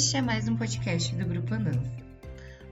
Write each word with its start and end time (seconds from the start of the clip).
Este 0.00 0.16
é 0.16 0.22
mais 0.22 0.48
um 0.48 0.56
podcast 0.56 1.14
do 1.14 1.26
Grupo 1.26 1.52
Andança. 1.52 1.92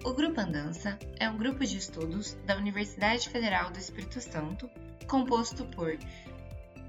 O 0.03 0.15
Grupo 0.15 0.41
Andança 0.41 0.99
é 1.21 1.29
um 1.29 1.37
grupo 1.37 1.63
de 1.63 1.77
estudos 1.77 2.39
da 2.47 2.57
Universidade 2.57 3.29
Federal 3.29 3.71
do 3.71 3.79
Espírito 3.79 4.19
Santo, 4.19 4.67
composto 5.07 5.67
por 5.67 5.99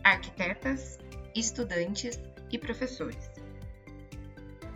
arquitetas, 0.02 0.98
estudantes 1.36 2.18
e 2.50 2.58
professores. 2.58 3.30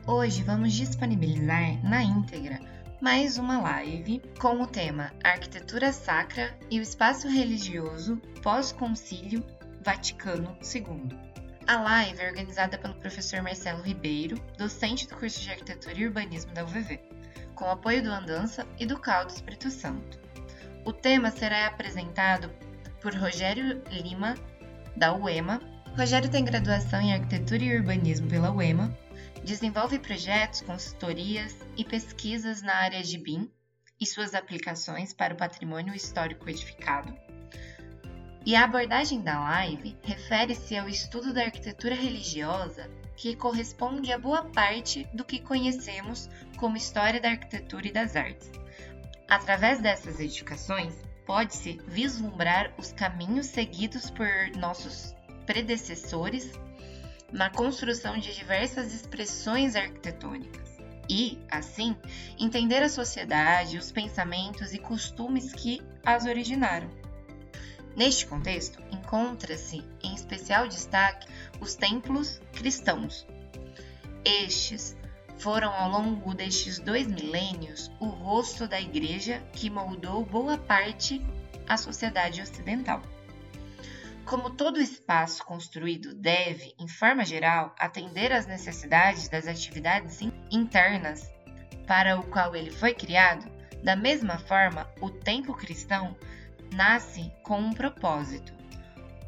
Hoje 0.06 0.44
vamos 0.44 0.74
disponibilizar 0.74 1.82
na 1.82 2.04
íntegra 2.04 2.60
mais 3.00 3.38
uma 3.38 3.62
live 3.62 4.22
com 4.38 4.62
o 4.62 4.68
tema 4.68 5.14
Arquitetura 5.24 5.94
Sacra 5.94 6.60
e 6.70 6.78
o 6.78 6.84
Espaço 6.84 7.30
Religioso 7.30 8.18
pós-Concílio 8.42 9.42
Vaticano 9.82 10.58
II. 10.62 11.33
A 11.66 11.80
live 11.80 12.22
é 12.22 12.28
organizada 12.28 12.78
pelo 12.78 12.96
professor 12.96 13.42
Marcelo 13.42 13.82
Ribeiro, 13.82 14.38
docente 14.58 15.08
do 15.08 15.16
curso 15.16 15.40
de 15.40 15.50
Arquitetura 15.50 15.98
e 15.98 16.06
Urbanismo 16.06 16.54
da 16.54 16.64
UVV, 16.64 17.00
com 17.56 17.70
apoio 17.70 18.04
do 18.04 18.12
Andança 18.12 18.68
e 18.78 18.86
do 18.86 19.00
Caldo 19.00 19.30
Espírito 19.30 19.72
Santo. 19.72 20.20
O 20.86 20.92
tema 20.92 21.32
será 21.32 21.68
apresentado 21.68 22.52
por 23.02 23.16
Rogério 23.16 23.82
Lima, 23.90 24.36
da 24.96 25.14
UEMA. 25.14 25.62
Rogério 25.98 26.30
tem 26.30 26.44
graduação 26.44 27.00
em 27.00 27.14
Arquitetura 27.14 27.64
e 27.64 27.78
Urbanismo 27.78 28.28
pela 28.28 28.52
UEMA 28.52 28.96
desenvolve 29.44 30.00
projetos, 30.00 30.62
consultorias 30.62 31.56
e 31.76 31.84
pesquisas 31.84 32.62
na 32.62 32.76
área 32.76 33.04
de 33.04 33.18
BIM 33.18 33.52
e 34.00 34.06
suas 34.06 34.34
aplicações 34.34 35.14
para 35.14 35.34
o 35.34 35.38
patrimônio 35.38 35.94
histórico 35.94 36.50
edificado. 36.50 37.14
E 38.46 38.58
a 38.58 38.66
abordagem 38.66 39.22
da 39.22 39.40
live 39.40 39.96
refere-se 40.04 40.76
ao 40.76 40.90
estudo 40.90 41.34
da 41.34 41.44
arquitetura 41.44 41.96
religiosa, 41.96 42.90
que 43.16 43.38
corresponde 43.38 44.12
a 44.12 44.18
boa 44.18 44.44
parte 44.46 45.08
do 45.14 45.24
que 45.24 45.40
conhecemos 45.40 46.30
como 46.58 46.76
história 46.76 47.22
da 47.22 47.30
arquitetura 47.30 47.88
e 47.88 47.92
das 47.92 48.18
artes. 48.18 48.52
Através 49.30 49.80
dessas 49.80 50.20
edificações, 50.20 50.94
pode-se 51.26 51.80
vislumbrar 51.88 52.74
os 52.78 52.92
caminhos 52.92 53.46
seguidos 53.46 54.10
por 54.10 54.28
nossos 54.58 55.16
predecessores 55.46 56.52
na 57.32 57.50
construção 57.50 58.18
de 58.18 58.36
diversas 58.36 58.94
expressões 58.94 59.76
arquitetônicas 59.76 60.78
e, 61.10 61.40
assim, 61.50 61.96
entender 62.38 62.84
a 62.84 62.90
sociedade, 62.90 63.78
os 63.78 63.92
pensamentos 63.92 64.74
e 64.74 64.80
costumes 64.80 65.54
que 65.54 65.82
as 66.06 66.26
originaram. 66.26 67.03
Neste 67.96 68.26
contexto, 68.26 68.82
encontra-se 68.92 69.84
em 70.04 70.16
especial 70.16 70.68
destaque 70.68 71.28
os 71.60 71.76
templos 71.76 72.42
cristãos. 72.54 73.28
Estes 74.26 74.98
foram 75.38 75.72
ao 75.74 75.90
longo 75.90 76.34
destes 76.34 76.80
dois 76.80 77.08
milênios 77.08 77.92
o 78.00 78.06
rosto 78.06 78.68
da 78.68 78.80
Igreja 78.80 79.44
que 79.54 79.70
moldou 79.70 80.26
boa 80.26 80.58
parte 80.58 81.22
a 81.68 81.78
sociedade 81.78 82.42
ocidental. 82.42 83.02
Como 84.26 84.52
todo 84.52 84.82
espaço 84.82 85.46
construído 85.46 86.14
deve, 86.16 86.74
em 86.80 86.88
forma 86.88 87.26
geral, 87.26 87.76
atender 87.78 88.32
às 88.32 88.48
necessidades 88.48 89.28
das 89.28 89.48
atividades 89.48 90.20
internas 90.50 91.30
para 91.86 92.18
o 92.18 92.24
qual 92.24 92.56
ele 92.56 92.72
foi 92.72 92.94
criado, 92.94 93.46
da 93.84 93.98
mesma 93.98 94.38
forma, 94.40 94.90
o 95.02 95.10
templo 95.10 95.54
cristão 95.54 96.16
nasce 96.74 97.32
com 97.44 97.60
um 97.60 97.74
propósito, 97.74 98.54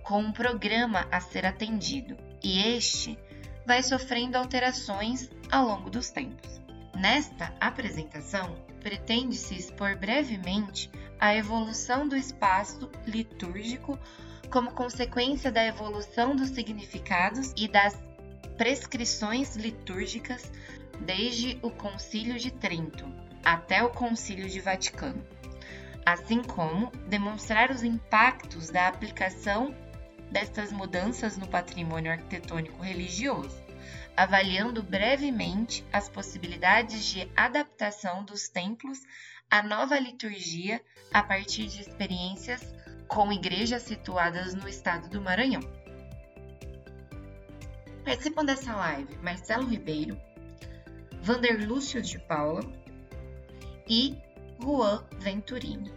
com 0.03 0.19
um 0.19 0.31
programa 0.31 1.07
a 1.11 1.19
ser 1.19 1.45
atendido, 1.45 2.17
e 2.43 2.75
este 2.75 3.17
vai 3.65 3.81
sofrendo 3.81 4.37
alterações 4.37 5.29
ao 5.51 5.65
longo 5.65 5.89
dos 5.89 6.09
tempos. 6.09 6.61
Nesta 6.95 7.53
apresentação, 7.59 8.55
pretende-se 8.79 9.55
expor 9.55 9.97
brevemente 9.97 10.89
a 11.19 11.35
evolução 11.35 12.07
do 12.07 12.15
espaço 12.15 12.89
litúrgico 13.05 13.99
como 14.49 14.71
consequência 14.71 15.51
da 15.51 15.65
evolução 15.65 16.35
dos 16.35 16.49
significados 16.49 17.51
e 17.57 17.67
das 17.67 17.99
prescrições 18.57 19.55
litúrgicas 19.55 20.51
desde 20.99 21.59
o 21.61 21.69
Concílio 21.69 22.37
de 22.37 22.51
Trento 22.51 23.05
até 23.43 23.83
o 23.83 23.89
Concílio 23.89 24.49
de 24.49 24.59
Vaticano, 24.59 25.23
assim 26.05 26.43
como 26.43 26.91
demonstrar 27.07 27.71
os 27.71 27.83
impactos 27.83 28.69
da 28.69 28.87
aplicação 28.87 29.73
destas 30.31 30.71
mudanças 30.71 31.37
no 31.37 31.47
patrimônio 31.47 32.11
arquitetônico 32.11 32.81
religioso, 32.81 33.59
avaliando 34.15 34.83
brevemente 34.83 35.85
as 35.91 36.07
possibilidades 36.07 37.05
de 37.05 37.29
adaptação 37.35 38.23
dos 38.23 38.47
templos 38.47 38.99
à 39.49 39.63
nova 39.63 39.97
liturgia 39.99 40.81
a 41.13 41.23
partir 41.23 41.67
de 41.67 41.81
experiências 41.81 42.61
com 43.07 43.31
igrejas 43.31 43.83
situadas 43.83 44.53
no 44.53 44.67
estado 44.67 45.09
do 45.09 45.21
Maranhão. 45.21 45.61
Participam 48.03 48.45
dessa 48.45 48.75
live 48.75 49.15
Marcelo 49.17 49.67
Ribeiro, 49.67 50.19
Vander 51.21 51.67
Lúcio 51.67 52.01
de 52.01 52.19
Paula 52.19 52.61
e 53.87 54.15
Juan 54.61 55.03
Venturini. 55.19 55.91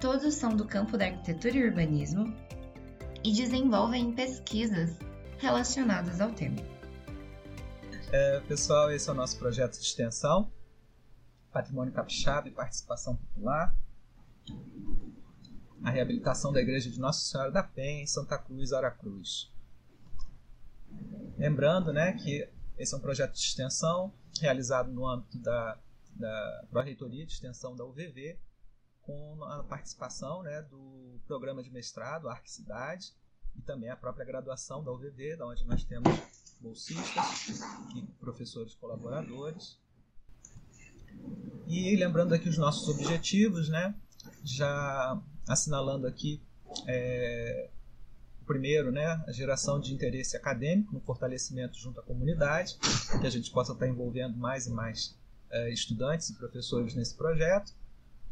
Todos 0.00 0.34
são 0.34 0.54
do 0.54 0.66
campo 0.66 0.98
da 0.98 1.06
arquitetura 1.06 1.56
e 1.56 1.64
urbanismo 1.66 2.34
e 3.24 3.32
desenvolvem 3.32 4.14
pesquisas 4.14 4.98
relacionadas 5.38 6.20
ao 6.20 6.30
tema. 6.32 6.56
É, 8.12 8.40
pessoal, 8.40 8.90
esse 8.92 9.08
é 9.08 9.12
o 9.12 9.16
nosso 9.16 9.38
projeto 9.38 9.72
de 9.72 9.84
extensão, 9.84 10.52
Patrimônio 11.52 11.92
Capixaba 11.92 12.48
e 12.48 12.52
Participação 12.52 13.16
Popular, 13.16 13.74
a 15.82 15.90
reabilitação 15.90 16.52
da 16.52 16.60
igreja 16.60 16.90
de 16.90 17.00
Nossa 17.00 17.20
Senhora 17.20 17.50
da 17.50 17.62
Penha 17.62 18.02
em 18.02 18.06
Santa 18.06 18.38
Cruz, 18.38 18.72
Aracruz. 18.72 19.52
Lembrando 21.36 21.92
né, 21.92 22.12
que 22.12 22.48
esse 22.78 22.94
é 22.94 22.96
um 22.96 23.00
projeto 23.00 23.32
de 23.32 23.40
extensão 23.40 24.12
realizado 24.40 24.90
no 24.90 25.06
âmbito 25.06 25.38
da, 25.38 25.78
da 26.16 26.64
Pró-Reitoria 26.70 27.26
de 27.26 27.32
Extensão 27.32 27.74
da 27.74 27.84
UVV, 27.84 28.38
com 29.02 29.44
a 29.44 29.62
participação 29.64 30.42
né, 30.42 30.62
do 30.62 31.20
programa 31.26 31.62
de 31.62 31.70
mestrado 31.70 32.28
Arquicidade 32.28 33.12
e 33.56 33.62
também 33.62 33.90
a 33.90 33.96
própria 33.96 34.24
graduação 34.24 34.82
da 34.82 34.90
UVV, 34.92 35.36
da 35.36 35.46
onde 35.46 35.64
nós 35.66 35.84
temos 35.84 36.10
bolsistas 36.60 37.60
e 37.94 38.02
professores 38.18 38.74
colaboradores. 38.74 39.78
E 41.66 41.96
lembrando 41.96 42.34
aqui 42.34 42.48
os 42.48 42.58
nossos 42.58 42.88
objetivos, 42.88 43.68
né? 43.68 43.94
já 44.42 45.20
assinalando 45.48 46.06
aqui 46.06 46.42
é, 46.86 47.70
primeiro, 48.46 48.90
né, 48.90 49.06
a 49.26 49.32
geração 49.32 49.80
de 49.80 49.92
interesse 49.92 50.36
acadêmico 50.36 50.92
no 50.92 51.00
fortalecimento 51.00 51.78
junto 51.78 52.00
à 52.00 52.02
comunidade, 52.02 52.76
que 53.20 53.26
a 53.26 53.30
gente 53.30 53.50
possa 53.50 53.72
estar 53.72 53.88
envolvendo 53.88 54.36
mais 54.36 54.66
e 54.66 54.70
mais 54.70 55.16
estudantes 55.70 56.30
e 56.30 56.34
professores 56.34 56.94
nesse 56.94 57.14
projeto, 57.16 57.72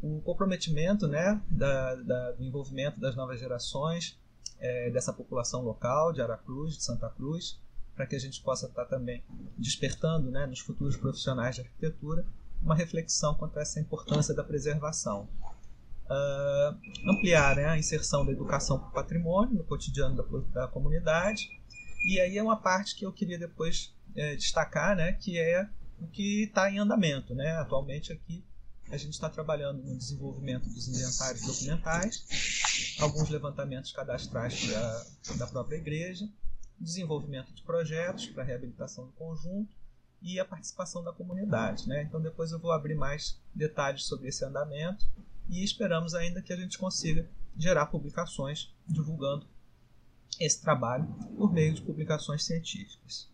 o 0.01 0.19
comprometimento 0.21 1.07
né, 1.07 1.41
da, 1.49 1.95
da, 1.95 2.31
do 2.31 2.43
envolvimento 2.43 2.99
das 2.99 3.15
novas 3.15 3.39
gerações, 3.39 4.19
é, 4.59 4.89
dessa 4.91 5.13
população 5.13 5.61
local 5.61 6.11
de 6.11 6.21
Aracruz, 6.21 6.75
de 6.75 6.83
Santa 6.83 7.09
Cruz, 7.09 7.59
para 7.95 8.05
que 8.05 8.15
a 8.15 8.19
gente 8.19 8.41
possa 8.41 8.65
estar 8.65 8.85
também 8.85 9.23
despertando 9.57 10.29
né, 10.29 10.45
nos 10.45 10.59
futuros 10.59 10.97
profissionais 10.97 11.55
de 11.55 11.61
arquitetura 11.61 12.25
uma 12.61 12.75
reflexão 12.75 13.35
quanto 13.35 13.59
a 13.59 13.61
essa 13.61 13.79
importância 13.79 14.33
da 14.33 14.43
preservação 14.43 15.27
uh, 16.05 17.09
ampliar 17.09 17.55
né, 17.55 17.65
a 17.65 17.77
inserção 17.77 18.25
da 18.25 18.31
educação 18.31 18.79
para 18.79 18.87
o 18.87 18.91
patrimônio 18.91 19.55
no 19.55 19.63
cotidiano 19.63 20.15
da, 20.15 20.61
da, 20.61 20.67
comunidade. 20.67 21.49
E 22.05 22.19
aí 22.19 22.37
é 22.37 22.43
uma 22.43 22.57
parte 22.57 22.95
que 22.95 23.05
eu 23.05 23.11
queria 23.11 23.37
depois 23.37 23.93
é, 24.15 24.35
destacar, 24.35 24.95
né, 24.95 25.13
que 25.13 25.37
é 25.37 25.67
o 26.03 26.07
que 26.07 26.43
está 26.43 26.69
em 26.69 26.79
andamento. 26.79 27.33
Né? 27.33 27.51
Atualmente 27.57 28.11
aqui 28.11 28.43
a 28.91 28.97
gente 28.97 29.13
está 29.13 29.29
trabalhando 29.29 29.81
no 29.81 29.97
desenvolvimento 29.97 30.69
dos 30.69 30.87
inventários 30.87 31.41
documentais, 31.41 32.25
alguns 32.99 33.29
levantamentos 33.29 33.91
cadastrais 33.91 34.67
da, 35.37 35.47
própria 35.47 35.77
igreja, 35.77 36.29
desenvolvimento 36.79 37.51
de 37.53 37.63
projetos 37.63 38.27
para 38.27 38.43
reabilitação 38.43 39.05
do 39.05 39.11
conjunto 39.13 39.73
e 40.21 40.39
a 40.39 40.45
participação 40.45 41.03
da 41.03 41.13
comunidade. 41.13 41.87
Né? 41.87 42.03
Então 42.03 42.21
depois 42.21 42.51
eu 42.51 42.59
vou 42.59 42.71
abrir 42.71 42.95
mais 42.95 43.39
detalhes 43.55 44.03
sobre 44.03 44.27
esse 44.27 44.45
andamento 44.45 45.05
e 45.49 45.63
esperamos 45.63 46.13
ainda 46.13 46.41
que 46.41 46.53
a 46.53 46.57
gente 46.57 46.77
consiga 46.77 47.27
gerar 47.57 47.87
publicações 47.87 48.75
divulgando 48.87 49.47
esse 50.39 50.61
trabalho 50.61 51.05
por 51.37 51.51
meio 51.51 51.73
de 51.73 51.81
publicações 51.81 52.43
científicas. 52.43 53.32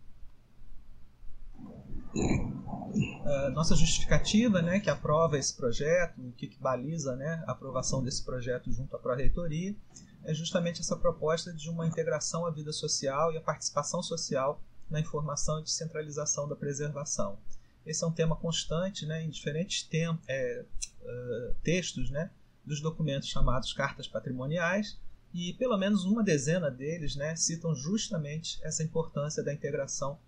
Uh, 2.15 3.51
nossa 3.51 3.75
justificativa, 3.75 4.61
né, 4.61 4.79
que 4.79 4.89
aprova 4.89 5.37
esse 5.37 5.55
projeto, 5.55 6.19
o 6.19 6.31
que, 6.31 6.47
que 6.47 6.59
baliza 6.59 7.15
né, 7.15 7.43
a 7.47 7.51
aprovação 7.51 8.03
desse 8.03 8.23
projeto 8.25 8.71
junto 8.71 8.95
à 8.95 8.99
Pró-Reitoria, 8.99 9.75
é 10.23 10.33
justamente 10.33 10.81
essa 10.81 10.95
proposta 10.95 11.53
de 11.53 11.69
uma 11.69 11.87
integração 11.87 12.45
à 12.45 12.51
vida 12.51 12.73
social 12.73 13.31
e 13.31 13.37
à 13.37 13.41
participação 13.41 14.01
social 14.01 14.61
na 14.89 14.99
informação 14.99 15.59
e 15.59 15.63
descentralização 15.63 16.47
da 16.47 16.55
preservação. 16.55 17.39
Esse 17.85 18.03
é 18.03 18.07
um 18.07 18.11
tema 18.11 18.35
constante 18.35 19.05
né, 19.05 19.23
em 19.23 19.29
diferentes 19.29 19.87
é, 20.27 20.65
uh, 21.01 21.55
textos 21.63 22.09
né, 22.09 22.31
dos 22.65 22.81
documentos 22.81 23.29
chamados 23.29 23.71
cartas 23.71 24.07
patrimoniais, 24.07 24.99
e 25.33 25.53
pelo 25.53 25.77
menos 25.77 26.05
uma 26.05 26.23
dezena 26.23 26.71
deles 26.71 27.15
né, 27.15 27.35
citam 27.35 27.75
justamente 27.75 28.59
essa 28.63 28.83
importância 28.83 29.43
da 29.43 29.53
integração 29.53 30.19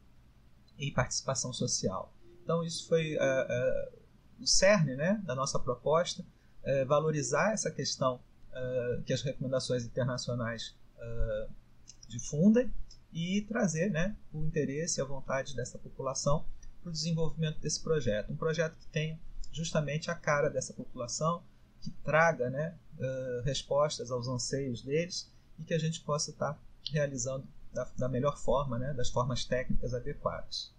e 0.81 0.91
participação 0.91 1.53
social. 1.53 2.11
Então, 2.43 2.63
isso 2.63 2.87
foi 2.87 3.15
uh, 3.15 3.19
uh, 3.19 4.41
o 4.41 4.47
cerne 4.47 4.95
né, 4.95 5.21
da 5.23 5.35
nossa 5.35 5.59
proposta, 5.59 6.23
uh, 6.23 6.85
valorizar 6.87 7.53
essa 7.53 7.71
questão 7.71 8.19
que 9.05 9.13
as 9.13 9.21
recomendações 9.21 9.85
internacionais 9.85 10.75
difundem 12.05 12.69
e 13.13 13.43
trazer 13.47 13.89
né, 13.89 14.13
o 14.33 14.43
interesse 14.43 14.99
e 14.99 15.01
a 15.01 15.05
vontade 15.05 15.55
dessa 15.55 15.77
população 15.77 16.45
para 16.81 16.89
o 16.89 16.91
desenvolvimento 16.91 17.61
desse 17.61 17.81
projeto. 17.81 18.33
Um 18.33 18.35
projeto 18.35 18.75
que 18.75 18.87
tenha 18.87 19.17
justamente 19.53 20.11
a 20.11 20.15
cara 20.15 20.49
dessa 20.49 20.73
população, 20.73 21.45
que 21.79 21.91
traga 22.03 22.49
né, 22.49 22.77
respostas 23.45 24.11
aos 24.11 24.27
anseios 24.27 24.81
deles 24.81 25.31
e 25.57 25.63
que 25.63 25.73
a 25.73 25.79
gente 25.79 26.01
possa 26.01 26.31
estar 26.31 26.55
tá 26.55 26.59
realizando 26.91 27.47
da, 27.73 27.89
da 27.97 28.09
melhor 28.09 28.37
forma, 28.37 28.77
né, 28.77 28.93
das 28.93 29.09
formas 29.09 29.45
técnicas 29.45 29.93
adequadas. 29.93 30.73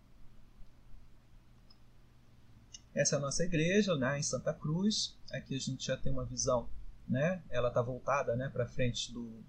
Essa 2.95 3.17
é 3.17 3.19
a 3.19 3.23
nossa 3.23 3.43
igreja, 3.43 3.97
né, 3.97 4.19
em 4.19 4.23
Santa 4.23 4.53
Cruz. 4.53 5.17
Aqui 5.33 5.57
a 5.57 5.59
gente 5.59 5.87
já 5.87 5.97
tem 5.97 6.13
uma 6.13 6.27
visão, 6.27 6.69
né? 7.09 7.43
Ela 7.49 7.69
está 7.69 7.81
voltada, 7.81 8.37
né, 8.37 8.51
para 8.51 8.67
frente 8.67 9.13
do, 9.13 9.43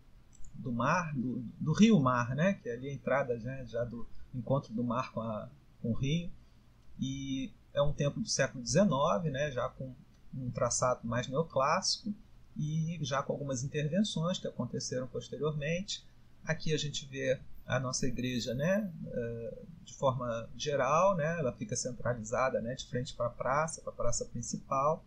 do 0.54 0.72
mar, 0.72 1.14
do, 1.14 1.44
do, 1.60 1.74
rio 1.74 2.00
Mar, 2.00 2.34
né? 2.36 2.54
Que 2.54 2.70
é 2.70 2.74
ali 2.74 2.90
a 2.90 2.94
entrada, 2.94 3.38
né, 3.40 3.66
já 3.66 3.84
do 3.84 4.08
encontro 4.34 4.74
do 4.74 4.84
mar 4.84 5.12
com, 5.12 5.20
a, 5.20 5.50
com 5.82 5.92
o 5.92 5.94
rio. 5.94 6.32
E 6.98 7.52
é 7.74 7.82
um 7.82 7.92
templo 7.92 8.22
do 8.22 8.30
século 8.30 8.66
XIX, 8.66 8.90
né? 9.32 9.52
Já 9.52 9.68
com 9.68 9.94
um 10.34 10.50
traçado 10.50 11.06
mais 11.06 11.28
neoclássico 11.28 12.14
e 12.58 12.98
já 13.02 13.22
com 13.22 13.34
algumas 13.34 13.64
intervenções 13.64 14.40
que 14.40 14.48
aconteceram 14.48 15.08
posteriormente. 15.08 16.06
Aqui 16.46 16.74
a 16.74 16.78
gente 16.78 17.06
vê 17.06 17.40
a 17.66 17.80
nossa 17.80 18.06
igreja, 18.06 18.54
né, 18.54 18.92
eh, 19.08 19.58
de 19.84 19.94
forma 19.94 20.50
geral, 20.56 21.16
né, 21.16 21.40
ela 21.40 21.54
fica 21.54 21.76
centralizada, 21.76 22.62
né, 22.62 22.76
de 22.76 22.86
frente 22.88 23.16
para 23.16 23.28
a 23.28 23.30
praça, 23.30 23.82
para 23.82 23.94
a 23.94 23.96
praça 23.96 24.26
principal, 24.26 25.06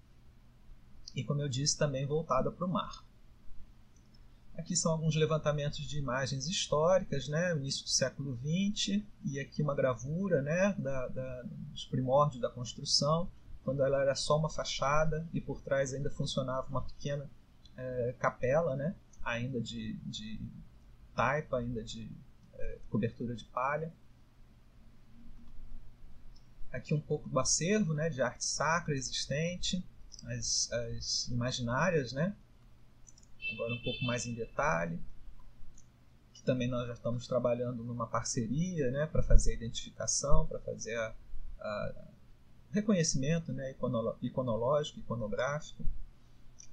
e 1.14 1.22
como 1.22 1.42
eu 1.42 1.48
disse, 1.48 1.76
também 1.76 2.06
voltada 2.06 2.50
para 2.50 2.66
o 2.66 2.68
mar. 2.68 3.04
Aqui 4.56 4.74
são 4.74 4.92
alguns 4.92 5.14
levantamentos 5.14 5.80
de 5.80 5.98
imagens 5.98 6.46
históricas, 6.46 7.28
né, 7.28 7.54
início 7.54 7.84
do 7.84 7.90
século 7.90 8.38
XX, 8.38 9.02
e 9.22 9.38
aqui 9.38 9.62
uma 9.62 9.74
gravura, 9.74 10.40
né, 10.40 10.74
da, 10.78 11.08
da, 11.08 11.42
dos 11.42 11.84
primórdios 11.84 12.40
da 12.40 12.48
construção, 12.48 13.30
quando 13.62 13.82
ela 13.82 14.00
era 14.00 14.14
só 14.14 14.38
uma 14.38 14.48
fachada 14.48 15.28
e 15.32 15.40
por 15.40 15.60
trás 15.60 15.92
ainda 15.92 16.10
funcionava 16.10 16.68
uma 16.68 16.82
pequena 16.82 17.28
é, 17.76 18.14
capela, 18.18 18.74
né, 18.76 18.94
ainda 19.22 19.60
de, 19.60 19.98
de 20.04 20.40
taipa, 21.16 21.58
ainda 21.58 21.82
de 21.82 22.14
é, 22.54 22.78
cobertura 22.90 23.34
de 23.34 23.44
palha. 23.46 23.92
Aqui 26.70 26.92
um 26.92 27.00
pouco 27.00 27.28
do 27.28 27.38
acervo 27.38 27.94
né, 27.94 28.10
de 28.10 28.20
arte 28.20 28.44
sacra 28.44 28.94
existente, 28.94 29.82
as, 30.26 30.70
as 30.70 31.28
imaginárias, 31.28 32.12
né? 32.12 32.36
agora 33.54 33.74
um 33.74 33.82
pouco 33.82 34.04
mais 34.04 34.26
em 34.26 34.34
detalhe. 34.34 35.00
Também 36.44 36.68
nós 36.68 36.86
já 36.86 36.92
estamos 36.92 37.26
trabalhando 37.26 37.82
numa 37.82 38.06
parceria 38.06 38.88
né, 38.92 39.06
para 39.06 39.20
fazer 39.20 39.50
a 39.50 39.54
identificação, 39.54 40.46
para 40.46 40.60
fazer 40.60 40.96
a, 40.96 41.12
a 41.58 42.08
reconhecimento 42.70 43.52
né, 43.52 43.74
iconológico, 44.22 45.00
iconográfico. 45.00 45.84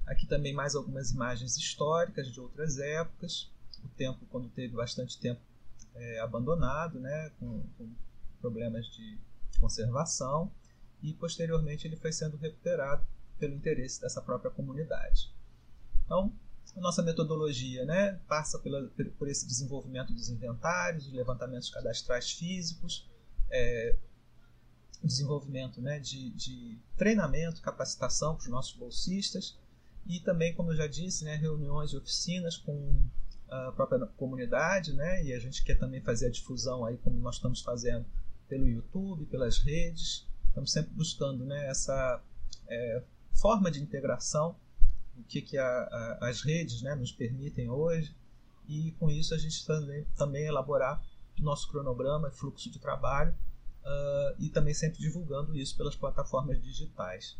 Aqui 0.06 0.28
também 0.28 0.54
mais 0.54 0.76
algumas 0.76 1.10
imagens 1.12 1.58
históricas 1.58 2.32
de 2.32 2.40
outras 2.40 2.78
épocas. 2.78 3.52
O 3.84 3.88
tempo, 3.90 4.26
quando 4.28 4.50
teve 4.50 4.76
bastante 4.76 5.20
tempo 5.20 5.42
é, 5.96 6.20
abandonado, 6.20 7.00
né, 7.00 7.32
com, 7.40 7.64
com, 7.78 7.90
problemas 8.40 8.86
de 8.88 9.18
conservação, 9.60 10.52
e 11.02 11.14
posteriormente 11.14 11.88
ele 11.88 11.96
foi 11.96 12.12
sendo 12.12 12.36
recuperado 12.36 13.06
pelo 13.40 13.54
interesse 13.54 14.02
dessa 14.02 14.22
própria 14.22 14.52
comunidade. 14.52 15.34
Então, 16.06 16.34
a 16.76 16.80
nossa 16.80 17.02
metodologia 17.02 17.86
né, 17.86 18.20
passa 18.28 18.60
pela, 18.60 18.90
por 19.18 19.28
esse 19.28 19.46
desenvolvimento 19.46 20.14
dos 20.14 20.30
inventários, 20.30 21.08
os 21.08 21.14
levantamentos 21.14 21.70
cadastrais 21.70 22.32
físicos, 22.32 23.10
é, 23.50 23.96
desenvolvimento 25.04 25.82
né, 25.82 26.00
de, 26.00 26.32
de, 26.32 26.80
treinamento, 26.98 27.62
capacitação 27.62 28.36
para 28.36 28.44
os 28.44 28.50
nossos 28.50 28.76
bolsistas 28.76 29.58
e 30.08 30.20
também, 30.20 30.54
como 30.54 30.72
eu 30.72 30.76
já 30.76 30.88
disse, 30.88 31.24
né, 31.24 31.36
reuniões 31.36 31.92
e 31.92 31.98
oficinas 31.98 32.58
com 32.58 33.06
a 33.54 33.72
própria 33.72 34.06
comunidade, 34.18 34.94
né? 34.94 35.24
E 35.24 35.34
a 35.34 35.40
gente 35.40 35.64
quer 35.64 35.76
também 35.76 36.02
fazer 36.02 36.28
a 36.28 36.30
difusão 36.30 36.86
aí, 36.86 36.98
como 36.98 37.20
nós 37.20 37.36
estamos 37.36 37.62
fazendo 37.62 38.06
pelo 38.48 38.68
YouTube, 38.68 39.26
pelas 39.26 39.60
redes. 39.60 40.28
Estamos 40.48 40.72
sempre 40.72 40.94
buscando, 40.94 41.46
né? 41.46 41.68
Essa 41.68 42.22
é, 42.68 43.04
forma 43.34 43.70
de 43.70 43.82
integração, 43.82 44.56
o 45.18 45.24
que, 45.24 45.42
que 45.42 45.58
a, 45.58 45.66
a, 45.66 46.30
as 46.30 46.42
redes, 46.42 46.82
né? 46.82 46.96
Nos 46.96 47.12
permitem 47.12 47.70
hoje. 47.70 48.16
E 48.68 48.92
com 49.00 49.10
isso 49.10 49.34
a 49.34 49.38
gente 49.38 49.66
também, 49.66 50.06
também 50.16 50.46
elaborar 50.46 51.02
nosso 51.40 51.70
cronograma, 51.70 52.32
fluxo 52.32 52.70
de 52.70 52.80
trabalho 52.80 53.36
uh, 53.84 54.36
e 54.40 54.50
também 54.50 54.74
sempre 54.74 55.00
divulgando 55.00 55.56
isso 55.56 55.76
pelas 55.76 55.96
plataformas 55.96 56.62
digitais. 56.62 57.38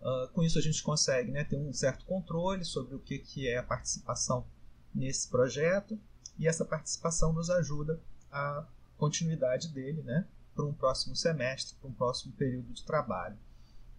Uh, 0.00 0.28
com 0.32 0.42
isso 0.42 0.58
a 0.58 0.62
gente 0.62 0.82
consegue 0.82 1.30
né, 1.30 1.44
ter 1.44 1.56
um 1.56 1.72
certo 1.72 2.04
controle 2.06 2.64
sobre 2.64 2.94
o 2.94 2.98
que, 2.98 3.18
que 3.18 3.46
é 3.46 3.58
a 3.58 3.62
participação 3.62 4.46
nesse 4.94 5.28
projeto 5.28 5.98
e 6.38 6.46
essa 6.48 6.64
participação 6.64 7.32
nos 7.32 7.50
ajuda 7.50 8.00
a 8.30 8.66
continuidade 8.96 9.68
dele, 9.68 10.02
né, 10.02 10.26
para 10.54 10.64
um 10.64 10.72
próximo 10.72 11.16
semestre, 11.16 11.76
para 11.80 11.88
um 11.88 11.92
próximo 11.92 12.32
período 12.34 12.72
de 12.72 12.84
trabalho. 12.84 13.36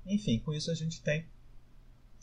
Enfim, 0.05 0.39
com 0.39 0.53
isso 0.53 0.71
a 0.71 0.75
gente 0.75 1.01
tem 1.01 1.25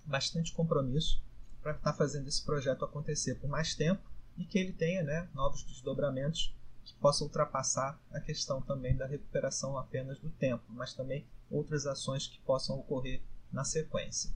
bastante 0.05 0.53
compromisso 0.53 1.23
para 1.63 1.73
estar 1.73 1.93
tá 1.93 1.97
fazendo 1.97 2.29
esse 2.29 2.45
projeto 2.45 2.85
acontecer 2.85 3.35
por 3.37 3.49
mais 3.49 3.75
tempo 3.75 4.03
e 4.37 4.45
que 4.45 4.59
ele 4.59 4.73
tenha 4.73 5.03
né, 5.03 5.29
novos 5.35 5.63
desdobramentos 5.65 6.55
que 6.85 6.95
possam 6.95 7.27
ultrapassar 7.27 8.01
a 8.11 8.21
questão 8.21 8.63
também 8.63 8.97
da 8.97 9.07
recuperação 9.07 9.77
apenas 9.77 10.19
do 10.19 10.31
tempo, 10.31 10.65
mas 10.69 10.95
também 10.95 11.27
outras 11.51 11.87
ações 11.87 12.27
que 12.27 12.39
possam 12.41 12.79
ocorrer 12.79 13.21
na 13.53 13.65
sequência. 13.65 14.31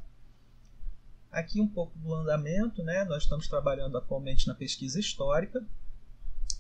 Aqui 1.32 1.62
um 1.62 1.66
pouco 1.66 1.98
do 1.98 2.14
andamento, 2.14 2.82
né? 2.82 3.04
Nós 3.06 3.22
estamos 3.22 3.48
trabalhando 3.48 3.96
atualmente 3.96 4.46
na 4.46 4.54
pesquisa 4.54 5.00
histórica. 5.00 5.66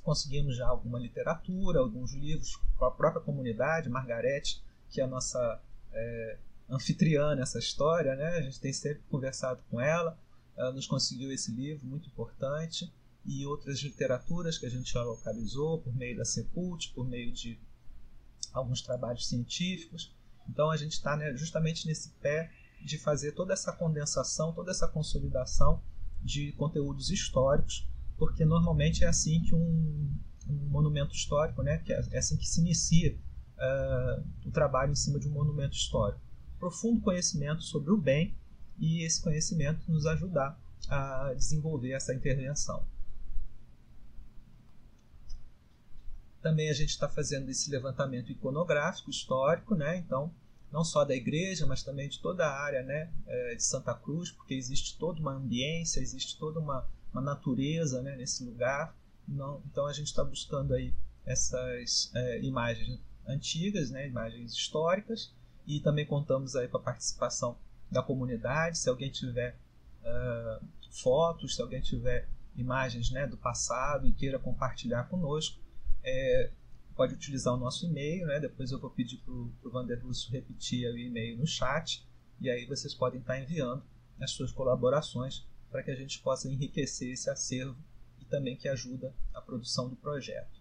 Conseguimos 0.02 0.56
já 0.56 0.66
alguma 0.66 0.98
literatura, 0.98 1.78
alguns 1.78 2.14
livros 2.14 2.56
com 2.78 2.86
a 2.86 2.90
própria 2.90 3.22
comunidade, 3.22 3.90
Margarete, 3.90 4.62
que 4.88 4.98
é 5.02 5.04
a 5.04 5.06
nossa 5.06 5.62
é, 5.92 6.38
anfitriã 6.70 7.34
nessa 7.34 7.58
história, 7.58 8.16
né? 8.16 8.28
A 8.28 8.40
gente 8.40 8.58
tem 8.58 8.72
sempre 8.72 9.02
conversado 9.10 9.62
com 9.70 9.78
ela. 9.78 10.18
Ela 10.56 10.72
nos 10.72 10.86
conseguiu 10.86 11.30
esse 11.30 11.52
livro 11.52 11.86
muito 11.86 12.08
importante 12.08 12.90
e 13.26 13.44
outras 13.44 13.78
literaturas 13.80 14.56
que 14.56 14.64
a 14.64 14.70
gente 14.70 14.90
já 14.90 15.02
localizou 15.02 15.82
por 15.82 15.94
meio 15.94 16.16
da 16.16 16.24
Sepult, 16.24 16.92
por 16.94 17.06
meio 17.06 17.30
de 17.30 17.60
alguns 18.54 18.80
trabalhos 18.80 19.28
científicos. 19.28 20.16
Então 20.48 20.70
a 20.70 20.78
gente 20.78 20.92
está 20.92 21.14
né, 21.14 21.36
justamente 21.36 21.86
nesse 21.86 22.08
pé 22.20 22.50
de 22.84 22.98
fazer 22.98 23.32
toda 23.32 23.52
essa 23.52 23.72
condensação, 23.72 24.52
toda 24.52 24.70
essa 24.70 24.88
consolidação 24.88 25.82
de 26.22 26.52
conteúdos 26.52 27.10
históricos, 27.10 27.88
porque 28.16 28.44
normalmente 28.44 29.04
é 29.04 29.08
assim 29.08 29.42
que 29.42 29.54
um, 29.54 30.14
um 30.48 30.68
monumento 30.68 31.14
histórico, 31.14 31.62
né, 31.62 31.78
que 31.78 31.92
é, 31.92 32.00
é 32.12 32.18
assim 32.18 32.36
que 32.36 32.46
se 32.46 32.60
inicia 32.60 33.18
uh, 33.58 34.48
o 34.48 34.50
trabalho 34.50 34.92
em 34.92 34.96
cima 34.96 35.18
de 35.18 35.28
um 35.28 35.32
monumento 35.32 35.74
histórico. 35.74 36.20
Profundo 36.58 37.00
conhecimento 37.00 37.62
sobre 37.62 37.92
o 37.92 37.96
bem 37.96 38.36
e 38.78 39.04
esse 39.04 39.20
conhecimento 39.20 39.90
nos 39.90 40.06
ajudar 40.06 40.60
a 40.88 41.32
desenvolver 41.34 41.92
essa 41.92 42.14
intervenção. 42.14 42.86
Também 46.40 46.68
a 46.68 46.72
gente 46.72 46.90
está 46.90 47.08
fazendo 47.08 47.48
esse 47.48 47.70
levantamento 47.70 48.32
iconográfico 48.32 49.10
histórico, 49.10 49.76
né? 49.76 49.96
Então 49.96 50.34
não 50.72 50.82
só 50.82 51.04
da 51.04 51.14
igreja, 51.14 51.66
mas 51.66 51.82
também 51.82 52.08
de 52.08 52.20
toda 52.20 52.46
a 52.46 52.60
área 52.60 52.82
né, 52.82 53.12
é, 53.26 53.54
de 53.54 53.62
Santa 53.62 53.94
Cruz, 53.94 54.30
porque 54.30 54.54
existe 54.54 54.98
toda 54.98 55.20
uma 55.20 55.34
ambiência, 55.34 56.00
existe 56.00 56.38
toda 56.38 56.58
uma, 56.58 56.88
uma 57.12 57.20
natureza 57.20 58.00
né, 58.02 58.16
nesse 58.16 58.42
lugar. 58.42 58.96
Não, 59.28 59.62
então 59.66 59.86
a 59.86 59.92
gente 59.92 60.06
está 60.06 60.24
buscando 60.24 60.72
aí 60.72 60.94
essas 61.26 62.10
é, 62.14 62.40
imagens 62.40 62.98
antigas, 63.26 63.90
né, 63.90 64.08
imagens 64.08 64.52
históricas, 64.52 65.32
e 65.66 65.78
também 65.78 66.06
contamos 66.06 66.56
aí 66.56 66.66
com 66.66 66.78
a 66.78 66.82
participação 66.82 67.56
da 67.90 68.02
comunidade. 68.02 68.78
Se 68.78 68.88
alguém 68.88 69.10
tiver 69.10 69.56
uh, 70.02 70.66
fotos, 70.90 71.54
se 71.54 71.62
alguém 71.62 71.80
tiver 71.80 72.28
imagens 72.56 73.10
né, 73.10 73.26
do 73.26 73.36
passado 73.36 74.06
e 74.06 74.12
queira 74.12 74.38
compartilhar 74.38 75.04
conosco, 75.04 75.60
é, 76.02 76.50
pode 76.92 77.14
utilizar 77.14 77.54
o 77.54 77.58
nosso 77.58 77.86
e-mail, 77.86 78.26
né? 78.26 78.40
Depois 78.40 78.70
eu 78.70 78.78
vou 78.78 78.90
pedir 78.90 79.18
para 79.18 79.32
o 79.32 79.70
Vander 79.70 80.04
Lúcio 80.04 80.30
repetir 80.30 80.88
o 80.88 80.98
e-mail 80.98 81.38
no 81.38 81.46
chat 81.46 82.06
e 82.40 82.50
aí 82.50 82.66
vocês 82.66 82.94
podem 82.94 83.20
estar 83.20 83.40
enviando 83.40 83.82
as 84.20 84.32
suas 84.32 84.52
colaborações 84.52 85.46
para 85.70 85.82
que 85.82 85.90
a 85.90 85.94
gente 85.94 86.20
possa 86.20 86.48
enriquecer 86.48 87.12
esse 87.12 87.30
acervo 87.30 87.76
e 88.20 88.24
também 88.24 88.56
que 88.56 88.68
ajuda 88.68 89.14
a 89.32 89.40
produção 89.40 89.88
do 89.88 89.96
projeto. 89.96 90.60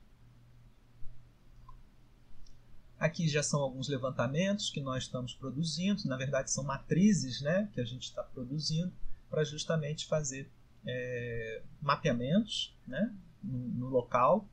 Aqui 2.98 3.28
já 3.28 3.42
são 3.42 3.62
alguns 3.62 3.90
levantamentos 3.90 4.70
que 4.70 4.80
nós 4.80 5.04
estamos 5.04 5.34
produzindo, 5.34 6.08
na 6.08 6.16
verdade 6.16 6.52
são 6.52 6.64
matrizes 6.64 7.42
né, 7.42 7.68
que 7.74 7.82
a 7.82 7.84
gente 7.84 8.04
está 8.04 8.22
produzindo 8.24 8.94
para 9.28 9.44
justamente 9.44 10.06
fazer 10.06 10.50
é, 10.86 11.64
mapeamentos 11.82 12.78
né, 12.86 13.12
no, 13.44 13.58
no 13.58 13.88
local. 13.88 14.48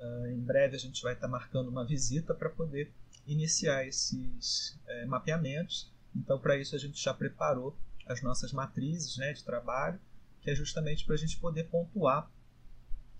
Uh, 0.00 0.26
em 0.28 0.40
breve 0.40 0.76
a 0.76 0.78
gente 0.78 1.02
vai 1.02 1.12
estar 1.12 1.26
tá 1.26 1.30
marcando 1.30 1.68
uma 1.68 1.84
visita 1.84 2.34
para 2.34 2.48
poder 2.48 2.90
iniciar 3.26 3.86
esses 3.86 4.78
é, 4.86 5.04
mapeamentos. 5.06 5.92
Então, 6.16 6.38
para 6.38 6.56
isso, 6.56 6.74
a 6.74 6.78
gente 6.78 7.02
já 7.02 7.14
preparou 7.14 7.76
as 8.06 8.22
nossas 8.22 8.52
matrizes 8.52 9.16
né, 9.18 9.32
de 9.32 9.44
trabalho, 9.44 10.00
que 10.40 10.50
é 10.50 10.54
justamente 10.54 11.04
para 11.04 11.14
a 11.14 11.18
gente 11.18 11.36
poder 11.36 11.64
pontuar 11.64 12.30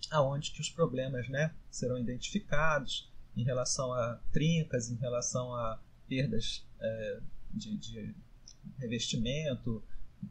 aonde 0.09 0.51
que 0.51 0.59
os 0.59 0.69
problemas 0.69 1.29
né, 1.29 1.53
serão 1.69 1.97
identificados, 1.97 3.11
em 3.35 3.43
relação 3.43 3.93
a 3.93 4.19
trincas, 4.31 4.89
em 4.89 4.95
relação 4.95 5.53
a 5.55 5.79
perdas 6.07 6.65
é, 6.79 7.19
de, 7.53 7.77
de, 7.77 8.15
revestimento, 8.77 9.83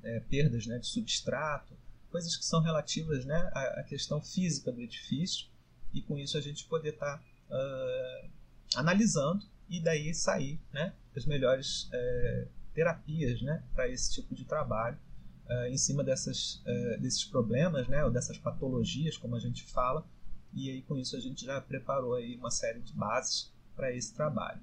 é, 0.02 0.20
perdas 0.20 0.66
né, 0.66 0.78
de 0.78 0.86
substrato, 0.86 1.74
coisas 2.10 2.36
que 2.36 2.44
são 2.44 2.60
relativas 2.60 3.24
né, 3.24 3.50
à, 3.54 3.80
à, 3.80 3.84
questão 3.84 4.20
física 4.20 4.70
do 4.70 4.80
edifício, 4.80 5.46
e 5.92 6.02
com 6.02 6.18
isso 6.18 6.36
a 6.36 6.40
gente 6.40 6.64
poder 6.66 6.90
estar 6.90 7.18
tá, 7.18 7.24
uh, 7.50 8.30
analisando 8.76 9.44
e 9.68 9.80
daí 9.80 10.14
sair 10.14 10.60
né, 10.72 10.94
as 11.16 11.26
melhores 11.26 11.88
é, 11.92 12.48
terapias 12.74 13.40
né, 13.42 13.62
para 13.74 13.88
esse 13.88 14.12
tipo 14.12 14.34
de 14.34 14.44
trabalho. 14.44 14.98
Uh, 15.46 15.66
em 15.66 15.76
cima 15.76 16.04
dessas, 16.04 16.62
uh, 16.64 17.00
desses 17.00 17.24
problemas, 17.24 17.88
né, 17.88 18.04
ou 18.04 18.10
dessas 18.12 18.38
patologias, 18.38 19.16
como 19.16 19.34
a 19.34 19.40
gente 19.40 19.64
fala, 19.64 20.06
e 20.52 20.70
aí 20.70 20.82
com 20.82 20.96
isso 20.96 21.16
a 21.16 21.20
gente 21.20 21.44
já 21.44 21.60
preparou 21.60 22.14
aí 22.14 22.36
uma 22.36 22.52
série 22.52 22.80
de 22.80 22.92
bases 22.92 23.52
para 23.74 23.92
esse 23.92 24.14
trabalho. 24.14 24.60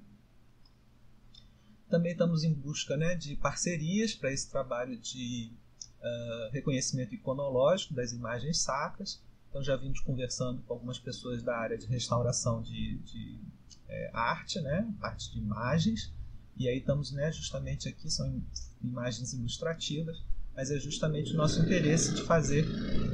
Também 1.90 2.12
estamos 2.12 2.44
em 2.44 2.52
busca 2.52 2.96
né, 2.96 3.14
de 3.14 3.36
parcerias 3.36 4.14
para 4.14 4.32
esse 4.32 4.50
trabalho 4.50 4.96
de 4.98 5.52
uh, 5.98 6.52
reconhecimento 6.52 7.14
iconológico 7.14 7.94
das 7.94 8.12
imagens 8.12 8.60
sacras. 8.60 9.22
Então 9.48 9.62
já 9.62 9.76
vimos 9.76 10.00
conversando 10.00 10.62
com 10.62 10.74
algumas 10.74 10.98
pessoas 10.98 11.42
da 11.42 11.56
área 11.56 11.78
de 11.78 11.86
restauração 11.86 12.62
de, 12.62 12.98
de 12.98 13.40
é, 13.88 14.10
arte, 14.12 14.60
né, 14.60 14.92
parte 15.00 15.32
de 15.32 15.38
imagens. 15.38 16.12
E 16.56 16.68
aí 16.68 16.78
estamos 16.78 17.12
né, 17.12 17.32
justamente 17.32 17.88
aqui, 17.88 18.10
são 18.10 18.42
imagens 18.82 19.32
ilustrativas, 19.32 20.22
mas 20.54 20.70
é 20.70 20.78
justamente 20.78 21.32
o 21.32 21.36
nosso 21.36 21.60
interesse 21.62 22.14
de 22.14 22.22
fazer 22.22 22.66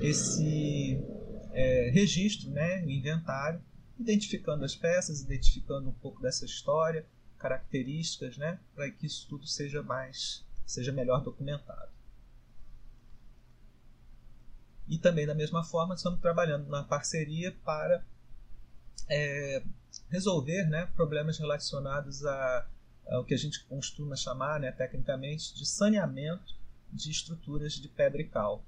esse 0.02 0.98
é, 1.52 1.90
registro, 1.90 2.50
né, 2.50 2.82
o 2.84 2.90
inventário, 2.90 3.60
identificando 3.98 4.64
as 4.64 4.74
peças, 4.74 5.22
identificando 5.22 5.88
um 5.88 5.92
pouco 5.92 6.20
dessa 6.20 6.44
história, 6.44 7.06
características, 7.38 8.36
né, 8.36 8.58
para 8.74 8.90
que 8.90 9.06
isso 9.06 9.26
tudo 9.28 9.46
seja 9.46 9.82
mais, 9.82 10.44
seja 10.66 10.90
melhor 10.90 11.22
documentado. 11.22 11.93
E 14.88 14.98
também 14.98 15.26
da 15.26 15.34
mesma 15.34 15.64
forma 15.64 15.94
estamos 15.94 16.20
trabalhando 16.20 16.68
na 16.68 16.84
parceria 16.84 17.52
para 17.64 18.04
é, 19.08 19.62
resolver 20.10 20.64
né, 20.64 20.86
problemas 20.94 21.38
relacionados 21.38 22.24
a, 22.24 22.66
ao 23.08 23.24
que 23.24 23.34
a 23.34 23.38
gente 23.38 23.64
costuma 23.64 24.16
chamar, 24.16 24.60
né, 24.60 24.70
tecnicamente, 24.72 25.54
de 25.54 25.66
saneamento 25.66 26.54
de 26.92 27.10
estruturas 27.10 27.72
de 27.74 27.88
pedra 27.88 28.20
e 28.20 28.28
cal 28.28 28.64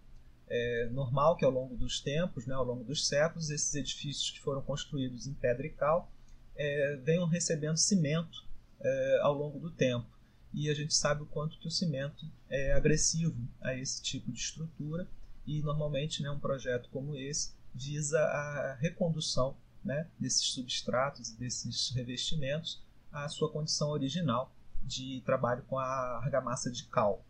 é 0.49 0.89
normal 0.93 1.37
que 1.37 1.45
ao 1.45 1.51
longo 1.51 1.77
dos 1.77 2.01
tempos, 2.01 2.47
né, 2.47 2.55
ao 2.55 2.65
longo 2.65 2.85
dos 2.85 3.07
séculos, 3.07 3.51
esses 3.51 3.75
edifícios 3.75 4.31
que 4.31 4.41
foram 4.41 4.63
construídos 4.63 5.27
em 5.27 5.35
pedra 5.35 5.67
e 5.67 5.71
cal 5.71 6.11
é, 6.57 6.97
venham 7.03 7.27
recebendo 7.27 7.77
cimento 7.77 8.45
é, 8.81 9.19
ao 9.23 9.35
longo 9.35 9.59
do 9.59 9.71
tempo. 9.71 10.07
E 10.55 10.71
a 10.71 10.75
gente 10.75 10.95
sabe 10.95 11.23
o 11.23 11.27
quanto 11.27 11.59
que 11.59 11.67
o 11.67 11.71
cimento 11.71 12.25
é 12.49 12.73
agressivo 12.73 13.37
a 13.61 13.75
esse 13.75 14.01
tipo 14.03 14.31
de 14.31 14.39
estrutura 14.39 15.07
e 15.47 15.63
normalmente 15.63 16.23
né, 16.23 16.31
um 16.31 16.39
projeto 16.39 16.89
como 16.91 17.17
esse 17.17 17.55
visa 17.75 18.19
a 18.19 18.75
recondução 18.75 19.57
né, 19.85 20.09
desses 20.19 20.43
substratos 20.47 21.31
desses 21.31 21.91
revestimentos 21.91 22.83
à 23.13 23.29
sua 23.29 23.51
condição 23.51 23.91
original 23.91 24.53
de 24.83 25.23
trabalho 25.25 25.63
com 25.65 25.79
a 25.79 26.19
argamassa 26.19 26.71
de 26.71 26.85
cal. 26.85 27.25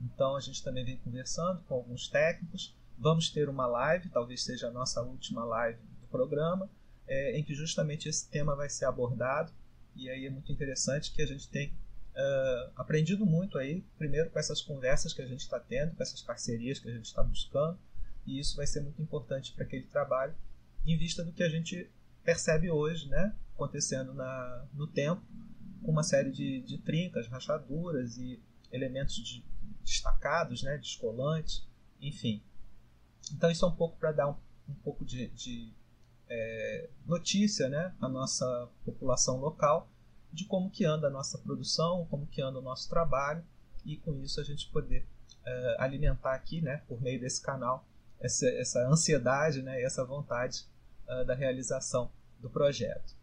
Então 0.00 0.36
a 0.36 0.40
gente 0.40 0.62
também 0.62 0.84
vem 0.84 0.96
conversando 0.98 1.62
com 1.62 1.74
alguns 1.74 2.08
técnicos. 2.08 2.76
Vamos 2.98 3.30
ter 3.30 3.48
uma 3.48 3.66
live, 3.66 4.10
talvez 4.10 4.42
seja 4.42 4.68
a 4.68 4.70
nossa 4.70 5.02
última 5.02 5.44
live 5.44 5.80
do 6.00 6.06
programa, 6.08 6.68
é, 7.06 7.38
em 7.38 7.44
que 7.44 7.54
justamente 7.54 8.08
esse 8.08 8.28
tema 8.28 8.54
vai 8.54 8.68
ser 8.68 8.84
abordado. 8.84 9.52
E 9.94 10.08
aí 10.08 10.26
é 10.26 10.30
muito 10.30 10.50
interessante 10.50 11.12
que 11.12 11.22
a 11.22 11.26
gente 11.26 11.48
tem 11.48 11.72
uh, 12.14 12.72
aprendido 12.76 13.26
muito 13.26 13.58
aí, 13.58 13.82
primeiro 13.96 14.30
com 14.30 14.38
essas 14.38 14.60
conversas 14.60 15.12
que 15.12 15.22
a 15.22 15.26
gente 15.26 15.40
está 15.40 15.58
tendo, 15.58 15.94
com 15.94 16.02
essas 16.02 16.22
parcerias 16.22 16.78
que 16.78 16.88
a 16.88 16.92
gente 16.92 17.06
está 17.06 17.22
buscando. 17.22 17.78
E 18.26 18.38
isso 18.38 18.56
vai 18.56 18.66
ser 18.66 18.80
muito 18.80 19.02
importante 19.02 19.52
para 19.52 19.64
aquele 19.64 19.86
trabalho, 19.86 20.34
em 20.86 20.96
vista 20.96 21.24
do 21.24 21.32
que 21.32 21.42
a 21.42 21.48
gente 21.48 21.90
percebe 22.24 22.70
hoje, 22.70 23.08
né, 23.08 23.34
acontecendo 23.54 24.14
na, 24.14 24.66
no 24.72 24.86
tempo, 24.86 25.22
com 25.82 25.90
uma 25.90 26.04
série 26.04 26.30
de, 26.30 26.60
de 26.62 26.78
trincas, 26.78 27.26
rachaduras 27.26 28.16
e 28.16 28.40
elementos 28.70 29.16
de 29.16 29.44
destacados, 29.82 30.62
né, 30.62 30.78
descolantes, 30.78 31.66
enfim. 32.00 32.42
Então 33.32 33.50
isso 33.50 33.64
é 33.64 33.68
um 33.68 33.74
pouco 33.74 33.96
para 33.98 34.12
dar 34.12 34.28
um, 34.28 34.36
um, 34.68 34.74
pouco 34.74 35.04
de, 35.04 35.28
de 35.28 35.72
é, 36.28 36.90
notícia 37.04 37.68
né, 37.68 37.94
à 38.00 38.08
nossa 38.08 38.68
população 38.84 39.38
local 39.38 39.90
de 40.32 40.44
como 40.46 40.70
que 40.70 40.84
anda 40.84 41.08
a 41.08 41.10
nossa 41.10 41.38
produção, 41.38 42.06
como 42.10 42.26
que 42.26 42.40
anda 42.40 42.58
o 42.58 42.62
nosso 42.62 42.88
trabalho 42.88 43.44
e 43.84 43.96
com 43.96 44.18
isso 44.20 44.40
a 44.40 44.44
gente 44.44 44.70
poder 44.70 45.06
é, 45.44 45.76
alimentar 45.78 46.34
aqui, 46.34 46.60
né, 46.60 46.82
por 46.88 47.00
meio 47.00 47.20
desse 47.20 47.42
canal, 47.42 47.84
essa, 48.20 48.48
essa 48.50 48.88
ansiedade 48.88 49.62
né, 49.62 49.80
e 49.80 49.84
essa 49.84 50.04
vontade 50.04 50.64
uh, 51.08 51.24
da 51.24 51.34
realização 51.34 52.10
do 52.40 52.48
projeto. 52.48 53.14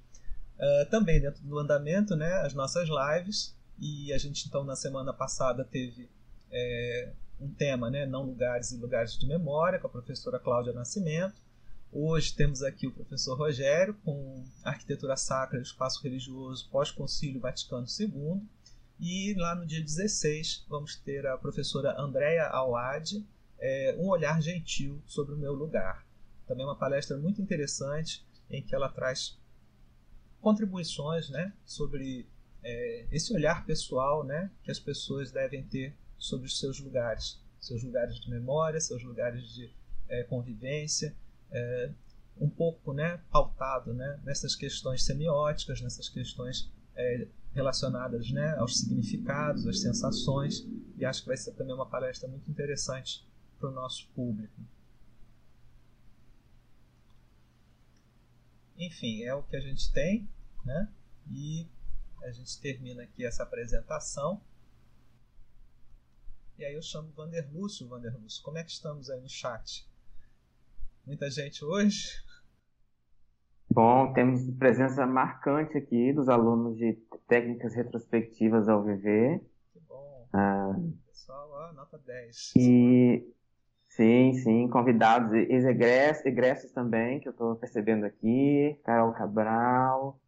Uh, 0.57 0.89
também 0.89 1.21
dentro 1.21 1.41
do 1.43 1.57
andamento, 1.57 2.15
né, 2.15 2.33
as 2.41 2.53
nossas 2.53 2.89
lives 2.89 3.55
e 3.79 4.11
a 4.11 4.17
gente 4.17 4.45
então 4.47 4.63
na 4.65 4.75
semana 4.75 5.13
passada 5.13 5.63
teve 5.63 6.09
é, 6.51 7.13
um 7.39 7.49
tema, 7.53 7.89
né, 7.89 8.05
não 8.05 8.23
lugares 8.23 8.71
e 8.71 8.77
lugares 8.77 9.17
de 9.17 9.25
memória, 9.25 9.79
com 9.79 9.87
a 9.87 9.89
professora 9.89 10.37
Cláudia 10.37 10.73
Nascimento. 10.73 11.35
Hoje 11.91 12.35
temos 12.35 12.61
aqui 12.61 12.85
o 12.85 12.91
professor 12.91 13.35
Rogério 13.35 13.95
com 14.05 14.45
Arquitetura 14.63 15.17
Sacra 15.17 15.57
e 15.57 15.63
Espaço 15.63 16.03
Religioso 16.03 16.69
pós-Concílio 16.69 17.41
Vaticano 17.41 17.87
II. 17.99 18.43
E 18.99 19.33
lá 19.33 19.55
no 19.55 19.65
dia 19.65 19.81
16 19.81 20.67
vamos 20.69 20.95
ter 20.97 21.25
a 21.25 21.35
professora 21.35 21.99
Andréa 21.99 22.45
Awad, 22.45 23.25
é, 23.57 23.95
Um 23.97 24.07
Olhar 24.07 24.39
Gentil 24.39 25.01
sobre 25.07 25.33
o 25.33 25.37
Meu 25.37 25.53
Lugar. 25.53 26.05
Também 26.47 26.63
uma 26.63 26.75
palestra 26.75 27.17
muito 27.17 27.41
interessante 27.41 28.23
em 28.51 28.61
que 28.61 28.75
ela 28.75 28.89
traz 28.89 29.39
contribuições 30.39 31.27
né, 31.31 31.51
sobre 31.65 32.27
é, 32.63 33.07
esse 33.11 33.33
olhar 33.33 33.65
pessoal 33.65 34.23
né, 34.23 34.51
que 34.63 34.69
as 34.69 34.79
pessoas 34.79 35.31
devem 35.31 35.63
ter 35.63 35.95
sobre 36.19 36.45
os 36.45 36.59
seus 36.59 36.79
lugares, 36.79 37.41
seus 37.59 37.81
lugares 37.81 38.19
de 38.19 38.29
memória, 38.29 38.79
seus 38.79 39.03
lugares 39.03 39.51
de 39.55 39.73
é, 40.07 40.23
convivência, 40.25 41.15
é, 41.51 41.91
um 42.39 42.49
pouco 42.49 42.93
né, 42.93 43.21
pautado 43.31 43.93
né, 43.93 44.19
nessas 44.23 44.55
questões 44.55 45.03
semióticas, 45.03 45.81
nessas 45.81 46.07
questões 46.07 46.71
é, 46.95 47.27
relacionadas 47.53 48.29
né, 48.31 48.55
aos 48.57 48.79
significados, 48.79 49.67
às 49.67 49.81
sensações, 49.81 50.65
e 50.97 51.05
acho 51.05 51.21
que 51.21 51.27
vai 51.27 51.37
ser 51.37 51.53
também 51.53 51.73
uma 51.73 51.85
palestra 51.85 52.27
muito 52.27 52.49
interessante 52.49 53.27
para 53.59 53.69
o 53.69 53.71
nosso 53.71 54.07
público. 54.09 54.61
Enfim, 58.77 59.23
é 59.23 59.33
o 59.33 59.43
que 59.43 59.57
a 59.57 59.59
gente 59.59 59.91
tem, 59.91 60.29
né? 60.63 60.89
E 61.29 61.67
a 62.23 62.31
gente 62.31 62.59
termina 62.61 63.03
aqui 63.03 63.25
essa 63.25 63.43
apresentação. 63.43 64.41
E 66.57 66.63
aí 66.63 66.73
eu 66.73 66.81
chamo 66.81 67.11
Vanderlúcio, 67.11 67.87
Vanderlúcio, 67.87 68.41
como 68.41 68.57
é 68.57 68.63
que 68.63 68.71
estamos 68.71 69.09
aí 69.09 69.19
no 69.19 69.29
chat? 69.29 69.88
Muita 71.09 71.27
gente 71.31 71.65
hoje? 71.65 72.23
Bom, 73.67 74.13
temos 74.13 74.47
presença 74.59 75.07
marcante 75.07 75.75
aqui 75.75 76.13
dos 76.13 76.29
alunos 76.29 76.77
de 76.77 76.93
técnicas 77.27 77.73
retrospectivas 77.73 78.69
ao 78.69 78.83
viver. 78.83 79.39
Que 79.73 79.79
bom. 79.89 80.27
Ah, 80.31 80.75
Pessoal, 81.07 81.49
ó, 81.51 81.73
nota 81.73 81.97
10. 81.97 82.53
E 82.55 83.27
Sim, 83.87 84.33
sim, 84.33 84.67
convidados, 84.67 85.33
ex-egressos, 85.33 86.23
egressos 86.27 86.71
também, 86.73 87.19
que 87.19 87.27
eu 87.27 87.31
estou 87.31 87.55
percebendo 87.55 88.05
aqui, 88.05 88.79
Carol 88.83 89.11
Cabral, 89.13 90.21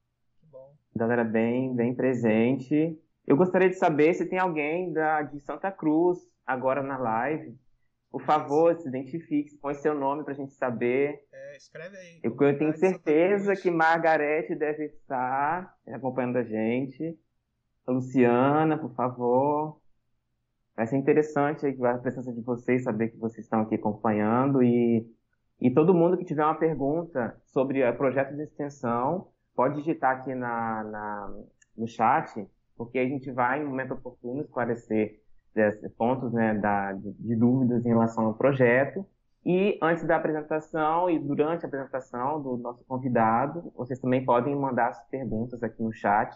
galera 0.96 1.24
bem, 1.24 1.76
bem 1.76 1.94
presente. 1.94 3.00
Eu 3.28 3.38
gostaria 3.38 3.70
de 3.70 3.76
saber 3.76 4.16
se 4.16 4.26
tem 4.26 4.40
alguém 4.40 4.92
da, 4.92 5.22
de 5.22 5.40
Santa 5.42 5.72
Cruz 5.72 6.18
agora 6.44 6.82
na 6.82 6.98
live. 6.98 7.56
Por 8.12 8.22
favor, 8.24 8.76
se 8.76 8.90
identifique, 8.90 9.56
põe 9.56 9.74
seu 9.76 9.96
nome 9.96 10.24
para 10.24 10.34
a 10.34 10.36
gente 10.36 10.54
saber. 10.54 11.24
É, 11.32 11.56
escreve 11.56 11.96
aí. 11.96 12.20
Eu, 12.22 12.36
eu 12.38 12.58
tenho 12.58 12.78
certeza 12.78 13.56
que 13.56 13.72
Margarete 13.72 14.54
deve 14.54 14.86
estar 14.88 15.74
acompanhando 15.88 16.38
a 16.38 16.44
gente. 16.44 17.18
Luciana, 17.88 18.78
por 18.78 18.94
favor. 18.96 19.80
Vai 20.76 20.88
ser 20.88 20.98
interessante 20.98 21.66
a 21.66 21.98
presença 22.00 22.34
de 22.34 22.42
vocês, 22.42 22.84
saber 22.84 23.10
que 23.10 23.18
vocês 23.18 23.46
estão 23.46 23.62
aqui 23.62 23.76
acompanhando. 23.76 24.62
E, 24.62 25.10
e 25.60 25.72
todo 25.72 25.94
mundo 25.94 26.18
que 26.18 26.26
tiver 26.26 26.44
uma 26.44 26.56
pergunta 26.56 27.40
sobre 27.46 27.88
o 27.88 27.98
projeto 27.98 28.36
de 28.36 28.44
extensão, 28.44 29.30
pode 29.56 29.76
digitar 29.76 30.18
aqui 30.18 30.36
na, 30.36 30.84
na, 30.84 31.34
no 31.78 31.88
chat, 31.88 32.46
porque 32.76 33.00
a 33.00 33.06
gente 33.06 33.32
vai, 33.32 33.62
em 33.62 33.66
momento 33.66 33.94
oportuno, 33.94 34.42
esclarecer 34.42 35.21
pontos 35.98 36.32
né, 36.34 36.54
da, 36.56 36.94
de, 36.94 37.36
dúvidas 37.36 37.86
em 37.86 37.90
relação 37.90 38.26
ao 38.26 38.34
projeto. 38.34 39.06
E 39.46 39.78
antes 39.82 40.06
da 40.06 40.18
apresentação 40.18 41.10
e 41.10 41.18
durante 41.18 41.66
a 41.66 41.68
apresentação 41.68 42.42
do 42.42 42.58
nosso 42.58 42.84
convidado, 42.86 43.72
vocês 43.76 44.00
também 44.00 44.24
podem 44.24 44.56
mandar 44.56 44.90
as 44.90 45.10
perguntas 45.10 45.64
aqui 45.64 45.82
no 45.82 45.92
chat 45.92 46.36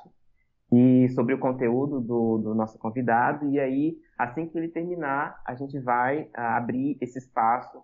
e 0.71 1.07
sobre 1.09 1.33
o 1.35 1.39
conteúdo 1.39 2.01
do, 2.01 2.39
do 2.39 2.55
nosso 2.55 2.79
convidado. 2.79 3.47
E 3.49 3.59
aí, 3.59 3.97
assim 4.17 4.47
que 4.47 4.57
ele 4.57 4.69
terminar, 4.69 5.39
a 5.45 5.53
gente 5.53 5.79
vai 5.79 6.23
uh, 6.23 6.29
abrir 6.35 6.97
esse 6.99 7.19
espaço 7.19 7.79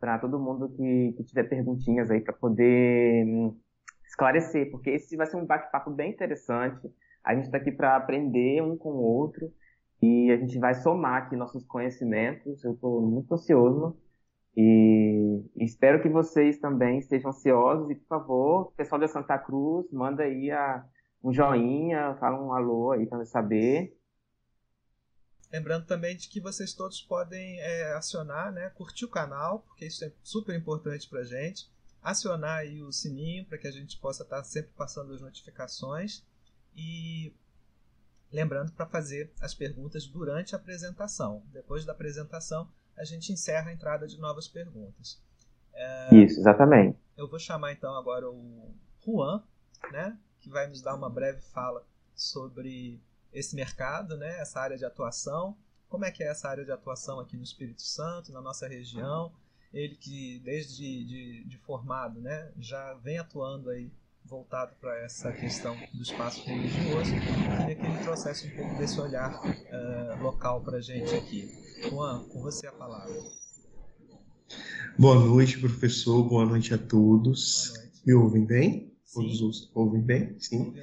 para 0.00 0.18
todo 0.18 0.40
mundo 0.40 0.70
que, 0.70 1.12
que, 1.16 1.24
tiver 1.24 1.44
perguntinhas 1.44 2.10
aí 2.10 2.20
para 2.20 2.32
poder 2.32 3.24
um, 3.24 3.56
esclarecer, 4.04 4.70
porque 4.70 4.90
esse 4.90 5.16
vai 5.16 5.26
ser 5.26 5.36
um 5.36 5.46
bate-papo 5.46 5.90
bem 5.90 6.10
interessante. 6.10 6.90
A 7.22 7.34
gente 7.34 7.44
está 7.44 7.58
aqui 7.58 7.70
para 7.70 7.94
aprender 7.94 8.62
um 8.62 8.76
com 8.76 8.90
o 8.90 9.02
outro 9.02 9.52
e 10.02 10.32
a 10.32 10.36
gente 10.36 10.58
vai 10.58 10.74
somar 10.74 11.22
aqui 11.22 11.36
nossos 11.36 11.64
conhecimentos. 11.64 12.64
Eu 12.64 12.72
estou 12.72 13.00
muito 13.00 13.32
ansioso 13.32 13.96
e 14.56 15.40
espero 15.56 16.02
que 16.02 16.08
vocês 16.08 16.58
também 16.58 16.98
estejam 16.98 17.30
ansiosos. 17.30 17.88
E, 17.88 17.94
por 17.94 18.06
favor, 18.08 18.72
pessoal 18.72 19.00
da 19.00 19.06
Santa 19.06 19.38
Cruz, 19.38 19.86
manda 19.92 20.24
aí 20.24 20.50
a, 20.50 20.84
um 21.22 21.32
joinha, 21.32 22.16
fala 22.18 22.42
um 22.42 22.52
alô 22.52 22.90
aí 22.90 23.06
para 23.06 23.24
saber. 23.24 23.96
Lembrando 25.52 25.86
também 25.86 26.16
de 26.16 26.28
que 26.28 26.40
vocês 26.40 26.74
todos 26.74 27.00
podem 27.02 27.60
é, 27.60 27.92
acionar, 27.92 28.50
né, 28.52 28.70
curtir 28.70 29.04
o 29.04 29.10
canal, 29.10 29.60
porque 29.60 29.86
isso 29.86 30.04
é 30.04 30.12
super 30.22 30.56
importante 30.56 31.08
para 31.08 31.20
a 31.20 31.24
gente 31.24 31.70
acionar 32.02 32.58
aí 32.58 32.82
o 32.82 32.90
sininho 32.90 33.44
para 33.44 33.56
que 33.56 33.68
a 33.68 33.70
gente 33.70 34.00
possa 34.00 34.24
estar 34.24 34.38
tá 34.38 34.44
sempre 34.44 34.72
passando 34.76 35.12
as 35.14 35.20
notificações 35.20 36.26
e 36.74 37.32
lembrando 38.32 38.72
para 38.72 38.86
fazer 38.86 39.30
as 39.40 39.54
perguntas 39.54 40.06
durante 40.06 40.54
a 40.54 40.58
apresentação. 40.58 41.42
Depois 41.52 41.84
da 41.84 41.92
apresentação, 41.92 42.68
a 42.96 43.04
gente 43.04 43.32
encerra 43.32 43.70
a 43.70 43.72
entrada 43.72 44.06
de 44.06 44.18
novas 44.18 44.48
perguntas. 44.48 45.22
É, 45.74 46.14
Isso, 46.14 46.40
exatamente. 46.40 46.98
Eu 47.16 47.28
vou 47.28 47.38
chamar 47.38 47.72
então 47.72 47.94
agora 47.94 48.28
o 48.28 48.74
Juan, 49.04 49.42
né, 49.90 50.18
que 50.40 50.48
vai 50.48 50.66
nos 50.66 50.80
dar 50.80 50.94
uma 50.94 51.10
breve 51.10 51.40
fala 51.40 51.86
sobre 52.14 53.00
esse 53.32 53.54
mercado, 53.54 54.16
né, 54.16 54.38
essa 54.40 54.60
área 54.60 54.76
de 54.76 54.84
atuação, 54.84 55.56
como 55.88 56.04
é 56.04 56.10
que 56.10 56.22
é 56.22 56.28
essa 56.28 56.48
área 56.48 56.64
de 56.64 56.72
atuação 56.72 57.20
aqui 57.20 57.36
no 57.36 57.42
Espírito 57.42 57.82
Santo, 57.82 58.32
na 58.32 58.40
nossa 58.40 58.66
região, 58.66 59.32
ele 59.72 59.94
que 59.94 60.40
desde 60.40 61.04
de, 61.04 61.44
de 61.44 61.58
formado 61.58 62.20
né, 62.20 62.52
já 62.58 62.94
vem 62.94 63.18
atuando 63.18 63.70
aí 63.70 63.92
voltado 64.24 64.74
para 64.80 64.98
essa 65.04 65.32
questão 65.32 65.76
do 65.92 66.02
espaço 66.02 66.44
religioso, 66.44 67.10
queria 67.10 67.74
que 67.74 67.86
ele 67.86 67.98
trouxesse 68.02 68.46
um 68.46 68.56
pouco 68.56 68.78
desse 68.78 69.00
olhar 69.00 69.40
uh, 69.44 70.22
local 70.22 70.62
para 70.62 70.78
a 70.78 70.80
gente 70.80 71.14
aqui. 71.14 71.50
Juan, 71.88 72.24
com 72.28 72.40
você 72.40 72.66
a 72.66 72.72
palavra. 72.72 73.14
Boa 74.98 75.14
noite, 75.14 75.58
professor. 75.58 76.22
Boa 76.28 76.44
noite 76.46 76.74
a 76.74 76.78
todos. 76.78 77.72
Noite. 77.74 78.02
Me 78.06 78.14
ouvem 78.14 78.44
bem? 78.44 78.92
Sim. 79.04 79.20
Todos 79.20 79.70
ouvem 79.74 80.02
bem? 80.02 80.36
Sim. 80.38 80.74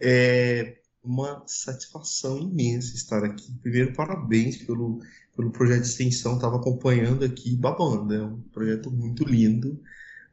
É 0.00 0.78
uma 1.02 1.42
satisfação 1.46 2.38
imensa 2.38 2.94
estar 2.94 3.24
aqui. 3.24 3.52
Primeiro, 3.62 3.94
parabéns 3.94 4.58
pelo 4.58 5.00
pelo 5.38 5.52
projeto 5.52 5.82
de 5.82 5.86
extensão, 5.86 6.34
estava 6.34 6.56
acompanhando 6.56 7.24
aqui, 7.24 7.54
babando. 7.54 8.12
É 8.12 8.24
um 8.24 8.40
projeto 8.52 8.90
muito 8.90 9.22
lindo. 9.22 9.80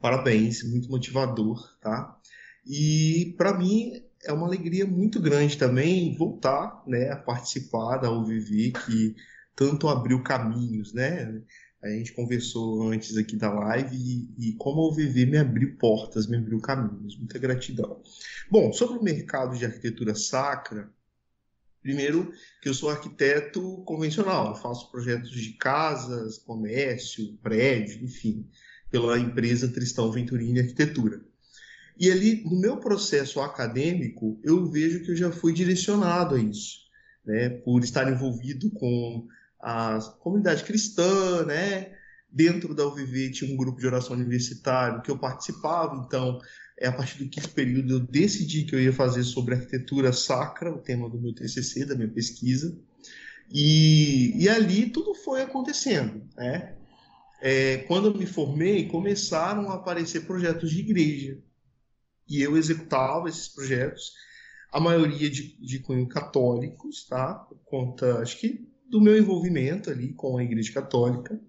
Parabéns, 0.01 0.63
muito 0.63 0.89
motivador, 0.89 1.77
tá? 1.79 2.19
E 2.65 3.35
para 3.37 3.57
mim 3.57 4.01
é 4.23 4.33
uma 4.33 4.47
alegria 4.47 4.85
muito 4.85 5.21
grande 5.21 5.57
também 5.57 6.15
voltar, 6.17 6.83
né, 6.87 7.11
a 7.11 7.15
participar 7.15 7.97
da 7.97 8.11
UVV 8.11 8.71
que 8.71 9.15
tanto 9.55 9.87
abriu 9.87 10.23
caminhos, 10.23 10.93
né? 10.93 11.41
A 11.83 11.89
gente 11.89 12.13
conversou 12.13 12.89
antes 12.89 13.15
aqui 13.15 13.35
da 13.35 13.53
live 13.53 13.95
e, 13.95 14.49
e 14.49 14.53
como 14.53 14.81
a 14.81 14.87
UVV 14.89 15.27
me 15.27 15.37
abriu 15.37 15.77
portas, 15.77 16.25
me 16.27 16.37
abriu 16.37 16.59
caminhos. 16.59 17.15
Muita 17.17 17.37
gratidão. 17.37 18.01
Bom, 18.49 18.73
sobre 18.73 18.97
o 18.97 19.03
mercado 19.03 19.55
de 19.55 19.65
arquitetura 19.65 20.15
sacra, 20.15 20.89
Primeiro, 21.85 22.33
que 22.63 22.67
eu 22.67 22.73
sou 22.73 22.89
arquiteto 22.89 23.83
convencional, 23.85 24.59
faço 24.59 24.89
projetos 24.89 25.29
de 25.29 25.53
casas, 25.53 26.39
comércio, 26.39 27.37
prédio, 27.43 28.03
enfim, 28.03 28.49
pela 28.89 29.19
empresa 29.19 29.71
Tristão 29.71 30.11
Venturini 30.11 30.61
Arquitetura. 30.61 31.21
E 31.97 32.11
ali, 32.11 32.43
no 32.43 32.59
meu 32.59 32.77
processo 32.77 33.39
acadêmico, 33.39 34.39
eu 34.43 34.65
vejo 34.69 35.03
que 35.03 35.11
eu 35.11 35.15
já 35.15 35.31
fui 35.31 35.53
direcionado 35.53 36.35
a 36.35 36.39
isso, 36.39 36.79
né? 37.25 37.49
Por 37.49 37.83
estar 37.83 38.11
envolvido 38.11 38.69
com 38.71 39.27
a 39.61 39.99
comunidade 40.19 40.63
cristã, 40.63 41.45
né? 41.45 41.93
Dentro 42.29 42.75
da 42.75 42.85
UVV 42.85 43.31
tinha 43.31 43.53
um 43.53 43.57
grupo 43.57 43.79
de 43.79 43.87
oração 43.87 44.15
universitário 44.15 45.01
que 45.01 45.09
eu 45.09 45.17
participava, 45.17 46.03
então 46.05 46.39
é 46.77 46.87
a 46.87 46.91
partir 46.91 47.23
do 47.23 47.29
quinto 47.29 47.49
período 47.51 47.93
eu 47.93 47.99
decidi 48.01 48.65
que 48.65 48.75
eu 48.75 48.81
ia 48.81 48.91
fazer 48.91 49.23
sobre 49.23 49.55
arquitetura 49.55 50.11
sacra, 50.11 50.73
o 50.73 50.79
tema 50.79 51.09
do 51.09 51.19
meu 51.19 51.33
TCC, 51.33 51.85
da 51.85 51.95
minha 51.95 52.09
pesquisa. 52.09 52.77
E, 53.51 54.43
e 54.43 54.49
ali 54.49 54.89
tudo 54.89 55.13
foi 55.13 55.41
acontecendo. 55.41 56.21
Né? 56.35 56.75
É, 57.41 57.77
quando 57.87 58.09
eu 58.09 58.17
me 58.17 58.25
formei, 58.25 58.87
começaram 58.87 59.69
a 59.69 59.75
aparecer 59.75 60.25
projetos 60.25 60.71
de 60.71 60.79
igreja. 60.79 61.37
E 62.27 62.41
eu 62.41 62.57
executava 62.57 63.29
esses 63.29 63.47
projetos, 63.47 64.13
a 64.71 64.79
maioria 64.79 65.29
de, 65.29 65.55
de 65.57 65.79
cunho 65.79 66.07
católicos, 66.07 67.05
tá? 67.07 67.35
por 67.35 67.57
conta, 67.65 68.19
acho 68.19 68.39
que, 68.39 68.67
do 68.89 69.01
meu 69.01 69.17
envolvimento 69.17 69.89
ali 69.89 70.13
com 70.13 70.37
a 70.37 70.43
Igreja 70.43 70.73
Católica. 70.73 71.39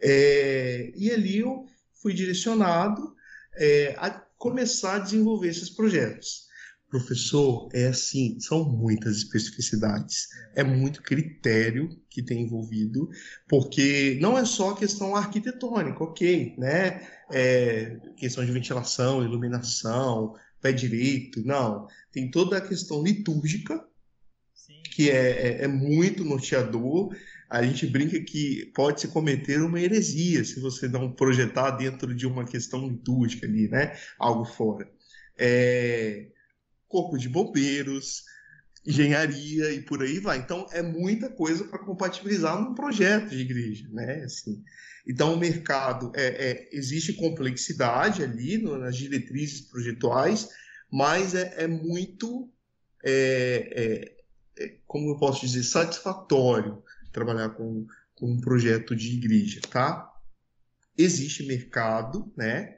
É, 0.00 0.92
e 0.96 1.10
ali 1.10 1.38
eu 1.38 1.66
fui 2.00 2.12
direcionado 2.12 3.14
é, 3.54 3.94
a 3.98 4.10
começar 4.36 4.96
a 4.96 4.98
desenvolver 4.98 5.48
esses 5.48 5.70
projetos. 5.70 6.48
Professor, 6.92 7.70
é 7.72 7.86
assim, 7.86 8.38
são 8.38 8.68
muitas 8.68 9.16
especificidades, 9.16 10.28
é 10.54 10.62
muito 10.62 11.02
critério 11.02 11.88
que 12.10 12.22
tem 12.22 12.42
envolvido, 12.42 13.08
porque 13.48 14.18
não 14.20 14.36
é 14.36 14.44
só 14.44 14.74
questão 14.74 15.16
arquitetônica, 15.16 16.04
ok, 16.04 16.54
né? 16.58 17.08
É, 17.32 17.96
questão 18.14 18.44
de 18.44 18.52
ventilação, 18.52 19.24
iluminação, 19.24 20.34
pé 20.60 20.70
direito, 20.70 21.42
não. 21.42 21.86
Tem 22.12 22.30
toda 22.30 22.58
a 22.58 22.60
questão 22.60 23.02
litúrgica, 23.02 23.82
Sim. 24.52 24.82
que 24.94 25.08
é, 25.08 25.62
é, 25.62 25.64
é 25.64 25.68
muito 25.68 26.22
norteador, 26.22 27.16
a 27.48 27.62
gente 27.62 27.86
brinca 27.86 28.20
que 28.20 28.70
pode 28.74 29.00
se 29.00 29.08
cometer 29.08 29.62
uma 29.62 29.80
heresia 29.80 30.44
se 30.44 30.60
você 30.60 30.86
não 30.88 31.10
projetar 31.10 31.70
dentro 31.70 32.14
de 32.14 32.26
uma 32.26 32.44
questão 32.44 32.86
litúrgica 32.86 33.46
ali, 33.46 33.66
né? 33.66 33.96
Algo 34.18 34.44
fora. 34.44 34.86
É... 35.38 36.26
Corpo 36.92 37.16
de 37.16 37.26
bombeiros, 37.26 38.22
engenharia 38.86 39.72
e 39.72 39.80
por 39.80 40.02
aí 40.02 40.18
vai. 40.18 40.36
Então 40.36 40.66
é 40.72 40.82
muita 40.82 41.30
coisa 41.30 41.64
para 41.64 41.78
compatibilizar 41.78 42.60
num 42.60 42.74
projeto 42.74 43.30
de 43.30 43.40
igreja, 43.40 43.88
né? 43.90 44.22
Assim, 44.24 44.62
então 45.06 45.32
o 45.32 45.38
mercado 45.38 46.12
é, 46.14 46.50
é 46.50 46.68
existe 46.70 47.14
complexidade 47.14 48.22
ali 48.22 48.58
no, 48.58 48.76
nas 48.76 48.94
diretrizes 48.94 49.62
projetuais, 49.62 50.50
mas 50.90 51.34
é, 51.34 51.64
é 51.64 51.66
muito 51.66 52.52
é, 53.02 54.14
é, 54.58 54.64
é 54.64 54.76
como 54.86 55.08
eu 55.08 55.18
posso 55.18 55.40
dizer 55.40 55.62
satisfatório 55.62 56.82
trabalhar 57.10 57.48
com, 57.50 57.86
com 58.14 58.32
um 58.32 58.40
projeto 58.40 58.94
de 58.94 59.14
igreja, 59.14 59.62
tá? 59.70 60.12
Existe 60.96 61.46
mercado, 61.46 62.30
né? 62.36 62.76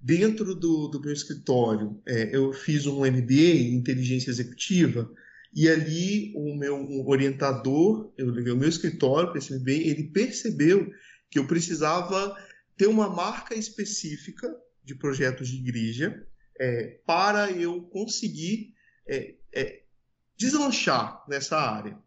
Dentro 0.00 0.54
do, 0.54 0.88
do 0.88 1.00
meu 1.00 1.12
escritório, 1.12 2.00
é, 2.06 2.34
eu 2.34 2.52
fiz 2.52 2.86
um 2.86 3.00
MBA 3.00 3.32
em 3.32 3.74
inteligência 3.74 4.30
executiva 4.30 5.10
e 5.52 5.68
ali 5.68 6.32
o 6.36 6.54
meu 6.54 7.06
orientador, 7.06 8.12
eu 8.16 8.30
levei 8.30 8.52
o 8.52 8.56
meu 8.56 8.68
escritório 8.68 9.30
para 9.30 9.38
esse 9.38 9.52
MBA, 9.52 9.72
ele 9.72 10.04
percebeu 10.04 10.88
que 11.30 11.38
eu 11.38 11.46
precisava 11.46 12.36
ter 12.76 12.86
uma 12.86 13.08
marca 13.08 13.54
específica 13.54 14.54
de 14.84 14.94
projetos 14.94 15.48
de 15.48 15.56
igreja 15.56 16.26
é, 16.58 17.00
para 17.04 17.50
eu 17.50 17.82
conseguir 17.82 18.74
é, 19.06 19.34
é, 19.52 19.82
deslanchar 20.36 21.24
nessa 21.28 21.58
área. 21.58 21.98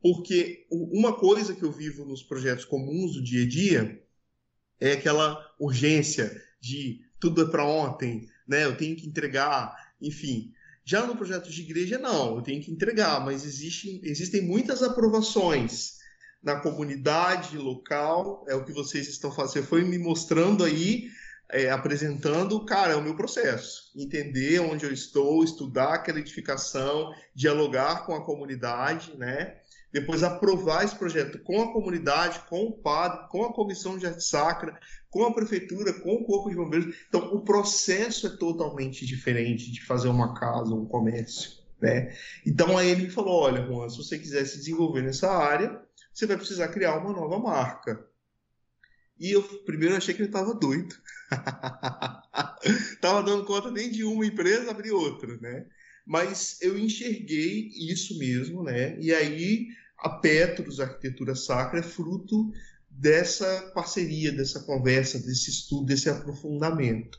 Porque 0.00 0.66
uma 0.70 1.14
coisa 1.18 1.54
que 1.54 1.62
eu 1.62 1.72
vivo 1.72 2.04
nos 2.04 2.22
projetos 2.22 2.64
comuns 2.64 3.14
do 3.14 3.22
dia 3.22 3.44
a 3.44 3.48
dia 3.48 4.02
é 4.78 4.92
aquela 4.92 5.38
urgência 5.58 6.42
de 6.60 7.00
tudo 7.20 7.42
é 7.42 7.50
para 7.50 7.64
ontem, 7.64 8.28
né? 8.48 8.64
Eu 8.64 8.76
tenho 8.76 8.96
que 8.96 9.06
entregar, 9.06 9.74
enfim. 10.00 10.52
Já 10.84 11.06
no 11.06 11.14
projeto 11.14 11.50
de 11.50 11.60
igreja, 11.60 11.98
não, 11.98 12.36
eu 12.36 12.42
tenho 12.42 12.62
que 12.62 12.72
entregar, 12.72 13.24
mas 13.24 13.44
existe, 13.44 14.00
existem 14.02 14.42
muitas 14.42 14.82
aprovações 14.82 15.98
na 16.42 16.56
comunidade 16.56 17.56
local, 17.58 18.44
é 18.48 18.54
o 18.54 18.64
que 18.64 18.72
vocês 18.72 19.08
estão 19.08 19.30
fazendo. 19.30 19.62
Você 19.62 19.68
foi 19.68 19.84
me 19.84 19.98
mostrando 19.98 20.64
aí 20.64 21.10
é, 21.50 21.70
apresentando, 21.70 22.64
cara, 22.64 22.92
é 22.94 22.96
o 22.96 23.02
meu 23.02 23.14
processo. 23.14 23.92
Entender 23.94 24.60
onde 24.60 24.84
eu 24.84 24.92
estou, 24.92 25.44
estudar 25.44 25.94
aquela 25.94 26.18
edificação, 26.18 27.12
dialogar 27.34 28.06
com 28.06 28.14
a 28.14 28.24
comunidade, 28.24 29.16
né? 29.16 29.59
Depois 29.92 30.22
aprovar 30.22 30.84
esse 30.84 30.94
projeto 30.94 31.38
com 31.40 31.60
a 31.62 31.72
comunidade, 31.72 32.40
com 32.48 32.64
o 32.64 32.72
padre, 32.72 33.28
com 33.28 33.44
a 33.44 33.52
comissão 33.52 33.98
de 33.98 34.06
arte 34.06 34.22
sacra, 34.22 34.78
com 35.10 35.24
a 35.24 35.34
prefeitura, 35.34 35.92
com 35.92 36.14
o 36.14 36.24
corpo 36.24 36.48
de 36.48 36.56
bombeiros. 36.56 36.94
Então, 37.08 37.34
o 37.34 37.40
processo 37.40 38.28
é 38.28 38.36
totalmente 38.36 39.04
diferente 39.04 39.70
de 39.70 39.84
fazer 39.84 40.08
uma 40.08 40.34
casa, 40.34 40.74
um 40.74 40.86
comércio, 40.86 41.52
né? 41.80 42.14
Então, 42.46 42.78
aí 42.78 42.90
ele 42.90 43.10
falou, 43.10 43.42
olha, 43.42 43.66
Juan, 43.66 43.88
se 43.88 43.96
você 43.96 44.18
quiser 44.18 44.44
se 44.44 44.58
desenvolver 44.58 45.02
nessa 45.02 45.30
área, 45.30 45.82
você 46.12 46.26
vai 46.26 46.36
precisar 46.36 46.68
criar 46.68 46.98
uma 46.98 47.12
nova 47.12 47.38
marca. 47.38 48.08
E 49.18 49.32
eu 49.32 49.42
primeiro 49.64 49.96
achei 49.96 50.14
que 50.14 50.22
ele 50.22 50.28
estava 50.28 50.54
doido. 50.54 50.94
Tava 53.02 53.22
dando 53.22 53.44
conta 53.44 53.70
nem 53.70 53.90
de 53.90 54.04
uma 54.04 54.24
empresa, 54.24 54.70
abrir 54.70 54.92
outra, 54.92 55.36
né? 55.38 55.66
Mas 56.06 56.58
eu 56.62 56.78
enxerguei 56.78 57.68
isso 57.90 58.18
mesmo, 58.18 58.62
né? 58.62 58.98
E 58.98 59.12
aí 59.12 59.68
a 60.00 60.08
Petros 60.08 60.80
Arquitetura 60.80 61.34
Sacra 61.34 61.80
é 61.80 61.82
fruto 61.82 62.50
dessa 62.88 63.70
parceria, 63.74 64.32
dessa 64.32 64.60
conversa, 64.60 65.18
desse 65.18 65.50
estudo, 65.50 65.86
desse 65.86 66.08
aprofundamento. 66.08 67.18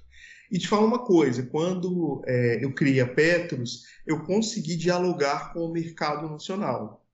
E 0.52 0.60
te 0.60 0.68
falo 0.68 0.86
uma 0.86 1.06
coisa, 1.06 1.44
quando 1.44 2.22
é, 2.28 2.64
eu 2.64 2.74
criei 2.74 3.00
a 3.00 3.08
Petros, 3.08 3.84
eu 4.06 4.24
consegui 4.26 4.76
dialogar 4.76 5.54
com 5.54 5.62
o 5.62 5.72
mercado 5.72 6.30
nacional. 6.30 7.06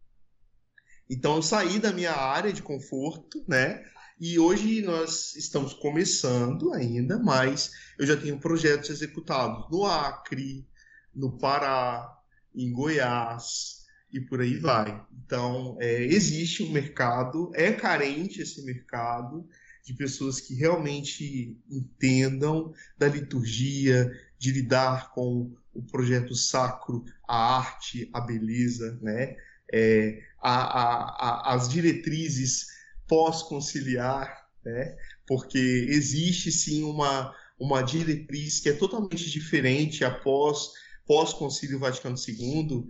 Então 1.09 1.35
eu 1.35 1.41
saí 1.43 1.79
da 1.79 1.93
minha 1.93 2.13
área 2.13 2.51
de 2.51 2.63
conforto, 2.63 3.43
né? 3.47 3.85
E 4.19 4.39
hoje 4.39 4.81
nós 4.81 5.35
estamos 5.35 5.73
começando 5.73 6.73
ainda, 6.73 7.19
mas 7.19 7.71
eu 7.99 8.07
já 8.07 8.17
tenho 8.17 8.39
projetos 8.39 8.89
executados 8.89 9.69
no 9.69 9.85
Acre, 9.85 10.67
no 11.13 11.37
Pará, 11.37 12.17
em 12.55 12.73
Goiás 12.73 13.77
e 14.17 14.21
por 14.25 14.41
aí 14.41 14.57
vai. 14.57 15.01
Então, 15.25 15.77
é, 15.79 16.03
existe 16.03 16.63
um 16.63 16.71
mercado, 16.71 17.51
é 17.53 17.71
carente 17.71 18.41
esse 18.41 18.63
mercado 18.63 19.47
de 19.83 19.93
pessoas 19.93 20.41
que 20.41 20.53
realmente 20.53 21.57
entendam 21.69 22.73
da 22.97 23.07
liturgia, 23.07 24.11
de 24.37 24.51
lidar 24.51 25.11
com 25.13 25.53
o 25.73 25.81
projeto 25.81 26.35
sacro, 26.35 27.05
a 27.27 27.57
arte, 27.57 28.09
a 28.13 28.19
beleza, 28.19 28.97
né? 29.01 29.37
É, 29.71 30.23
a, 30.41 30.53
a, 30.53 31.51
a, 31.51 31.55
as 31.55 31.69
diretrizes 31.69 32.67
pós-conciliar, 33.07 34.47
né? 34.63 34.95
porque 35.25 35.57
existe 35.57 36.51
sim 36.51 36.83
uma, 36.83 37.33
uma 37.59 37.81
diretriz 37.81 38.59
que 38.59 38.69
é 38.69 38.73
totalmente 38.73 39.29
diferente 39.29 40.05
após 40.05 40.71
pós-concílio 41.05 41.79
Vaticano 41.79 42.15
II, 42.17 42.87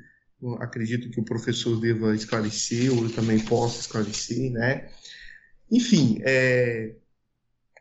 acredito 0.59 1.09
que 1.09 1.19
o 1.19 1.25
professor 1.25 1.79
deva 1.79 2.15
esclarecer, 2.15 2.93
ou 2.93 3.03
eu 3.03 3.13
também 3.13 3.39
posso 3.39 3.81
esclarecer, 3.81 4.51
né? 4.51 4.89
Enfim, 5.71 6.19
é... 6.21 6.95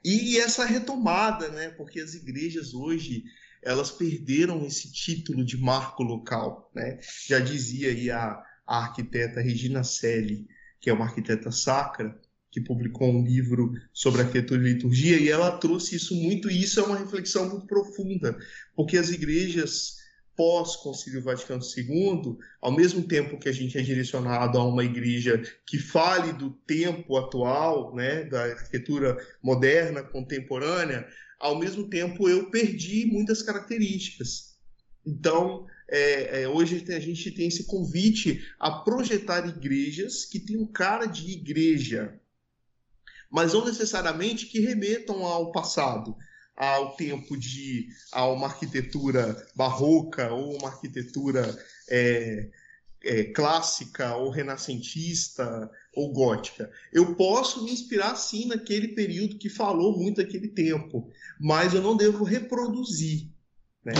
e 0.04 0.38
essa 0.38 0.64
retomada, 0.64 1.48
né? 1.48 1.70
Porque 1.70 2.00
as 2.00 2.14
igrejas 2.14 2.74
hoje 2.74 3.24
elas 3.62 3.90
perderam 3.90 4.64
esse 4.64 4.92
título 4.92 5.44
de 5.44 5.56
marco 5.56 6.02
local, 6.02 6.70
né? 6.74 6.98
Já 7.26 7.40
dizia 7.40 7.90
aí 7.90 8.10
a, 8.10 8.42
a 8.66 8.78
arquiteta 8.78 9.40
Regina 9.40 9.82
Selle, 9.82 10.46
que 10.80 10.88
é 10.88 10.92
uma 10.92 11.04
arquiteta 11.04 11.50
sacra, 11.50 12.18
que 12.50 12.60
publicou 12.60 13.10
um 13.10 13.24
livro 13.24 13.74
sobre 13.92 14.22
arquitetura 14.22 14.62
e 14.62 14.72
liturgia, 14.72 15.18
e 15.18 15.28
ela 15.28 15.58
trouxe 15.58 15.96
isso 15.96 16.14
muito, 16.14 16.50
e 16.50 16.62
isso 16.62 16.80
é 16.80 16.82
uma 16.84 16.96
reflexão 16.96 17.50
muito 17.50 17.66
profunda, 17.66 18.38
porque 18.74 18.96
as 18.96 19.10
igrejas 19.10 19.96
pós-Concílio 20.36 21.22
Vaticano 21.22 21.62
II, 21.62 22.36
ao 22.60 22.70
mesmo 22.70 23.02
tempo 23.02 23.38
que 23.38 23.48
a 23.48 23.52
gente 23.52 23.78
é 23.78 23.82
direcionado 23.82 24.58
a 24.58 24.64
uma 24.64 24.84
igreja 24.84 25.42
que 25.66 25.78
fale 25.78 26.32
do 26.32 26.50
tempo 26.50 27.16
atual, 27.16 27.94
né, 27.94 28.24
da 28.24 28.44
arquitetura 28.44 29.16
moderna, 29.42 30.02
contemporânea, 30.02 31.06
ao 31.40 31.58
mesmo 31.58 31.88
tempo 31.88 32.28
eu 32.28 32.50
perdi 32.50 33.06
muitas 33.06 33.42
características. 33.42 34.56
Então, 35.04 35.66
é, 35.88 36.42
é, 36.42 36.48
hoje 36.48 36.84
a 36.88 37.00
gente 37.00 37.30
tem 37.30 37.48
esse 37.48 37.64
convite 37.64 38.44
a 38.58 38.70
projetar 38.70 39.46
igrejas 39.48 40.24
que 40.24 40.40
tenham 40.40 40.66
cara 40.66 41.06
de 41.06 41.30
igreja, 41.30 42.20
mas 43.30 43.52
não 43.52 43.64
necessariamente 43.64 44.46
que 44.46 44.60
remetam 44.60 45.24
ao 45.24 45.52
passado, 45.52 46.16
ao 46.56 46.96
tempo 46.96 47.36
de 47.36 47.88
a 48.12 48.26
uma 48.26 48.46
arquitetura 48.46 49.46
barroca 49.54 50.32
ou 50.32 50.56
uma 50.56 50.68
arquitetura 50.68 51.56
é, 51.88 52.48
é, 53.04 53.24
clássica 53.24 54.16
ou 54.16 54.30
renascentista 54.30 55.70
ou 55.94 56.12
gótica. 56.12 56.70
Eu 56.92 57.14
posso 57.14 57.64
me 57.64 57.72
inspirar 57.72 58.16
sim 58.16 58.46
naquele 58.46 58.88
período 58.88 59.38
que 59.38 59.48
falou 59.48 59.98
muito 59.98 60.16
daquele 60.16 60.48
tempo, 60.48 61.10
mas 61.38 61.74
eu 61.74 61.82
não 61.82 61.96
devo 61.96 62.24
reproduzir, 62.24 63.28
né? 63.84 63.92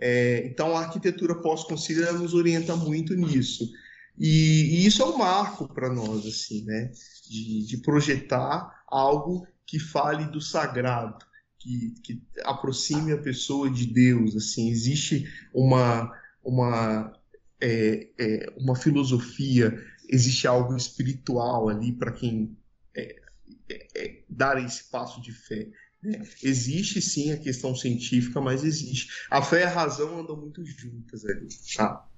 É, 0.00 0.46
então 0.46 0.76
a 0.76 0.80
arquitetura 0.80 1.34
pós-concílio 1.40 2.12
nos 2.12 2.34
orienta 2.34 2.76
muito 2.76 3.14
nisso. 3.14 3.68
E, 4.16 4.80
e, 4.82 4.86
isso 4.86 5.02
é 5.02 5.06
um 5.06 5.18
marco 5.18 5.68
para 5.72 5.88
nós, 5.88 6.26
assim, 6.26 6.64
né? 6.64 6.90
de, 7.28 7.66
de 7.66 7.76
projetar 7.78 8.82
algo 8.88 9.46
que 9.66 9.78
fale 9.78 10.24
do 10.26 10.40
sagrado, 10.40 11.24
que, 11.58 11.94
que, 12.02 12.22
aproxime 12.44 13.12
a 13.12 13.18
pessoa 13.18 13.70
de 13.70 13.86
Deus. 13.86 14.36
Assim, 14.36 14.70
existe 14.70 15.28
uma 15.52 16.12
uma 16.42 17.12
é, 17.60 18.08
é, 18.18 18.52
uma 18.56 18.76
filosofia, 18.76 19.84
existe 20.08 20.46
algo 20.46 20.76
espiritual 20.76 21.68
ali 21.68 21.92
para 21.92 22.12
quem 22.12 22.56
é, 22.94 23.20
é, 23.68 23.88
é, 23.96 24.22
dar 24.28 24.62
esse 24.64 24.84
passo 24.84 25.20
de 25.20 25.32
fé. 25.32 25.68
Né? 26.02 26.22
Existe 26.42 27.02
sim 27.02 27.32
a 27.32 27.36
questão 27.36 27.74
científica, 27.74 28.40
mas 28.40 28.64
existe. 28.64 29.08
A 29.30 29.42
fé 29.42 29.60
e 29.60 29.64
a 29.64 29.68
razão 29.68 30.20
andam 30.20 30.36
muito 30.36 30.64
juntas 30.64 31.24
ali. 31.24 31.48
Tá? 31.76 32.08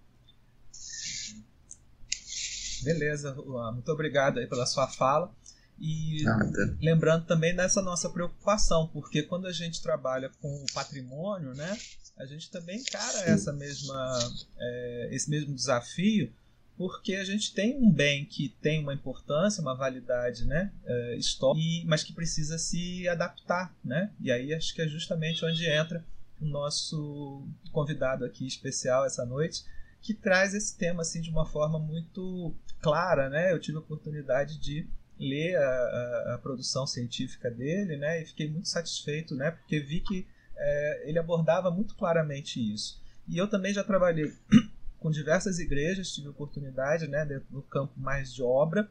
Beleza, 2.82 3.34
muito 3.34 3.90
obrigado 3.90 4.38
aí 4.38 4.46
pela 4.46 4.66
sua 4.66 4.88
fala. 4.88 5.34
E 5.80 6.22
Nada. 6.22 6.76
lembrando 6.80 7.24
também 7.24 7.56
dessa 7.56 7.80
nossa 7.80 8.10
preocupação, 8.10 8.86
porque 8.88 9.22
quando 9.22 9.46
a 9.46 9.52
gente 9.52 9.82
trabalha 9.82 10.30
com 10.40 10.48
o 10.48 10.66
patrimônio, 10.74 11.54
né, 11.54 11.76
a 12.18 12.26
gente 12.26 12.50
também 12.50 12.80
encara 12.80 13.20
essa 13.20 13.50
mesma, 13.50 14.18
é, 14.58 15.08
esse 15.10 15.30
mesmo 15.30 15.54
desafio, 15.54 16.30
porque 16.76 17.14
a 17.14 17.24
gente 17.24 17.54
tem 17.54 17.76
um 17.76 17.90
bem 17.90 18.26
que 18.26 18.50
tem 18.60 18.82
uma 18.82 18.92
importância, 18.92 19.62
uma 19.62 19.74
validade 19.74 20.44
né, 20.44 20.72
é, 20.84 21.16
histórica, 21.16 21.86
mas 21.86 22.02
que 22.02 22.12
precisa 22.12 22.58
se 22.58 23.08
adaptar. 23.08 23.74
Né? 23.82 24.10
E 24.20 24.30
aí 24.30 24.52
acho 24.52 24.74
que 24.74 24.82
é 24.82 24.88
justamente 24.88 25.44
onde 25.44 25.66
entra 25.66 26.04
o 26.40 26.46
nosso 26.46 27.46
convidado 27.72 28.24
aqui 28.24 28.46
especial 28.46 29.04
essa 29.04 29.24
noite, 29.24 29.64
que 30.00 30.14
traz 30.14 30.54
esse 30.54 30.76
tema 30.76 31.02
assim 31.02 31.20
de 31.20 31.30
uma 31.30 31.44
forma 31.44 31.78
muito 31.78 32.54
clara, 32.80 33.28
né? 33.28 33.52
Eu 33.52 33.60
tive 33.60 33.76
a 33.76 33.80
oportunidade 33.80 34.58
de 34.58 34.88
ler 35.20 35.56
a, 35.56 35.62
a, 35.62 36.34
a 36.34 36.38
produção 36.38 36.86
científica 36.86 37.50
dele, 37.50 37.96
né? 37.96 38.22
E 38.22 38.26
fiquei 38.26 38.50
muito 38.50 38.68
satisfeito, 38.68 39.34
né? 39.36 39.50
Porque 39.50 39.78
vi 39.78 40.00
que 40.00 40.26
é, 40.56 41.08
ele 41.08 41.18
abordava 41.18 41.70
muito 41.70 41.94
claramente 41.94 42.58
isso. 42.58 43.00
E 43.28 43.36
eu 43.36 43.46
também 43.46 43.72
já 43.72 43.84
trabalhei 43.84 44.32
com 44.98 45.10
diversas 45.10 45.58
igrejas, 45.58 46.12
tive 46.12 46.28
oportunidade, 46.28 47.06
né? 47.06 47.26
Do 47.50 47.62
campo 47.62 47.92
mais 48.00 48.32
de 48.32 48.42
obra 48.42 48.88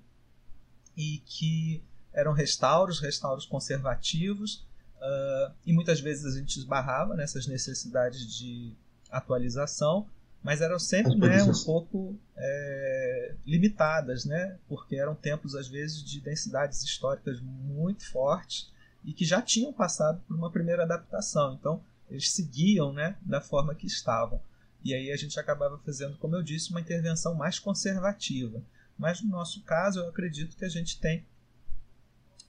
e 0.95 1.21
que 1.25 1.83
eram 2.13 2.33
restauros, 2.33 2.99
restauros 2.99 3.45
conservativos, 3.45 4.67
uh, 4.97 5.53
e 5.65 5.73
muitas 5.73 5.99
vezes 5.99 6.25
a 6.25 6.37
gente 6.37 6.57
esbarrava 6.57 7.15
nessas 7.15 7.47
necessidades 7.47 8.37
de 8.37 8.73
atualização, 9.09 10.07
mas 10.43 10.61
eram 10.61 10.79
sempre 10.79 11.15
né, 11.15 11.43
um 11.43 11.63
pouco 11.63 12.17
é, 12.37 13.35
limitadas, 13.45 14.25
né? 14.25 14.57
porque 14.67 14.95
eram 14.95 15.13
tempos, 15.13 15.53
às 15.53 15.67
vezes, 15.67 16.03
de 16.03 16.21
densidades 16.21 16.81
históricas 16.81 17.41
muito 17.41 18.09
fortes 18.09 18.71
e 19.03 19.13
que 19.13 19.25
já 19.25 19.41
tinham 19.41 19.73
passado 19.73 20.21
por 20.27 20.35
uma 20.35 20.51
primeira 20.51 20.83
adaptação. 20.83 21.53
Então, 21.53 21.83
eles 22.09 22.31
seguiam 22.31 22.93
né, 22.93 23.17
da 23.21 23.41
forma 23.41 23.75
que 23.75 23.85
estavam. 23.85 24.41
E 24.83 24.93
aí 24.93 25.11
a 25.11 25.17
gente 25.17 25.37
acabava 25.39 25.77
fazendo, 25.79 26.17
como 26.17 26.35
eu 26.35 26.41
disse, 26.41 26.71
uma 26.71 26.79
intervenção 26.79 27.35
mais 27.35 27.59
conservativa. 27.59 28.61
Mas 28.97 29.21
no 29.21 29.29
nosso 29.29 29.61
caso, 29.63 29.99
eu 29.99 30.09
acredito 30.09 30.55
que 30.55 30.65
a 30.65 30.69
gente 30.69 30.99
tem 30.99 31.25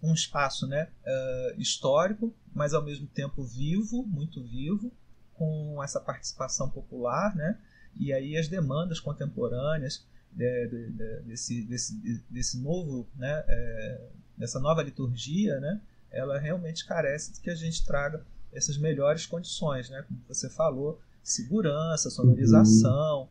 um 0.03 0.15
espaço 0.15 0.67
né, 0.67 0.89
uh, 1.05 1.61
histórico, 1.61 2.35
mas 2.55 2.73
ao 2.73 2.83
mesmo 2.83 3.07
tempo 3.09 3.43
vivo, 3.43 4.05
muito 4.05 4.43
vivo, 4.43 4.93
com 5.35 5.83
essa 5.83 6.01
participação 6.01 6.69
popular, 6.69 7.35
né? 7.35 7.59
E 7.97 8.13
aí 8.13 8.37
as 8.37 8.49
demandas 8.49 9.01
contemporâneas 9.01 10.05
de, 10.33 10.69
de, 10.69 10.91
de, 10.91 11.21
desse, 11.23 11.63
desse, 11.63 12.25
desse 12.31 12.59
novo, 12.59 13.09
né, 13.17 13.45
é, 13.49 14.09
dessa 14.37 14.61
nova 14.61 14.83
liturgia, 14.83 15.59
né, 15.61 15.81
ela 16.11 16.39
realmente 16.39 16.87
carece 16.87 17.33
de 17.33 17.41
que 17.41 17.51
a 17.51 17.55
gente 17.55 17.85
traga 17.85 18.25
essas 18.53 18.77
melhores 18.79 19.27
condições, 19.27 19.91
né, 19.91 20.03
como 20.07 20.21
você 20.29 20.49
falou, 20.49 21.01
segurança, 21.23 22.11
sonorização, 22.11 23.29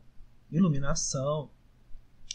iluminação 0.50 1.50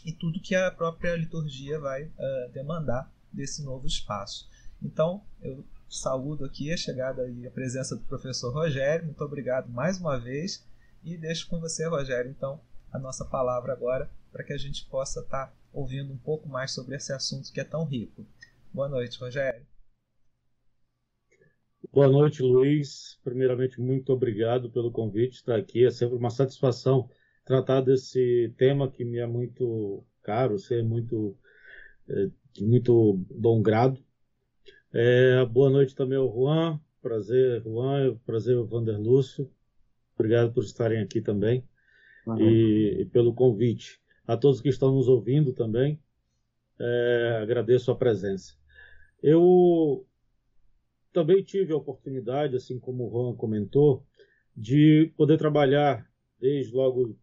e 0.03 0.11
tudo 0.11 0.39
que 0.39 0.55
a 0.55 0.69
própria 0.69 1.15
liturgia 1.15 1.79
vai 1.79 2.03
uh, 2.03 2.51
demandar 2.53 3.11
desse 3.31 3.63
novo 3.63 3.87
espaço. 3.87 4.47
Então, 4.81 5.23
eu 5.41 5.65
saúdo 5.89 6.45
aqui 6.45 6.71
a 6.71 6.77
chegada 6.77 7.27
e 7.29 7.47
a 7.47 7.51
presença 7.51 7.95
do 7.95 8.03
professor 8.03 8.53
Rogério, 8.53 9.05
muito 9.05 9.23
obrigado 9.23 9.69
mais 9.69 9.99
uma 9.99 10.19
vez 10.19 10.63
e 11.05 11.15
deixo 11.15 11.47
com 11.47 11.59
você, 11.59 11.87
Rogério, 11.87 12.31
então, 12.31 12.59
a 12.91 12.97
nossa 12.97 13.23
palavra 13.23 13.71
agora, 13.71 14.09
para 14.31 14.43
que 14.43 14.51
a 14.51 14.57
gente 14.57 14.85
possa 14.89 15.19
estar 15.19 15.47
tá 15.47 15.53
ouvindo 15.71 16.11
um 16.11 16.17
pouco 16.17 16.49
mais 16.49 16.71
sobre 16.71 16.95
esse 16.95 17.13
assunto 17.13 17.53
que 17.53 17.59
é 17.59 17.63
tão 17.63 17.85
rico. 17.85 18.25
Boa 18.73 18.89
noite, 18.89 19.19
Rogério. 19.19 19.65
Boa 21.93 22.07
noite, 22.07 22.41
Luiz. 22.41 23.19
Primeiramente, 23.23 23.79
muito 23.79 24.11
obrigado 24.11 24.71
pelo 24.71 24.91
convite. 24.91 25.35
Estar 25.35 25.55
aqui 25.55 25.85
é 25.85 25.91
sempre 25.91 26.15
uma 26.15 26.31
satisfação 26.31 27.07
tratar 27.45 27.81
desse 27.81 28.51
tema 28.57 28.89
que 28.89 29.05
me 29.05 29.19
é 29.19 29.27
muito 29.27 30.03
caro, 30.23 30.57
ser 30.57 30.83
muito, 30.83 31.37
é, 32.09 32.29
muito 32.59 33.13
bom 33.29 33.61
grado. 33.61 34.03
É, 34.91 35.45
boa 35.45 35.69
noite 35.69 35.93
também 35.93 36.17
ao 36.17 36.33
Juan. 36.33 36.79
Prazer, 36.99 37.61
Juan. 37.61 38.17
Prazer, 38.25 38.61
Vander 38.63 38.99
Lúcio. 38.99 39.49
Obrigado 40.15 40.53
por 40.53 40.63
estarem 40.63 41.01
aqui 41.01 41.21
também 41.21 41.63
uhum. 42.25 42.39
e, 42.39 43.01
e, 43.01 43.05
pelo 43.05 43.33
convite. 43.33 43.99
A 44.25 44.35
todos 44.35 44.61
que 44.61 44.69
estão 44.69 44.93
nos 44.93 45.07
ouvindo 45.07 45.53
também, 45.53 45.99
é, 46.79 47.39
agradeço 47.41 47.91
a 47.91 47.95
presença. 47.95 48.55
Eu 49.21 50.07
também 51.13 51.43
tive 51.43 51.73
a 51.73 51.77
oportunidade, 51.77 52.55
assim 52.55 52.79
como 52.79 53.05
o 53.05 53.09
Juan 53.09 53.35
comentou, 53.35 54.05
de 54.55 55.11
poder 55.15 55.37
trabalhar 55.37 56.09
desde 56.39 56.73
logo 56.73 57.17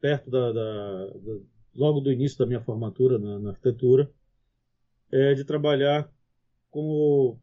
perto 0.00 0.30
da, 0.30 0.52
da, 0.52 1.06
da 1.06 1.40
logo 1.74 2.00
do 2.00 2.10
início 2.10 2.38
da 2.38 2.46
minha 2.46 2.60
formatura 2.60 3.18
na, 3.18 3.38
na 3.38 3.50
arquitetura, 3.50 4.10
é, 5.10 5.34
de 5.34 5.44
trabalhar 5.44 6.10
como 6.70 7.40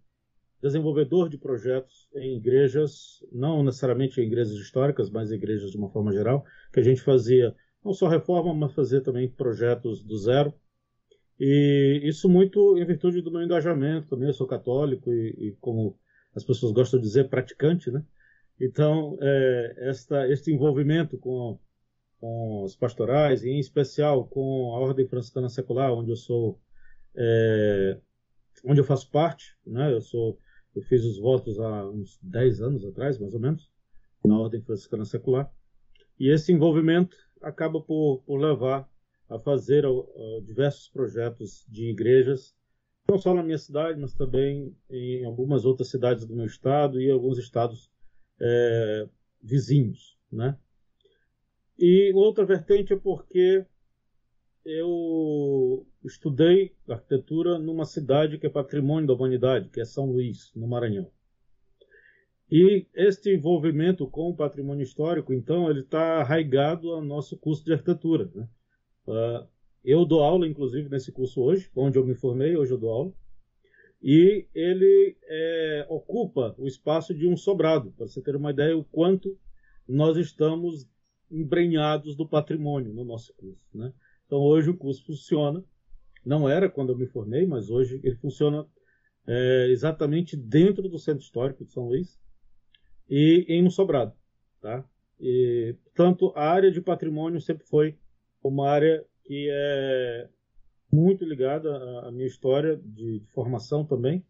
desenvolvedor 0.63 1.27
de 1.27 1.37
projetos 1.37 2.07
em 2.15 2.37
igrejas, 2.37 3.19
não 3.33 3.61
necessariamente 3.61 4.21
em 4.21 4.23
igrejas 4.23 4.53
históricas, 4.53 5.09
mas 5.09 5.29
em 5.29 5.35
igrejas 5.35 5.71
de 5.71 5.77
uma 5.77 5.89
forma 5.89 6.13
geral, 6.13 6.45
que 6.71 6.79
a 6.79 6.83
gente 6.83 7.01
fazia 7.01 7.53
não 7.83 7.91
só 7.91 8.07
reforma, 8.07 8.53
mas 8.53 8.73
fazia 8.73 9.01
também 9.01 9.29
projetos 9.29 10.01
do 10.01 10.17
zero. 10.17 10.53
E 11.37 11.99
isso 12.05 12.29
muito 12.29 12.77
em 12.77 12.85
virtude 12.85 13.21
do 13.21 13.29
meu 13.29 13.41
engajamento 13.41 14.07
também. 14.07 14.29
Eu 14.29 14.33
sou 14.33 14.47
católico 14.47 15.11
e, 15.11 15.49
e 15.49 15.57
como 15.59 15.99
as 16.33 16.45
pessoas 16.45 16.71
gostam 16.71 16.97
de 16.97 17.05
dizer, 17.07 17.27
praticante, 17.27 17.91
né? 17.91 18.01
Então, 18.57 19.17
é, 19.21 19.89
esta, 19.89 20.29
este 20.29 20.49
envolvimento 20.49 21.17
com, 21.17 21.59
com 22.21 22.63
os 22.63 22.73
pastorais, 22.73 23.43
e 23.43 23.49
em 23.49 23.59
especial 23.59 24.25
com 24.27 24.73
a 24.73 24.79
Ordem 24.79 25.05
Franciscana 25.07 25.49
Secular, 25.49 25.91
onde 25.91 26.11
eu 26.11 26.15
sou, 26.15 26.57
é, 27.15 27.97
onde 28.63 28.79
eu 28.79 28.85
faço 28.85 29.11
parte, 29.11 29.57
né? 29.67 29.91
Eu 29.91 29.99
sou 29.99 30.39
eu 30.75 30.81
fiz 30.83 31.03
os 31.03 31.19
votos 31.19 31.59
há 31.59 31.89
uns 31.89 32.19
10 32.21 32.61
anos 32.61 32.85
atrás, 32.85 33.19
mais 33.19 33.33
ou 33.33 33.39
menos, 33.39 33.69
na 34.25 34.39
Ordem 34.39 34.61
Franciscana 34.61 35.05
Secular. 35.05 35.51
E 36.19 36.29
esse 36.29 36.51
envolvimento 36.51 37.15
acaba 37.41 37.81
por, 37.81 38.23
por 38.25 38.37
levar 38.37 38.89
a 39.29 39.39
fazer 39.39 39.85
uh, 39.85 40.41
diversos 40.43 40.89
projetos 40.89 41.65
de 41.69 41.89
igrejas, 41.89 42.55
não 43.09 43.17
só 43.17 43.33
na 43.33 43.43
minha 43.43 43.57
cidade, 43.57 43.99
mas 43.99 44.13
também 44.13 44.75
em 44.89 45.25
algumas 45.25 45.65
outras 45.65 45.89
cidades 45.89 46.25
do 46.25 46.35
meu 46.35 46.45
estado 46.45 47.01
e 47.01 47.09
alguns 47.09 47.37
estados 47.37 47.91
é, 48.39 49.09
vizinhos, 49.41 50.17
né? 50.31 50.57
E 51.77 52.13
outra 52.13 52.45
vertente 52.45 52.93
é 52.93 52.95
porque 52.95 53.65
eu 54.63 55.85
estudei 56.03 56.75
arquitetura 56.87 57.57
numa 57.57 57.85
cidade 57.85 58.37
que 58.37 58.45
é 58.45 58.49
patrimônio 58.49 59.07
da 59.07 59.13
humanidade, 59.13 59.69
que 59.69 59.81
é 59.81 59.85
São 59.85 60.11
Luís, 60.11 60.51
no 60.55 60.67
Maranhão. 60.67 61.09
E 62.51 62.85
este 62.93 63.33
envolvimento 63.33 64.07
com 64.07 64.29
o 64.29 64.35
patrimônio 64.35 64.83
histórico, 64.83 65.33
então, 65.33 65.69
ele 65.69 65.79
está 65.79 66.21
arraigado 66.21 66.91
ao 66.91 67.03
nosso 67.03 67.37
curso 67.37 67.63
de 67.65 67.73
arquitetura. 67.73 68.29
Né? 68.35 68.47
Uh, 69.07 69.47
eu 69.83 70.05
dou 70.05 70.21
aula, 70.21 70.47
inclusive, 70.47 70.89
nesse 70.89 71.11
curso 71.11 71.41
hoje, 71.41 71.69
onde 71.75 71.97
eu 71.97 72.05
me 72.05 72.13
formei, 72.13 72.55
hoje 72.55 72.73
eu 72.73 72.77
dou 72.77 72.91
aula. 72.91 73.13
E 74.01 74.45
ele 74.53 75.17
é, 75.23 75.85
ocupa 75.89 76.53
o 76.57 76.67
espaço 76.67 77.13
de 77.13 77.25
um 77.25 77.37
sobrado, 77.37 77.91
para 77.93 78.05
você 78.05 78.21
ter 78.21 78.35
uma 78.35 78.51
ideia 78.51 78.77
o 78.77 78.83
quanto 78.83 79.37
nós 79.87 80.17
estamos 80.17 80.87
embrenhados 81.31 82.15
do 82.15 82.27
patrimônio 82.27 82.93
no 82.93 83.03
nosso 83.03 83.33
curso. 83.33 83.65
Né? 83.73 83.93
Então 84.25 84.39
hoje 84.39 84.69
o 84.69 84.77
curso 84.77 85.05
funciona, 85.05 85.63
não 86.25 86.47
era 86.49 86.69
quando 86.69 86.91
eu 86.91 86.97
me 86.97 87.05
formei, 87.05 87.45
mas 87.45 87.69
hoje 87.69 87.99
ele 88.03 88.15
funciona 88.15 88.65
é, 89.27 89.67
exatamente 89.69 90.35
dentro 90.35 90.87
do 90.89 90.99
Centro 90.99 91.23
Histórico 91.23 91.63
de 91.65 91.71
São 91.71 91.87
Luís 91.87 92.19
e 93.09 93.45
em 93.47 93.63
um 93.65 93.69
sobrado. 93.69 94.13
Tá? 94.61 94.83
E, 95.19 95.75
portanto, 95.83 96.33
a 96.35 96.49
área 96.49 96.71
de 96.71 96.81
patrimônio 96.81 97.39
sempre 97.41 97.65
foi 97.65 97.97
uma 98.43 98.69
área 98.69 99.05
que 99.23 99.47
é 99.51 100.29
muito 100.91 101.25
ligada 101.25 101.69
à 102.01 102.11
minha 102.11 102.27
história 102.27 102.77
de, 102.77 103.19
de 103.19 103.31
formação 103.31 103.85
também. 103.85 104.23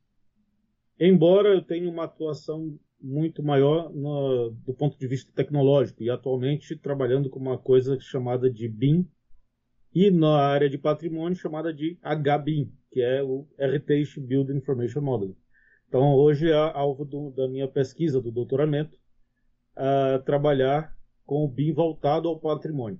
Embora 0.99 1.49
eu 1.49 1.61
tenha 1.61 1.89
uma 1.89 2.05
atuação 2.05 2.77
muito 3.01 3.43
maior 3.43 3.93
no, 3.93 4.51
do 4.65 4.73
ponto 4.73 4.97
de 4.97 5.07
vista 5.07 5.31
tecnológico 5.35 6.01
e 6.01 6.09
atualmente 6.09 6.77
trabalhando 6.77 7.29
com 7.29 7.39
uma 7.39 7.57
coisa 7.57 7.99
chamada 7.99 8.49
de 8.49 8.69
BIM, 8.69 9.05
e 9.93 10.09
na 10.09 10.37
área 10.37 10.69
de 10.69 10.77
patrimônio 10.77 11.37
chamada 11.37 11.73
de 11.73 11.97
HBIM, 12.01 12.71
que 12.89 13.01
é 13.01 13.21
o 13.21 13.47
Heritage 13.57 14.19
Building 14.19 14.57
Information 14.57 15.01
Modeling. 15.01 15.37
Então, 15.87 16.13
hoje 16.15 16.49
é 16.49 16.53
alvo 16.53 17.05
do, 17.05 17.29
da 17.31 17.47
minha 17.47 17.67
pesquisa, 17.67 18.19
do 18.19 18.31
doutoramento, 18.31 18.97
uh, 19.77 20.21
trabalhar 20.23 20.97
com 21.25 21.45
o 21.45 21.47
BIM 21.47 21.71
voltado 21.73 22.27
ao 22.27 22.39
patrimônio. 22.39 22.99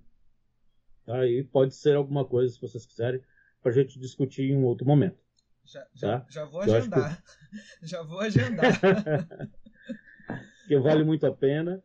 Aí 1.07 1.43
pode 1.43 1.75
ser 1.75 1.95
alguma 1.95 2.23
coisa, 2.23 2.53
se 2.53 2.61
vocês 2.61 2.85
quiserem, 2.85 3.21
para 3.61 3.71
a 3.71 3.73
gente 3.73 3.99
discutir 3.99 4.43
em 4.43 4.55
um 4.55 4.65
outro 4.65 4.85
momento. 4.85 5.17
Já, 5.65 5.87
já, 5.93 6.19
tá? 6.19 6.27
já 6.29 6.45
vou 6.45 6.61
agendar. 6.61 7.23
Que... 7.23 7.23
já 7.87 8.03
vou 8.03 8.19
agendar. 8.19 8.79
que 10.67 10.77
vale 10.77 11.03
muito 11.03 11.25
a 11.25 11.31
pena. 11.31 11.83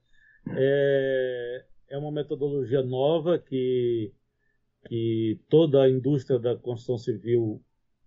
É, 0.50 1.64
é 1.88 1.98
uma 1.98 2.12
metodologia 2.12 2.82
nova 2.82 3.38
que 3.38 4.12
que 4.88 5.38
toda 5.48 5.82
a 5.82 5.90
indústria 5.90 6.38
da 6.38 6.56
construção 6.56 6.96
civil 6.96 7.62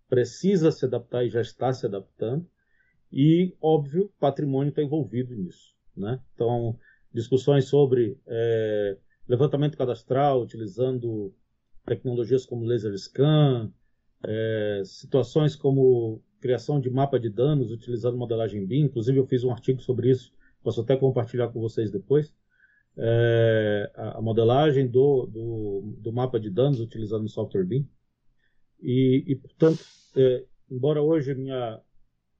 precisa 0.09 0.71
se 0.71 0.83
adaptar 0.85 1.23
e 1.23 1.29
já 1.29 1.41
está 1.41 1.71
se 1.71 1.85
adaptando. 1.85 2.45
E, 3.11 3.55
óbvio, 3.61 4.11
patrimônio 4.19 4.69
está 4.69 4.81
envolvido 4.81 5.35
nisso. 5.35 5.75
Né? 5.95 6.19
Então, 6.33 6.77
discussões 7.13 7.65
sobre 7.65 8.17
é, 8.25 8.97
levantamento 9.27 9.77
cadastral 9.77 10.41
utilizando 10.41 11.33
tecnologias 11.85 12.45
como 12.45 12.65
laser 12.65 12.97
scan, 12.97 13.71
é, 14.23 14.81
situações 14.85 15.55
como 15.55 16.21
criação 16.39 16.79
de 16.79 16.89
mapa 16.89 17.19
de 17.19 17.29
danos 17.29 17.71
utilizando 17.71 18.17
modelagem 18.17 18.65
BIM. 18.65 18.85
Inclusive, 18.85 19.19
eu 19.19 19.27
fiz 19.27 19.43
um 19.43 19.51
artigo 19.51 19.81
sobre 19.81 20.09
isso, 20.09 20.33
posso 20.63 20.81
até 20.81 20.95
compartilhar 20.97 21.49
com 21.49 21.59
vocês 21.59 21.91
depois 21.91 22.33
é, 22.97 23.91
a 23.95 24.21
modelagem 24.21 24.87
do, 24.87 25.25
do, 25.25 25.95
do, 25.99 26.13
mapa 26.13 26.39
de 26.39 26.49
danos 26.49 26.79
utilizando 26.79 27.25
o 27.25 27.29
software 27.29 27.63
BIM. 27.63 27.87
E, 28.81 29.23
e 29.27 29.35
portanto, 29.35 29.83
é, 30.15 30.45
embora 30.69 31.01
hoje 31.01 31.33
minha, 31.33 31.79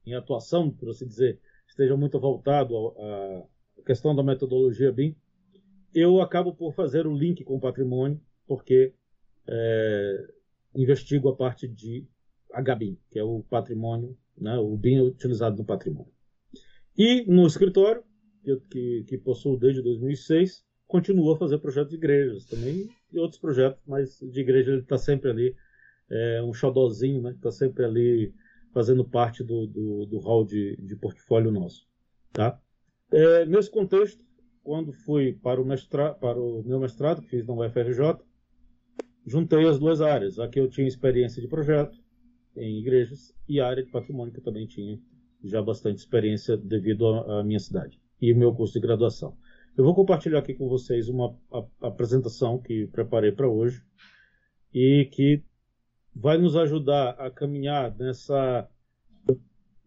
minha 0.05 0.19
atuação, 0.19 0.69
por 0.69 0.89
assim 0.89 1.07
dizer, 1.07 1.39
esteja 1.67 1.95
muito 1.95 2.19
voltado 2.19 2.75
à 3.77 3.83
questão 3.85 4.15
da 4.15 4.23
metodologia 4.23 4.91
BIM, 4.91 5.15
eu 5.93 6.21
acabo 6.21 6.53
por 6.53 6.73
fazer 6.73 7.05
o 7.05 7.15
link 7.15 7.43
com 7.43 7.55
o 7.55 7.59
patrimônio, 7.59 8.19
porque 8.47 8.93
é, 9.47 10.27
investigo 10.75 11.29
a 11.29 11.35
parte 11.35 11.67
de 11.67 12.07
HBIM, 12.53 12.97
que 13.09 13.19
é 13.19 13.23
o 13.23 13.43
patrimônio, 13.49 14.17
né, 14.37 14.57
o 14.57 14.75
BIM 14.77 15.01
utilizado 15.01 15.57
no 15.57 15.65
patrimônio. 15.65 16.11
E 16.97 17.25
no 17.25 17.45
escritório, 17.45 18.03
que, 18.43 18.57
que, 18.69 19.03
que 19.07 19.17
possuo 19.17 19.57
desde 19.57 19.81
2006, 19.81 20.65
continuo 20.87 21.31
a 21.31 21.37
fazer 21.37 21.57
projetos 21.59 21.91
de 21.91 21.97
igrejas 21.97 22.45
também 22.45 22.89
e 23.11 23.19
outros 23.19 23.39
projetos, 23.39 23.81
mas 23.87 24.19
de 24.19 24.41
igreja 24.41 24.71
ele 24.71 24.81
está 24.81 24.97
sempre 24.97 25.29
ali, 25.29 25.55
é, 26.09 26.43
um 26.43 26.53
xodozinho, 26.53 27.21
né, 27.21 27.31
está 27.31 27.51
sempre 27.51 27.85
ali 27.85 28.33
fazendo 28.73 29.05
parte 29.05 29.43
do, 29.43 29.67
do, 29.67 30.05
do 30.05 30.19
hall 30.19 30.45
de, 30.45 30.75
de 30.77 30.95
portfólio 30.95 31.51
nosso. 31.51 31.87
Tá? 32.33 32.59
É, 33.11 33.45
nesse 33.45 33.69
contexto, 33.69 34.23
quando 34.63 34.91
fui 34.91 35.33
para 35.33 35.61
o, 35.61 35.65
mestra, 35.65 36.13
para 36.13 36.39
o 36.39 36.63
meu 36.63 36.79
mestrado, 36.79 37.21
que 37.21 37.29
fiz 37.29 37.45
na 37.45 37.53
UFRJ, 37.53 38.17
juntei 39.25 39.67
as 39.67 39.79
duas 39.79 40.01
áreas. 40.01 40.39
Aqui 40.39 40.59
eu 40.59 40.69
tinha 40.69 40.87
experiência 40.87 41.41
de 41.41 41.47
projeto 41.47 41.97
em 42.55 42.79
igrejas 42.79 43.33
e 43.47 43.59
a 43.59 43.67
área 43.67 43.83
de 43.83 43.91
patrimônio 43.91 44.33
que 44.33 44.39
eu 44.39 44.43
também 44.43 44.67
tinha 44.67 44.99
já 45.43 45.61
bastante 45.61 45.99
experiência 45.99 46.55
devido 46.57 47.05
à 47.07 47.43
minha 47.43 47.59
cidade 47.59 48.00
e 48.21 48.33
meu 48.33 48.53
curso 48.53 48.73
de 48.73 48.79
graduação. 48.79 49.35
Eu 49.75 49.83
vou 49.83 49.95
compartilhar 49.95 50.39
aqui 50.39 50.53
com 50.53 50.67
vocês 50.67 51.09
uma 51.09 51.35
a, 51.51 51.87
apresentação 51.87 52.59
que 52.61 52.87
preparei 52.87 53.31
para 53.31 53.49
hoje 53.49 53.83
e 54.73 55.05
que 55.11 55.43
vai 56.13 56.37
nos 56.37 56.55
ajudar 56.55 57.11
a 57.11 57.31
caminhar 57.31 57.95
nessa 57.97 58.69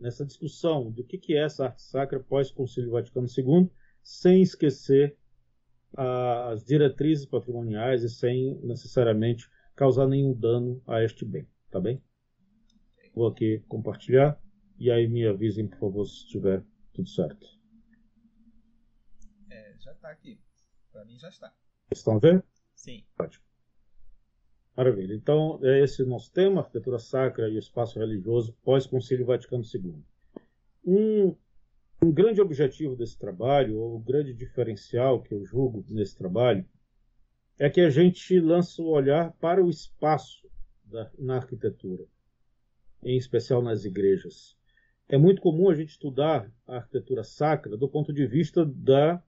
nessa 0.01 0.27
discussão 0.27 0.91
do 0.91 1.03
que, 1.03 1.17
que 1.17 1.35
é 1.35 1.45
essa 1.45 1.67
arte 1.67 1.83
sacra 1.83 2.21
pós-Concílio 2.21 2.91
Vaticano 2.91 3.27
II, 3.27 3.71
sem 4.03 4.43
esquecer 4.43 5.17
as 5.97 6.65
diretrizes 6.65 7.25
patrimoniais 7.25 8.03
e 8.03 8.11
sem 8.11 8.59
necessariamente 8.63 9.49
causar 9.75 10.07
nenhum 10.07 10.35
dano 10.35 10.83
a 10.87 11.03
este 11.03 11.25
bem, 11.25 11.47
tá 11.71 11.81
bem? 11.81 12.03
Vou 13.15 13.29
aqui 13.29 13.63
compartilhar 13.69 14.39
e 14.79 14.91
aí 14.91 15.09
me 15.09 15.27
avisem, 15.27 15.69
por 15.69 15.79
favor, 15.79 16.05
se 16.05 16.25
estiver 16.25 16.63
tudo 16.93 17.09
certo. 17.09 17.54
É, 20.05 20.07
está 20.07 20.11
aqui. 20.11 20.39
Para 20.93 21.05
mim 21.07 21.19
já 21.19 21.29
está. 21.29 21.53
Estão 21.91 22.19
vendo? 22.19 22.43
Sim. 22.75 23.05
Ótimo. 23.19 23.43
Maravilha. 24.77 25.15
Então, 25.15 25.59
é 25.63 25.81
esse 25.83 26.03
o 26.03 26.07
nosso 26.07 26.31
tema, 26.31 26.61
arquitetura 26.61 26.99
sacra 26.99 27.49
e 27.49 27.57
espaço 27.57 27.99
religioso 27.99 28.53
pós-Concílio 28.63 29.25
Vaticano 29.25 29.65
II. 29.65 30.05
Um, 30.85 31.37
um 32.03 32.13
grande 32.13 32.41
objetivo 32.41 32.97
desse 32.97 33.17
trabalho, 33.17 33.79
ou 33.79 33.95
o 33.95 33.97
um 33.99 34.03
grande 34.03 34.35
diferencial 34.35 35.23
que 35.23 35.33
eu 35.33 35.45
julgo 35.45 35.85
nesse 35.89 36.17
trabalho, 36.17 36.69
é 37.59 37.71
que 37.71 37.81
a 37.81 37.89
gente 37.89 38.39
lança 38.41 38.83
o 38.83 38.89
olhar 38.89 39.33
para 39.35 39.65
o 39.65 39.71
espaço 39.71 40.47
da, 40.85 41.11
na 41.19 41.37
arquitetura, 41.37 42.05
em 43.03 43.17
especial 43.17 43.63
nas 43.63 43.85
igrejas. 43.85 44.57
É 45.09 45.17
muito 45.17 45.41
comum 45.41 45.71
a 45.71 45.75
gente 45.75 45.91
estudar 45.91 46.53
a 46.67 46.77
arquitetura 46.77 47.23
sacra 47.23 47.77
do 47.77 47.89
ponto 47.89 48.13
de 48.13 48.27
vista 48.27 48.67
da, 48.67 49.23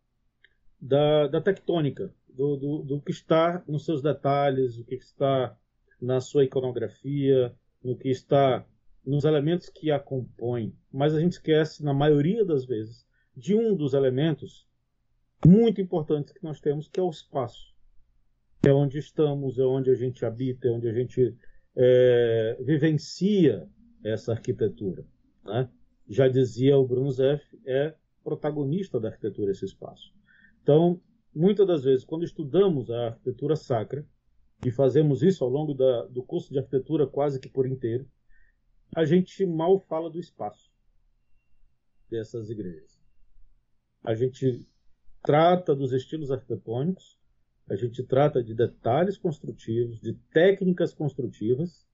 da, 0.81 1.29
da 1.29 1.41
tectônica, 1.41 2.13
do, 2.29 2.57
do, 2.57 2.83
do 2.83 3.01
que 3.01 3.11
está 3.11 3.63
nos 3.67 3.85
seus 3.85 4.03
detalhes, 4.03 4.79
o 4.79 4.85
que 4.85 4.95
está 4.95 5.57
na 6.01 6.21
sua 6.21 6.45
iconografia, 6.45 7.55
no 7.83 7.97
que 7.97 8.09
está 8.09 8.67
nos 9.05 9.25
elementos 9.25 9.69
que 9.69 9.91
a 9.91 9.99
compõem. 9.99 10.75
Mas 10.93 11.15
a 11.15 11.21
gente 11.21 11.33
esquece, 11.33 11.83
na 11.83 11.95
maioria 11.95 12.45
das 12.45 12.67
vezes, 12.67 13.07
de 13.35 13.55
um 13.55 13.75
dos 13.75 13.95
elementos 13.95 14.67
muito 15.45 15.81
importantes 15.81 16.33
que 16.33 16.43
nós 16.43 16.61
temos, 16.61 16.89
que 16.89 16.99
é 16.99 17.03
o 17.03 17.11
espaço. 17.11 17.75
É 18.65 18.73
onde 18.73 18.99
estamos, 18.99 19.59
é 19.59 19.63
onde 19.63 19.91
a 19.91 19.95
gente 19.95 20.25
habita, 20.25 20.67
é 20.67 20.73
onde 20.73 20.89
a 20.89 20.93
gente 20.93 21.37
é, 21.77 22.57
vivencia 22.61 23.69
essa 24.03 24.33
arquitetura. 24.33 25.05
Né? 25.45 25.69
Já 26.09 26.27
dizia 26.27 26.77
o 26.77 26.87
Bruno 26.87 27.11
Zeff, 27.11 27.45
é 27.65 27.95
protagonista 28.25 28.99
da 28.99 29.09
arquitetura 29.09 29.53
esse 29.53 29.65
espaço. 29.65 30.16
Então, 30.67 31.01
muitas 31.33 31.65
das 31.65 31.85
vezes, 31.85 32.05
quando 32.05 32.25
estudamos 32.25 32.91
a 32.91 33.07
arquitetura 33.07 33.55
sacra, 33.55 34.05
e 34.65 34.71
fazemos 34.73 35.23
isso 35.23 35.45
ao 35.45 35.51
longo 35.51 35.73
da, 35.73 36.07
do 36.07 36.25
curso 36.25 36.53
de 36.53 36.59
arquitetura 36.59 37.07
quase 37.07 37.39
que 37.39 37.49
por 37.49 37.69
inteiro, 37.69 38.05
a 38.93 39.05
gente 39.05 39.47
mal 39.47 39.79
fala 39.79 40.11
do 40.11 40.19
espaço 40.19 40.69
dessas 42.11 42.51
igrejas. 42.51 42.99
A 44.03 44.13
gente 44.17 44.67
trata 45.23 45.73
dos 45.73 45.93
estilos 45.93 46.33
arquitetônicos, 46.33 47.17
a 47.71 47.77
gente 47.77 48.03
trata 48.03 48.43
de 48.43 48.53
detalhes 48.53 49.17
construtivos, 49.17 50.01
de 50.01 50.15
técnicas 50.33 50.93
construtivas 50.93 51.87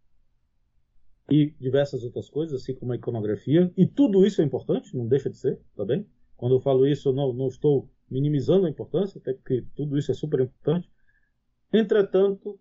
e 1.31 1.51
diversas 1.61 2.05
outras 2.05 2.31
coisas, 2.31 2.63
assim 2.63 2.75
como 2.75 2.93
a 2.93 2.97
iconografia, 2.97 3.71
e 3.77 3.87
tudo 3.87 4.25
isso 4.25 4.41
é 4.41 4.45
importante, 4.47 4.97
não 4.97 5.07
deixa 5.07 5.29
de 5.29 5.37
ser, 5.37 5.61
tá 5.77 5.85
bem? 5.85 6.07
Quando 6.39 6.55
eu 6.55 6.61
falo 6.61 6.87
isso, 6.87 7.11
eu 7.11 7.13
não, 7.13 7.35
não 7.35 7.49
estou 7.49 7.91
minimizando 8.13 8.67
a 8.67 8.71
importância, 8.71 9.19
até 9.19 9.33
porque 9.33 9.65
tudo 9.75 9.97
isso 9.97 10.11
é 10.13 10.15
super 10.15 10.41
importante. 10.41 10.91
Entretanto, 11.73 12.61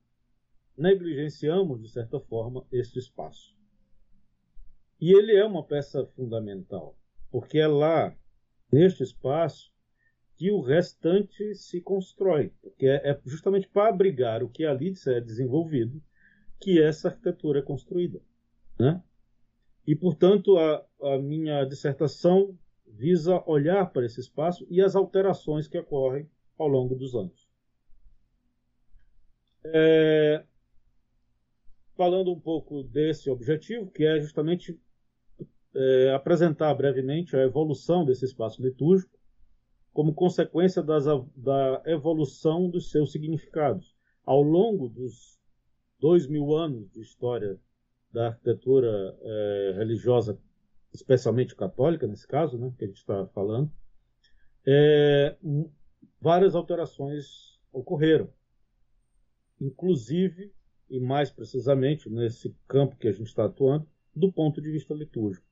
negligenciamos, 0.78 1.82
de 1.82 1.90
certa 1.90 2.20
forma, 2.22 2.66
este 2.72 2.98
espaço. 3.00 3.54
E 5.00 5.12
ele 5.14 5.36
é 5.36 5.44
uma 5.44 5.64
peça 5.64 6.06
fundamental, 6.16 6.98
porque 7.30 7.60
é 7.60 7.68
lá, 7.68 8.16
neste 8.72 9.04
espaço, 9.04 9.72
que 10.38 10.52
o 10.52 10.62
restante 10.62 11.54
se 11.54 11.82
constrói, 11.82 12.54
porque 12.62 12.88
é, 12.88 13.12
é 13.12 13.22
justamente 13.26 13.68
para 13.68 13.90
abrigar 13.90 14.42
o 14.44 14.50
que 14.50 14.66
ali 14.66 14.94
é 15.08 15.20
desenvolvido 15.20 16.02
que 16.60 16.82
essa 16.82 17.10
arquitetura 17.10 17.60
é 17.60 17.64
construída. 17.64 18.22
Né? 18.80 19.04
E, 19.86 19.96
portanto, 19.96 20.58
a, 20.58 20.86
a 21.02 21.18
minha 21.20 21.66
dissertação 21.66 22.58
visa 22.92 23.44
olhar 23.46 23.92
para 23.92 24.06
esse 24.06 24.20
espaço 24.20 24.66
e 24.70 24.82
as 24.82 24.96
alterações 24.96 25.68
que 25.68 25.78
ocorrem 25.78 26.30
ao 26.58 26.68
longo 26.68 26.96
dos 26.96 27.16
anos. 27.16 27.50
É, 29.64 30.44
falando 31.96 32.32
um 32.32 32.40
pouco 32.40 32.84
desse 32.84 33.30
objetivo, 33.30 33.92
que 33.92 34.04
é 34.04 34.20
justamente 34.20 34.80
é, 35.74 36.14
apresentar 36.14 36.74
brevemente 36.74 37.36
a 37.36 37.44
evolução 37.44 38.04
desse 38.04 38.26
espaço 38.26 38.62
litúrgico 38.62 39.20
como 39.94 40.14
consequência 40.14 40.82
das, 40.82 41.06
da 41.36 41.82
evolução 41.86 42.70
dos 42.70 42.92
seus 42.92 43.12
significados. 43.12 43.94
Ao 44.26 44.42
longo 44.42 44.88
dos 44.88 45.40
dois 46.00 46.28
mil 46.28 46.56
anos 46.56 46.90
de 46.92 47.02
história 47.02 47.60
da 48.12 48.28
arquitetura 48.28 49.18
é, 49.22 49.74
religiosa 49.78 50.40
especialmente 50.94 51.56
católica 51.56 52.08
nesse 52.08 52.28
caso, 52.28 52.58
né, 52.58 52.74
que 52.78 52.84
a 52.84 52.88
gente 52.88 52.98
está 52.98 53.26
falando, 53.28 53.72
é, 54.66 55.38
várias 56.20 56.56
alterações 56.56 57.60
ocorreram. 57.72 58.30
Inclusive, 59.60 60.54
e 60.90 61.00
mais 61.00 61.32
precisamente 61.32 62.10
nesse 62.10 62.56
campo 62.68 62.98
que 62.98 63.08
a 63.08 63.12
gente 63.12 63.28
está 63.28 63.46
atuando, 63.46 63.88
do 64.14 64.32
ponto 64.32 64.62
de 64.62 64.70
vista 64.70 64.94
litúrgico. 64.94 65.46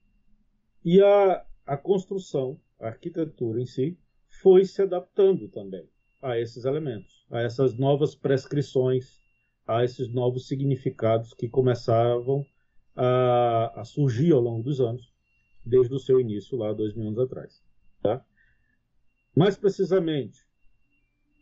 E 0.83 1.01
a, 1.01 1.45
a 1.65 1.77
construção, 1.77 2.59
a 2.79 2.87
arquitetura 2.87 3.61
em 3.61 3.65
si, 3.65 3.97
foi 4.41 4.65
se 4.65 4.81
adaptando 4.81 5.47
também 5.47 5.87
a 6.21 6.37
esses 6.37 6.65
elementos, 6.65 7.25
a 7.31 7.41
essas 7.41 7.77
novas 7.77 8.15
prescrições, 8.15 9.19
a 9.65 9.83
esses 9.83 10.11
novos 10.11 10.47
significados 10.47 11.33
que 11.33 11.47
começavam 11.47 12.45
a, 12.95 13.81
a 13.81 13.85
surgir 13.85 14.33
ao 14.33 14.41
longo 14.41 14.63
dos 14.63 14.81
anos 14.81 15.13
desde 15.69 15.93
o 15.93 15.99
seu 15.99 16.19
início 16.19 16.57
lá 16.57 16.73
dois 16.73 16.93
mil 16.93 17.07
anos 17.07 17.19
atrás. 17.19 17.63
Tá? 18.01 18.25
Mais 19.35 19.57
precisamente, 19.57 20.45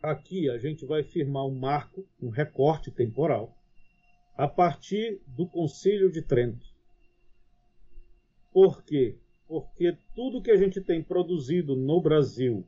aqui 0.02 0.48
a 0.50 0.58
gente 0.58 0.84
vai 0.86 1.02
firmar 1.02 1.46
um 1.46 1.58
marco, 1.58 2.06
um 2.20 2.28
recorte 2.28 2.90
temporal, 2.90 3.56
a 4.36 4.46
partir 4.46 5.20
do 5.26 5.48
Concílio 5.48 6.12
de 6.12 6.22
Trento. 6.22 6.66
Por 8.52 8.82
quê? 8.84 9.18
Porque 9.48 9.96
tudo 10.14 10.42
que 10.42 10.50
a 10.50 10.56
gente 10.56 10.80
tem 10.80 11.02
produzido 11.02 11.74
no 11.74 12.00
Brasil, 12.00 12.64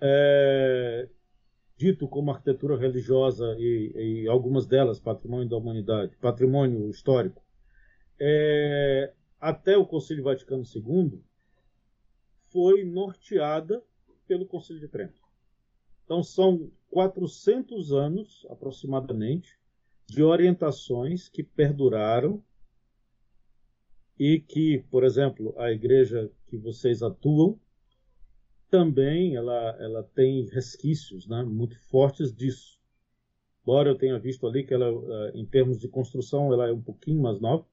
é, 0.00 1.08
dito 1.76 2.08
como 2.08 2.30
arquitetura 2.30 2.76
religiosa 2.76 3.56
e, 3.58 4.24
e, 4.24 4.28
algumas 4.28 4.66
delas 4.66 4.98
patrimônio 4.98 5.48
da 5.48 5.56
humanidade, 5.56 6.16
patrimônio 6.16 6.90
histórico, 6.90 7.42
é, 8.20 9.12
até 9.40 9.76
o 9.76 9.86
Concílio 9.86 10.24
Vaticano 10.24 10.62
II 10.62 11.22
foi 12.50 12.84
norteada 12.84 13.82
pelo 14.26 14.46
Concílio 14.46 14.80
de 14.80 14.88
Trento. 14.88 15.20
Então 16.04 16.22
são 16.22 16.70
400 16.90 17.92
anos 17.92 18.46
aproximadamente 18.50 19.58
de 20.06 20.22
orientações 20.22 21.28
que 21.28 21.42
perduraram 21.42 22.42
e 24.18 24.40
que, 24.40 24.78
por 24.90 25.04
exemplo, 25.04 25.54
a 25.58 25.70
igreja 25.70 26.30
que 26.46 26.56
vocês 26.56 27.02
atuam 27.02 27.60
também 28.70 29.36
ela, 29.36 29.76
ela 29.78 30.02
tem 30.02 30.46
resquícios 30.46 31.26
né, 31.26 31.42
muito 31.42 31.78
fortes 31.88 32.34
disso. 32.34 32.78
Embora 33.62 33.90
eu 33.90 33.98
tenha 33.98 34.18
visto 34.18 34.46
ali 34.46 34.64
que 34.64 34.72
ela, 34.72 34.86
eh, 34.88 35.32
em 35.34 35.44
termos 35.44 35.78
de 35.78 35.88
construção, 35.88 36.52
ela 36.52 36.68
é 36.68 36.72
um 36.72 36.80
pouquinho 36.80 37.20
mais 37.20 37.38
nova, 37.38 37.66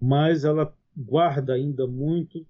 mas 0.00 0.44
ela 0.44 0.76
guarda 0.96 1.54
ainda 1.54 1.86
muito 1.86 2.46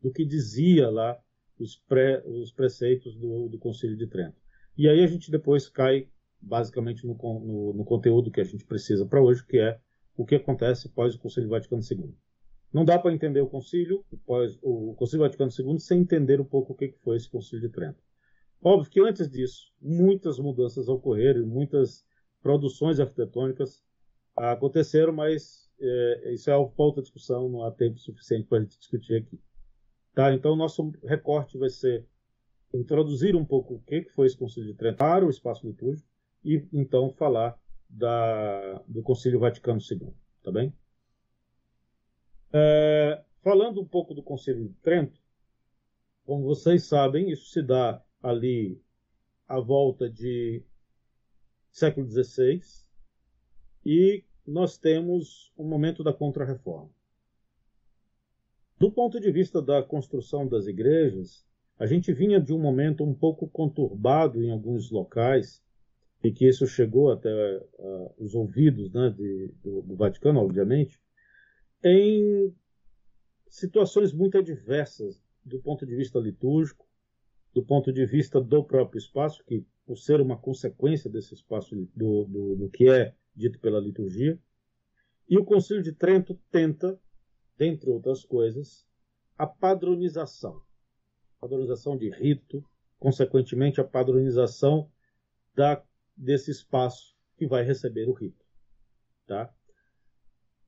do 0.00 0.10
que 0.10 0.24
dizia 0.24 0.88
lá 0.88 1.18
os, 1.58 1.76
pré, 1.76 2.22
os 2.24 2.50
preceitos 2.52 3.14
do, 3.16 3.48
do 3.48 3.58
Concílio 3.58 3.96
de 3.96 4.06
Trento. 4.06 4.40
E 4.76 4.88
aí 4.88 5.04
a 5.04 5.06
gente 5.06 5.30
depois 5.30 5.68
cai 5.68 6.08
basicamente 6.40 7.06
no, 7.06 7.14
no, 7.14 7.74
no 7.74 7.84
conteúdo 7.84 8.30
que 8.30 8.40
a 8.40 8.44
gente 8.44 8.64
precisa 8.64 9.04
para 9.04 9.20
hoje, 9.20 9.44
que 9.44 9.58
é 9.58 9.78
o 10.16 10.24
que 10.24 10.36
acontece 10.36 10.88
após 10.88 11.14
o 11.14 11.18
Concílio 11.18 11.50
Vaticano 11.50 11.82
II. 11.82 12.14
Não 12.72 12.84
dá 12.84 12.98
para 12.98 13.12
entender 13.12 13.40
o 13.40 13.48
Concílio, 13.48 14.04
após 14.12 14.58
o 14.62 14.94
Concílio 14.94 15.24
Vaticano 15.24 15.50
II, 15.50 15.78
sem 15.78 16.00
entender 16.00 16.40
um 16.40 16.44
pouco 16.44 16.72
o 16.72 16.76
que 16.76 16.94
foi 17.02 17.16
esse 17.16 17.28
Concílio 17.28 17.68
de 17.68 17.74
Trento. 17.74 18.02
Óbvio 18.62 18.90
que 18.90 19.00
antes 19.00 19.28
disso, 19.28 19.72
muitas 19.80 20.38
mudanças 20.38 20.88
ocorreram, 20.88 21.46
muitas 21.46 22.04
produções 22.42 23.00
arquitetônicas 23.00 23.82
aconteceram, 24.36 25.12
mas 25.12 25.69
é, 25.80 26.32
isso 26.32 26.50
é 26.50 26.56
uma 26.56 26.70
outra 26.76 27.02
discussão, 27.02 27.48
não 27.48 27.64
há 27.64 27.70
tempo 27.70 27.98
suficiente 27.98 28.46
para 28.46 28.58
a 28.58 28.60
gente 28.62 28.78
discutir 28.78 29.16
aqui. 29.16 29.40
Tá? 30.14 30.32
Então, 30.34 30.54
nosso 30.54 30.92
recorte 31.04 31.56
vai 31.56 31.70
ser 31.70 32.06
introduzir 32.72 33.34
um 33.34 33.44
pouco 33.44 33.74
o 33.74 33.80
que 33.80 34.04
foi 34.10 34.26
esse 34.26 34.36
Concílio 34.36 34.70
de 34.70 34.78
Trento 34.78 34.98
para 34.98 35.24
o 35.24 35.30
espaço 35.30 35.66
litúrgico 35.66 36.08
e 36.44 36.66
então 36.72 37.10
falar 37.12 37.58
da, 37.88 38.82
do 38.86 39.02
Concílio 39.02 39.40
Vaticano 39.40 39.80
II, 39.80 40.12
tá 40.42 40.52
bem? 40.52 40.72
É, 42.52 43.22
falando 43.42 43.80
um 43.80 43.86
pouco 43.86 44.14
do 44.14 44.22
Concílio 44.22 44.68
de 44.68 44.74
Trento, 44.74 45.18
como 46.24 46.44
vocês 46.44 46.84
sabem, 46.84 47.30
isso 47.30 47.50
se 47.50 47.62
dá 47.62 48.02
ali 48.22 48.80
à 49.48 49.58
volta 49.58 50.08
de 50.08 50.62
século 51.70 52.06
XVI 52.06 52.60
e 53.84 54.24
nós 54.46 54.78
temos 54.78 55.52
o 55.56 55.64
momento 55.64 56.02
da 56.02 56.12
Contra-Reforma. 56.12 56.90
Do 58.78 58.90
ponto 58.90 59.20
de 59.20 59.30
vista 59.30 59.60
da 59.60 59.82
construção 59.82 60.48
das 60.48 60.66
igrejas, 60.66 61.44
a 61.78 61.86
gente 61.86 62.12
vinha 62.12 62.40
de 62.40 62.52
um 62.52 62.58
momento 62.58 63.04
um 63.04 63.14
pouco 63.14 63.48
conturbado 63.48 64.42
em 64.42 64.50
alguns 64.50 64.90
locais, 64.90 65.62
e 66.22 66.30
que 66.30 66.46
isso 66.46 66.66
chegou 66.66 67.10
até 67.10 67.30
uh, 67.78 68.14
os 68.18 68.34
ouvidos 68.34 68.92
né, 68.92 69.10
de, 69.10 69.52
do, 69.62 69.82
do, 69.82 69.96
Vaticano, 69.96 70.40
obviamente, 70.40 71.00
em 71.82 72.54
situações 73.48 74.12
muito 74.12 74.36
adversas 74.36 75.22
do 75.44 75.58
ponto 75.60 75.86
de 75.86 75.96
vista 75.96 76.18
litúrgico, 76.18 76.86
do 77.54 77.64
ponto 77.64 77.92
de 77.92 78.04
vista 78.04 78.40
do 78.40 78.62
próprio 78.62 78.98
espaço, 78.98 79.42
que 79.46 79.64
por 79.86 79.96
ser 79.96 80.20
uma 80.20 80.36
consequência 80.36 81.10
desse 81.10 81.34
espaço 81.34 81.74
do, 81.96 82.24
do, 82.24 82.56
do 82.56 82.70
que 82.70 82.88
é 82.88 83.14
dito 83.34 83.58
pela 83.60 83.80
liturgia. 83.80 84.38
E 85.28 85.38
o 85.38 85.44
Concílio 85.44 85.82
de 85.82 85.92
Trento 85.92 86.38
tenta 86.50 86.98
dentre 87.60 87.90
outras 87.90 88.24
coisas, 88.24 88.86
a 89.36 89.46
padronização. 89.46 90.62
Padronização 91.38 91.94
de 91.94 92.08
rito, 92.08 92.64
consequentemente, 92.98 93.80
a 93.82 93.84
padronização 93.84 94.90
da, 95.54 95.84
desse 96.16 96.50
espaço 96.50 97.14
que 97.36 97.46
vai 97.46 97.62
receber 97.62 98.08
o 98.08 98.14
rito. 98.14 98.42
Tá? 99.26 99.54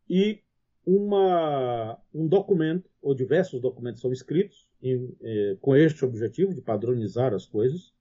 E 0.06 0.42
uma, 0.84 1.98
um 2.12 2.28
documento, 2.28 2.90
ou 3.00 3.14
diversos 3.14 3.58
documentos 3.58 4.02
são 4.02 4.12
escritos 4.12 4.68
em, 4.82 5.16
eh, 5.22 5.56
com 5.62 5.74
este 5.74 6.04
objetivo 6.04 6.54
de 6.54 6.60
padronizar 6.60 7.32
as 7.32 7.46
coisas, 7.46 7.94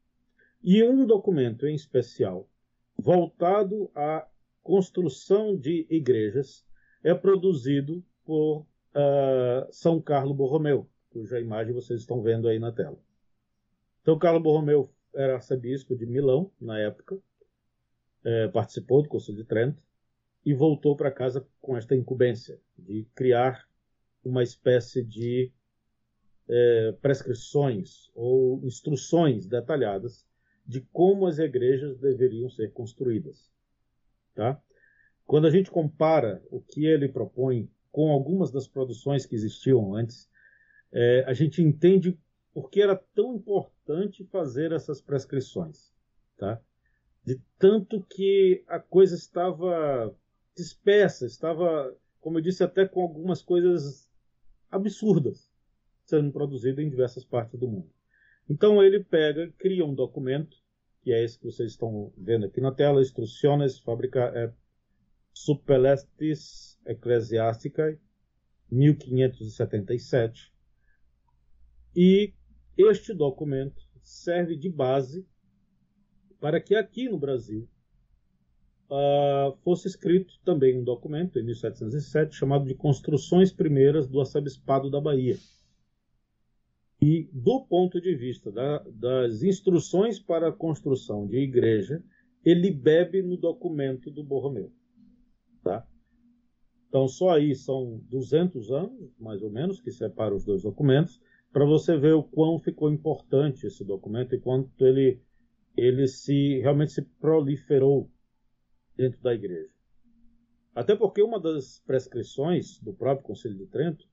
e 0.62 0.84
um 0.84 1.06
documento 1.06 1.66
em 1.66 1.76
especial 1.76 2.50
voltado 2.98 3.90
à 3.96 4.28
construção 4.64 5.58
de 5.58 5.86
igrejas 5.90 6.66
é 7.04 7.14
produzido 7.14 8.04
por 8.24 8.62
uh, 8.62 9.68
São 9.72 10.02
Carlo 10.02 10.34
Borromeu, 10.34 10.90
cuja 11.10 11.40
imagem 11.40 11.74
vocês 11.74 12.02
estão 12.02 12.22
vendo 12.22 12.48
aí 12.48 12.60
na 12.60 12.72
tela. 12.72 12.98
Então, 14.02 14.18
Carlo 14.18 14.40
Borromeu 14.40 14.92
era 15.14 15.36
arcebispo 15.36 15.96
de 15.96 16.06
Milão 16.06 16.52
na 16.60 16.80
época, 16.80 17.20
é, 18.24 18.48
participou 18.48 19.04
do 19.04 19.10
Conselho 19.10 19.38
de 19.38 19.44
Trento 19.44 19.82
e 20.46 20.54
voltou 20.54 20.96
para 20.96 21.12
casa 21.12 21.46
com 21.60 21.76
esta 21.76 21.96
incumbência 21.96 22.60
de 22.78 23.06
criar 23.14 23.68
uma 24.24 24.44
espécie 24.44 25.04
de 25.04 25.52
é, 26.48 26.92
prescrições 27.02 28.12
ou 28.14 28.64
instruções 28.64 29.46
detalhadas 29.48 30.26
de 30.66 30.82
como 30.94 31.28
as 31.28 31.40
igrejas 31.40 31.98
deveriam 31.98 32.50
ser 32.50 32.72
construídas. 32.72 33.52
Tá? 34.34 34.62
Quando 35.26 35.48
a 35.48 35.52
gente 35.52 35.70
compara 35.70 36.42
o 36.50 36.62
que 36.62 36.86
ele 36.86 37.08
propõe 37.08 37.70
com 37.92 38.12
algumas 38.12 38.52
das 38.52 38.68
produções 38.68 39.26
que 39.26 39.36
existiam 39.36 39.96
antes, 39.96 40.30
é, 40.92 41.24
a 41.28 41.34
gente 41.34 41.62
entende 41.62 42.18
por 42.54 42.70
que 42.70 42.82
era 42.82 42.96
tão 43.16 43.36
importante 43.36 44.26
fazer 44.26 44.72
essas 44.72 45.02
prescrições, 45.02 45.94
tá? 46.38 46.62
De 47.24 47.40
tanto 47.58 48.02
que 48.10 48.64
a 48.68 48.80
coisa 48.80 49.16
estava 49.16 50.14
dispersa, 50.56 51.26
estava, 51.26 51.96
como 52.20 52.38
eu 52.38 52.42
disse, 52.42 52.64
até 52.64 52.86
com 52.86 53.02
algumas 53.02 53.42
coisas 53.42 54.10
absurdas 54.70 55.52
sendo 56.06 56.32
produzidas 56.32 56.84
em 56.84 56.90
diversas 56.90 57.24
partes 57.24 57.58
do 57.60 57.68
mundo. 57.68 57.90
Então 58.50 58.84
ele 58.84 59.02
pega, 59.02 59.50
cria 59.58 59.86
um 59.86 59.94
documento, 59.94 60.58
que 61.02 61.12
é 61.12 61.24
esse 61.24 61.38
que 61.38 61.46
vocês 61.46 61.72
estão 61.72 62.14
vendo 62.18 62.46
aqui 62.46 62.62
na 62.62 62.72
tela, 62.72 63.02
Instruções 63.02 63.80
Fabrica, 63.80 64.32
é, 64.36 64.54
Suppelestis 65.34 66.80
Ecclesiasticae, 66.86 68.00
1577. 68.70 70.54
E 71.96 72.34
este 72.78 73.14
documento 73.14 73.82
serve 74.02 74.56
de 74.56 74.70
base 74.70 75.28
para 76.40 76.60
que 76.62 76.76
aqui 76.76 77.10
no 77.10 77.20
Brasil 77.20 77.68
uh, 78.90 79.56
fosse 79.64 79.88
escrito 79.88 80.34
também 80.44 80.80
um 80.80 80.84
documento, 80.84 81.40
em 81.40 81.44
1707, 81.44 82.36
chamado 82.36 82.66
de 82.66 82.76
Construções 82.76 83.52
Primeiras 83.52 84.08
do 84.08 84.20
Arcebispado 84.20 84.90
da 84.90 85.00
Bahia. 85.00 85.38
E, 87.02 87.28
do 87.34 87.66
ponto 87.66 88.00
de 88.00 88.16
vista 88.16 88.52
da, 88.52 88.80
das 88.94 89.42
instruções 89.42 90.20
para 90.20 90.50
a 90.50 90.54
construção 90.54 91.28
de 91.28 91.38
igreja, 91.38 92.04
ele 92.46 92.70
bebe 92.70 93.24
no 93.24 93.38
documento 93.38 94.12
do 94.12 94.24
Borromeu. 94.24 94.72
Tá? 95.64 95.88
Então, 96.88 97.08
só 97.08 97.32
aí 97.32 97.56
são 97.56 98.00
200 98.10 98.72
anos, 98.72 99.18
mais 99.18 99.42
ou 99.42 99.50
menos, 99.50 99.80
que 99.80 99.92
separam 99.92 100.36
os 100.36 100.44
dois 100.44 100.62
documentos, 100.62 101.20
para 101.52 101.66
você 101.66 101.98
ver 101.98 102.14
o 102.14 102.24
quão 102.24 102.60
ficou 102.60 102.92
importante 102.92 103.66
esse 103.66 103.84
documento 103.84 104.36
e 104.36 104.40
quanto 104.40 104.86
ele, 104.86 105.22
ele 105.76 106.08
se 106.08 106.60
realmente 106.60 106.92
se 106.92 107.02
proliferou 107.02 108.10
dentro 108.96 109.22
da 109.22 109.34
igreja. 109.34 109.72
Até 110.74 110.96
porque 110.96 111.22
uma 111.22 111.40
das 111.40 111.80
prescrições 111.86 112.80
do 112.80 112.94
próprio 112.94 113.28
Conselho 113.28 113.58
de 113.58 113.68
Trento 113.68 114.06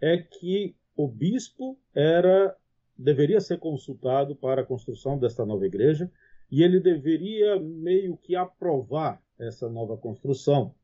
é 0.00 0.18
que 0.18 0.74
o 0.96 1.08
bispo 1.08 1.78
era 1.94 2.56
deveria 2.96 3.40
ser 3.40 3.58
consultado 3.58 4.36
para 4.36 4.62
a 4.62 4.66
construção 4.66 5.18
desta 5.18 5.44
nova 5.44 5.66
igreja 5.66 6.10
e 6.50 6.62
ele 6.62 6.78
deveria 6.78 7.58
meio 7.58 8.16
que 8.16 8.36
aprovar 8.36 9.22
essa 9.38 9.68
nova 9.68 9.96
construção. 9.96 10.74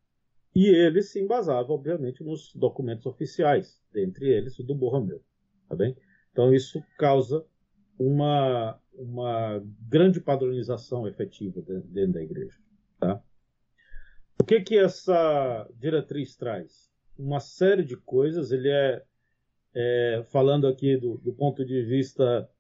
E 0.55 0.67
ele 0.67 1.03
se 1.03 1.21
embasava, 1.21 1.73
obviamente, 1.73 2.25
nos 2.25 2.53
documentos 2.55 3.07
oficiais, 3.07 3.81
dentre 3.93 4.27
eles 4.29 4.59
o 4.59 4.65
do 4.65 4.75
Borromeu. 4.75 5.23
Tá 5.69 5.77
bem? 5.77 5.95
Então 6.33 6.53
isso 6.55 6.83
causa 6.99 7.45
uma, 7.99 8.81
uma 8.95 9.63
grande 9.89 10.21
padronização 10.21 11.07
efetiva 11.07 11.61
dentro 11.61 12.15
da 12.15 12.23
igreja. 12.23 12.57
Tá? 12.99 13.23
O 14.41 14.45
que 14.45 14.61
que 14.61 14.79
essa 14.79 15.69
diretriz 15.79 16.37
traz? 16.37 16.91
Uma 17.19 17.41
série 17.41 17.85
de 17.85 17.97
coisas. 17.97 18.51
Ele 18.51 18.71
é, 18.71 19.05
é 19.81 20.25
falando 20.29 20.67
aqui 20.67 20.97
do, 20.97 21.19
do, 21.19 21.33
ponto 21.33 21.65
de 21.65 21.85
vista 21.85 22.51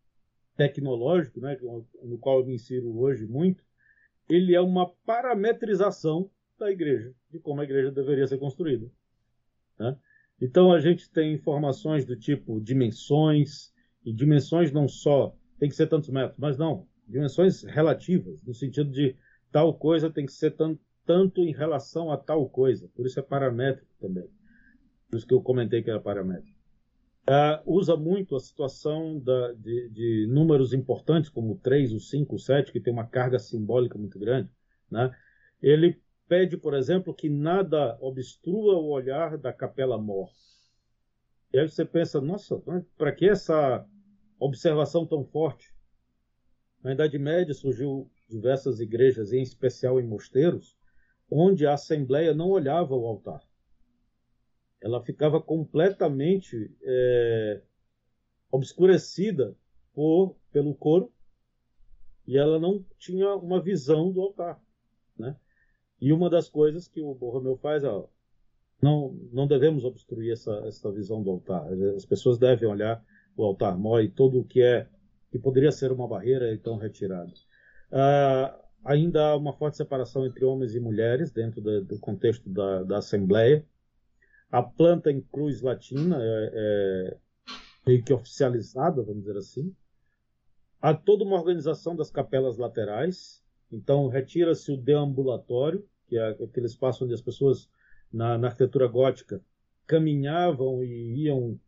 tecnológico, 0.57 1.41
né, 1.41 1.59
no 2.03 2.17
qual 2.19 2.39
eu 2.39 2.47
me 2.47 2.55
insiro 2.55 2.97
hoje 2.97 3.27
muito, 3.27 3.65
ele 4.29 4.55
é 4.55 4.61
uma 4.61 4.89
parametrização 5.05 6.31
da 6.57 6.71
igreja, 6.71 7.13
de 7.29 7.41
como 7.41 7.61
a 7.61 7.65
igreja 7.65 7.91
deveria 7.91 8.27
ser 8.27 8.39
construída. 8.39 8.89
Né? 9.79 9.97
Então 10.41 10.73
a 10.73 10.79
gente 10.79 11.11
tem 11.11 11.35
informações 11.35 12.05
do 12.05 12.17
tipo 12.17 12.61
dimensões, 12.61 13.73
e 14.05 14.13
dimensões 14.13 14.71
não 14.71 14.87
só 14.87 15.37
tem 15.59 15.69
que 15.69 15.75
ser 15.75 15.89
tantos 15.89 16.11
metros, 16.11 16.39
mas 16.39 16.57
não, 16.57 16.87
dimensões 17.07 17.65
relativas, 17.65 18.45
no 18.45 18.55
sentido 18.55 18.93
de 18.93 19.17
tal 19.51 19.75
coisa 19.75 20.09
tem 20.09 20.25
que 20.25 20.33
ser 20.33 20.53
tanto, 20.53 20.81
tanto 21.05 21.41
em 21.41 21.53
relação 21.53 22.13
a 22.13 22.17
tal 22.17 22.49
coisa, 22.49 22.89
por 22.95 23.07
isso 23.07 23.19
é 23.19 23.23
paramétrico 23.23 23.93
também. 23.99 24.31
Por 25.11 25.17
isso 25.17 25.27
que 25.27 25.35
eu 25.35 25.43
comentei 25.43 25.83
que 25.83 25.91
era 25.91 26.01
paramétrico. 26.01 26.58
Uh, 27.29 27.63
usa 27.67 27.97
muito 27.97 28.35
a 28.35 28.41
situação 28.41 29.19
da, 29.21 29.53
de, 29.53 29.89
de, 29.91 30.27
números 30.29 30.73
importantes, 30.73 31.31
como 31.31 31.53
o 31.53 31.59
3, 31.59 31.93
o 31.93 32.01
5, 32.01 32.35
o 32.35 32.39
7, 32.39 32.73
que 32.73 32.81
tem 32.81 32.93
uma 32.93 33.07
carga 33.07 33.39
simbólica 33.39 33.99
muito 33.99 34.19
grande. 34.19 34.51
Né? 34.91 35.15
Ele 35.63 36.01
pede, 36.27 36.57
por 36.57 36.75
exemplo, 36.75 37.15
que 37.15 37.29
nada 37.29 37.99
obstrua 38.01 38.75
o 38.77 38.89
olhar 38.89 39.37
da 39.37 39.53
capela 39.53 39.99
mor. 39.99 40.31
E 41.53 41.59
aí 41.59 41.69
você 41.69 41.85
pensa, 41.85 42.21
nossa, 42.21 42.61
para 42.97 43.13
que 43.13 43.29
essa 43.29 43.87
observação 44.39 45.07
tão 45.07 45.25
forte? 45.25 45.73
Na 46.83 46.93
Idade 46.93 47.19
Média 47.19 47.55
surgiu 47.55 48.11
diversas 48.29 48.81
igrejas, 48.81 49.33
em 49.33 49.43
especial 49.43 49.99
em 49.99 50.07
mosteiros, 50.07 50.77
onde 51.31 51.67
a 51.67 51.75
assembleia 51.75 52.35
não 52.35 52.49
olhava 52.49 52.95
o 52.95 53.07
altar 53.07 53.48
ela 54.81 55.03
ficava 55.03 55.41
completamente 55.41 56.71
é, 56.83 57.63
obscurecida 58.51 59.57
por, 59.93 60.37
pelo 60.53 60.75
coro 60.75 61.13
e 62.27 62.37
ela 62.37 62.59
não 62.59 62.85
tinha 62.99 63.35
uma 63.35 63.61
visão 63.61 64.13
do 64.13 64.21
altar, 64.21 64.61
né? 65.19 65.37
E 66.01 66.13
uma 66.13 66.31
das 66.31 66.49
coisas 66.49 66.87
que 66.87 67.01
o 67.01 67.15
Borromeu 67.15 67.57
faz 67.57 67.83
é, 67.83 67.89
não, 68.81 69.13
não 69.33 69.47
devemos 69.47 69.85
obstruir 69.85 70.33
essa, 70.33 70.53
essa 70.67 70.93
visão 70.93 71.23
do 71.23 71.31
altar. 71.31 71.67
As 71.97 72.05
pessoas 72.05 72.39
devem 72.39 72.69
olhar 72.69 73.05
o 73.37 73.45
altar 73.45 73.77
mó 73.77 73.99
e 73.99 74.09
todo 74.09 74.41
o 74.41 74.45
que 74.45 74.63
é 74.63 74.89
que 75.31 75.39
poderia 75.39 75.73
ser 75.73 75.93
uma 75.93 76.07
barreira 76.07 76.53
então 76.53 76.77
retirado. 76.77 77.33
Ah, 77.91 78.59
ainda 78.85 79.29
há 79.29 79.37
uma 79.37 79.53
forte 79.53 79.77
separação 79.77 80.27
entre 80.27 80.45
homens 80.45 80.75
e 80.75 80.81
mulheres 80.81 81.31
dentro 81.31 81.61
do, 81.61 81.85
do 81.85 81.99
contexto 81.99 82.49
da, 82.49 82.83
da 82.85 82.99
Assembleia. 82.99 83.65
A 84.51 84.63
planta 84.63 85.11
em 85.11 85.21
cruz 85.21 85.61
latina 85.61 86.19
é, 86.21 86.51
é 86.55 87.17
meio 87.87 88.03
que 88.03 88.13
oficializada, 88.13 89.03
vamos 89.03 89.21
dizer 89.21 89.37
assim. 89.37 89.75
Há 90.81 90.95
toda 90.95 91.25
uma 91.25 91.37
organização 91.37 91.95
das 91.95 92.11
capelas 92.11 92.57
laterais. 92.57 93.43
Então, 93.71 94.09
retira-se 94.09 94.73
o 94.73 94.77
deambulatório, 94.77 95.87
que 96.07 96.17
é 96.17 96.31
aquele 96.31 96.67
espaço 96.67 97.05
onde 97.05 97.15
as 97.15 97.21
pessoas, 97.21 97.69
na, 98.13 98.39
na 98.39 98.49
arquitetura 98.49 98.87
gótica, 98.87 99.43
caminhavam 99.87 100.83
e 100.83 101.25
iam 101.25 101.59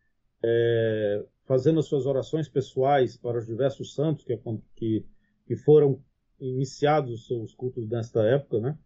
é, 0.42 1.24
fazendo 1.44 1.80
as 1.80 1.86
suas 1.86 2.06
orações 2.06 2.48
pessoais 2.48 3.16
para 3.16 3.38
os 3.38 3.46
diversos 3.46 3.94
santos 3.94 4.24
que, 4.24 4.38
que, 4.76 5.06
que 5.46 5.56
foram 5.56 6.02
iniciados 6.38 7.12
os 7.12 7.26
seus 7.26 7.54
cultos 7.54 7.88
nesta 7.88 8.22
época, 8.22 8.60
né? 8.60 8.78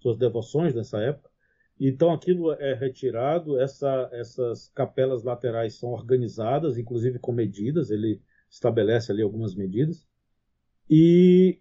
suas 0.00 0.18
devoções 0.18 0.74
nessa 0.74 1.00
época. 1.00 1.29
Então 1.80 2.12
aquilo 2.12 2.52
é 2.52 2.74
retirado, 2.74 3.58
essa, 3.58 4.10
essas 4.12 4.68
capelas 4.74 5.22
laterais 5.22 5.74
são 5.76 5.90
organizadas, 5.90 6.76
inclusive 6.76 7.18
com 7.18 7.32
medidas, 7.32 7.90
ele 7.90 8.20
estabelece 8.50 9.10
ali 9.10 9.22
algumas 9.22 9.54
medidas. 9.54 10.06
E, 10.88 11.58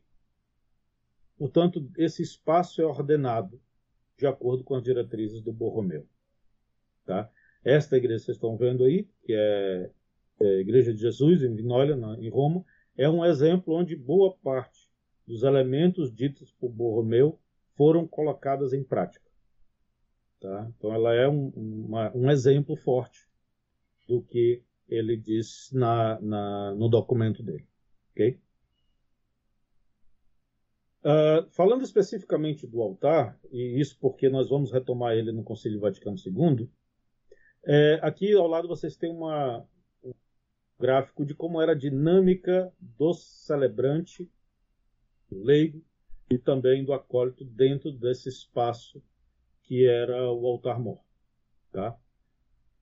portanto, 1.37 1.89
esse 1.97 2.21
espaço 2.21 2.81
é 2.81 2.85
ordenado 2.85 3.61
de 4.17 4.27
acordo 4.27 4.63
com 4.65 4.75
as 4.75 4.83
diretrizes 4.83 5.41
do 5.41 5.53
Borromeu. 5.53 6.05
Tá? 7.05 7.31
Esta 7.63 7.95
igreja 7.95 8.19
que 8.19 8.25
vocês 8.25 8.37
estão 8.37 8.57
vendo 8.57 8.83
aí, 8.83 9.07
que 9.23 9.33
é, 9.33 9.89
é 10.41 10.45
a 10.45 10.59
Igreja 10.59 10.93
de 10.93 10.99
Jesus, 10.99 11.43
em 11.43 11.55
Vinólia, 11.55 11.97
em 12.19 12.29
Roma, 12.29 12.65
é 12.97 13.09
um 13.09 13.23
exemplo 13.23 13.73
onde 13.73 13.95
boa 13.95 14.35
parte 14.43 14.89
dos 15.25 15.43
elementos 15.43 16.13
ditos 16.13 16.51
por 16.51 16.69
Borromeu 16.69 17.39
foram 17.77 18.05
colocadas 18.05 18.73
em 18.73 18.83
prática. 18.83 19.28
Tá? 20.39 20.71
Então, 20.77 20.93
ela 20.93 21.13
é 21.13 21.27
um, 21.27 21.49
uma, 21.49 22.15
um 22.15 22.31
exemplo 22.31 22.75
forte 22.77 23.27
do 24.07 24.21
que 24.21 24.63
ele 24.87 25.17
diz 25.17 25.69
na, 25.71 26.19
na, 26.21 26.73
no 26.75 26.89
documento 26.89 27.43
dele. 27.43 27.67
Uh, 31.01 31.49
falando 31.51 31.83
especificamente 31.83 32.67
do 32.67 32.81
altar, 32.81 33.39
e 33.51 33.79
isso 33.79 33.97
porque 33.99 34.27
nós 34.29 34.49
vamos 34.49 34.71
retomar 34.71 35.13
ele 35.13 35.31
no 35.31 35.43
Concílio 35.43 35.79
Vaticano 35.79 36.17
II, 36.17 36.69
é, 37.65 37.99
aqui 38.01 38.33
ao 38.33 38.47
lado 38.47 38.67
vocês 38.67 38.97
têm 38.97 39.11
uma, 39.11 39.65
um 40.03 40.13
gráfico 40.77 41.25
de 41.25 41.33
como 41.33 41.61
era 41.61 41.73
a 41.73 41.75
dinâmica 41.75 42.73
do 42.79 43.13
celebrante, 43.13 44.29
do 45.29 45.41
leigo 45.41 45.83
e 46.29 46.37
também 46.37 46.83
do 46.83 46.93
acólito 46.93 47.45
dentro 47.45 47.91
desse 47.91 48.27
espaço 48.27 49.01
que 49.69 49.85
era 49.85 50.31
o 50.31 50.47
altar-mor. 50.47 50.99
Tá? 51.71 51.95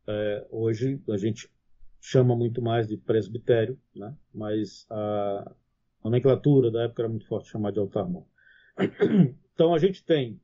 É, 0.07 0.47
hoje 0.49 1.03
a 1.09 1.17
gente 1.17 1.51
chama 1.99 2.33
muito 2.33 2.61
mais 2.61 2.87
de 2.87 2.95
presbitério, 2.95 3.77
né? 3.93 4.15
mas 4.33 4.87
a 4.89 5.53
nomenclatura 6.01 6.71
da 6.71 6.83
época 6.83 7.01
era 7.01 7.09
muito 7.09 7.27
forte 7.27 7.49
chamar 7.49 7.73
de 7.73 7.79
altar-mor. 7.79 8.25
Então 9.57 9.73
a 9.73 9.79
gente 9.79 10.05
tem 10.05 10.39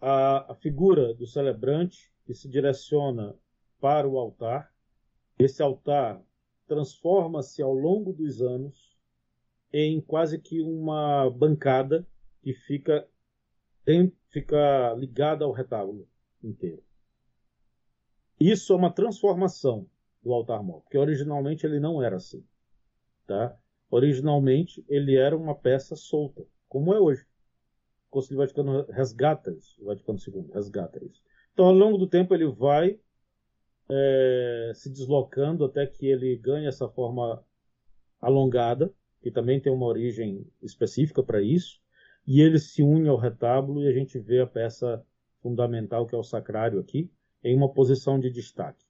a, 0.00 0.50
a 0.50 0.54
figura 0.56 1.14
do 1.14 1.28
celebrante 1.28 2.12
que 2.26 2.34
se 2.34 2.48
direciona 2.48 3.36
para 3.80 4.08
o 4.08 4.18
altar. 4.18 4.74
Esse 5.38 5.62
altar 5.62 6.20
transforma-se 6.66 7.62
ao 7.62 7.72
longo 7.72 8.12
dos 8.12 8.42
anos 8.42 8.98
em 9.72 10.00
quase 10.00 10.40
que 10.40 10.60
uma 10.60 11.30
bancada 11.30 12.04
que 12.42 12.52
fica 12.52 13.08
tem, 13.84 14.12
fica 14.28 14.94
ligada 14.94 15.44
ao 15.44 15.52
retábulo 15.52 16.08
inteiro. 16.42 16.82
Isso 18.38 18.72
é 18.72 18.76
uma 18.76 18.92
transformação 18.92 19.88
do 20.22 20.32
altar 20.32 20.62
mor, 20.62 20.82
porque 20.82 20.98
originalmente 20.98 21.66
ele 21.66 21.80
não 21.80 22.02
era 22.02 22.16
assim. 22.16 22.44
Tá? 23.26 23.56
Originalmente 23.90 24.84
ele 24.88 25.16
era 25.16 25.36
uma 25.36 25.54
peça 25.54 25.96
solta, 25.96 26.44
como 26.68 26.94
é 26.94 27.00
hoje. 27.00 27.22
O 28.08 28.10
Concílio 28.10 28.38
Vaticano 28.38 28.84
resgata 28.90 29.50
isso, 29.52 29.82
o 29.82 29.86
Vaticano 29.86 30.18
II 30.18 30.50
resgata 30.52 31.04
isso. 31.04 31.22
Então, 31.52 31.66
ao 31.66 31.72
longo 31.72 31.98
do 31.98 32.06
tempo, 32.06 32.34
ele 32.34 32.46
vai 32.46 32.98
é, 33.90 34.72
se 34.74 34.90
deslocando 34.90 35.64
até 35.64 35.86
que 35.86 36.06
ele 36.06 36.36
ganhe 36.36 36.66
essa 36.66 36.88
forma 36.88 37.44
alongada, 38.20 38.92
que 39.20 39.30
também 39.30 39.60
tem 39.60 39.72
uma 39.72 39.86
origem 39.86 40.46
específica 40.62 41.22
para 41.22 41.42
isso, 41.42 41.81
e 42.26 42.40
ele 42.40 42.58
se 42.58 42.82
une 42.82 43.08
ao 43.08 43.16
retábulo 43.16 43.82
e 43.82 43.88
a 43.88 43.92
gente 43.92 44.18
vê 44.18 44.40
a 44.40 44.46
peça 44.46 45.04
fundamental 45.40 46.06
que 46.06 46.14
é 46.14 46.18
o 46.18 46.22
sacrário 46.22 46.78
aqui 46.78 47.10
em 47.42 47.56
uma 47.56 47.72
posição 47.72 48.18
de 48.18 48.30
destaque. 48.30 48.84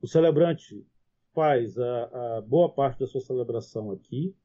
O 0.00 0.06
celebrante 0.06 0.86
faz 1.34 1.78
a, 1.78 2.36
a 2.36 2.40
boa 2.40 2.72
parte 2.72 3.00
da 3.00 3.06
sua 3.06 3.20
celebração 3.20 3.90
aqui, 3.90 4.36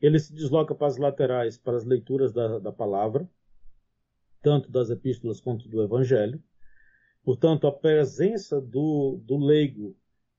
ele 0.00 0.18
se 0.18 0.32
desloca 0.32 0.74
para 0.74 0.86
as 0.86 0.96
laterais 0.96 1.58
para 1.58 1.76
as 1.76 1.84
leituras 1.84 2.32
da, 2.32 2.58
da 2.58 2.72
palavra, 2.72 3.28
tanto 4.42 4.70
das 4.70 4.88
epístolas 4.88 5.40
quanto 5.40 5.68
do 5.68 5.82
evangelho. 5.82 6.42
Portanto, 7.22 7.66
a 7.66 7.72
presença 7.72 8.60
do, 8.60 9.20
do 9.24 9.36
leigo 9.36 9.94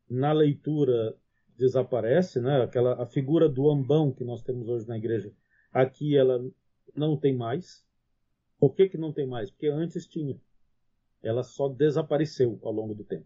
na 0.10 0.32
leitura 0.32 1.16
desaparece, 1.56 2.42
né? 2.42 2.64
Aquela 2.64 3.02
a 3.02 3.06
figura 3.06 3.48
do 3.48 3.70
ambão 3.70 4.12
que 4.12 4.24
nós 4.24 4.42
temos 4.42 4.68
hoje 4.68 4.88
na 4.88 4.98
igreja, 4.98 5.32
aqui 5.72 6.18
ela 6.18 6.44
não 6.96 7.18
tem 7.18 7.36
mais. 7.36 7.86
Por 8.60 8.76
que, 8.76 8.90
que 8.90 8.98
não 8.98 9.12
tem 9.12 9.26
mais? 9.26 9.50
Porque 9.50 9.68
antes 9.68 10.08
tinha. 10.08 10.40
Ela 11.22 11.44
só 11.44 11.68
desapareceu 11.68 12.60
ao 12.64 12.72
longo 12.72 12.94
do 12.94 13.04
tempo. 13.04 13.26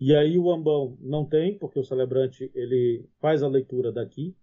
E 0.00 0.14
aí 0.14 0.38
o 0.38 0.50
ambão 0.50 0.96
não 1.00 1.24
tem, 1.24 1.58
porque 1.58 1.78
o 1.78 1.84
celebrante 1.84 2.50
ele 2.54 3.04
faz 3.18 3.42
a 3.42 3.48
leitura 3.48 3.90
daqui. 3.90 4.36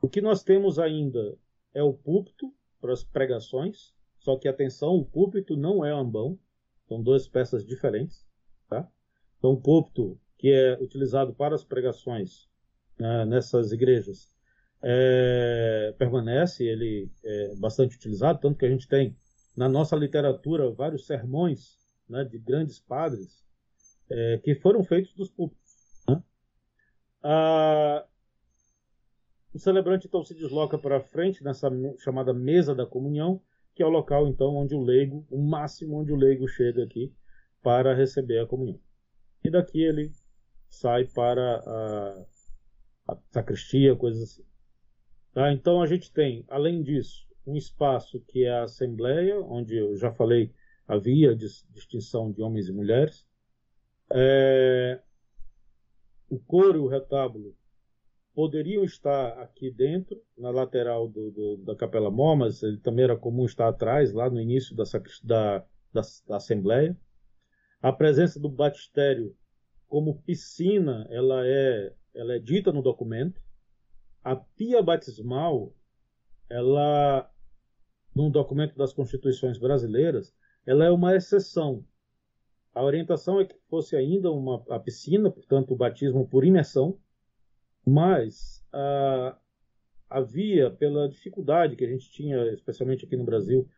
O 0.00 0.08
que 0.08 0.20
nós 0.20 0.42
temos 0.42 0.78
ainda 0.78 1.36
é 1.72 1.82
o 1.82 1.92
púlpito 1.92 2.52
para 2.80 2.92
as 2.92 3.02
pregações, 3.02 3.92
só 4.18 4.36
que 4.36 4.46
atenção, 4.46 4.96
o 4.96 5.04
púlpito 5.04 5.56
não 5.56 5.84
é 5.84 5.90
ambão, 5.90 6.38
são 6.86 7.02
duas 7.02 7.26
peças 7.26 7.64
diferentes, 7.64 8.26
tá? 8.68 8.88
Então 9.38 9.52
o 9.52 9.60
púlpito 9.60 10.18
que 10.36 10.50
é 10.50 10.74
utilizado 10.80 11.34
para 11.34 11.54
as 11.54 11.64
pregações 11.64 12.48
né, 12.98 13.24
nessas 13.24 13.72
igrejas 13.72 14.33
é, 14.86 15.94
permanece, 15.96 16.62
ele 16.62 17.10
é 17.24 17.56
bastante 17.56 17.96
utilizado, 17.96 18.38
tanto 18.38 18.58
que 18.58 18.66
a 18.66 18.70
gente 18.70 18.86
tem 18.86 19.16
na 19.56 19.66
nossa 19.66 19.96
literatura 19.96 20.70
vários 20.70 21.06
sermões 21.06 21.78
né, 22.06 22.22
de 22.22 22.38
grandes 22.38 22.78
padres 22.80 23.42
é, 24.10 24.38
que 24.44 24.54
foram 24.54 24.84
feitos 24.84 25.14
dos 25.14 25.30
púlpitos. 25.30 25.64
Né? 26.06 26.22
Ah, 27.22 28.06
o 29.54 29.58
celebrante 29.58 30.06
então 30.06 30.22
se 30.22 30.34
desloca 30.34 30.76
para 30.76 31.00
frente 31.00 31.42
nessa 31.42 31.70
chamada 31.98 32.34
mesa 32.34 32.74
da 32.74 32.84
comunhão, 32.84 33.40
que 33.74 33.82
é 33.82 33.86
o 33.86 33.90
local 33.90 34.28
então 34.28 34.54
onde 34.54 34.74
o 34.74 34.82
leigo, 34.82 35.26
o 35.30 35.40
máximo 35.42 35.98
onde 35.98 36.12
o 36.12 36.16
leigo 36.16 36.46
chega 36.46 36.84
aqui 36.84 37.10
para 37.62 37.94
receber 37.94 38.40
a 38.40 38.46
comunhão. 38.46 38.78
E 39.42 39.50
daqui 39.50 39.82
ele 39.82 40.12
sai 40.68 41.06
para 41.06 41.56
a, 41.56 42.26
a 43.08 43.18
sacristia, 43.30 43.96
coisas 43.96 44.22
assim. 44.22 44.53
Tá? 45.34 45.52
Então 45.52 45.82
a 45.82 45.86
gente 45.86 46.12
tem, 46.12 46.44
além 46.48 46.82
disso, 46.82 47.26
um 47.46 47.56
espaço 47.56 48.20
que 48.20 48.44
é 48.44 48.50
a 48.50 48.62
Assembleia, 48.62 49.40
onde 49.40 49.76
eu 49.76 49.96
já 49.96 50.12
falei 50.12 50.54
havia 50.86 51.34
distinção 51.34 52.30
de 52.30 52.42
homens 52.42 52.68
e 52.68 52.72
mulheres. 52.72 53.26
É... 54.12 55.00
o 56.30 56.38
coro 56.38 56.76
e 56.76 56.80
o 56.80 56.86
retábulo 56.86 57.56
poderiam 58.34 58.84
estar 58.84 59.38
aqui 59.40 59.70
dentro, 59.70 60.20
na 60.36 60.50
lateral 60.50 61.08
do, 61.08 61.30
do, 61.30 61.56
da 61.58 61.74
Capela 61.74 62.10
Mor, 62.10 62.36
mas 62.36 62.62
ele 62.62 62.78
também 62.78 63.04
era 63.04 63.16
comum 63.16 63.44
estar 63.44 63.68
atrás, 63.68 64.12
lá 64.12 64.28
no 64.28 64.40
início 64.40 64.74
da, 64.74 64.84
da, 65.22 65.58
da, 65.92 66.02
da 66.28 66.36
Assembleia. 66.36 66.96
A 67.80 67.92
presença 67.92 68.40
do 68.40 68.48
batistério 68.48 69.36
como 69.86 70.20
piscina, 70.22 71.06
ela 71.10 71.46
é, 71.46 71.92
ela 72.14 72.34
é 72.34 72.38
dita 72.38 72.72
no 72.72 72.82
documento. 72.82 73.40
A 74.24 74.34
pia 74.34 74.82
batismal, 74.82 75.74
ela, 76.48 77.30
no 78.14 78.30
documento 78.30 78.74
das 78.74 78.92
constituições 78.92 79.58
brasileiras, 79.58 80.34
ela 80.66 80.86
é 80.86 80.90
uma 80.90 81.14
exceção. 81.14 81.84
A 82.74 82.82
orientação 82.82 83.38
é 83.38 83.44
que 83.44 83.54
fosse 83.68 83.94
ainda 83.94 84.32
uma 84.32 84.64
a 84.70 84.80
piscina, 84.80 85.30
portanto, 85.30 85.72
o 85.72 85.76
batismo 85.76 86.26
por 86.26 86.44
imersão, 86.44 86.98
mas 87.86 88.66
ah, 88.72 89.38
havia, 90.08 90.70
pela 90.70 91.08
dificuldade 91.08 91.76
que 91.76 91.84
a 91.84 91.88
gente 91.88 92.10
tinha, 92.10 92.42
especialmente 92.52 93.04
aqui 93.04 93.16
no 93.16 93.24
Brasil, 93.24 93.68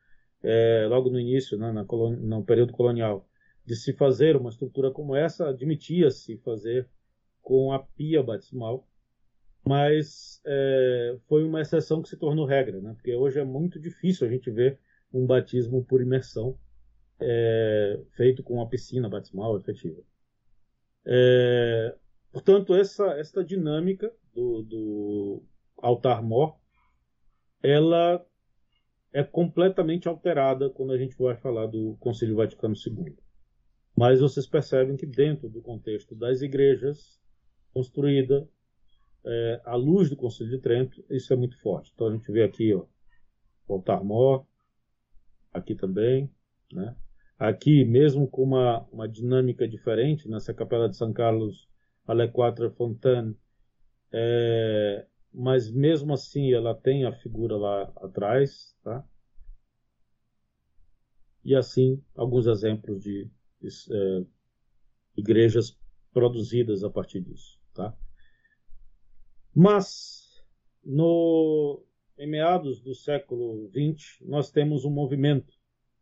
é, 0.43 0.87
logo 0.89 1.11
no 1.11 1.19
início, 1.19 1.59
né, 1.59 1.73
na 1.73 1.83
no 1.83 2.45
período 2.45 2.73
colonial, 2.73 3.29
de 3.65 3.75
se 3.75 3.93
fazer 3.93 4.37
uma 4.37 4.51
estrutura 4.51 4.93
como 4.93 5.17
essa, 5.17 5.49
admitia-se 5.49 6.37
fazer 6.39 6.89
com 7.43 7.73
a 7.73 7.81
pia 7.81 8.23
batismal, 8.23 8.87
mas 9.67 10.41
é, 10.47 11.19
foi 11.29 11.45
uma 11.45 11.61
exceção 11.61 12.03
que 12.03 12.09
se 12.09 12.17
tornou 12.17 12.47
regra, 12.47 12.81
né? 12.81 12.93
porque 12.95 13.15
hoje 13.15 13.41
é 13.41 13.45
muito 13.45 13.81
difícil 13.81 14.27
a 14.27 14.31
gente 14.31 14.51
ver 14.51 14.79
um 15.13 15.27
batismo 15.27 15.85
por 15.85 16.01
imersão 16.01 16.59
é, 17.21 18.01
feito 18.17 18.43
com 18.43 18.61
a 18.61 18.67
piscina 18.67 19.09
batismal 19.09 19.57
efetiva. 19.59 20.01
É, 21.05 21.95
Portanto, 22.37 22.75
essa, 22.75 23.43
dinâmica 23.43 24.13
do, 24.35 24.63
do 24.63 25.43
altar-mor, 25.79 26.55
ela 27.63 28.23
é 29.11 29.25
completamente 29.25 30.07
alterada 30.07 30.69
quando 30.69 30.93
a 30.93 30.99
gente 30.99 31.17
vai 31.17 31.35
falar 31.35 31.65
do 31.65 31.97
Concílio 31.99 32.37
Vaticano 32.37 32.75
II. 32.75 33.17
Mas 33.97 34.21
vocês 34.21 34.47
percebem 34.47 34.99
que 34.99 35.07
dentro 35.07 35.49
do 35.49 35.63
contexto 35.63 36.15
das 36.15 36.43
igrejas 36.43 37.19
construída 37.73 38.47
é, 39.27 39.61
à 39.65 39.75
luz 39.75 40.09
do 40.09 40.17
Concílio 40.17 40.57
de 40.57 40.63
Trento, 40.63 41.05
isso 41.11 41.33
é 41.33 41.37
muito 41.37 41.61
forte. 41.61 41.91
Então 41.95 42.07
a 42.07 42.13
gente 42.13 42.31
vê 42.31 42.43
aqui 42.43 42.73
ó, 42.73 42.85
o 43.67 43.75
altar-mor, 43.75 44.47
aqui 45.53 45.75
também, 45.75 46.31
né? 46.73 46.97
Aqui, 47.39 47.85
mesmo 47.85 48.27
com 48.27 48.43
uma, 48.45 48.87
uma 48.91 49.07
dinâmica 49.07 49.69
diferente, 49.69 50.29
nessa 50.29 50.55
capela 50.55 50.89
de 50.89 50.97
São 50.97 51.13
Carlos 51.13 51.69
a 52.07 52.15
Les 52.15 52.31
Quatre 52.31 52.71
Fontaines, 52.71 53.37
é, 54.13 55.07
mas 55.33 55.71
mesmo 55.71 56.15
assim 56.15 56.53
ela 56.53 56.75
tem 56.75 57.05
a 57.05 57.13
figura 57.13 57.57
lá 57.57 57.83
atrás, 57.97 58.75
tá? 58.83 59.05
E 61.45 61.55
assim 61.55 62.03
alguns 62.15 62.47
exemplos 62.47 63.03
de, 63.03 63.31
de 63.61 63.69
é, 63.91 64.25
igrejas 65.17 65.79
produzidas 66.13 66.83
a 66.83 66.89
partir 66.89 67.21
disso, 67.21 67.61
tá? 67.75 67.95
Mas 69.59 70.45
no 70.85 71.83
em 72.19 72.29
meados 72.29 72.79
do 72.83 72.95
século 72.95 73.71
XX 73.71 74.21
nós 74.21 74.51
temos 74.51 74.85
um 74.85 74.91
movimento 74.91 75.55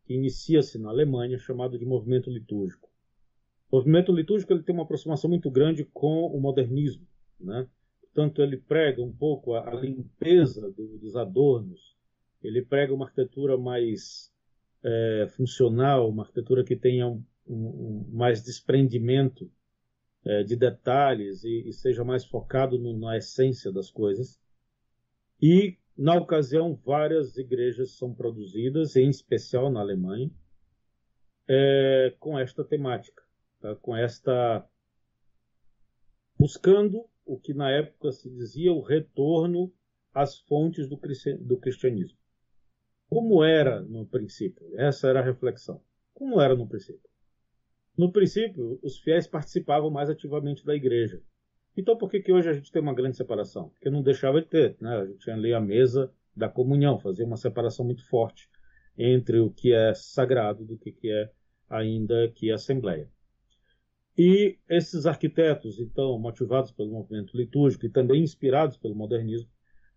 que 0.05 0.13
inicia-se 0.13 0.77
na 0.77 0.89
Alemanha 0.89 1.39
chamado 1.39 1.79
de 1.79 1.87
movimento 1.87 2.29
litúrgico. 2.31 2.91
O 3.71 3.77
movimento 3.77 4.13
litúrgico 4.13 4.53
ele 4.53 4.65
tem 4.65 4.75
uma 4.75 4.83
aproximação 4.83 5.31
muito 5.31 5.49
grande 5.53 5.85
com 5.85 6.27
o 6.27 6.41
modernismo, 6.41 7.07
né? 7.39 7.69
Portanto, 8.01 8.43
ele 8.43 8.57
prega 8.57 9.01
um 9.01 9.13
pouco 9.13 9.55
a, 9.55 9.69
a 9.69 9.75
limpeza 9.75 10.73
do, 10.73 10.99
dos 10.99 11.15
adornos, 11.15 11.97
ele 12.43 12.61
prega 12.61 12.93
uma 12.93 13.07
arquitetura 13.07 13.57
mais 13.57 14.33
é, 14.83 15.29
funcional, 15.31 16.09
uma 16.11 16.25
arquitetura 16.25 16.65
que 16.65 16.77
tenha 16.77 17.07
um, 17.07 17.25
um, 17.47 17.57
um 17.57 18.07
mais 18.13 18.43
desprendimento 18.43 19.49
é, 20.25 20.43
de 20.43 20.57
detalhes 20.57 21.45
e, 21.45 21.69
e, 21.69 21.73
seja 21.73 22.05
mais 22.05 22.25
focado 22.25 22.79
no, 22.79 22.99
na 22.99 23.17
essência 23.17 23.71
das 23.71 23.91
coisas. 23.91 24.41
E, 25.41 25.77
na 25.97 26.15
ocasião, 26.15 26.75
várias 26.75 27.37
igrejas 27.37 27.93
são 27.93 28.15
produzidas, 28.15 28.97
em 28.97 29.09
especial 29.09 29.71
na 29.71 29.81
Alemanha, 29.81 30.31
é, 31.47 32.15
com 32.19 32.39
esta 32.39 32.65
temática 32.65 33.25
tá? 33.65 33.75
com 33.77 33.97
esta 33.97 34.69
buscando 36.39 37.09
o 37.25 37.41
que 37.41 37.55
na 37.55 37.71
época 37.71 38.13
se 38.13 38.29
dizia 38.29 38.71
o 38.71 38.83
retorno 38.83 39.73
às 40.13 40.39
fontes 40.41 40.87
do, 40.87 41.01
do 41.41 41.57
cristianismo. 41.57 42.19
Como 43.09 43.43
era 43.43 43.81
no 43.81 44.07
princípio? 44.07 44.79
Essa 44.79 45.09
era 45.09 45.21
a 45.21 45.25
reflexão. 45.25 45.81
Como 46.13 46.41
era 46.41 46.55
no 46.55 46.69
princípio? 46.69 47.09
No 47.97 48.11
princípio, 48.11 48.79
os 48.83 48.99
fiéis 48.99 49.27
participavam 49.27 49.91
mais 49.91 50.11
ativamente 50.11 50.65
da 50.65 50.75
igreja. 50.75 51.23
Então, 51.77 51.97
por 51.97 52.11
que, 52.11 52.21
que 52.21 52.33
hoje 52.33 52.49
a 52.49 52.53
gente 52.53 52.71
tem 52.71 52.83
uma 52.83 52.95
grande 52.95 53.17
separação? 53.17 53.69
Porque 53.69 53.91
não 53.91 54.03
deixava 54.03 54.41
de 54.41 54.49
ter. 54.49 54.77
Né? 54.81 54.97
A 54.97 55.07
gente 55.07 55.19
tinha 55.19 55.37
ali 55.37 55.53
a 55.53 55.61
mesa 55.61 56.13
da 56.37 56.49
comunhão, 56.49 56.99
fazia 56.99 57.25
uma 57.25 57.37
separação 57.37 57.85
muito 57.85 58.07
forte 58.09 58.49
entre 58.99 59.39
o 59.39 59.51
que 59.51 59.73
é 59.73 59.95
sagrado 59.95 60.65
do 60.65 60.77
que, 60.77 60.93
que 60.93 61.11
é 61.11 61.31
ainda 61.69 62.29
que 62.29 62.51
assembleia. 62.51 63.09
E 64.17 64.59
esses 64.69 65.07
arquitetos, 65.07 65.81
então, 65.81 66.19
motivados 66.19 66.71
pelo 66.71 66.93
movimento 66.93 67.37
litúrgico 67.37 67.87
e 67.87 67.91
também 67.91 68.23
inspirados 68.23 68.77
pelo 68.77 68.95
modernismo, 68.95 69.51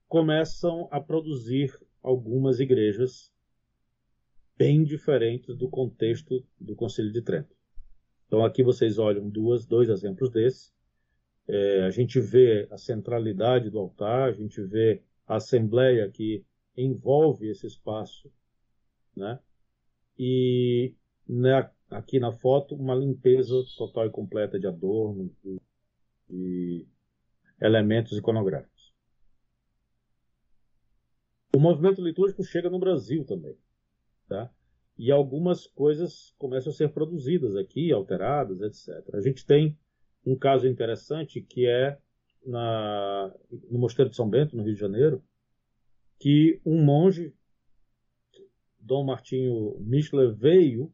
começam 0.08 0.88
a 0.92 1.00
produzir 1.00 1.72
algumas 2.02 2.60
igrejas 2.60 3.32
bem 4.58 4.84
diferentes 4.84 5.56
do 5.56 5.70
contexto 5.70 6.44
do 6.60 6.76
Concílio 6.76 7.12
de 7.12 7.22
Trento. 7.22 7.57
Então, 8.28 8.44
aqui 8.44 8.62
vocês 8.62 8.98
olham 8.98 9.30
duas, 9.30 9.66
dois 9.66 9.90
exemplos 9.90 10.30
desses. 10.30 10.74
É, 11.48 11.84
a 11.86 11.90
gente 11.90 12.20
vê 12.20 12.68
a 12.70 12.78
centralidade 12.78 13.70
do 13.70 13.80
altar, 13.80 14.30
a 14.30 14.34
gente 14.34 14.62
vê 14.62 15.02
a 15.26 15.38
assembleia 15.38 16.10
que 16.12 16.46
envolve 16.76 17.48
esse 17.50 17.66
espaço, 17.66 18.32
né? 19.16 19.40
E 20.20 20.94
na, 21.28 21.72
aqui 21.90 22.20
na 22.20 22.32
foto 22.32 22.76
uma 22.76 22.94
limpeza 22.94 23.54
total 23.78 24.08
e 24.08 24.12
completa 24.12 24.60
de 24.60 24.68
adornos 24.68 25.32
e, 26.30 26.86
elementos 27.62 28.18
iconográficos. 28.18 28.94
O 31.56 31.60
movimento 31.60 32.02
litúrgico 32.02 32.44
chega 32.44 32.70
no 32.70 32.78
Brasil 32.78 33.26
também, 33.26 33.58
tá? 34.28 34.52
E 34.98 35.12
algumas 35.12 35.68
coisas 35.68 36.34
começam 36.38 36.72
a 36.72 36.76
ser 36.76 36.90
produzidas 36.90 37.56
aqui, 37.56 37.92
alteradas, 37.92 38.62
etc. 38.62 39.16
A 39.16 39.22
gente 39.22 39.46
tem 39.46 39.78
um 40.26 40.36
caso 40.36 40.68
interessante 40.68 41.42
que 41.42 41.68
é 41.68 41.98
na, 42.46 43.34
no 43.70 43.80
Mosteiro 43.80 44.10
de 44.10 44.16
São 44.16 44.30
Bento, 44.30 44.56
no 44.56 44.64
Rio 44.64 44.74
de 44.74 44.80
Janeiro, 44.80 45.24
que 46.20 46.60
um 46.66 46.84
monge, 46.84 47.34
Dom 48.80 49.06
Martinho 49.06 49.78
Michler, 49.80 50.34
veio 50.34 50.92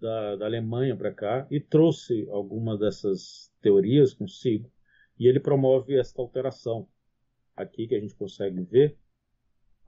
da, 0.00 0.36
da 0.36 0.46
Alemanha 0.46 0.96
para 0.96 1.12
cá 1.12 1.46
e 1.50 1.60
trouxe 1.60 2.28
algumas 2.30 2.78
dessas 2.78 3.52
teorias 3.60 4.14
consigo. 4.14 4.70
E 5.18 5.26
ele 5.26 5.40
promove 5.40 5.98
esta 5.98 6.22
alteração 6.22 6.88
aqui 7.56 7.88
que 7.88 7.94
a 7.94 8.00
gente 8.00 8.14
consegue 8.14 8.60
ver. 8.62 8.96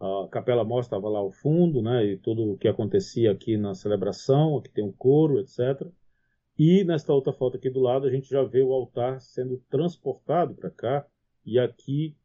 A 0.00 0.28
Capela 0.28 0.64
Mor 0.64 0.80
estava 0.80 1.08
lá 1.08 1.18
ao 1.18 1.30
fundo, 1.30 1.82
né, 1.82 2.04
e 2.04 2.16
tudo 2.16 2.52
o 2.52 2.56
que 2.56 2.66
acontecia 2.66 3.30
aqui 3.30 3.56
na 3.56 3.74
celebração, 3.74 4.56
aqui 4.56 4.70
tem 4.70 4.82
o 4.82 4.88
um 4.88 4.92
coro, 4.92 5.38
etc. 5.38 5.86
E 6.58 6.84
nesta 6.84 7.12
outra 7.12 7.32
foto 7.32 7.56
aqui 7.56 7.68
do 7.70 7.80
lado 7.80 8.06
a 8.06 8.10
gente 8.10 8.28
já 8.28 8.42
vê 8.42 8.62
o 8.62 8.72
altar 8.72 9.20
sendo 9.20 9.62
transportado 9.68 10.54
para 10.54 10.70
cá 10.70 11.06
e 11.44 11.58
aqui 11.58 12.16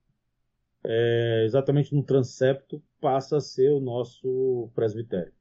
é, 0.83 1.43
exatamente 1.45 1.93
no 1.93 2.03
transepto 2.03 2.81
passa 3.01 3.37
a 3.37 3.41
ser 3.41 3.71
o 3.71 3.79
nosso 3.79 4.69
presbitério 4.73 5.33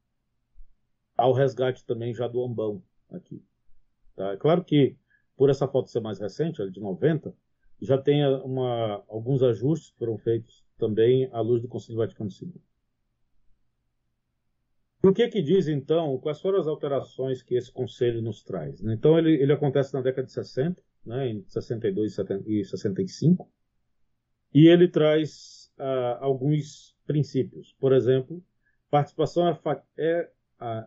ao 1.17 1.33
resgate 1.33 1.85
também 1.85 2.13
já 2.13 2.27
do 2.27 2.43
Ambão 2.43 2.83
aqui. 3.09 3.43
Tá? 4.15 4.33
É 4.33 4.37
claro 4.37 4.63
que, 4.63 4.97
por 5.35 5.49
essa 5.49 5.67
foto 5.67 5.89
ser 5.89 6.01
mais 6.01 6.19
recente, 6.19 6.69
de 6.69 6.79
90, 6.79 7.33
já 7.81 7.97
tem 7.97 8.25
uma, 8.39 9.03
alguns 9.07 9.43
ajustes 9.43 9.91
que 9.91 9.97
foram 9.97 10.17
feitos 10.17 10.64
também 10.77 11.29
à 11.31 11.41
luz 11.41 11.61
do 11.61 11.67
Conselho 11.67 11.97
Vaticano 11.97 12.29
II. 12.29 12.53
O 15.03 15.13
que 15.13 15.27
que 15.27 15.41
diz, 15.41 15.67
então, 15.67 16.17
quais 16.17 16.41
foram 16.41 16.59
as 16.59 16.67
alterações 16.67 17.43
que 17.43 17.55
esse 17.55 17.71
conselho 17.71 18.21
nos 18.21 18.43
traz? 18.43 18.81
Então, 18.83 19.19
ele, 19.19 19.35
ele 19.35 19.53
acontece 19.53 19.93
na 19.93 20.01
década 20.01 20.25
de 20.25 20.33
60, 20.33 20.81
né, 21.05 21.29
em 21.29 21.43
62 21.47 22.17
e 22.47 22.65
65, 22.65 23.47
e 24.53 24.67
ele 24.67 24.87
traz 24.87 25.71
ah, 25.77 26.17
alguns 26.21 26.97
princípios. 27.05 27.75
Por 27.79 27.93
exemplo, 27.93 28.43
participação 28.89 29.47
é, 29.47 29.59
é 29.97 30.29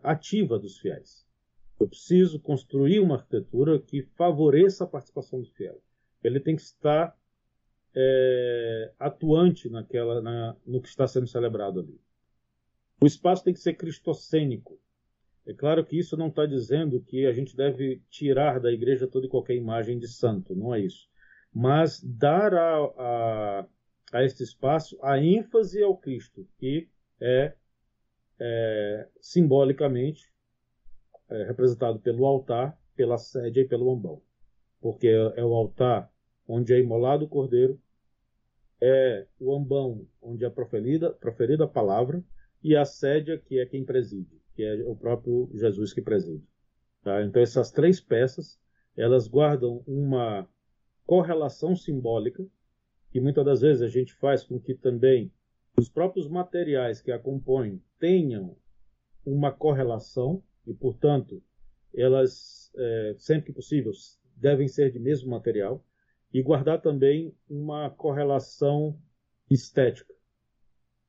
ativa 0.03 0.59
dos 0.59 0.79
fiéis. 0.79 1.27
Eu 1.79 1.87
preciso 1.87 2.41
construir 2.41 3.01
uma 3.01 3.17
arquitetura 3.17 3.81
que 3.81 4.03
favoreça 4.17 4.85
a 4.85 4.87
participação 4.89 5.41
do 5.41 5.51
fiel. 5.51 5.81
ele 6.25 6.41
tem 6.41 6.57
que 6.57 6.63
estar 6.63 7.17
é, 7.95 8.93
atuante 8.99 9.69
naquela, 9.69 10.21
na, 10.21 10.57
no 10.67 10.81
que 10.81 10.89
está 10.89 11.07
sendo 11.07 11.27
celebrado 11.27 11.81
ali. 11.81 12.01
O 13.01 13.07
espaço 13.07 13.45
tem 13.45 13.55
que 13.55 13.61
ser 13.61 13.75
cristocênico. 13.75 14.79
É 15.47 15.55
claro 15.55 15.85
que 15.85 15.99
isso 15.99 16.17
não 16.17 16.29
está 16.29 16.45
dizendo 16.45 17.01
que 17.01 17.25
a 17.27 17.33
gente 17.33 17.57
deve 17.57 18.03
tirar 18.11 18.61
da 18.61 18.71
igreja 18.71 19.07
toda 19.07 19.27
e 19.27 19.31
qualquer 19.31 19.55
imagem 19.55 19.99
de 19.99 20.07
santo, 20.09 20.55
não 20.55 20.75
é 20.75 20.81
isso. 20.81 21.09
Mas 21.55 22.03
dar 22.03 22.53
a, 22.53 22.77
a, 22.85 23.67
a 24.13 24.25
este 24.25 24.43
espaço 24.43 24.99
a 25.03 25.19
ênfase 25.19 25.83
ao 25.83 25.97
Cristo, 25.97 26.47
que 26.59 26.89
é, 27.21 27.55
é 28.39 29.09
simbolicamente 29.21 30.31
é, 31.31 31.45
representado 31.45 31.99
pelo 32.01 32.27
altar, 32.27 32.79
pela 32.95 33.17
sede 33.17 33.61
e 33.61 33.65
pelo 33.65 33.91
ambão. 33.91 34.21
Porque 34.81 35.09
é, 35.09 35.41
é 35.41 35.45
o 35.45 35.55
altar 35.55 36.13
onde 36.49 36.73
é 36.73 36.81
imolado 36.81 37.27
o 37.27 37.29
cordeiro, 37.29 37.79
é 38.81 39.27
o 39.39 39.55
ambão 39.55 40.09
onde 40.21 40.45
é 40.45 40.51
proferida, 40.51 41.11
proferida 41.11 41.65
a 41.65 41.69
palavra, 41.69 42.25
e 42.63 42.75
a 42.75 42.85
sédia 42.85 43.39
que 43.39 43.61
é 43.61 43.67
quem 43.67 43.85
preside 43.85 44.39
que 44.59 44.65
é 44.65 44.75
o 44.85 44.97
próprio 44.97 45.49
Jesus 45.55 45.93
que 45.93 46.03
preside. 46.03 46.45
Tá? 47.05 47.23
Então 47.23 47.41
essas 47.41 47.71
três 47.71 48.01
peças 48.01 48.59
elas 48.97 49.29
guardam 49.29 49.85
uma 49.87 50.49
correlação 51.07 51.77
simbólica 51.77 52.45
que 53.13 53.21
muitas 53.21 53.45
das 53.45 53.61
vezes 53.61 53.83
a 53.83 53.89
gente 53.89 54.13
faz 54.15 54.43
com 54.43 54.59
que 54.59 54.75
também 54.75 55.33
os 55.77 55.89
próprios 55.89 56.29
materiais 56.29 57.01
que 57.01 57.13
a 57.13 57.21
compõem 57.21 57.81
tenham 58.01 58.57
uma 59.25 59.53
correlação 59.53 60.43
e, 60.67 60.75
portanto, 60.75 61.41
elas, 61.95 62.73
é, 62.77 63.15
sempre 63.17 63.47
que 63.47 63.53
possível, 63.53 63.93
devem 64.35 64.67
ser 64.67 64.91
de 64.91 64.99
mesmo 64.99 65.31
material 65.31 65.85
e 66.33 66.43
guardar 66.43 66.81
também 66.81 67.35
uma 67.49 67.91
correlação 67.91 68.99
estética, 69.51 70.15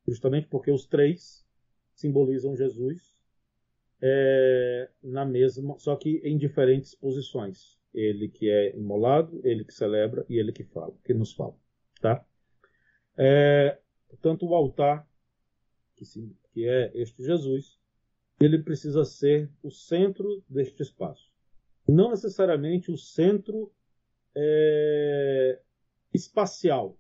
justamente 0.08 0.48
porque 0.48 0.72
os 0.72 0.86
três 0.86 1.46
simbolizam 1.94 2.56
Jesus 2.56 3.20
é, 4.02 4.90
na 5.04 5.26
mesma, 5.26 5.78
só 5.78 5.96
que 5.96 6.22
em 6.24 6.38
diferentes 6.38 6.96
posições. 6.96 7.78
Ele 7.94 8.30
que 8.30 8.50
é 8.50 8.76
imolado, 8.78 9.42
ele 9.44 9.66
que 9.66 9.74
celebra 9.74 10.26
e 10.30 10.38
ele 10.38 10.52
que 10.52 10.64
fala, 10.64 10.96
que 11.04 11.14
nos 11.14 11.34
fala, 11.34 11.56
tá? 12.00 12.24
É, 13.18 13.80
portanto, 14.08 14.46
o 14.46 14.54
altar, 14.54 15.10
que, 15.96 16.06
sim, 16.06 16.36
que 16.54 16.68
é 16.68 16.92
este 16.94 17.24
Jesus, 17.24 17.80
ele 18.40 18.62
precisa 18.62 19.04
ser 19.04 19.52
o 19.62 19.72
centro 19.72 20.44
deste 20.48 20.84
espaço. 20.84 21.30
Não 21.88 22.12
necessariamente 22.12 22.92
o 22.92 22.98
centro 22.98 23.74
é, 24.36 25.60
espacial, 26.14 26.98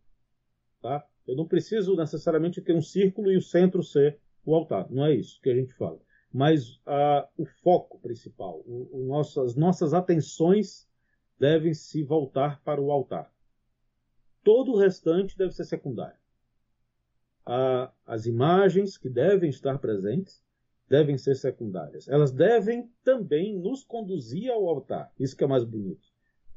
tá? 0.81 1.05
Eu 1.27 1.35
não 1.35 1.47
preciso 1.47 1.95
necessariamente 1.95 2.61
ter 2.61 2.73
um 2.73 2.81
círculo 2.81 3.31
e 3.31 3.37
o 3.37 3.41
centro 3.41 3.83
ser 3.83 4.19
o 4.45 4.55
altar. 4.55 4.89
Não 4.89 5.05
é 5.05 5.13
isso 5.13 5.39
que 5.41 5.49
a 5.49 5.55
gente 5.55 5.73
fala 5.73 5.99
mas 6.31 6.75
uh, 6.85 7.27
o 7.37 7.45
foco 7.45 7.99
principal, 7.99 8.61
o, 8.65 8.89
o 8.91 9.05
nosso, 9.07 9.41
as 9.41 9.55
nossas 9.55 9.93
atenções 9.93 10.87
devem 11.39 11.73
se 11.73 12.03
voltar 12.03 12.61
para 12.63 12.81
o 12.81 12.91
altar. 12.91 13.33
Todo 14.43 14.73
o 14.73 14.77
restante 14.77 15.37
deve 15.37 15.51
ser 15.53 15.65
secundário. 15.65 16.17
Uh, 17.47 17.91
as 18.05 18.25
imagens 18.25 18.97
que 18.97 19.09
devem 19.09 19.49
estar 19.49 19.79
presentes 19.79 20.43
devem 20.87 21.17
ser 21.17 21.35
secundárias. 21.35 22.07
Elas 22.07 22.31
devem 22.31 22.91
também 23.03 23.57
nos 23.57 23.83
conduzir 23.83 24.51
ao 24.51 24.67
altar. 24.67 25.11
Isso 25.19 25.35
que 25.35 25.43
é 25.43 25.47
mais 25.47 25.63
bonito. 25.63 26.08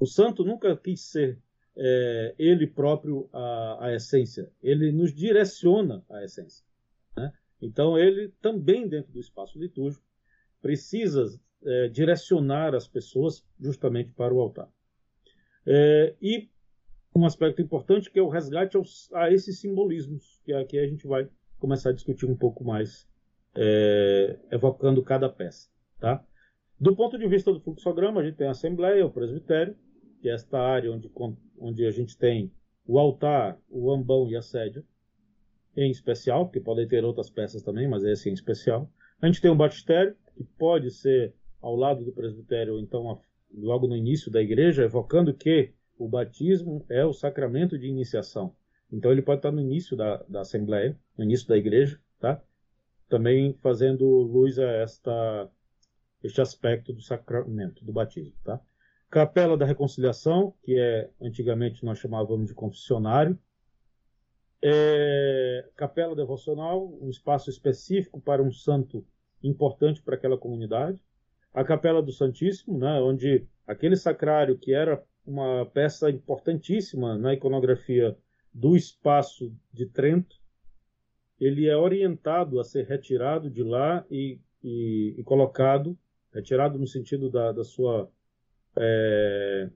O 0.02 0.06
santo 0.06 0.44
nunca 0.44 0.76
quis 0.76 1.00
ser 1.00 1.38
é, 1.76 2.34
ele 2.36 2.66
próprio 2.66 3.30
a, 3.32 3.86
a 3.86 3.94
essência. 3.94 4.50
Ele 4.60 4.90
nos 4.90 5.14
direciona 5.14 6.04
à 6.10 6.24
essência. 6.24 6.66
Né? 7.16 7.32
Então, 7.60 7.96
ele 7.96 8.34
também, 8.42 8.88
dentro 8.88 9.12
do 9.12 9.20
espaço 9.20 9.60
litúrgico, 9.60 10.04
precisa 10.60 11.40
é, 11.64 11.86
direcionar 11.86 12.74
as 12.74 12.88
pessoas 12.88 13.46
justamente 13.60 14.10
para 14.10 14.34
o 14.34 14.40
altar. 14.40 14.68
É, 15.64 16.16
e 16.20 16.50
um 17.14 17.24
aspecto 17.24 17.62
importante 17.62 18.10
que 18.10 18.18
é 18.18 18.22
o 18.22 18.28
resgate 18.28 18.76
aos, 18.76 19.08
a 19.12 19.30
esses 19.30 19.60
simbolismos, 19.60 20.40
que 20.44 20.52
aqui 20.52 20.80
a 20.80 20.86
gente 20.88 21.06
vai 21.06 21.28
começar 21.60 21.90
a 21.90 21.94
discutir 21.94 22.26
um 22.26 22.36
pouco 22.36 22.64
mais, 22.64 23.08
é, 23.54 24.36
evocando 24.50 25.00
cada 25.00 25.28
peça. 25.28 25.70
Tá? 26.00 26.26
Do 26.76 26.96
ponto 26.96 27.16
de 27.16 27.28
vista 27.28 27.52
do 27.52 27.60
fluxograma, 27.60 28.20
a 28.20 28.24
gente 28.24 28.38
tem 28.38 28.48
a 28.48 28.50
Assembleia, 28.50 29.06
o 29.06 29.12
Presbitério, 29.12 29.76
que 30.22 30.28
é 30.28 30.34
esta 30.34 30.58
área 30.58 30.90
onde, 30.90 31.10
onde 31.58 31.84
a 31.84 31.90
gente 31.90 32.16
tem 32.16 32.52
o 32.86 32.98
altar, 32.98 33.58
o 33.68 33.90
ambão 33.92 34.30
e 34.30 34.36
a 34.36 34.40
sede 34.40 34.84
em 35.76 35.90
especial, 35.90 36.46
porque 36.46 36.60
podem 36.60 36.86
ter 36.86 37.04
outras 37.04 37.28
peças 37.28 37.62
também, 37.62 37.88
mas 37.88 38.04
esse 38.04 38.30
em 38.30 38.32
especial. 38.32 38.88
A 39.20 39.26
gente 39.26 39.40
tem 39.40 39.50
um 39.50 39.56
batistério, 39.56 40.16
que 40.36 40.44
pode 40.44 40.90
ser 40.90 41.34
ao 41.60 41.74
lado 41.74 42.04
do 42.04 42.12
presbitério, 42.12 42.78
então 42.78 43.20
logo 43.52 43.86
no 43.86 43.96
início 43.96 44.30
da 44.30 44.40
igreja, 44.40 44.84
evocando 44.84 45.34
que 45.34 45.72
o 45.98 46.08
batismo 46.08 46.84
é 46.88 47.04
o 47.04 47.12
sacramento 47.12 47.78
de 47.78 47.86
iniciação. 47.86 48.54
Então 48.90 49.10
ele 49.10 49.22
pode 49.22 49.38
estar 49.38 49.50
no 49.50 49.60
início 49.60 49.96
da, 49.96 50.18
da 50.28 50.40
assembleia, 50.40 50.98
no 51.16 51.24
início 51.24 51.48
da 51.48 51.56
igreja, 51.56 52.00
tá? 52.20 52.40
Também 53.08 53.54
fazendo 53.60 54.06
luz 54.06 54.58
a 54.58 54.70
esta 54.70 55.50
este 56.22 56.40
aspecto 56.40 56.92
do 56.92 57.02
sacramento 57.02 57.84
do 57.84 57.92
batismo, 57.92 58.34
tá? 58.44 58.60
Capela 59.12 59.58
da 59.58 59.66
Reconciliação, 59.66 60.54
que 60.62 60.74
é 60.78 61.10
antigamente 61.20 61.84
nós 61.84 61.98
chamávamos 61.98 62.48
de 62.48 62.54
confessionário, 62.54 63.38
é, 64.62 65.68
capela 65.76 66.16
devocional, 66.16 66.90
um 66.98 67.10
espaço 67.10 67.50
específico 67.50 68.18
para 68.18 68.42
um 68.42 68.50
santo 68.50 69.04
importante 69.42 70.00
para 70.00 70.14
aquela 70.14 70.38
comunidade. 70.38 70.98
A 71.52 71.62
Capela 71.62 72.02
do 72.02 72.10
Santíssimo, 72.10 72.78
né, 72.78 73.02
onde 73.02 73.46
aquele 73.66 73.96
sacrário 73.96 74.56
que 74.56 74.72
era 74.72 75.04
uma 75.26 75.66
peça 75.66 76.08
importantíssima 76.08 77.18
na 77.18 77.34
iconografia 77.34 78.16
do 78.50 78.74
espaço 78.74 79.54
de 79.70 79.84
Trento, 79.84 80.36
ele 81.38 81.68
é 81.68 81.76
orientado 81.76 82.58
a 82.58 82.64
ser 82.64 82.86
retirado 82.86 83.50
de 83.50 83.62
lá 83.62 84.06
e, 84.10 84.40
e, 84.64 85.16
e 85.18 85.22
colocado, 85.22 85.98
retirado 86.32 86.78
no 86.78 86.86
sentido 86.86 87.28
da, 87.28 87.52
da 87.52 87.62
sua 87.62 88.10
é, 88.76 89.70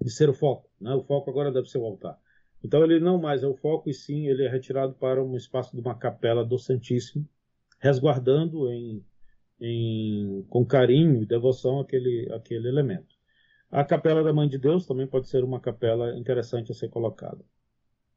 de 0.00 0.10
ser 0.10 0.28
o 0.28 0.34
foco. 0.34 0.70
Né? 0.80 0.94
O 0.94 1.02
foco 1.02 1.30
agora 1.30 1.52
deve 1.52 1.68
ser 1.68 1.78
o 1.78 1.84
altar. 1.84 2.18
Então 2.64 2.84
ele 2.84 3.00
não 3.00 3.20
mais 3.20 3.42
é 3.42 3.46
o 3.46 3.56
foco, 3.56 3.90
e 3.90 3.94
sim 3.94 4.28
ele 4.28 4.44
é 4.44 4.48
retirado 4.48 4.94
para 4.94 5.22
um 5.22 5.36
espaço 5.36 5.74
de 5.74 5.80
uma 5.80 5.96
capela 5.96 6.44
do 6.44 6.58
Santíssimo, 6.58 7.28
resguardando 7.80 8.70
em, 8.70 9.04
em, 9.60 10.46
com 10.48 10.64
carinho 10.64 11.22
e 11.22 11.26
devoção 11.26 11.80
aquele, 11.80 12.30
aquele 12.32 12.68
elemento. 12.68 13.16
A 13.70 13.84
capela 13.84 14.22
da 14.22 14.32
Mãe 14.32 14.48
de 14.48 14.58
Deus 14.58 14.86
também 14.86 15.06
pode 15.06 15.28
ser 15.28 15.42
uma 15.42 15.58
capela 15.58 16.16
interessante 16.16 16.70
a 16.70 16.74
ser 16.74 16.88
colocada. 16.88 17.44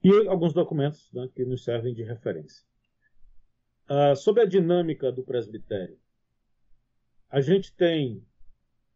E 0.04 0.28
alguns 0.28 0.54
documentos 0.54 1.10
né, 1.12 1.28
que 1.34 1.44
nos 1.46 1.64
servem 1.64 1.94
de 1.94 2.04
referência. 2.04 2.64
Uh, 3.90 4.16
sobre 4.16 4.44
a 4.44 4.46
dinâmica 4.46 5.12
do 5.12 5.24
presbitério, 5.24 5.98
a 7.30 7.42
gente 7.42 7.74
tem 7.76 8.24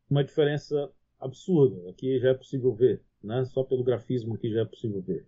uma 0.09 0.23
diferença 0.23 0.91
absurda, 1.19 1.89
aqui 1.89 2.19
já 2.19 2.29
é 2.29 2.33
possível 2.33 2.73
ver, 2.73 3.01
né? 3.23 3.43
só 3.45 3.63
pelo 3.63 3.83
grafismo 3.83 4.35
aqui 4.35 4.51
já 4.51 4.61
é 4.61 4.65
possível 4.65 5.01
ver. 5.01 5.27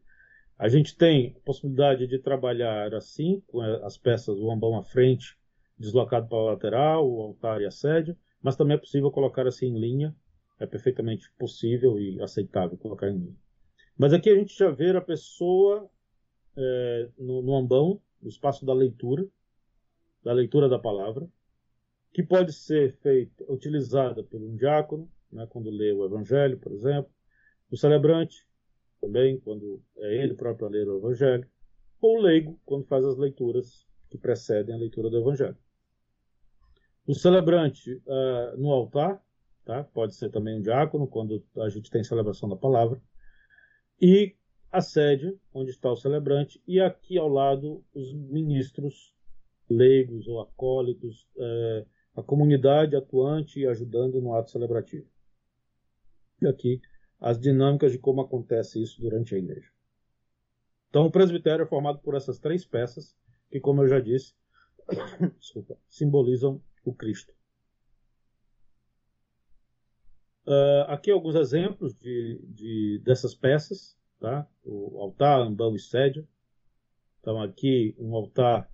A 0.58 0.70
gente 0.70 0.96
tem 0.96 1.36
a 1.38 1.39
possibilidade 1.39 2.06
de 2.08 2.20
trabalhar 2.20 2.94
assim, 2.94 3.42
com 3.48 3.62
as 3.62 3.98
peças, 3.98 4.38
o 4.38 4.52
ambão 4.52 4.78
à 4.78 4.84
frente, 4.84 5.38
deslocado 5.78 6.28
para 6.28 6.38
a 6.38 6.44
lateral, 6.44 7.10
o 7.10 7.22
altar 7.22 7.62
e 7.62 7.66
a 7.66 7.72
sede, 7.72 8.16
mas 8.42 8.56
também 8.56 8.76
é 8.76 8.80
possível 8.80 9.10
colocar 9.12 9.48
assim 9.48 9.68
em 9.68 9.80
linha, 9.80 10.16
é 10.60 10.68
perfeitamente 10.68 11.32
possível 11.38 12.00
e 12.00 12.22
aceitável 12.22 12.78
colocar 12.78 13.10
em 13.10 13.18
linha. 13.18 13.36
Mas 13.98 14.14
aqui 14.14 14.30
a 14.30 14.36
gente 14.36 14.58
já 14.58 14.70
vê 14.70 14.96
a 14.96 15.02
pessoa 15.02 15.89
é, 16.56 17.10
no, 17.18 17.42
no 17.42 17.56
ambão, 17.56 18.00
no 18.22 18.30
espaço 18.30 18.66
da 18.66 18.74
leitura, 18.74 19.28
da 20.24 20.32
leitura 20.32 20.70
da 20.70 20.78
palavra, 20.78 21.28
que 22.14 22.22
pode 22.22 22.54
ser 22.54 22.94
feita, 22.98 23.44
utilizada 23.52 24.24
por 24.24 24.42
um 24.42 24.56
diácono, 24.56 25.10
né, 25.32 25.48
quando 25.50 25.70
lê 25.70 25.92
o 25.92 26.06
evangelho, 26.06 26.58
por 26.60 26.72
exemplo, 26.72 27.12
o 27.70 27.78
celebrante, 27.78 28.46
também, 29.02 29.40
quando 29.40 29.82
é 29.98 30.24
ele 30.24 30.36
próprio 30.36 30.68
a 30.68 30.70
ler 30.70 30.88
o 30.88 31.00
Evangelho, 31.00 31.48
ou 32.00 32.20
o 32.20 32.22
leigo, 32.22 32.60
quando 32.64 32.86
faz 32.86 33.04
as 33.04 33.18
leituras 33.18 33.86
que 34.10 34.18
precedem 34.18 34.76
a 34.76 34.78
leitura 34.78 35.10
do 35.10 35.18
Evangelho. 35.18 35.58
O 37.08 37.16
celebrante 37.16 37.94
uh, 37.94 38.58
no 38.58 38.72
altar, 38.72 39.22
tá? 39.66 39.84
pode 39.84 40.14
ser 40.14 40.30
também 40.30 40.60
um 40.60 40.62
diácono, 40.62 41.08
quando 41.08 41.44
a 41.58 41.70
gente 41.70 41.90
tem 41.90 42.04
celebração 42.04 42.48
da 42.48 42.56
palavra, 42.56 43.02
e 44.00 44.36
a 44.72 44.82
sede, 44.82 45.38
onde 45.54 45.72
está 45.72 45.92
o 45.92 45.98
celebrante, 45.98 46.62
e 46.68 46.80
aqui 46.80 47.18
ao 47.18 47.28
lado 47.28 47.84
os 47.94 48.14
ministros 48.14 49.14
leigos 49.70 50.28
ou 50.28 50.42
acólitos, 50.42 51.28
uh, 51.36 51.86
a 52.16 52.22
comunidade 52.22 52.96
atuante 52.96 53.60
e 53.60 53.68
ajudando 53.68 54.22
no 54.22 54.36
ato 54.36 54.52
celebrativo. 54.52 55.08
Aqui 56.48 56.82
as 57.20 57.39
dinâmicas 57.39 57.92
de 57.92 58.00
como 58.00 58.22
acontece 58.22 58.82
isso 58.82 59.00
durante 59.00 59.36
a 59.36 59.38
igreja. 59.38 59.70
Então, 60.89 61.06
o 61.06 61.12
presbitério 61.12 61.64
é 61.64 61.68
formado 61.68 62.00
por 62.00 62.16
essas 62.16 62.39
três 62.39 62.66
peças, 62.66 63.16
que, 63.50 63.60
como 63.60 63.84
eu 63.84 63.88
já 63.88 64.00
disse, 64.00 64.34
desculpa, 65.39 65.78
simbolizam 65.88 66.62
o 66.84 66.94
Cristo. 66.94 67.34
Uh, 70.46 70.84
aqui 70.88 71.12
alguns 71.12 71.36
exemplos 71.36 71.94
de, 71.94 72.42
de, 72.50 73.02
dessas 73.06 73.36
peças, 73.36 73.96
tá? 74.20 74.48
o 74.64 75.00
altar, 75.00 75.39
ambão 75.42 75.76
e 75.76 75.80
sédia. 75.80 76.28
Então, 77.20 77.39
aqui 77.39 77.96
um 78.00 78.16
altar 78.16 78.70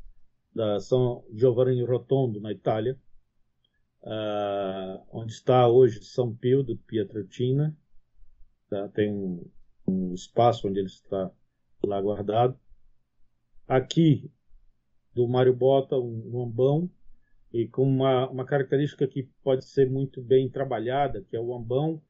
da 0.56 0.80
São 0.80 1.26
Giovanni 1.34 1.84
Rotondo, 1.84 2.40
na 2.40 2.52
Itália, 2.52 2.98
uh, 4.04 5.04
onde 5.12 5.34
está 5.34 5.68
hoje 5.68 6.04
São 6.04 6.36
Pio 6.36 6.64
de 6.64 6.76
Pietrelcina. 6.76 7.76
Tá? 8.70 8.88
Tem 8.90 9.12
um, 9.12 9.50
um 9.88 10.14
espaço 10.14 10.68
onde 10.68 10.80
ele 10.80 10.88
está 10.88 11.32
lá 11.84 12.02
guardado. 12.02 12.60
Aqui, 13.68 14.32
do 15.14 15.28
Mário 15.28 15.56
Bota, 15.56 15.98
um 15.98 16.42
ambão, 16.42 16.90
e 17.52 17.68
com 17.68 17.84
uma, 17.84 18.30
uma 18.30 18.46
característica 18.46 19.08
que 19.08 19.24
pode 19.44 19.66
ser 19.66 19.90
muito 19.90 20.22
bem 20.22 20.50
trabalhada, 20.50 21.24
que 21.24 21.36
é 21.36 21.40
o 21.40 21.56
ambão, 21.56 22.02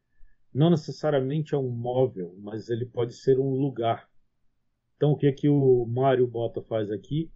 não 0.54 0.70
necessariamente 0.70 1.54
é 1.54 1.58
um 1.58 1.70
móvel, 1.70 2.36
mas 2.40 2.70
ele 2.70 2.86
pode 2.86 3.14
ser 3.14 3.40
um 3.40 3.52
lugar. 3.52 4.10
Então, 4.96 5.12
o 5.12 5.18
que, 5.18 5.28
é 5.28 5.32
que 5.32 5.48
o 5.48 5.86
Mário 5.86 6.28
Bota 6.28 6.62
faz 6.64 6.92
aqui 6.92 7.32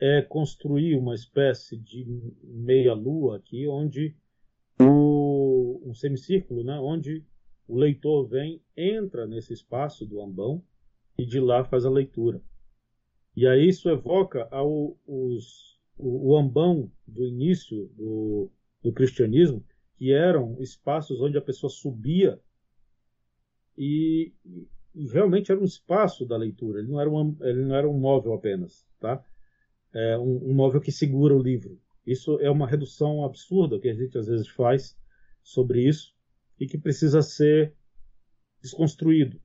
é 0.00 0.22
construir 0.22 0.96
uma 0.96 1.14
espécie 1.14 1.76
de 1.76 2.06
meia-lua 2.42 3.36
aqui, 3.36 3.66
onde 3.66 4.14
o, 4.80 5.82
um 5.84 5.94
semicírculo, 5.94 6.62
né, 6.62 6.78
onde 6.80 7.24
o 7.66 7.76
leitor 7.76 8.26
vem, 8.26 8.62
entra 8.76 9.26
nesse 9.26 9.52
espaço 9.52 10.06
do 10.06 10.22
ambão 10.22 10.62
e 11.18 11.26
de 11.26 11.40
lá 11.40 11.64
faz 11.64 11.84
a 11.84 11.90
leitura. 11.90 12.40
E 13.36 13.46
aí 13.46 13.68
isso 13.68 13.88
evoca 13.88 14.48
ao, 14.50 14.96
os, 15.06 15.78
o, 15.96 16.30
o 16.30 16.36
ambão 16.36 16.90
do 17.06 17.26
início 17.26 17.86
do, 17.96 18.50
do 18.82 18.92
cristianismo, 18.92 19.64
que 19.96 20.12
eram 20.12 20.56
espaços 20.60 21.20
onde 21.20 21.36
a 21.36 21.42
pessoa 21.42 21.68
subia 21.68 22.40
e, 23.76 24.32
e, 24.94 25.06
realmente 25.08 25.50
era 25.52 25.60
um 25.60 25.64
espaço 25.64 26.24
da 26.24 26.36
leitura. 26.36 26.80
Ele 26.80 26.88
não 26.88 27.00
era 27.00 27.10
um, 27.10 27.36
ele 27.40 27.64
não 27.64 27.74
era 27.74 27.88
um 27.88 27.98
móvel 27.98 28.32
apenas, 28.32 28.86
tá? 28.98 29.22
É 30.00 30.16
um, 30.16 30.62
um 30.62 30.80
que 30.80 30.92
segura 30.92 31.34
o 31.34 31.42
livro. 31.42 31.76
Isso 32.06 32.38
é 32.40 32.48
uma 32.48 32.68
redução 32.68 33.24
absurda 33.24 33.80
que 33.80 33.88
a 33.88 33.94
gente 33.94 34.16
às 34.16 34.28
vezes 34.28 34.46
faz 34.46 34.96
sobre 35.42 35.88
isso 35.88 36.14
e 36.58 36.66
que 36.68 36.78
precisa 36.78 37.20
ser 37.20 37.74
desconstruído. 38.62 39.40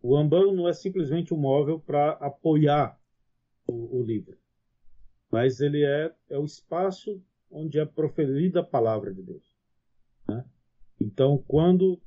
O 0.00 0.16
ambão 0.16 0.54
não 0.54 0.68
é 0.68 0.72
simplesmente 0.72 1.34
um 1.34 1.36
móvel 1.36 1.80
para 1.80 2.12
apoiar 2.12 2.96
o, 3.66 3.98
o, 3.98 4.02
livro, 4.04 4.38
mas 5.32 5.60
ele 5.60 5.84
é, 5.84 6.14
é 6.30 6.38
o 6.38 6.44
espaço 6.44 7.20
onde 7.50 7.80
é 7.80 7.84
proferida 7.84 8.60
a 8.60 8.64
palavra 8.64 9.12
de 9.12 9.22
Deus. 9.22 9.52
Né? 10.28 10.44
Então, 11.00 11.42
quando 11.48 12.00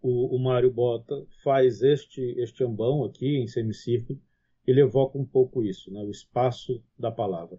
o, 0.00 0.36
o 0.36 0.38
Mário 0.38 0.70
Bota 0.70 1.26
faz 1.42 1.82
este, 1.82 2.20
este 2.38 2.62
ambão 2.62 3.04
aqui 3.04 3.38
em 3.38 3.48
semicírculo, 3.48 4.22
ele 4.66 4.80
evoca 4.80 5.18
um 5.18 5.24
pouco 5.24 5.62
isso, 5.62 5.92
né? 5.92 6.00
o 6.00 6.10
espaço 6.10 6.82
da 6.98 7.10
palavra, 7.10 7.58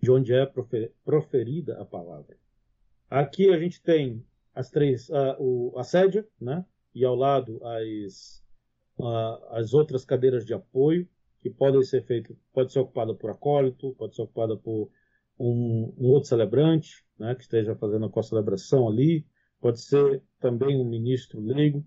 de 0.00 0.10
onde 0.10 0.32
é 0.34 0.46
proferida 1.04 1.80
a 1.80 1.84
palavra. 1.84 2.36
Aqui 3.08 3.52
a 3.52 3.58
gente 3.58 3.82
tem 3.82 4.24
as 4.54 4.70
três, 4.70 5.10
a, 5.10 5.36
o, 5.38 5.74
a 5.76 5.84
sédia, 5.84 6.26
né? 6.40 6.64
e 6.94 7.04
ao 7.04 7.14
lado 7.14 7.60
as, 7.64 8.42
a, 9.00 9.58
as 9.58 9.74
outras 9.74 10.04
cadeiras 10.04 10.44
de 10.44 10.54
apoio, 10.54 11.08
que 11.40 11.48
podem 11.48 11.82
ser 11.82 12.04
feitas, 12.04 12.36
pode 12.52 12.72
ser 12.72 12.80
ocupada 12.80 13.14
por 13.14 13.30
acólito, 13.30 13.94
pode 13.94 14.14
ser 14.14 14.22
ocupada 14.22 14.56
por 14.56 14.90
um, 15.38 15.94
um 15.98 16.08
outro 16.08 16.28
celebrante, 16.28 17.02
né, 17.18 17.34
que 17.34 17.42
esteja 17.42 17.74
fazendo 17.74 18.12
a 18.14 18.22
celebração 18.22 18.86
ali, 18.86 19.26
pode 19.58 19.80
ser 19.80 20.22
também 20.38 20.76
um 20.76 20.84
ministro 20.84 21.40
leigo, 21.40 21.84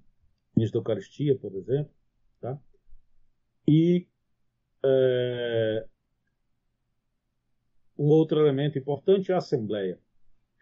ministro 0.55 0.79
da 0.79 0.89
Eucaristia, 0.89 1.37
por 1.37 1.53
exemplo, 1.55 1.91
tá? 2.41 2.59
E 3.67 4.07
é, 4.85 5.85
um 7.97 8.07
outro 8.07 8.39
elemento 8.39 8.77
importante 8.77 9.31
é 9.31 9.35
a 9.35 9.37
Assembleia. 9.37 9.99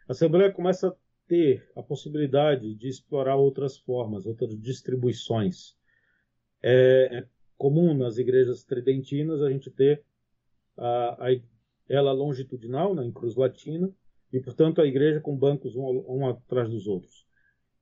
A 0.08 0.12
Assembleia 0.12 0.52
começa 0.52 0.90
a 0.90 0.96
ter 1.28 1.70
a 1.76 1.82
possibilidade 1.82 2.76
de 2.76 2.88
explorar 2.88 3.36
outras 3.36 3.78
formas, 3.78 4.26
outras 4.26 4.60
distribuições. 4.60 5.76
É, 6.62 7.20
é 7.20 7.28
comum 7.58 7.94
nas 7.94 8.18
igrejas 8.18 8.64
tridentinas 8.64 9.42
a 9.42 9.50
gente 9.50 9.70
ter 9.70 10.04
a, 10.78 11.28
a, 11.28 11.42
ela 11.88 12.12
longitudinal, 12.12 12.96
né, 12.96 13.06
em 13.06 13.12
cruz 13.12 13.36
latina, 13.36 13.92
e 14.32 14.40
portanto 14.40 14.82
a 14.82 14.86
igreja 14.86 15.20
com 15.20 15.36
bancos 15.36 15.76
um, 15.76 16.04
um 16.08 16.28
atrás 16.28 16.70
dos 16.70 16.88
outros. 16.88 17.26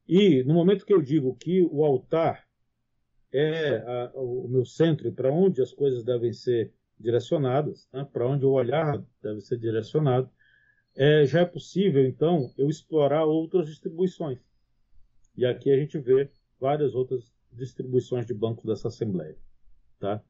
E 0.07 0.43
no 0.43 0.53
momento 0.53 0.85
que 0.85 0.93
eu 0.93 1.01
digo 1.01 1.35
que 1.35 1.61
o 1.61 1.85
altar 1.85 2.48
é 3.31 3.77
a, 3.77 4.11
o 4.15 4.47
meu 4.47 4.65
centro 4.65 5.07
e 5.07 5.11
para 5.11 5.31
onde 5.31 5.61
as 5.61 5.73
coisas 5.73 6.03
devem 6.03 6.33
ser 6.33 6.73
direcionadas, 6.99 7.87
né, 7.93 8.05
para 8.11 8.27
onde 8.27 8.45
o 8.45 8.51
olhar 8.51 9.03
deve 9.21 9.41
ser 9.41 9.57
direcionado, 9.57 10.29
é, 10.95 11.25
já 11.25 11.41
é 11.41 11.45
possível, 11.45 12.05
então, 12.05 12.53
eu 12.57 12.69
explorar 12.69 13.23
outras 13.23 13.67
distribuições. 13.67 14.39
E 15.35 15.45
aqui 15.45 15.71
a 15.71 15.77
gente 15.77 15.97
vê 15.97 16.29
várias 16.59 16.93
outras 16.93 17.31
distribuições 17.53 18.25
de 18.25 18.33
bancos 18.33 18.65
dessa 18.65 18.89
Assembleia. 18.89 19.37
Tá? 19.99 20.21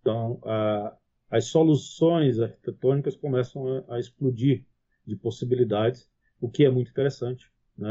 Então, 0.00 0.40
a, 0.42 0.96
as 1.30 1.46
soluções 1.46 2.40
arquitetônicas 2.40 3.16
começam 3.16 3.84
a, 3.88 3.96
a, 3.96 4.00
explodir 4.00 4.64
de 5.06 5.16
possibilidades, 5.16 6.08
o 6.40 6.48
que 6.48 6.64
é 6.64 6.70
muito 6.70 6.90
interessante, 6.90 7.50
né? 7.76 7.90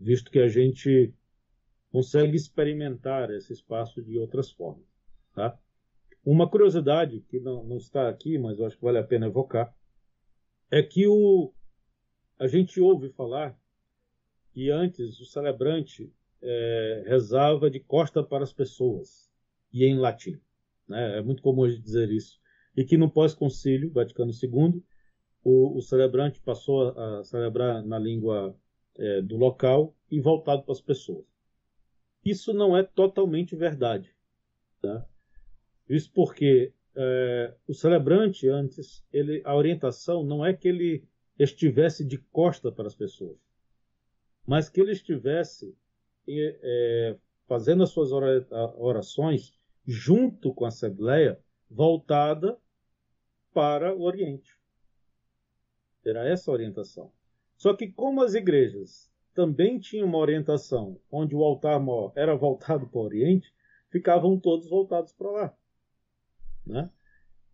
visto 0.00 0.30
que 0.30 0.40
a 0.40 0.48
gente 0.48 1.14
consegue 1.90 2.36
experimentar 2.36 3.30
esse 3.30 3.52
espaço 3.52 4.02
de 4.02 4.18
outras 4.18 4.50
formas. 4.50 4.86
Tá? 5.34 5.58
Uma 6.24 6.48
curiosidade 6.48 7.20
que 7.28 7.40
não, 7.40 7.64
não 7.64 7.76
está 7.76 8.08
aqui, 8.08 8.38
mas 8.38 8.58
eu 8.58 8.66
acho 8.66 8.76
que 8.76 8.84
vale 8.84 8.98
a 8.98 9.04
pena 9.04 9.26
evocar, 9.26 9.74
é 10.70 10.82
que 10.82 11.06
o, 11.06 11.52
a 12.38 12.46
gente 12.46 12.80
ouve 12.80 13.10
falar 13.10 13.58
que 14.52 14.70
antes 14.70 15.18
o 15.20 15.24
celebrante 15.24 16.12
é, 16.42 17.04
rezava 17.06 17.70
de 17.70 17.80
costa 17.80 18.22
para 18.22 18.44
as 18.44 18.52
pessoas 18.52 19.30
e 19.72 19.84
em 19.84 19.98
latim. 19.98 20.40
Né? 20.88 21.18
É 21.18 21.22
muito 21.22 21.42
comum 21.42 21.68
dizer 21.68 22.10
isso. 22.10 22.38
E 22.76 22.84
que 22.84 22.96
no 22.96 23.10
pós-concílio, 23.10 23.92
Vaticano 23.92 24.30
II, 24.30 24.82
o, 25.42 25.76
o, 25.78 25.82
celebrante 25.82 26.40
passou 26.40 26.90
a, 26.90 27.20
a 27.20 27.24
celebrar 27.24 27.82
na 27.82 27.98
língua 27.98 28.56
é, 28.96 29.22
do 29.22 29.36
local 29.36 29.94
e 30.10 30.20
voltado 30.20 30.62
para 30.62 30.72
as 30.72 30.80
pessoas. 30.80 31.24
Isso 32.24 32.52
não 32.52 32.76
é 32.76 32.82
totalmente 32.82 33.56
verdade. 33.56 34.14
Tá? 34.80 35.06
Isso 35.88 36.10
porque 36.12 36.72
é, 36.94 37.54
o 37.66 37.74
celebrante 37.74 38.48
antes, 38.48 39.04
ele, 39.12 39.42
a 39.44 39.54
orientação 39.54 40.22
não 40.22 40.44
é 40.44 40.52
que 40.52 40.68
ele 40.68 41.04
estivesse 41.38 42.04
de 42.04 42.18
costa 42.18 42.70
para 42.70 42.86
as 42.86 42.94
pessoas, 42.94 43.38
mas 44.46 44.68
que 44.68 44.80
ele 44.80 44.92
estivesse 44.92 45.74
é, 46.28 47.16
fazendo 47.46 47.82
as 47.82 47.90
suas 47.90 48.12
orações 48.12 49.58
junto 49.86 50.54
com 50.54 50.64
a 50.64 50.68
Assembleia 50.68 51.40
voltada 51.68 52.58
para 53.52 53.94
o 53.94 54.02
Oriente. 54.02 54.56
Era 56.04 56.28
essa 56.28 56.50
a 56.50 56.54
orientação. 56.54 57.12
Só 57.56 57.74
que 57.74 57.90
como 57.90 58.22
as 58.22 58.34
igrejas 58.34 59.09
também 59.34 59.78
tinham 59.78 60.06
uma 60.06 60.18
orientação 60.18 60.98
onde 61.10 61.34
o 61.34 61.42
altar 61.42 61.80
maior 61.80 62.12
era 62.14 62.36
voltado 62.36 62.86
para 62.86 62.98
o 62.98 63.04
Oriente, 63.04 63.52
ficavam 63.90 64.38
todos 64.38 64.68
voltados 64.68 65.12
para 65.12 65.30
lá. 65.30 65.56
Né? 66.66 66.90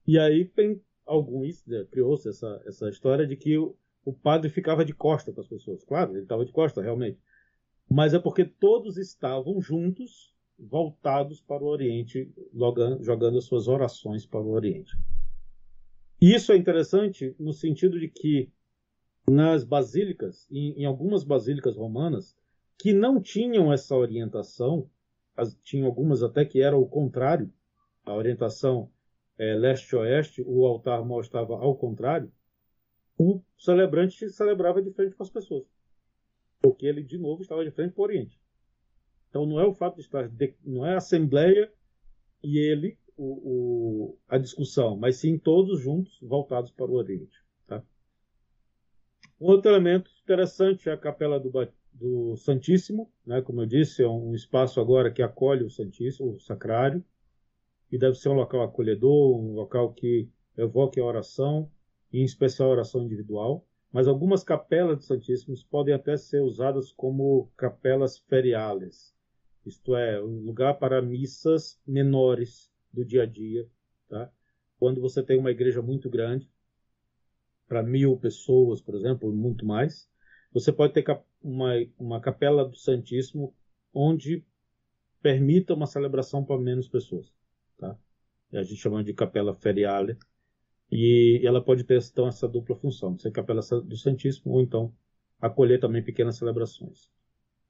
E 0.06 0.18
aí 0.18 0.44
tem 0.44 0.80
alguns, 1.04 1.64
né, 1.66 1.86
criou-se 1.90 2.28
essa, 2.28 2.62
essa 2.66 2.88
história 2.88 3.26
de 3.26 3.36
que 3.36 3.56
o, 3.56 3.76
o 4.04 4.12
padre 4.12 4.50
ficava 4.50 4.84
de 4.84 4.92
costa 4.92 5.32
para 5.32 5.42
as 5.42 5.48
pessoas. 5.48 5.84
Claro, 5.84 6.12
ele 6.12 6.22
estava 6.22 6.44
de 6.44 6.52
costa, 6.52 6.82
realmente. 6.82 7.18
Mas 7.88 8.14
é 8.14 8.18
porque 8.18 8.44
todos 8.44 8.96
estavam 8.96 9.60
juntos, 9.60 10.34
voltados 10.58 11.40
para 11.40 11.62
o 11.62 11.68
Oriente, 11.68 12.32
jogando, 12.52 13.02
jogando 13.02 13.38
as 13.38 13.44
suas 13.44 13.68
orações 13.68 14.26
para 14.26 14.40
o 14.40 14.50
Oriente. 14.50 14.96
Isso 16.20 16.50
é 16.52 16.56
interessante 16.56 17.34
no 17.38 17.52
sentido 17.52 18.00
de 18.00 18.08
que 18.08 18.50
nas 19.28 19.64
basílicas, 19.64 20.46
em, 20.50 20.72
em 20.80 20.84
algumas 20.84 21.24
basílicas 21.24 21.76
romanas, 21.76 22.36
que 22.78 22.92
não 22.92 23.20
tinham 23.20 23.72
essa 23.72 23.96
orientação, 23.96 24.88
as, 25.36 25.54
tinham 25.62 25.86
algumas 25.86 26.22
até 26.22 26.44
que 26.44 26.60
era 26.60 26.76
o 26.76 26.86
contrário, 26.86 27.52
a 28.04 28.14
orientação 28.14 28.90
é, 29.38 29.54
leste-oeste, 29.54 30.42
o 30.46 30.66
altar 30.66 31.04
maior 31.04 31.20
estava 31.20 31.54
ao 31.54 31.76
contrário, 31.76 32.30
o 33.18 33.42
celebrante 33.58 34.28
celebrava 34.30 34.82
de 34.82 34.90
frente 34.92 35.16
com 35.16 35.22
as 35.22 35.30
pessoas. 35.30 35.66
Porque 36.60 36.86
ele, 36.86 37.02
de 37.02 37.18
novo, 37.18 37.42
estava 37.42 37.64
de 37.64 37.70
frente 37.70 37.92
para 37.92 38.02
o 38.02 38.04
Oriente. 38.04 38.40
Então 39.28 39.46
não 39.46 39.58
é 39.60 39.66
o 39.66 39.74
fato 39.74 39.96
de 39.96 40.02
estar, 40.02 40.28
de, 40.28 40.54
não 40.64 40.86
é 40.86 40.94
a 40.94 40.98
Assembleia 40.98 41.72
e 42.42 42.58
ele 42.58 42.98
o, 43.16 43.24
o, 43.24 44.18
a 44.28 44.38
discussão, 44.38 44.96
mas 44.96 45.16
sim 45.16 45.38
todos 45.38 45.80
juntos 45.80 46.18
voltados 46.20 46.70
para 46.70 46.90
o 46.90 46.94
Oriente. 46.94 47.45
Outro 49.38 49.70
elemento 49.70 50.10
interessante 50.22 50.88
é 50.88 50.92
a 50.92 50.96
Capela 50.96 51.38
do, 51.38 51.50
do 51.92 52.36
Santíssimo, 52.36 53.10
né? 53.26 53.42
como 53.42 53.62
eu 53.62 53.66
disse, 53.66 54.02
é 54.02 54.08
um 54.08 54.34
espaço 54.34 54.80
agora 54.80 55.10
que 55.10 55.22
acolhe 55.22 55.64
o 55.64 55.70
Santíssimo, 55.70 56.34
o 56.34 56.40
Sacrário, 56.40 57.04
e 57.90 57.98
deve 57.98 58.16
ser 58.16 58.28
um 58.28 58.34
local 58.34 58.62
acolhedor, 58.62 59.38
um 59.38 59.54
local 59.54 59.92
que 59.92 60.28
evoque 60.56 61.00
a 61.00 61.04
oração, 61.04 61.70
em 62.12 62.24
especial 62.24 62.68
a 62.68 62.72
oração 62.72 63.02
individual. 63.02 63.66
Mas 63.92 64.08
algumas 64.08 64.42
capelas 64.42 64.98
do 64.98 65.04
Santíssimo 65.04 65.54
podem 65.70 65.94
até 65.94 66.16
ser 66.16 66.42
usadas 66.42 66.92
como 66.92 67.50
capelas 67.56 68.18
feriales, 68.18 69.14
isto 69.66 69.96
é, 69.96 70.22
um 70.22 70.44
lugar 70.44 70.78
para 70.78 71.02
missas 71.02 71.80
menores 71.84 72.70
do 72.92 73.04
dia 73.04 73.24
a 73.24 73.26
dia. 73.26 73.68
Tá? 74.08 74.30
Quando 74.78 75.00
você 75.00 75.22
tem 75.22 75.36
uma 75.36 75.50
igreja 75.50 75.82
muito 75.82 76.08
grande, 76.08 76.48
para 77.68 77.82
mil 77.82 78.16
pessoas, 78.16 78.80
por 78.80 78.94
exemplo, 78.94 79.32
muito 79.32 79.64
mais, 79.66 80.08
você 80.52 80.72
pode 80.72 80.92
ter 80.92 81.04
uma, 81.42 81.72
uma 81.98 82.20
capela 82.20 82.64
do 82.64 82.76
Santíssimo 82.76 83.54
onde 83.92 84.44
permita 85.22 85.74
uma 85.74 85.86
celebração 85.86 86.44
para 86.44 86.60
menos 86.60 86.88
pessoas. 86.88 87.32
Tá? 87.78 87.96
A 88.52 88.62
gente 88.62 88.76
chama 88.76 89.02
de 89.02 89.12
capela 89.12 89.54
feriale. 89.54 90.16
E 90.90 91.40
ela 91.44 91.60
pode 91.60 91.82
ter 91.82 92.00
então 92.00 92.28
essa 92.28 92.46
dupla 92.46 92.76
função, 92.76 93.18
ser 93.18 93.32
capela 93.32 93.60
do 93.60 93.96
Santíssimo 93.96 94.52
ou 94.52 94.62
então 94.62 94.94
acolher 95.40 95.80
também 95.80 96.02
pequenas 96.02 96.36
celebrações. 96.36 97.10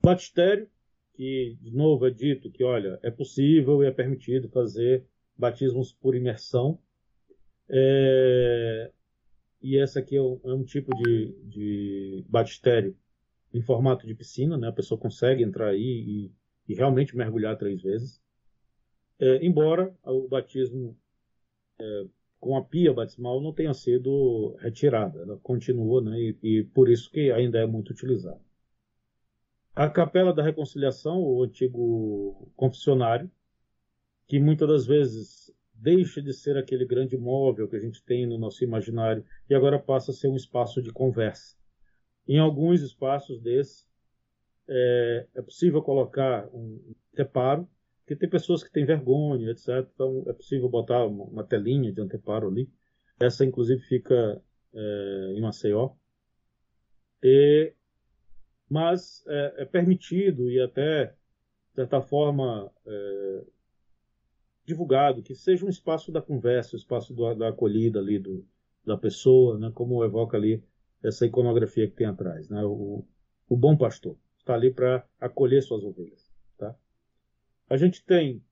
Batistério, 0.03 0.69
que 1.15 1.57
de 1.61 1.75
novo 1.75 2.07
é 2.07 2.11
dito 2.11 2.51
que, 2.51 2.63
olha, 2.63 2.99
é 3.03 3.11
possível 3.11 3.83
e 3.83 3.87
é 3.87 3.91
permitido 3.91 4.51
fazer 4.51 5.07
batismos 5.37 5.93
por 5.93 6.15
imersão. 6.15 6.79
É... 7.69 8.93
E 9.63 9.77
esse 9.77 9.99
aqui 9.99 10.17
é 10.17 10.23
um, 10.23 10.41
é 10.45 10.53
um 10.53 10.65
tipo 10.65 10.95
de, 10.97 11.35
de 11.45 12.25
batistério 12.29 12.97
em 13.53 13.63
formato 13.63 14.07
de 14.07 14.15
piscina, 14.15 14.57
né? 14.57 14.69
A 14.69 14.73
pessoa 14.73 15.01
consegue 15.01 15.43
entrar 15.43 15.69
aí 15.69 15.81
e, 15.81 16.33
e 16.69 16.75
realmente 16.75 17.17
mergulhar 17.17 17.57
três 17.57 17.83
vezes. 17.83 18.21
É, 19.19 19.45
embora 19.45 19.95
o 20.05 20.29
batismo 20.29 20.97
é, 21.79 22.07
com 22.39 22.57
a 22.57 22.63
pia 22.63 22.93
batismal 22.93 23.41
não 23.41 23.53
tenha 23.53 23.73
sido 23.73 24.55
retirada, 24.61 25.21
ela 25.21 25.39
continua, 25.39 26.01
né? 26.03 26.19
E, 26.19 26.39
e 26.43 26.65
por 26.65 26.89
isso 26.89 27.11
que 27.11 27.31
ainda 27.31 27.59
é 27.59 27.67
muito 27.67 27.91
utilizada. 27.91 28.41
A 29.75 29.91
Capela 29.91 30.33
da 30.33 30.43
Reconciliação, 30.43 31.23
o 31.23 31.43
antigo 31.43 32.51
confessionário, 32.57 33.31
que 34.27 34.41
muitas 34.41 34.69
das 34.69 34.87
vezes 34.87 35.46
deixa 35.79 36.23
de 36.23 36.33
ser 36.33 36.57
aquele 36.57 36.85
grande 36.85 37.17
móvel 37.17 37.69
que 37.69 37.77
a 37.77 37.81
gente 37.81 38.03
tem 38.03 38.27
no 38.27 38.39
nosso 38.39 38.65
imaginário 38.65 39.25
e 39.49 39.55
agora 39.55 39.79
passa 39.79 40.11
a 40.11 40.15
ser 40.15 40.29
um 40.29 40.37
espaço 40.37 40.83
de 40.83 40.93
conversa. 40.93 41.57
Em 42.27 42.39
alguns 42.39 42.83
espaços 42.83 43.41
desses 43.41 43.87
é, 44.69 45.27
é 45.35 45.43
possível 45.43 45.83
colocar 45.83 46.49
um 46.53 46.95
reparo, 47.15 47.69
porque 48.01 48.17
tem 48.17 48.29
pessoas 48.29 48.63
que 48.63 48.73
têm 48.73 48.85
vergonha, 48.85 49.51
etc. 49.51 49.89
Então 49.95 50.25
é 50.27 50.33
possível 50.33 50.69
botar 50.69 51.05
uma, 51.07 51.25
uma 51.25 51.45
telinha 51.45 51.93
de 51.93 52.01
anteparo 52.01 52.49
ali. 52.49 52.71
Essa 53.19 53.45
inclusive 53.45 53.81
fica 53.83 54.43
é, 54.75 55.33
em 55.35 55.41
Maceió. 55.41 55.95
E, 57.23 57.73
mas 58.69 59.25
é, 59.27 59.63
é, 59.63 59.65
permitido 59.65 60.51
e 60.51 60.61
até 60.61 61.07
de 61.07 61.75
certa 61.75 62.01
forma 62.01 62.71
é, 62.87 63.45
divulgado, 64.67 65.23
que 65.23 65.35
seja 65.35 65.65
um 65.65 65.69
espaço 65.69 66.11
da 66.11 66.21
conversa, 66.21 66.75
um 66.75 66.79
espaço 66.79 67.15
do, 67.15 67.33
da 67.35 67.49
acolhida 67.49 68.01
ali 68.01 68.19
do, 68.19 68.45
da 68.85 68.97
pessoa, 68.97 69.59
né, 69.59 69.71
como 69.73 70.05
evoca 70.05 70.37
ali 70.37 70.63
essa 71.03 71.25
iconografia 71.25 71.87
que 71.89 71.95
tem 71.95 72.07
atrás. 72.07 72.49
Né, 72.49 72.65
o, 72.65 73.05
o 73.49 73.57
bom 73.57 73.77
pastor 73.77 74.17
está 74.39 74.55
ali 74.55 74.73
para 74.73 75.07
acolher 75.21 75.63
suas 75.63 75.85
ovelhas. 75.85 76.31
Tá? 76.59 76.75
A 77.71 77.77
gente 77.77 78.05
tem 78.05 78.43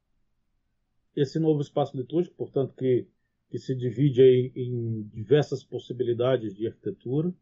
esse 1.17 1.39
novo 1.39 1.61
espaço 1.61 1.97
litúrgico, 1.97 2.37
portanto, 2.37 2.75
que, 2.75 3.09
que 3.51 3.59
se 3.59 3.75
divide 3.75 4.23
aí 4.23 4.53
em 4.55 5.03
diversas 5.13 5.65
possibilidades 5.65 6.55
de 6.55 6.67
arquitetura 6.67 7.35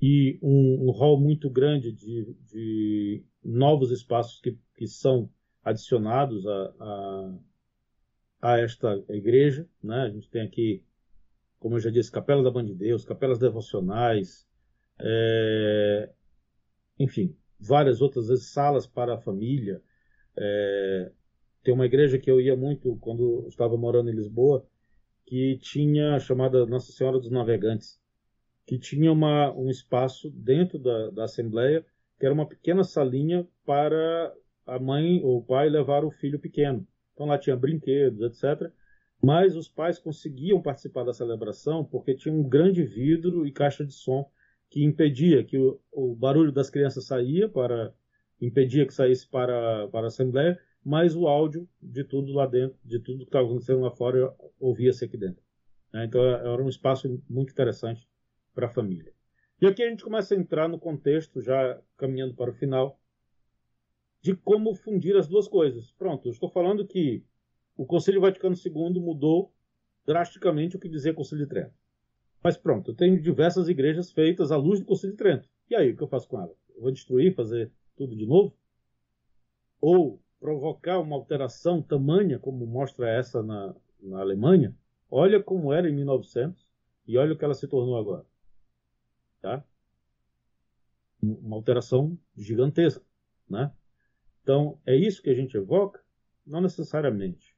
e 0.00 0.38
um, 0.42 0.88
um 0.88 0.90
hall 0.90 1.20
muito 1.20 1.48
grande 1.48 1.92
de, 1.92 2.34
de 2.50 3.24
novos 3.44 3.92
espaços 3.92 4.40
que, 4.40 4.58
que 4.76 4.86
são 4.88 5.30
adicionados 5.64 6.44
a, 6.46 6.74
a 6.80 7.38
a 8.42 8.58
esta 8.58 9.02
igreja. 9.08 9.66
Né? 9.82 10.02
A 10.02 10.10
gente 10.10 10.28
tem 10.28 10.42
aqui, 10.42 10.84
como 11.60 11.76
eu 11.76 11.80
já 11.80 11.90
disse, 11.90 12.10
Capela 12.10 12.42
da 12.42 12.50
Mãe 12.50 12.64
de 12.64 12.74
Deus, 12.74 13.04
capelas 13.04 13.38
devocionais, 13.38 14.44
é... 15.00 16.10
enfim, 16.98 17.36
várias 17.58 18.02
outras 18.02 18.26
vezes 18.26 18.52
salas 18.52 18.86
para 18.86 19.14
a 19.14 19.18
família. 19.18 19.80
É... 20.36 21.12
Tem 21.62 21.72
uma 21.72 21.86
igreja 21.86 22.18
que 22.18 22.28
eu 22.28 22.40
ia 22.40 22.56
muito 22.56 22.96
quando 22.96 23.46
estava 23.46 23.76
morando 23.76 24.10
em 24.10 24.14
Lisboa, 24.14 24.66
que 25.24 25.56
tinha 25.58 26.18
chamada 26.18 26.66
Nossa 26.66 26.90
Senhora 26.90 27.20
dos 27.20 27.30
Navegantes, 27.30 28.00
que 28.66 28.76
tinha 28.76 29.12
uma, 29.12 29.52
um 29.52 29.70
espaço 29.70 30.28
dentro 30.30 30.80
da, 30.80 31.10
da 31.10 31.24
Assembleia, 31.24 31.86
que 32.18 32.26
era 32.26 32.34
uma 32.34 32.48
pequena 32.48 32.82
salinha 32.82 33.46
para 33.64 34.34
a 34.66 34.78
mãe 34.80 35.22
ou 35.22 35.38
o 35.38 35.44
pai 35.44 35.68
levar 35.68 36.04
o 36.04 36.10
filho 36.10 36.40
pequeno. 36.40 36.86
Então 37.12 37.26
lá 37.26 37.38
tinha 37.38 37.56
brinquedos, 37.56 38.20
etc. 38.22 38.70
Mas 39.22 39.56
os 39.56 39.68
pais 39.68 39.98
conseguiam 39.98 40.60
participar 40.60 41.04
da 41.04 41.12
celebração 41.12 41.84
porque 41.84 42.14
tinha 42.14 42.34
um 42.34 42.42
grande 42.42 42.82
vidro 42.82 43.46
e 43.46 43.52
caixa 43.52 43.84
de 43.84 43.92
som 43.92 44.28
que 44.68 44.82
impedia 44.84 45.44
que 45.44 45.58
o, 45.58 45.80
o 45.92 46.14
barulho 46.14 46.50
das 46.50 46.70
crianças 46.70 47.04
saía 47.04 47.48
para 47.48 47.94
impedia 48.40 48.86
que 48.86 48.92
saísse 48.92 49.28
para, 49.28 49.86
para 49.88 50.06
a 50.06 50.08
assembleia, 50.08 50.58
mas 50.84 51.14
o 51.14 51.28
áudio 51.28 51.68
de 51.80 52.02
tudo 52.02 52.32
lá 52.32 52.46
dentro, 52.46 52.76
de 52.84 52.98
tudo 52.98 53.18
que 53.18 53.24
estava 53.26 53.46
acontecendo 53.46 53.80
lá 53.80 53.90
fora, 53.90 54.34
ouvia-se 54.58 55.04
aqui 55.04 55.16
dentro. 55.16 55.42
Né? 55.92 56.06
Então 56.06 56.24
era 56.24 56.60
um 56.60 56.68
espaço 56.68 57.22
muito 57.28 57.52
interessante 57.52 58.08
para 58.52 58.66
a 58.66 58.70
família. 58.70 59.12
E 59.60 59.66
aqui 59.66 59.82
a 59.82 59.88
gente 59.88 60.02
começa 60.02 60.34
a 60.34 60.38
entrar 60.38 60.68
no 60.68 60.78
contexto, 60.78 61.40
já 61.40 61.80
caminhando 61.96 62.34
para 62.34 62.50
o 62.50 62.54
final, 62.54 62.98
de 64.22 64.36
como 64.36 64.74
fundir 64.74 65.16
as 65.16 65.26
duas 65.26 65.48
coisas. 65.48 65.90
Pronto, 65.90 66.28
eu 66.28 66.32
estou 66.32 66.48
falando 66.48 66.86
que 66.86 67.24
o 67.76 67.84
Conselho 67.84 68.20
Vaticano 68.20 68.54
II 68.54 69.00
mudou 69.00 69.52
drasticamente 70.06 70.76
o 70.76 70.78
que 70.78 70.88
dizia 70.88 71.12
Conselho 71.12 71.42
de 71.42 71.48
Trento. 71.48 71.74
Mas 72.42 72.56
pronto, 72.56 72.92
eu 72.92 72.94
tenho 72.94 73.20
diversas 73.20 73.68
igrejas 73.68 74.12
feitas 74.12 74.52
à 74.52 74.56
luz 74.56 74.78
do 74.80 74.86
Conselho 74.86 75.12
de 75.12 75.18
Trento. 75.18 75.48
E 75.68 75.74
aí, 75.74 75.90
o 75.90 75.96
que 75.96 76.02
eu 76.02 76.08
faço 76.08 76.28
com 76.28 76.40
elas? 76.40 76.56
Eu 76.74 76.82
vou 76.82 76.92
destruir, 76.92 77.34
fazer 77.34 77.72
tudo 77.96 78.16
de 78.16 78.24
novo? 78.24 78.56
Ou 79.80 80.20
provocar 80.40 81.00
uma 81.00 81.16
alteração 81.16 81.82
tamanha, 81.82 82.38
como 82.38 82.64
mostra 82.66 83.08
essa 83.08 83.42
na, 83.42 83.74
na 84.00 84.20
Alemanha? 84.20 84.76
Olha 85.10 85.42
como 85.42 85.72
era 85.72 85.88
em 85.88 85.94
1900 85.94 86.64
e 87.06 87.18
olha 87.18 87.32
o 87.32 87.36
que 87.36 87.44
ela 87.44 87.54
se 87.54 87.66
tornou 87.66 87.96
agora. 87.96 88.24
Tá? 89.40 89.64
Uma 91.20 91.56
alteração 91.56 92.16
gigantesca, 92.36 93.04
né? 93.48 93.72
Então, 94.42 94.78
é 94.84 94.94
isso 94.94 95.22
que 95.22 95.30
a 95.30 95.34
gente 95.34 95.56
evoca? 95.56 96.00
Não 96.44 96.60
necessariamente. 96.60 97.56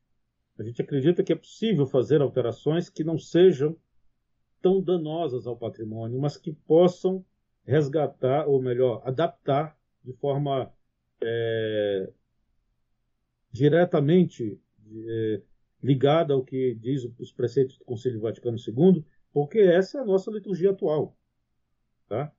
A 0.59 0.63
gente 0.63 0.81
acredita 0.83 1.25
que 1.25 1.33
é 1.33 1.37
possível 1.37 1.87
fazer 1.87 2.21
alterações 2.21 2.89
que 2.89 3.03
não 3.03 3.19
sejam 3.19 3.77
tão 4.63 4.81
danosas 4.81 5.47
ao 5.47 5.57
patrimônio, 5.57 6.21
mas 6.21 6.37
que 6.37 6.53
possam 6.53 7.25
resgatar, 7.65 8.47
ou 8.47 8.63
melhor, 8.63 9.03
adaptar 9.05 9.77
de 10.05 10.13
forma 10.13 10.73
é, 11.23 12.13
diretamente 13.51 14.61
é, 15.09 15.43
ligada 15.83 16.35
ao 16.35 16.45
que 16.45 16.75
diz 16.75 17.05
os 17.19 17.33
preceitos 17.33 17.79
do 17.79 17.85
Conselho 17.85 18.21
Vaticano 18.21 18.59
II, 18.59 19.05
porque 19.33 19.59
essa 19.59 19.99
é 19.99 20.01
a 20.03 20.05
nossa 20.05 20.31
liturgia 20.31 20.71
atual. 20.71 21.17
Tá? 22.07 22.31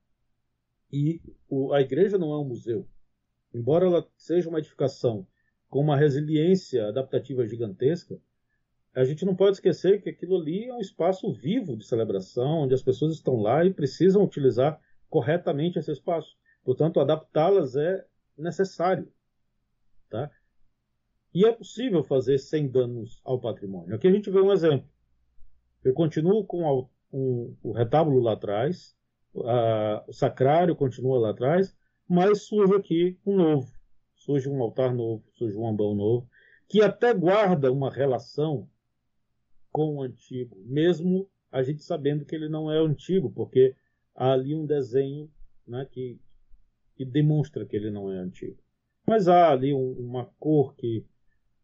E 0.92 1.20
o, 1.48 1.72
a 1.72 1.80
igreja 1.80 2.16
não 2.16 2.32
é 2.32 2.38
um 2.38 2.44
museu 2.44 2.86
embora 3.54 3.86
ela 3.86 4.06
seja 4.16 4.48
uma 4.48 4.58
edificação 4.58 5.26
com 5.68 5.80
uma 5.80 5.96
resiliência 5.96 6.88
adaptativa 6.88 7.46
gigantesca, 7.46 8.18
a 8.94 9.04
gente 9.04 9.26
não 9.26 9.36
pode 9.36 9.56
esquecer 9.56 10.00
que 10.00 10.08
aquilo 10.08 10.36
ali 10.36 10.64
é 10.64 10.72
um 10.72 10.80
espaço 10.80 11.30
vivo 11.32 11.76
de 11.76 11.84
celebração, 11.84 12.62
onde 12.62 12.72
as 12.72 12.82
pessoas 12.82 13.12
estão 13.12 13.36
lá 13.36 13.64
e 13.64 13.72
precisam 13.72 14.24
utilizar 14.24 14.80
corretamente 15.10 15.78
esse 15.78 15.92
espaço. 15.92 16.34
Portanto, 16.64 16.98
adaptá-las 16.98 17.76
é 17.76 18.06
necessário. 18.38 19.12
Tá? 20.08 20.30
E 21.34 21.44
é 21.44 21.52
possível 21.52 22.02
fazer 22.02 22.38
sem 22.38 22.68
danos 22.68 23.20
ao 23.22 23.38
patrimônio. 23.38 23.94
Aqui 23.94 24.08
a 24.08 24.12
gente 24.12 24.30
vê 24.30 24.40
um 24.40 24.52
exemplo. 24.52 24.88
Eu 25.84 25.92
continuo 25.92 26.44
com 26.46 26.88
o 27.12 27.72
retábulo 27.72 28.20
lá 28.20 28.32
atrás, 28.32 28.96
a, 29.44 30.04
o 30.08 30.12
sacrário 30.12 30.74
continua 30.74 31.18
lá 31.18 31.30
atrás, 31.30 31.76
mas 32.08 32.42
surge 32.42 32.74
aqui 32.74 33.18
um 33.24 33.36
novo. 33.36 33.72
surge 34.14 34.48
um 34.48 34.60
altar 34.62 34.94
novo, 34.94 35.24
surge 35.34 35.56
um 35.56 35.68
ambão 35.68 35.94
novo, 35.94 36.28
que 36.68 36.82
até 36.82 37.14
guarda 37.14 37.70
uma 37.72 37.90
relação 37.90 38.68
com 39.70 39.96
o 39.96 40.02
antigo, 40.02 40.56
mesmo 40.64 41.28
a 41.52 41.62
gente 41.62 41.82
sabendo 41.82 42.24
que 42.24 42.34
ele 42.34 42.48
não 42.48 42.70
é 42.70 42.78
antigo, 42.78 43.30
porque 43.30 43.74
há 44.14 44.32
ali 44.32 44.54
um 44.54 44.66
desenho 44.66 45.30
né, 45.66 45.86
que, 45.90 46.18
que 46.96 47.04
demonstra 47.04 47.64
que 47.64 47.76
ele 47.76 47.90
não 47.90 48.10
é 48.10 48.18
antigo. 48.18 48.56
Mas 49.06 49.28
há 49.28 49.50
ali 49.50 49.72
um, 49.72 49.92
uma 49.92 50.26
cor 50.38 50.74
que, 50.74 51.04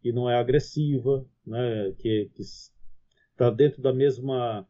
que 0.00 0.12
não 0.12 0.30
é 0.30 0.36
agressiva, 0.36 1.26
né, 1.44 1.92
que 1.98 2.30
está 2.36 3.50
dentro 3.50 3.82
da 3.82 3.92
mesma 3.92 4.66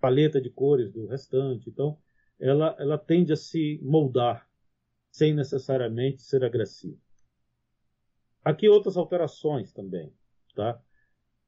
paleta 0.00 0.40
de 0.40 0.50
cores 0.50 0.90
do 0.90 1.06
restante. 1.06 1.68
Então, 1.68 1.98
ela, 2.38 2.74
ela 2.78 2.98
tende 2.98 3.32
a 3.32 3.36
se 3.36 3.78
moldar 3.82 4.48
sem 5.14 5.32
necessariamente 5.32 6.22
ser 6.22 6.42
agressiva. 6.42 6.98
Aqui 8.44 8.68
outras 8.68 8.96
alterações 8.96 9.72
também, 9.72 10.12
tá? 10.56 10.82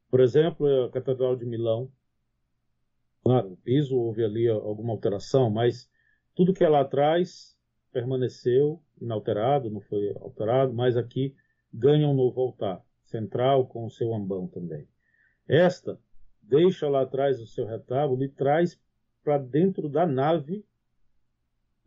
Por 0.08 0.20
exemplo, 0.20 0.84
a 0.84 0.90
Catedral 0.92 1.34
de 1.34 1.44
Milão. 1.44 1.90
Claro, 3.24 3.54
o 3.54 3.56
piso 3.56 3.96
houve 3.96 4.22
ali 4.22 4.46
alguma 4.46 4.92
alteração, 4.92 5.50
mas 5.50 5.90
tudo 6.32 6.54
que 6.54 6.62
é 6.62 6.68
lá 6.68 6.82
atrás 6.82 7.58
permaneceu 7.90 8.80
inalterado, 9.00 9.68
não 9.68 9.80
foi 9.80 10.14
alterado, 10.20 10.72
mas 10.72 10.96
aqui 10.96 11.34
ganha 11.74 12.06
um 12.06 12.14
novo 12.14 12.40
altar 12.40 12.80
central 13.02 13.66
com 13.66 13.84
o 13.84 13.90
seu 13.90 14.14
ambão 14.14 14.46
também. 14.46 14.86
Esta 15.48 15.98
deixa 16.40 16.88
lá 16.88 17.02
atrás 17.02 17.40
o 17.40 17.48
seu 17.48 17.66
retábulo 17.66 18.22
e 18.22 18.28
traz 18.28 18.80
para 19.24 19.38
dentro 19.38 19.88
da 19.88 20.06
nave 20.06 20.64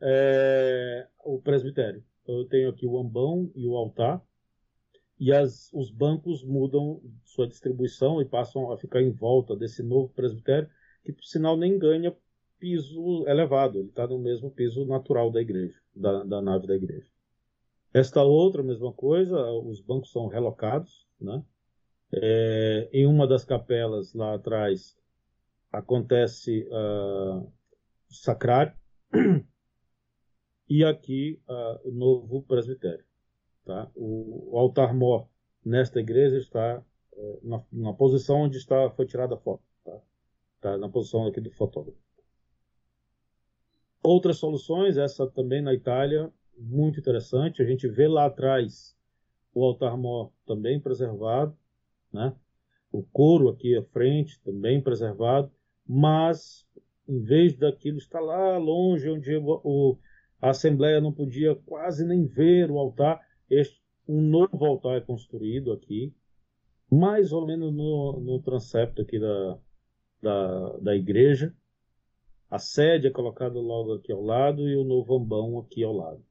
é, 0.02 1.08
o 1.24 1.40
presbitério. 1.40 2.04
Então, 2.24 2.38
eu 2.38 2.46
tenho 2.46 2.70
aqui 2.70 2.86
o 2.86 2.98
ambão 2.98 3.52
e 3.56 3.68
o 3.68 3.76
altar, 3.76 4.22
e 5.20 5.34
as, 5.34 5.72
os 5.74 5.92
bancos 5.92 6.44
mudam 6.44 7.02
sua 7.26 7.48
distribuição 7.48 8.22
e 8.22 8.26
passam 8.26 8.72
a 8.72 8.78
ficar 8.78 9.02
em 9.02 9.12
volta 9.12 9.56
desse 9.56 9.84
novo 9.84 10.10
presbitério, 10.10 10.70
que 11.04 11.12
por 11.12 11.24
sinal 11.24 11.58
nem 11.58 11.78
ganha 11.78 12.16
piso 12.58 13.28
elevado, 13.28 13.80
ele 13.80 13.90
está 13.90 14.06
no 14.08 14.20
mesmo 14.20 14.52
piso 14.52 14.86
natural 14.86 15.32
da 15.32 15.42
igreja, 15.42 15.76
da, 15.96 16.24
da, 16.24 16.42
nave 16.42 16.68
da 16.68 16.76
igreja. 16.76 17.08
Esta 17.94 18.22
outra, 18.24 18.62
mesma 18.62 18.94
coisa, 18.94 19.42
os 19.52 19.82
bancos 19.82 20.12
são 20.12 20.28
relocados, 20.28 21.08
né? 21.20 21.44
É, 22.12 22.90
em 22.92 23.06
uma 23.06 23.28
das 23.28 23.46
capelas 23.46 24.14
lá 24.14 24.34
atrás 24.34 24.98
acontece 25.72 26.68
uh, 26.72 27.52
sacrário 28.10 28.74
e 30.70 30.86
aqui 30.86 31.42
uh, 31.50 31.90
o 31.90 31.92
novo 31.92 32.44
presbitério. 32.44 33.04
Tá? 33.66 33.90
O, 33.96 34.54
o 34.54 34.58
altar-mor 34.58 35.28
nesta 35.66 36.00
igreja 36.00 36.38
está 36.38 36.84
uh, 37.14 37.40
na, 37.42 37.64
na, 37.72 37.94
posição 37.94 38.42
onde 38.42 38.58
está, 38.58 38.90
foi 38.92 39.06
tirada 39.06 39.34
a 39.34 39.38
foto. 39.38 39.64
Tá? 39.84 40.00
tá 40.62 40.78
na 40.78 40.88
posição 40.88 41.26
aqui 41.26 41.42
do 41.42 41.52
fotógrafo. 41.52 41.98
Outras 44.04 44.38
soluções, 44.38 44.98
essa 44.98 45.28
também 45.28 45.62
na 45.62 45.74
Itália, 45.74 46.32
muito 46.58 47.00
interessante. 47.00 47.62
A 47.62 47.66
gente 47.66 47.88
vê 47.88 48.08
lá 48.08 48.26
atrás 48.26 48.96
o 49.54 49.66
altar-mor 49.66 50.32
também 50.46 50.80
preservado, 50.80 51.58
né? 52.14 52.34
o 52.92 53.04
couro 53.04 53.50
aqui 53.50 53.76
à 53.76 53.84
frente 53.84 54.40
também 54.42 54.82
preservado, 54.82 55.52
mas 55.86 56.66
em 57.08 57.20
vez 57.20 57.56
daquilo 57.56 57.98
estar 57.98 58.20
lá 58.20 58.58
longe, 58.58 59.10
onde 59.10 59.36
o, 59.36 59.98
a 60.42 60.50
Assembleia 60.50 61.02
não 61.02 61.12
podia 61.12 61.56
quase 61.56 62.06
nem 62.06 62.26
ver 62.26 62.72
o 62.72 62.78
altar, 62.78 63.22
este, 63.50 63.82
um 64.08 64.22
novo 64.22 64.66
altar 64.66 64.98
é 64.98 65.02
construído 65.02 65.72
aqui, 65.72 66.14
mais 66.92 67.32
ou 67.32 67.46
menos 67.46 67.74
no, 67.74 68.20
no 68.20 68.42
transepto 68.42 69.02
aqui 69.02 69.20
da, 69.20 69.60
da, 70.22 70.78
da 70.78 70.96
igreja. 70.96 71.54
A 72.50 72.58
sede 72.58 73.08
é 73.08 73.12
colocada 73.12 73.60
logo 73.60 73.94
aqui 73.94 74.12
ao 74.12 74.24
lado 74.24 74.68
e 74.68 74.76
o 74.76 74.84
novo 74.84 75.16
ambão 75.16 75.60
aqui 75.60 75.84
ao 75.84 75.94
lado. 75.94 76.26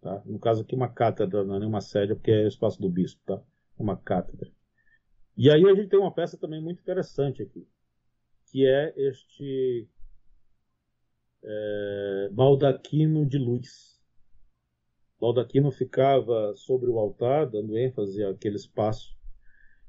Tá? 0.00 0.22
No 0.24 0.38
caso 0.38 0.62
aqui 0.62 0.74
uma 0.74 0.88
cátedra, 0.88 1.44
não 1.44 1.56
é 1.56 1.58
nenhuma 1.58 1.80
sede, 1.80 2.14
porque 2.14 2.30
é 2.30 2.44
o 2.44 2.48
espaço 2.48 2.80
do 2.80 2.88
bispo, 2.88 3.20
tá? 3.26 3.42
Uma 3.76 3.96
cátedra. 3.96 4.48
E 5.36 5.50
aí 5.50 5.64
a 5.68 5.74
gente 5.74 5.88
tem 5.88 5.98
uma 5.98 6.14
peça 6.14 6.36
também 6.36 6.62
muito 6.62 6.80
interessante 6.80 7.42
aqui, 7.42 7.66
que 8.50 8.66
é 8.66 8.94
este 8.96 9.88
é, 11.42 12.28
baldaquino 12.32 13.26
de 13.26 13.38
luz. 13.38 13.98
Baldaquino 15.20 15.70
ficava 15.70 16.54
sobre 16.54 16.88
o 16.88 16.98
altar, 16.98 17.48
dando 17.48 17.76
ênfase 17.76 18.22
àquele 18.24 18.56
espaço. 18.56 19.16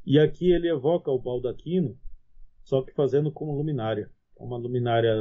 E 0.06 0.18
aqui 0.18 0.52
ele 0.52 0.68
evoca 0.68 1.12
o 1.12 1.20
baldaquino, 1.20 1.98
só 2.64 2.82
que 2.82 2.94
fazendo 2.94 3.32
como 3.32 3.56
luminária. 3.56 4.12
Uma 4.36 4.58
luminária 4.58 5.14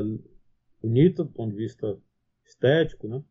bonita 0.81 1.25
do 1.25 1.31
ponto 1.31 1.51
de 1.51 1.57
vista 1.57 1.99
estético, 2.45 3.09
né? 3.09 3.23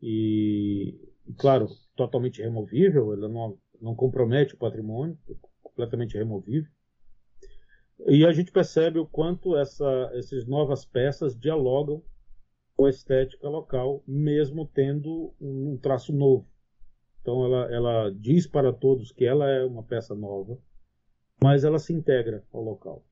E, 0.00 0.98
claro, 1.36 1.66
totalmente 1.96 2.40
removível, 2.40 3.12
ela 3.12 3.28
não, 3.28 3.58
não 3.80 3.94
compromete 3.94 4.54
o 4.54 4.58
patrimônio, 4.58 5.18
completamente 5.62 6.16
removível. 6.16 6.70
E 8.06 8.24
a 8.24 8.32
gente 8.32 8.52
percebe 8.52 8.98
o 8.98 9.06
quanto 9.06 9.56
essa, 9.56 10.10
essas 10.14 10.46
novas 10.46 10.84
peças 10.84 11.38
dialogam 11.38 12.02
com 12.76 12.86
a 12.86 12.90
estética 12.90 13.48
local, 13.48 14.02
mesmo 14.06 14.66
tendo 14.66 15.34
um 15.40 15.76
traço 15.78 16.12
novo. 16.12 16.48
Então 17.20 17.44
ela, 17.44 17.72
ela 17.72 18.10
diz 18.10 18.46
para 18.46 18.72
todos 18.72 19.12
que 19.12 19.24
ela 19.24 19.48
é 19.48 19.64
uma 19.64 19.82
peça 19.82 20.14
nova, 20.14 20.58
mas 21.42 21.64
ela 21.64 21.78
se 21.78 21.92
integra 21.92 22.44
ao 22.52 22.62
local, 22.62 23.04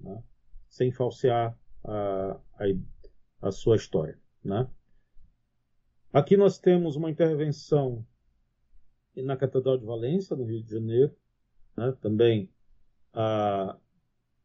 né? 0.00 0.22
sem 0.68 0.90
falsear 0.90 1.58
a, 1.84 2.40
a, 2.54 2.64
a 3.48 3.50
sua 3.52 3.76
história. 3.76 4.18
Né? 4.44 4.68
Aqui 6.12 6.36
nós 6.36 6.58
temos 6.58 6.96
uma 6.96 7.10
intervenção 7.10 8.06
na 9.14 9.36
Catedral 9.36 9.78
de 9.78 9.84
Valência, 9.84 10.36
no 10.36 10.44
Rio 10.44 10.62
de 10.62 10.70
Janeiro, 10.70 11.14
né? 11.76 11.96
Também 12.00 12.50
a, 13.12 13.76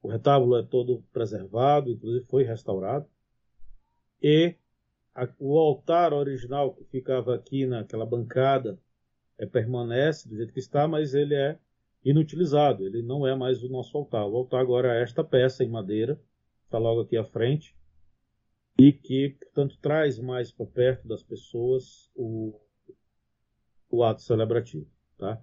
o 0.02 0.08
retábulo 0.08 0.58
é 0.58 0.64
todo 0.64 1.04
preservado, 1.12 1.92
inclusive 1.92 2.26
foi 2.26 2.44
restaurado. 2.44 3.06
E 4.22 4.56
a, 5.16 5.28
o 5.40 5.58
altar 5.58 6.14
original 6.14 6.74
que 6.74 6.84
ficava 6.86 7.36
aqui 7.36 7.66
naquela 7.66 8.06
bancada 8.06 8.80
é, 9.38 9.46
permanece 9.46 10.30
do 10.30 10.36
jeito 10.36 10.54
que 10.54 10.60
está, 10.60 10.88
mas 10.88 11.14
ele 11.14 11.36
é 11.36 11.58
inutilizado. 12.04 12.86
Ele 12.86 13.02
não 13.02 13.26
é 13.26 13.36
mais 13.36 13.64
o 13.64 13.70
nosso 13.70 13.98
altar. 13.98 14.28
O 14.28 14.36
altar 14.36 14.62
agora 14.62 14.96
é 14.96 15.04
esta 15.04 15.24
peça 15.24 15.64
em 15.64 15.70
madeira, 15.70 16.20
está 16.66 16.78
logo 16.78 17.02
aqui 17.02 17.18
à 17.18 17.24
frente, 17.24 17.76
e 18.80 18.92
que, 18.92 19.30
portanto, 19.40 19.78
traz 19.82 20.18
mais 20.20 20.52
para 20.52 20.66
perto 20.66 21.08
das 21.08 21.24
pessoas 21.24 22.10
o, 22.16 22.60
o 23.90 24.04
ato 24.04 24.22
celebrativo. 24.22 24.88
Tá? 25.18 25.42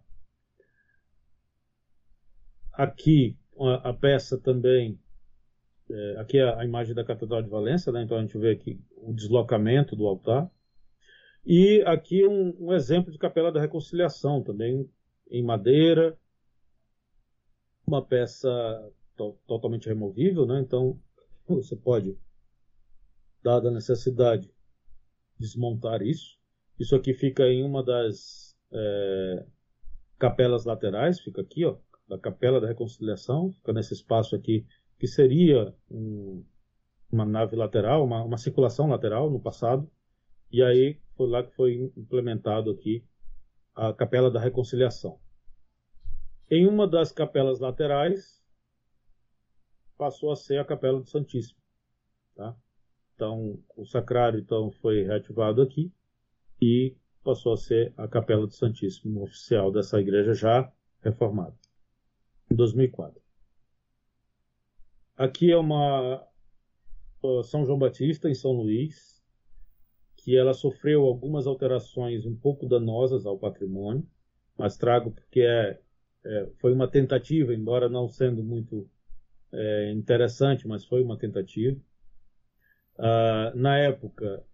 Aqui 2.73 3.39
a, 3.61 3.91
a 3.91 3.95
peça 3.95 4.39
também, 4.39 4.99
é, 5.91 6.17
aqui 6.19 6.39
é 6.39 6.55
a 6.55 6.65
imagem 6.65 6.95
da 6.95 7.05
Catedral 7.05 7.43
de 7.43 7.49
Valência, 7.49 7.91
né? 7.93 8.03
então 8.03 8.19
a 8.19 8.21
gente 8.21 8.37
vê 8.37 8.51
aqui 8.51 8.81
o 8.97 9.13
deslocamento 9.13 9.97
do 9.97 10.07
altar. 10.07 10.51
E 11.45 11.83
aqui 11.87 12.27
um, 12.27 12.55
um 12.61 12.73
exemplo 12.73 13.11
de 13.11 13.19
Capela 13.19 13.51
da 13.51 13.61
Reconciliação, 13.61 14.43
também 14.43 14.91
em 15.31 15.43
madeira, 15.43 16.19
uma 17.87 18.05
peça 18.05 18.49
to 19.17 19.39
totalmente 19.47 19.89
removível, 19.89 20.47
né? 20.47 20.61
então 20.61 21.01
você 21.47 21.75
pode, 21.75 22.19
dada 23.43 23.69
a 23.69 23.73
necessidade, 23.73 24.53
desmontar 25.39 26.03
isso. 26.03 26.39
Isso 26.79 26.95
aqui 26.95 27.15
fica 27.15 27.45
em 27.49 27.65
uma 27.65 27.83
das 27.83 28.55
é, 28.71 29.47
capelas 30.19 30.65
laterais, 30.65 31.21
fica 31.21 31.41
aqui, 31.41 31.65
ó, 31.65 31.79
da 32.07 32.19
Capela 32.19 32.61
da 32.61 32.67
Reconciliação, 32.67 33.53
fica 33.53 33.73
nesse 33.73 33.95
espaço 33.95 34.37
aqui, 34.37 34.67
que 34.99 35.07
seria 35.07 35.75
um, 35.91 36.45
uma 37.11 37.25
nave 37.25 37.57
lateral, 37.57 38.05
uma, 38.05 38.23
uma, 38.23 38.37
circulação 38.37 38.89
lateral 38.89 39.31
no 39.31 39.41
passado, 39.41 39.91
e 40.51 40.63
aí 40.63 41.01
foi 41.17 41.29
lá 41.29 41.43
que 41.43 41.55
foi 41.55 41.93
implementado 41.97 42.71
aqui 42.71 43.05
a 43.75 43.93
Capela 43.93 44.31
da 44.31 44.41
Reconciliação. 44.41 45.19
Em 46.51 46.67
uma 46.67 46.89
das 46.89 47.13
capelas 47.13 47.61
laterais, 47.61 48.43
passou 49.97 50.33
a 50.33 50.37
ser 50.37 50.59
a 50.59 50.65
Capela 50.65 51.01
do 51.01 51.07
Santíssimo. 51.07 51.61
Tá? 52.35 52.57
Então, 53.15 53.59
o 53.77 53.85
sacrário 53.85 54.41
então, 54.41 54.71
foi 54.71 55.05
reativado 55.05 55.61
aqui 55.61 55.93
e 56.61 56.97
passou 57.23 57.53
a 57.53 57.57
ser 57.57 57.93
a 57.97 58.09
Capela 58.09 58.47
do 58.47 58.53
Santíssimo 58.53 59.23
oficial 59.23 59.71
dessa 59.71 60.01
igreja 60.01 60.33
já 60.35 60.73
reformada 61.03 61.57
em 62.51 62.55
2004. 62.55 63.28
Aqui 65.19 65.51
é 65.51 65.57
uma 65.57 66.25
São 67.43 67.67
João 67.67 67.77
Batista, 67.77 68.31
em 68.31 68.35
São 68.35 68.53
Luís, 68.53 69.21
que 70.17 70.37
ela 70.37 70.55
sofreu 70.55 71.05
algumas 71.05 71.45
alterações 71.45 72.25
um 72.25 72.37
pouco 72.37 72.69
danosas 72.69 73.27
ao 73.27 73.37
patrimônio. 73.37 74.07
mas 74.57 74.77
trago 74.77 75.11
porque 75.11 75.41
é, 75.41 75.81
é 76.25 76.47
foi 76.61 76.73
uma 76.73 76.87
tentativa, 76.87 77.53
embora 77.53 77.89
não 77.89 78.09
sendo 78.09 78.45
muito 78.45 78.89
é, 79.53 79.91
interessante, 79.91 80.69
mas 80.69 80.85
foi 80.85 81.03
uma 81.03 81.19
tentativa. 81.19 81.77
Uh, 82.97 83.57
na 83.57 83.77
época, 83.77 84.45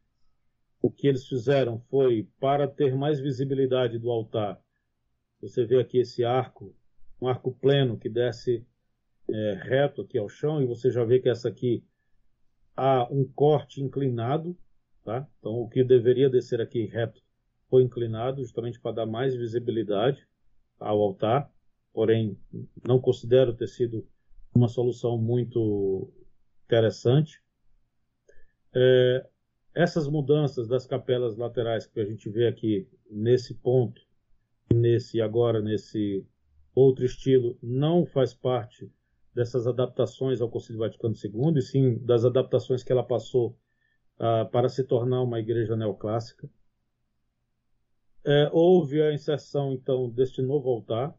o 0.80 0.90
que 0.90 1.06
eles 1.06 1.26
fizeram 1.28 1.78
foi, 1.90 2.26
para 2.40 2.66
ter 2.66 2.96
mais 2.96 3.20
visibilidade 3.20 3.98
do 3.98 4.10
altar, 4.10 4.58
você 5.42 5.66
vê 5.66 5.78
aqui 5.78 5.98
esse 5.98 6.24
arco, 6.24 6.74
um 7.20 7.28
arco 7.28 7.52
pleno 7.52 7.98
que 7.98 8.08
desce 8.08 8.66
é, 9.28 9.60
reto 9.62 10.02
aqui 10.02 10.18
ao 10.18 10.28
chão, 10.28 10.62
e 10.62 10.66
você 10.66 10.90
já 10.90 11.04
vê 11.04 11.18
que 11.18 11.28
essa 11.28 11.48
aqui 11.48 11.84
há 12.76 13.06
um 13.10 13.24
corte 13.24 13.82
inclinado, 13.82 14.56
tá? 15.04 15.26
Então 15.38 15.52
o 15.52 15.68
que 15.68 15.84
deveria 15.84 16.28
descer 16.28 16.60
aqui 16.60 16.86
reto 16.86 17.22
foi 17.68 17.82
inclinado, 17.82 18.42
justamente 18.42 18.80
para 18.80 18.96
dar 18.96 19.06
mais 19.06 19.34
visibilidade 19.34 20.26
ao 20.78 21.00
altar, 21.00 21.50
porém 21.92 22.38
não 22.86 23.00
considero 23.00 23.54
ter 23.54 23.68
sido 23.68 24.06
uma 24.54 24.68
solução 24.68 25.18
muito 25.18 26.12
interessante. 26.66 27.42
É, 28.74 29.26
essas 29.74 30.06
mudanças 30.06 30.68
das 30.68 30.86
capelas 30.86 31.36
laterais 31.36 31.86
que 31.86 32.00
a 32.00 32.04
gente 32.04 32.28
vê 32.28 32.46
aqui 32.46 32.88
nesse 33.10 33.54
ponto, 33.54 34.00
nesse 34.72 35.20
agora 35.20 35.60
nesse 35.60 36.26
outro 36.74 37.04
estilo, 37.04 37.56
não 37.62 38.04
faz 38.04 38.34
parte 38.34 38.90
dessas 39.34 39.66
adaptações 39.66 40.40
ao 40.40 40.48
Concílio 40.48 40.80
Vaticano 40.80 41.14
II, 41.14 41.58
e 41.58 41.62
sim 41.62 41.98
das 41.98 42.24
adaptações 42.24 42.82
que 42.82 42.92
ela 42.92 43.02
passou 43.02 43.58
uh, 44.18 44.48
para 44.50 44.68
se 44.68 44.84
tornar 44.84 45.22
uma 45.22 45.40
igreja 45.40 45.76
neoclássica. 45.76 46.48
É, 48.26 48.48
houve 48.52 49.02
a 49.02 49.12
inserção, 49.12 49.72
então, 49.72 50.08
deste 50.08 50.40
novo 50.40 50.70
altar. 50.70 51.14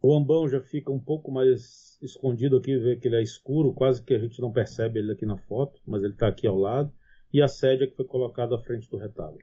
O 0.00 0.14
ambão 0.14 0.48
já 0.48 0.60
fica 0.60 0.90
um 0.90 1.00
pouco 1.00 1.30
mais 1.30 1.98
escondido 2.00 2.56
aqui, 2.56 2.76
vê 2.78 2.96
que 2.96 3.08
ele 3.08 3.16
é 3.16 3.22
escuro, 3.22 3.72
quase 3.72 4.02
que 4.02 4.14
a 4.14 4.18
gente 4.18 4.40
não 4.40 4.52
percebe 4.52 4.98
ele 4.98 5.12
aqui 5.12 5.26
na 5.26 5.36
foto, 5.36 5.80
mas 5.86 6.02
ele 6.02 6.12
está 6.12 6.28
aqui 6.28 6.46
ao 6.46 6.56
lado. 6.56 6.92
E 7.32 7.42
a 7.42 7.48
sede 7.48 7.86
que 7.86 7.96
foi 7.96 8.04
colocada 8.04 8.54
à 8.54 8.58
frente 8.58 8.88
do 8.88 8.96
retábulo. 8.96 9.42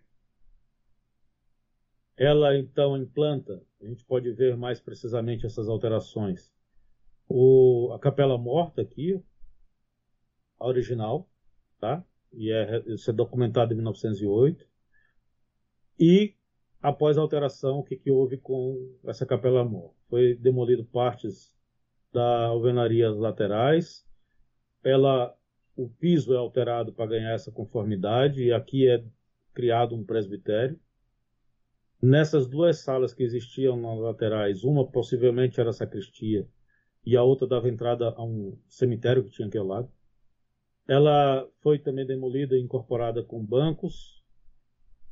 Ela, 2.17 2.57
então, 2.57 2.97
implanta, 2.97 3.61
a 3.81 3.85
gente 3.85 4.05
pode 4.05 4.31
ver 4.31 4.55
mais 4.55 4.79
precisamente 4.79 5.45
essas 5.45 5.67
alterações, 5.67 6.53
o, 7.33 7.93
a 7.93 7.99
capela 7.99 8.37
morta 8.37 8.81
aqui, 8.81 9.21
a 10.59 10.67
original, 10.67 11.29
tá? 11.79 12.03
E 12.33 12.51
é, 12.51 12.83
isso 12.87 13.09
é 13.09 13.13
documentado 13.13 13.73
em 13.73 13.75
1908. 13.75 14.65
E 15.99 16.35
após 16.81 17.17
a 17.17 17.21
alteração, 17.21 17.79
o 17.79 17.83
que, 17.83 17.95
que 17.95 18.11
houve 18.11 18.37
com 18.37 18.95
essa 19.05 19.25
capela 19.25 19.63
morta? 19.63 19.95
Foi 20.09 20.35
demolido 20.35 20.83
partes 20.85 21.53
da 22.11 22.45
alvenaria 22.45 23.09
laterais. 23.09 24.05
Ela, 24.83 25.35
o 25.75 25.89
piso 25.89 26.33
é 26.33 26.37
alterado 26.37 26.93
para 26.93 27.11
ganhar 27.11 27.31
essa 27.31 27.51
conformidade 27.51 28.43
e 28.43 28.51
aqui 28.51 28.89
é 28.89 29.03
criado 29.53 29.95
um 29.95 30.03
presbitério. 30.03 30.79
Nessas 32.01 32.47
duas 32.47 32.79
salas 32.79 33.13
que 33.13 33.23
existiam 33.23 33.77
nas 33.77 33.99
laterais, 33.99 34.63
uma 34.63 34.85
possivelmente 34.87 35.59
era 35.59 35.69
a 35.69 35.73
sacristia 35.73 36.47
e 37.05 37.17
a 37.17 37.23
outra 37.23 37.47
dava 37.47 37.69
entrada 37.69 38.09
a 38.09 38.23
um 38.23 38.57
cemitério 38.67 39.23
que 39.23 39.31
tinha 39.31 39.47
aqui 39.47 39.57
ao 39.57 39.65
lado. 39.65 39.89
Ela 40.87 41.47
foi 41.61 41.79
também 41.79 42.05
demolida 42.05 42.55
e 42.55 42.61
incorporada 42.61 43.23
com 43.23 43.43
bancos. 43.43 44.21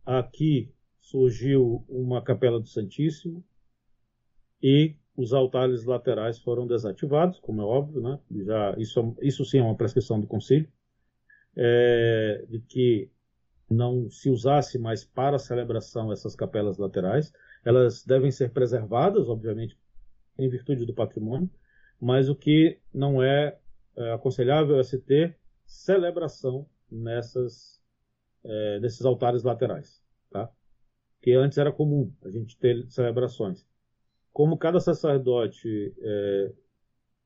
Aqui 0.06 0.74
surgiu 1.00 1.84
uma 1.88 2.22
capela 2.22 2.60
do 2.60 2.68
Santíssimo 2.68 3.44
e 4.62 4.96
os 5.16 5.34
altares 5.34 5.84
laterais 5.86 6.40
foram 6.40 6.66
desativados, 6.66 7.40
como 7.40 7.62
é 7.62 7.66
óbvio, 7.66 8.02
né? 8.02 8.20
Já 8.46 8.76
isso, 8.78 9.16
isso 9.22 9.44
sim 9.46 9.60
é 9.60 9.64
uma 9.64 9.76
prescrição 9.76 10.20
do 10.20 10.28
concílio, 10.28 10.72
é, 11.56 12.46
de 12.48 12.60
que 12.62 13.10
não 13.70 14.10
se 14.10 14.30
usasse 14.30 14.80
mais 14.80 15.04
para 15.04 15.36
a 15.36 15.40
celebração 15.40 16.12
essas 16.12 16.36
capelas 16.36 16.78
laterais. 16.78 17.34
Elas 17.64 18.04
devem 18.06 18.32
ser 18.32 18.52
preservadas, 18.52 19.28
obviamente, 19.28 19.78
em 20.38 20.50
virtude 20.50 20.86
do 20.86 20.94
patrimônio, 20.94 21.50
mas 22.00 22.30
o 22.30 22.36
que 22.36 22.80
não 22.94 23.22
é, 23.22 23.58
é 23.96 24.12
aconselhável 24.14 24.80
é 24.80 24.84
se 24.84 24.98
ter 25.00 25.38
celebração 25.66 26.68
nessas, 26.90 27.82
é, 28.44 28.80
nesses 28.80 29.06
altares 29.06 29.44
laterais, 29.44 30.02
tá? 30.30 30.50
Que 31.22 31.34
antes 31.34 31.58
era 31.58 31.72
comum 31.72 32.14
a 32.24 32.30
gente 32.30 32.58
ter 32.58 32.90
celebrações. 32.90 33.68
Como 34.32 34.58
cada 34.58 34.80
sacerdote 34.80 35.94
é, 36.00 36.54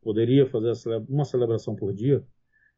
poderia 0.02 0.45
fazer 0.48 0.74
uma 1.08 1.26
celebração 1.26 1.76
por 1.76 1.94
dia 1.94 2.26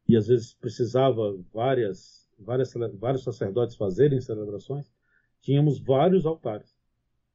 e 0.08 0.16
às 0.16 0.28
vezes 0.28 0.54
precisava 0.54 1.36
várias, 1.54 2.30
várias 2.38 2.74
vários 3.00 3.24
sacerdotes 3.24 3.76
fazerem 3.76 4.20
celebrações, 4.20 4.92
tínhamos 5.42 5.80
vários 5.80 6.26
altares. 6.26 6.76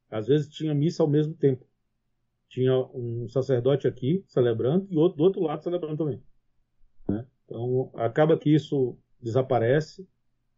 Às 0.09 0.27
vezes 0.27 0.47
tinha 0.49 0.75
missa 0.75 1.01
ao 1.01 1.09
mesmo 1.09 1.33
tempo 1.33 1.65
tinha 2.51 2.77
um 2.93 3.29
sacerdote 3.29 3.87
aqui 3.87 4.23
celebrando 4.27 4.85
e 4.91 4.97
outro 4.97 5.17
do 5.17 5.23
outro 5.23 5.41
lado 5.41 5.63
celebrando 5.63 5.97
também. 5.97 6.21
Né? 7.07 7.25
Então 7.45 7.89
acaba 7.95 8.37
que 8.37 8.53
isso 8.53 8.97
desaparece, 9.21 10.05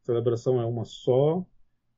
a 0.02 0.06
celebração 0.06 0.60
é 0.60 0.66
uma 0.66 0.86
só, 0.86 1.46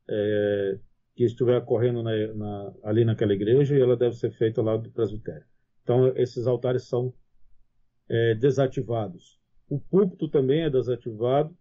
é, 0.09 0.79
que 1.15 1.23
estiver 1.23 1.57
ocorrendo 1.57 2.03
na, 2.03 2.11
na, 2.33 2.73
ali 2.83 3.05
naquela 3.05 3.33
igreja 3.33 3.75
e 3.75 3.81
ela 3.81 3.95
deve 3.95 4.15
ser 4.17 4.31
feita 4.31 4.61
lá 4.61 4.75
do 4.75 4.91
presbitério. 4.91 5.45
Então 5.81 6.07
esses 6.17 6.45
altares 6.45 6.83
são 6.83 7.13
é, 8.09 8.35
desativados. 8.35 9.39
O 9.69 9.79
púlpito 9.79 10.27
também 10.27 10.63
é 10.63 10.69
desativado. 10.69 11.57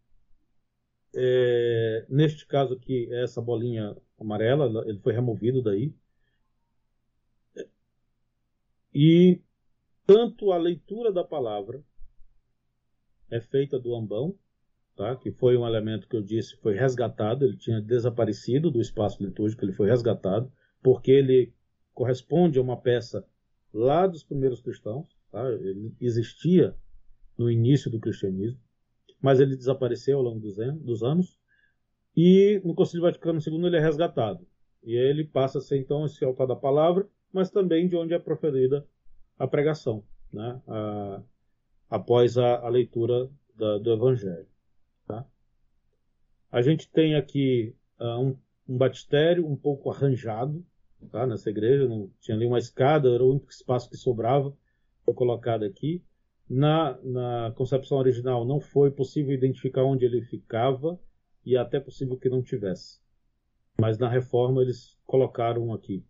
É, 1.15 2.05
neste 2.09 2.45
caso 2.49 2.75
aqui, 2.75 3.09
essa 3.15 3.41
bolinha 3.41 3.97
amarela, 4.19 4.83
ele 4.89 4.99
foi 4.99 5.13
removido 5.13 5.63
daí. 5.63 5.95
E 8.95 9.41
tanto 10.07 10.53
a 10.53 10.57
leitura 10.57 11.11
da 11.11 11.25
palavra 11.25 11.83
é 13.31 13.41
feita 13.41 13.79
do 13.79 13.95
ambão, 13.95 14.39
tá? 14.95 15.17
que 15.17 15.33
foi 15.33 15.57
um 15.57 15.67
elemento 15.67 16.07
que 16.09 16.17
eu 16.17 16.23
disse 16.23 16.57
foi 16.59 16.75
resgatado, 16.75 17.45
ele 17.45 17.57
tinha 17.57 17.81
desaparecido 17.81 18.71
do 18.71 18.81
espaço 18.81 19.23
litúrgico, 19.23 19.65
ele 19.65 19.73
foi 19.73 19.89
resgatado, 19.89 20.53
porque 20.83 21.11
ele 21.11 21.53
corresponde 21.93 22.59
a 22.59 22.63
uma 22.63 22.77
peça 22.77 23.27
lá 23.73 24.07
dos 24.07 24.23
primeiros 24.23 24.61
cristãos, 24.61 25.09
tá? 25.33 25.51
ele 25.51 25.93
existia 26.01 26.77
no 27.37 27.51
início 27.51 27.91
do 27.91 27.99
cristianismo, 27.99 28.61
mas 29.21 29.41
ele 29.41 29.57
desapareceu 29.57 30.19
ao 30.19 30.23
longo 30.23 30.39
dos 30.39 31.03
anos, 31.03 31.39
e 32.17 32.61
no 32.65 32.75
Concílio 32.75 33.03
Vaticano 33.03 33.41
II 33.41 33.67
ele 33.67 33.77
é 33.77 33.81
resgatado. 33.81 34.47
E 34.85 34.95
ele 34.95 35.25
passa 35.25 35.59
a 35.59 35.61
ser 35.61 35.79
então 35.79 36.05
esse 36.05 36.25
altar 36.25 36.47
da 36.47 36.55
palavra, 36.55 37.09
mas 37.35 37.51
também 37.51 37.89
de 37.89 37.97
onde 37.97 38.15
é 38.15 38.19
proferida 38.19 38.87
a 39.37 39.49
pregação, 39.49 40.05
né? 40.33 40.63
a, 40.69 41.21
após 41.91 42.39
a, 42.39 42.61
a 42.61 42.69
leitura 42.69 43.29
da, 43.57 43.79
do 43.79 43.93
Evangelho. 43.93 44.47
Tá? 45.05 45.27
A 46.53 46.63
gente 46.63 46.89
tem 46.89 47.17
aqui 47.17 47.75
uh, 47.99 48.21
um, 48.21 48.39
um, 48.69 48.79
batistério 48.79 49.45
um 49.45 49.57
pouco 49.57 49.91
arranjado 49.91 50.65
tá? 51.11 51.27
nessa 51.27 51.51
igreja, 51.51 51.89
não 51.89 52.09
tinha 52.21 52.37
ali 52.37 52.47
uma 52.47 52.59
escada, 52.59 53.13
era 53.13 53.25
o 53.25 53.31
único 53.33 53.51
espaço 53.51 53.91
que 53.91 53.97
sobrava, 53.97 54.57
foi 55.05 55.13
colocado 55.13 55.65
aqui. 55.65 56.05
Na, 56.49 56.97
na 57.03 57.53
concepção 57.57 57.99
original 57.99 58.45
não 58.45 58.61
foi 58.61 58.93
possível 58.93 59.35
identificar 59.35 59.83
onde 59.83 60.05
ele 60.05 60.23
ficava 60.23 61.01
e 61.45 61.57
até 61.57 61.81
possível 61.81 62.17
que 62.17 62.29
não 62.29 62.43
tivesse. 62.43 63.01
Mas 63.81 63.99
na 63.99 64.09
reforma 64.09 64.63
eles 64.63 64.97
colocaram 65.05 65.73
aqui 65.73 66.05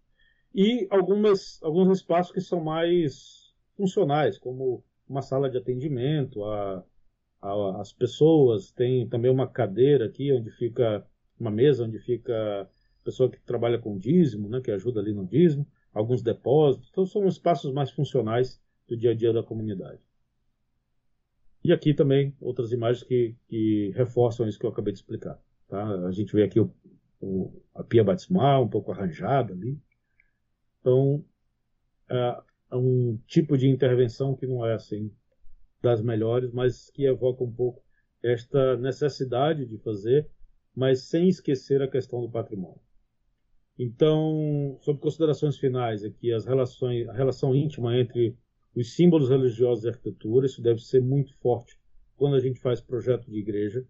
e 0.55 0.87
algumas, 0.91 1.61
alguns 1.63 1.99
espaços 1.99 2.33
que 2.33 2.41
são 2.41 2.63
mais 2.63 3.53
funcionais, 3.77 4.39
como 4.39 4.85
uma 5.09 5.21
sala 5.21 5.51
de 5.51 5.59
atendimento, 5.59 6.45
a, 6.45 6.85
a, 7.43 7.81
as 7.81 7.93
pessoas, 7.93 8.71
tem 8.71 9.09
também 9.09 9.31
uma 9.31 9.49
cadeira 9.49 10.07
aqui 10.07 10.33
onde 10.33 10.51
fica 10.51 11.05
uma 11.39 11.51
mesa 11.51 11.85
onde 11.85 11.99
fica 11.99 12.63
a 12.63 13.05
pessoa 13.05 13.29
que 13.29 13.41
trabalha 13.41 13.79
com 13.79 13.99
dízimo, 13.99 14.49
né, 14.49 14.61
que 14.61 14.71
ajuda 14.71 15.01
ali 15.01 15.13
no 15.13 15.27
dízimo, 15.27 15.67
alguns 15.93 16.23
depósitos, 16.23 16.89
então 16.91 17.05
são 17.05 17.27
espaços 17.27 17.73
mais 17.73 17.91
funcionais 17.91 18.63
do 18.87 18.97
dia 18.97 19.11
a 19.11 19.15
dia 19.15 19.33
da 19.33 19.43
comunidade. 19.43 20.01
E 21.63 21.73
aqui 21.73 21.95
também 21.95 22.35
outras 22.41 22.73
imagens 22.73 23.03
que, 23.03 23.35
que 23.49 23.91
reforçam 23.97 24.47
isso 24.47 24.59
que 24.59 24.67
eu 24.67 24.71
acabei 24.71 24.93
de 24.93 24.99
explicar. 24.99 25.41
Tá? 25.67 26.07
A 26.07 26.13
gente 26.13 26.33
vê 26.35 26.43
aqui 26.43 26.61
o, 26.61 26.71
o, 27.21 27.63
a 27.75 27.83
pia 27.83 28.05
batismal 28.05 28.65
um 28.65 28.69
pouco 28.69 28.93
arranjada 28.93 29.53
ali, 29.53 29.79
então, 30.85 31.25
é, 32.11 32.43
um 32.77 33.17
tipo 33.27 33.57
de 33.57 33.67
intervenção 33.67 34.37
que 34.37 34.47
não 34.47 34.67
é 34.67 34.75
assim 34.75 35.11
das 35.83 36.03
melhores, 36.03 36.53
mas 36.53 36.91
que 36.91 37.07
evoca 37.07 37.43
um 37.43 37.51
pouco 37.51 37.83
esta 38.23 38.77
necessidade 38.77 39.65
de 39.65 39.79
fazer, 39.79 40.29
mas 40.77 41.01
sem 41.01 41.27
esquecer 41.27 41.81
a 41.81 41.89
questão 41.89 42.21
do 42.21 42.31
patrimônio. 42.31 42.81
Então, 43.79 44.79
sob 44.83 45.01
considerações 45.01 45.57
finais 45.57 46.05
aqui, 46.05 46.31
as 46.31 46.45
relações, 46.45 47.09
a 47.09 47.15
relação 47.15 47.57
íntima 47.57 47.99
entre 47.99 48.37
os 48.75 48.95
símbolos 48.95 49.31
religiosos 49.31 49.85
e 49.85 49.89
arquitetura, 49.89 50.45
isso 50.45 50.61
deve 50.61 50.81
ser 50.81 51.01
muito 51.01 51.35
forte 51.39 51.79
quando 52.15 52.37
a 52.37 52.41
gente 52.41 52.61
faz 52.61 52.79
projeto 52.83 53.31
de 53.31 53.39
igreja. 53.39 53.87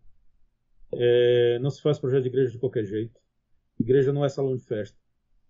É, 0.93 1.59
não 1.59 1.71
se 1.71 1.83
faz 1.83 1.99
projeto 1.99 2.23
de 2.23 2.29
igreja 2.29 2.53
de 2.53 2.59
qualquer 2.59 2.85
jeito. 2.85 3.21
Igreja 3.81 4.13
não 4.13 4.25
é 4.25 4.29
salão 4.29 4.57
de 4.57 4.65
festa. 4.65 4.97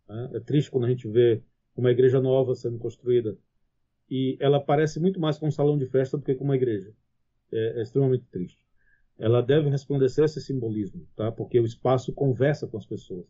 Né? 0.09 0.31
É 0.35 0.41
triste 0.41 0.71
quando 0.71 0.85
a 0.85 0.91
gente 0.91 1.09
vê 1.09 1.43
uma 1.77 1.91
igreja 1.91 2.21
nova 2.21 2.55
sendo 2.55 2.79
construída 2.79 3.37
e 4.11 4.37
ela 4.41 4.61
parece 4.61 5.01
muito 5.01 5.19
mais 5.19 5.39
com 5.39 5.49
um 5.49 5.51
salão 5.51 5.79
de 5.79 5.87
festa 5.87 6.17
do 6.17 6.23
que 6.23 6.35
com 6.35 6.45
uma 6.45 6.57
igreja. 6.57 6.93
É, 7.53 7.79
é 7.79 7.83
extremamente 7.83 8.25
triste. 8.31 8.65
Ela 9.19 9.41
deve 9.41 9.69
resplandecer 9.69 10.25
esse 10.25 10.41
simbolismo, 10.41 11.07
tá? 11.15 11.31
Porque 11.31 11.59
o 11.59 11.65
espaço 11.65 12.13
conversa 12.13 12.67
com 12.67 12.77
as 12.77 12.87
pessoas. 12.87 13.27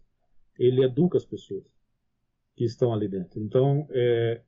Ele 0.58 0.82
educa 0.82 1.18
as 1.18 1.24
pessoas 1.24 1.64
que 2.56 2.64
estão 2.64 2.92
ali 2.92 3.08
dentro. 3.08 3.40
Então, 3.40 3.86
é, 3.90 4.40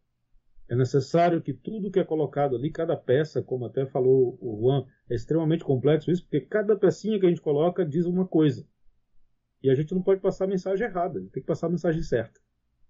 é 0.69 0.77
necessário 0.77 1.43
que 1.43 1.53
tudo 1.53 1.91
que 1.91 2.01
é 2.01 2.05
colocado 2.05 2.57
ali, 2.57 2.71
cada 2.71 2.97
peça, 2.97 3.43
como 3.43 3.67
até 3.67 3.85
falou 3.87 4.39
o 4.41 4.59
Juan, 4.61 4.87
é 5.11 5.15
extremamente 5.15 5.65
complexo 5.65 6.11
isso, 6.11 6.23
porque 6.23 6.41
cada 6.41 6.77
pecinha 6.77 7.19
que 7.21 7.27
a 7.27 7.29
gente 7.29 7.41
coloca 7.41 7.85
diz 7.85 8.07
uma 8.07 8.27
coisa. 8.27 8.67
E 9.63 9.71
a 9.71 9.75
gente 9.75 9.95
não 9.95 10.03
pode 10.03 10.21
passar 10.21 10.45
a 10.45 10.49
mensagem 10.49 10.87
errada, 10.87 11.21
tem 11.21 11.43
que 11.43 11.47
passar 11.47 11.67
a 11.67 11.71
mensagem 11.71 12.03
certa. 12.03 12.41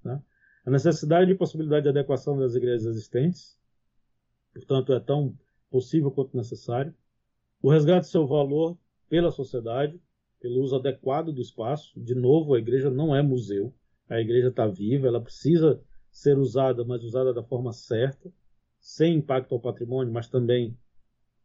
Né? 0.05 0.21
A 0.65 0.71
necessidade 0.71 1.31
e 1.31 1.35
possibilidade 1.35 1.85
de 1.85 1.89
adequação 1.91 2.39
das 2.39 2.55
igrejas 2.55 2.87
existentes, 2.87 3.59
portanto, 4.53 4.93
é 4.93 5.01
tão 5.01 5.37
possível 5.71 6.11
quanto 6.11 6.37
necessário. 6.37 6.95
O 7.63 7.71
resgate 7.71 8.07
do 8.07 8.11
seu 8.11 8.27
valor 8.27 8.77
pela 9.09 9.31
sociedade, 9.31 10.01
pelo 10.41 10.61
uso 10.63 10.77
adequado 10.77 11.33
do 11.33 11.41
espaço. 11.41 11.99
De 12.01 12.15
novo, 12.15 12.55
a 12.55 12.59
igreja 12.59 12.91
não 12.91 13.15
é 13.15 13.23
museu. 13.23 13.75
A 14.09 14.21
igreja 14.21 14.49
está 14.49 14.67
viva, 14.67 15.09
ela 15.09 15.21
precisa 15.21 15.81
ser 16.11 16.39
usada, 16.39 16.85
mas 16.85 17.03
usada 17.03 17.35
da 17.35 17.43
forma 17.43 17.73
certa, 17.73 18.33
sem 18.79 19.17
impacto 19.17 19.55
ao 19.55 19.61
patrimônio, 19.61 20.13
mas 20.13 20.29
também 20.29 20.77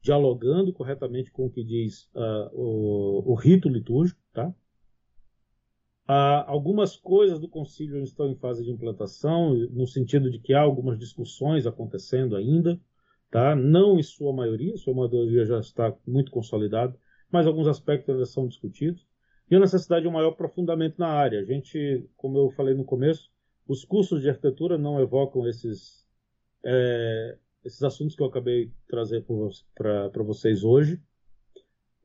dialogando 0.01 0.71
corretamente 0.71 1.31
com 1.31 1.45
o 1.45 1.49
que 1.49 1.63
diz 1.63 2.09
uh, 2.15 2.49
o, 2.53 3.31
o, 3.31 3.35
rito 3.35 3.67
litúrgico, 3.67 4.19
tá? 4.33 4.53
Ah, 6.13 6.43
algumas 6.45 6.97
coisas 6.97 7.39
do 7.39 7.47
concílio 7.47 8.03
estão 8.03 8.29
em 8.29 8.35
fase 8.35 8.65
de 8.65 8.69
implantação, 8.69 9.53
no 9.69 9.87
sentido 9.87 10.29
de 10.29 10.39
que 10.39 10.53
há 10.53 10.59
algumas 10.59 10.99
discussões 10.99 11.65
acontecendo 11.65 12.35
ainda, 12.35 12.77
tá? 13.31 13.55
não 13.55 13.97
em 13.97 14.03
sua 14.03 14.33
maioria, 14.33 14.75
sua 14.75 14.93
maioria 14.93 15.45
já 15.45 15.57
está 15.61 15.95
muito 16.05 16.29
consolidada, 16.29 16.93
mas 17.31 17.47
alguns 17.47 17.65
aspectos 17.65 18.09
ainda 18.09 18.25
são 18.25 18.45
discutidos. 18.45 19.07
E 19.49 19.55
a 19.55 19.59
necessidade 19.61 20.01
de 20.01 20.09
um 20.09 20.11
maior 20.11 20.33
aprofundamto 20.33 20.99
na 20.99 21.07
área. 21.07 21.39
A 21.39 21.45
gente, 21.45 22.05
como 22.17 22.37
eu 22.39 22.51
falei 22.57 22.75
no 22.75 22.83
começo, 22.83 23.31
os 23.65 23.85
cursos 23.85 24.21
de 24.21 24.27
arquitetura 24.27 24.77
não 24.77 24.99
evocam 24.99 25.47
esses, 25.47 26.05
é, 26.65 27.37
esses 27.63 27.81
assuntos 27.83 28.17
que 28.17 28.21
eu 28.21 28.27
acabei 28.27 28.65
de 28.65 28.73
trazer 28.85 29.25
para 29.73 30.23
vocês 30.23 30.65
hoje. 30.65 31.01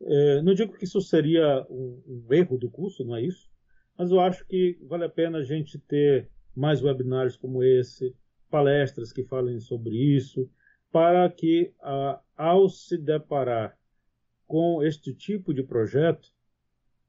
É, 0.01 0.43
não 0.43 0.55
digo 0.55 0.75
que 0.75 0.85
isso 0.85 1.01
seria 1.01 1.67
um, 1.69 2.01
um 2.07 2.33
erro 2.33 2.57
do 2.57 2.71
curso, 2.71 3.05
não 3.05 3.17
é 3.17 3.23
isso? 3.23 3.56
Mas 3.99 4.11
eu 4.11 4.21
acho 4.21 4.47
que 4.47 4.79
vale 4.83 5.05
a 5.05 5.09
pena 5.09 5.39
a 5.39 5.43
gente 5.43 5.79
ter 5.79 6.31
mais 6.55 6.83
webinários 6.83 7.37
como 7.37 7.63
esse, 7.63 8.15
palestras 8.51 9.13
que 9.13 9.25
falem 9.25 9.59
sobre 9.61 9.95
isso, 9.95 10.49
para 10.91 11.29
que, 11.31 11.75
ao 12.37 12.69
se 12.69 12.97
deparar 12.97 13.77
com 14.47 14.83
este 14.83 15.13
tipo 15.13 15.53
de 15.53 15.63
projeto, 15.63 16.33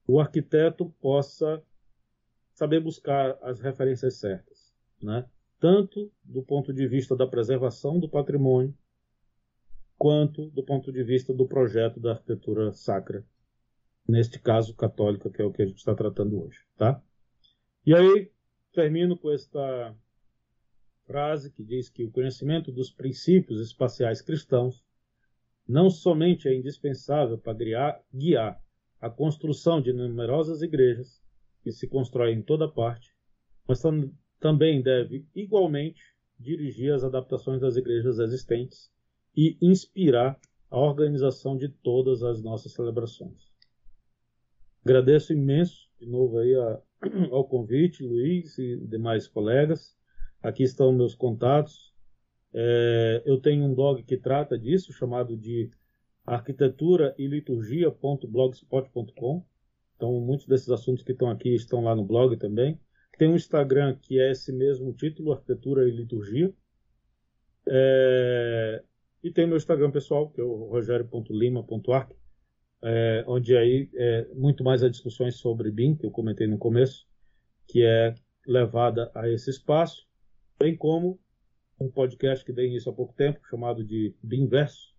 o 0.07 0.19
arquiteto 0.19 0.89
possa 1.01 1.61
saber 2.53 2.79
buscar 2.79 3.37
as 3.41 3.59
referências 3.59 4.15
certas, 4.15 4.73
né? 5.01 5.25
tanto 5.59 6.11
do 6.23 6.41
ponto 6.41 6.73
de 6.73 6.87
vista 6.87 7.15
da 7.15 7.27
preservação 7.27 7.99
do 7.99 8.09
patrimônio, 8.09 8.75
quanto 9.97 10.49
do 10.51 10.63
ponto 10.63 10.91
de 10.91 11.03
vista 11.03 11.33
do 11.33 11.47
projeto 11.47 11.99
da 11.99 12.11
arquitetura 12.11 12.71
sacra 12.71 13.25
neste 14.07 14.39
caso 14.39 14.73
católica, 14.75 15.29
que 15.29 15.41
é 15.41 15.45
o 15.45 15.51
que 15.51 15.61
a 15.61 15.65
gente 15.65 15.77
está 15.77 15.93
tratando 15.93 16.41
hoje, 16.41 16.59
tá? 16.77 17.01
E 17.85 17.93
aí 17.93 18.31
termino 18.71 19.17
com 19.17 19.31
esta 19.31 19.95
frase 21.05 21.51
que 21.51 21.63
diz 21.63 21.89
que 21.89 22.03
o 22.03 22.11
conhecimento 22.11 22.71
dos 22.71 22.91
princípios 22.91 23.61
espaciais 23.61 24.21
cristãos 24.21 24.83
não 25.67 25.89
somente 25.89 26.47
é 26.47 26.55
indispensável 26.55 27.37
para 27.37 28.01
guiar 28.13 28.61
a 28.99 29.09
construção 29.09 29.81
de 29.81 29.93
numerosas 29.93 30.61
igrejas 30.61 31.21
que 31.61 31.71
se 31.71 31.87
constroem 31.87 32.39
em 32.39 32.41
toda 32.41 32.67
parte, 32.67 33.13
mas 33.67 33.81
tam 33.81 34.11
também 34.39 34.83
deve 34.83 35.25
igualmente 35.33 36.01
dirigir 36.39 36.93
as 36.93 37.03
adaptações 37.03 37.59
das 37.59 37.75
igrejas 37.75 38.19
existentes 38.19 38.91
e 39.35 39.57
inspirar 39.59 40.39
a 40.69 40.77
organização 40.77 41.57
de 41.57 41.69
todas 41.69 42.21
as 42.21 42.41
nossas 42.43 42.73
celebrações. 42.73 43.46
Agradeço 44.87 45.33
imenso 45.33 45.89
de 45.99 46.07
novo 46.07 46.37
aí 46.37 46.55
a, 46.55 46.79
ao 47.29 47.43
convite, 47.43 48.01
Luiz 48.01 48.57
e 48.57 48.77
demais 48.87 49.27
colegas. 49.27 49.93
Aqui 50.41 50.63
estão 50.63 50.93
meus 50.93 51.13
contatos. 51.13 51.93
É, 52.53 53.21
eu 53.25 53.37
tenho 53.41 53.65
um 53.65 53.75
blog 53.75 54.01
que 54.03 54.15
trata 54.15 54.57
disso, 54.57 54.93
chamado 54.93 55.35
de 55.35 55.69
arquitetura 56.25 57.13
e 57.17 57.27
liturgia.blogspot.com. 57.27 59.45
Então, 59.97 60.21
muitos 60.21 60.47
desses 60.47 60.69
assuntos 60.69 61.03
que 61.03 61.11
estão 61.11 61.29
aqui 61.29 61.53
estão 61.53 61.83
lá 61.83 61.93
no 61.93 62.05
blog 62.05 62.37
também. 62.37 62.79
Tem 63.17 63.27
um 63.27 63.35
Instagram 63.35 63.97
que 64.01 64.21
é 64.21 64.31
esse 64.31 64.53
mesmo 64.53 64.93
título, 64.93 65.33
Arquitetura 65.33 65.85
e 65.85 65.91
Liturgia. 65.91 66.53
É, 67.67 68.81
e 69.21 69.33
tem 69.33 69.47
meu 69.47 69.57
Instagram 69.57 69.91
pessoal, 69.91 70.29
que 70.29 70.39
é 70.39 70.45
o 70.45 70.69
rogério.lima.arc 70.69 72.15
é, 72.81 73.23
onde 73.27 73.55
aí 73.57 73.89
é 73.95 74.27
muito 74.33 74.63
mais 74.63 74.83
as 74.83 74.91
discussões 74.91 75.35
sobre 75.35 75.71
BIM, 75.71 75.95
que 75.95 76.05
eu 76.05 76.11
comentei 76.11 76.47
no 76.47 76.57
começo, 76.57 77.07
que 77.67 77.83
é 77.83 78.13
levada 78.45 79.11
a 79.13 79.29
esse 79.29 79.49
espaço, 79.49 80.07
bem 80.59 80.75
como 80.75 81.19
um 81.79 81.89
podcast 81.89 82.43
que 82.43 82.53
dei 82.53 82.67
início 82.67 82.91
há 82.91 82.95
pouco 82.95 83.13
tempo, 83.13 83.39
chamado 83.49 83.83
de 83.83 84.15
BIM 84.23 84.47
Verso, 84.47 84.95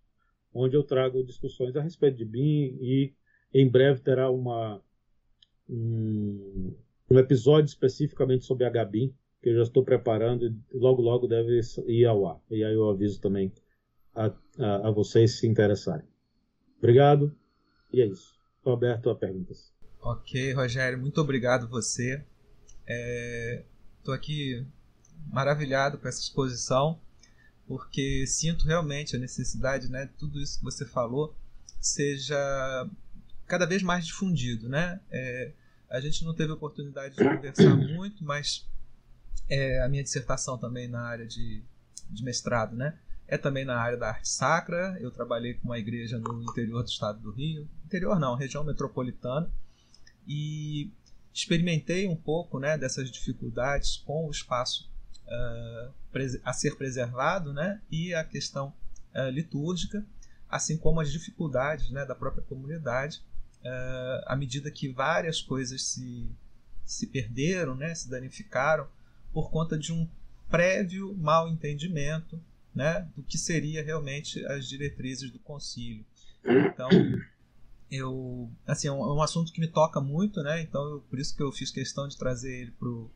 onde 0.53 0.75
eu 0.75 0.83
trago 0.83 1.23
discussões 1.23 1.75
a 1.75 1.81
respeito 1.81 2.17
de 2.17 2.25
BIM 2.25 2.77
e 2.81 3.13
em 3.53 3.69
breve 3.69 4.01
terá 4.01 4.29
uma, 4.29 4.81
um, 5.67 6.75
um 7.09 7.19
episódio 7.19 7.67
especificamente 7.67 8.45
sobre 8.45 8.69
HBIM, 8.69 9.13
que 9.41 9.49
eu 9.49 9.55
já 9.55 9.63
estou 9.63 9.83
preparando 9.83 10.45
e 10.45 10.55
logo 10.73 11.01
logo 11.01 11.27
deve 11.27 11.59
ir 11.87 12.05
ao 12.05 12.27
ar. 12.27 12.41
E 12.51 12.63
aí 12.63 12.73
eu 12.73 12.89
aviso 12.89 13.19
também 13.21 13.51
a, 14.13 14.27
a, 14.57 14.87
a 14.87 14.91
vocês 14.91 15.39
se 15.39 15.47
interessarem. 15.47 16.05
Obrigado. 16.77 17.35
E 17.91 18.01
é 18.01 18.05
isso. 18.05 18.33
Estou 18.57 18.73
aberto 18.73 19.09
a 19.09 19.15
perguntas. 19.15 19.71
Ok, 20.01 20.53
Rogério, 20.53 20.97
muito 20.97 21.19
obrigado 21.19 21.67
você. 21.67 22.23
Estou 23.97 24.13
é, 24.13 24.17
aqui 24.17 24.65
maravilhado 25.27 25.97
com 25.97 26.07
essa 26.07 26.21
exposição, 26.21 26.99
porque 27.67 28.25
sinto 28.25 28.65
realmente 28.65 29.15
a 29.15 29.19
necessidade, 29.19 29.89
né, 29.89 30.09
tudo 30.17 30.39
isso 30.39 30.59
que 30.59 30.63
você 30.63 30.85
falou, 30.85 31.35
seja 31.79 32.37
cada 33.45 33.65
vez 33.65 33.81
mais 33.81 34.05
difundido, 34.05 34.69
né? 34.69 34.99
É, 35.11 35.51
a 35.89 35.99
gente 35.99 36.23
não 36.23 36.33
teve 36.33 36.51
oportunidade 36.51 37.15
de 37.15 37.23
conversar 37.23 37.75
muito, 37.75 38.23
mas 38.23 38.65
é, 39.49 39.81
a 39.81 39.89
minha 39.89 40.03
dissertação 40.03 40.57
também 40.57 40.87
na 40.87 41.01
área 41.01 41.25
de, 41.25 41.63
de 42.09 42.23
mestrado, 42.23 42.75
né? 42.75 42.97
É 43.29 43.37
também 43.37 43.63
na 43.63 43.79
área 43.79 43.97
da 43.97 44.09
arte 44.09 44.27
sacra. 44.27 44.97
Eu 44.99 45.11
trabalhei 45.11 45.53
com 45.53 45.65
uma 45.65 45.77
igreja 45.77 46.17
no 46.17 46.41
interior 46.41 46.81
do 46.81 46.89
estado 46.89 47.19
do 47.19 47.31
Rio, 47.31 47.69
interior 47.85 48.19
não, 48.19 48.35
região 48.35 48.63
metropolitana, 48.63 49.49
e 50.27 50.91
experimentei 51.31 52.07
um 52.07 52.15
pouco 52.15 52.59
né, 52.59 52.77
dessas 52.77 53.09
dificuldades 53.11 53.97
com 53.97 54.27
o 54.27 54.31
espaço 54.31 54.91
uh, 55.27 55.93
a 56.43 56.53
ser 56.53 56.75
preservado 56.75 57.53
né, 57.53 57.79
e 57.89 58.13
a 58.15 58.23
questão 58.23 58.73
uh, 59.15 59.29
litúrgica, 59.29 60.03
assim 60.49 60.75
como 60.75 60.99
as 60.99 61.11
dificuldades 61.11 61.91
né, 61.91 62.03
da 62.05 62.15
própria 62.15 62.43
comunidade, 62.43 63.21
uh, 63.63 64.23
à 64.25 64.35
medida 64.35 64.71
que 64.71 64.89
várias 64.89 65.39
coisas 65.39 65.83
se, 65.83 66.27
se 66.83 67.05
perderam, 67.05 67.75
né, 67.75 67.93
se 67.93 68.09
danificaram, 68.09 68.87
por 69.31 69.51
conta 69.51 69.77
de 69.77 69.93
um 69.93 70.09
prévio 70.49 71.15
mal 71.15 71.47
entendimento 71.47 72.41
né, 72.79 73.05
do 73.13 73.21
que 73.21 73.37
seria 73.37 73.83
realmente 73.83 74.41
as 74.45 74.65
diretrizes 74.65 75.29
do 75.29 75.39
concílio. 75.39 76.05
Então, 76.45 76.87
eu, 77.91 78.49
assim, 78.65 78.87
é 78.87 78.91
um, 78.93 79.01
é 79.01 79.13
um 79.13 79.21
assunto 79.21 79.51
que 79.51 79.59
me 79.59 79.67
toca 79.67 79.99
muito, 79.99 80.41
né? 80.41 80.61
Então, 80.61 80.81
eu, 80.89 81.01
por 81.01 81.19
isso 81.19 81.35
que 81.35 81.43
eu 81.43 81.51
fiz 81.51 81.71
questão 81.71 82.07
de 82.07 82.17
trazer 82.17 82.61
ele 82.61 82.71
para 82.71 82.87
o 82.87 83.11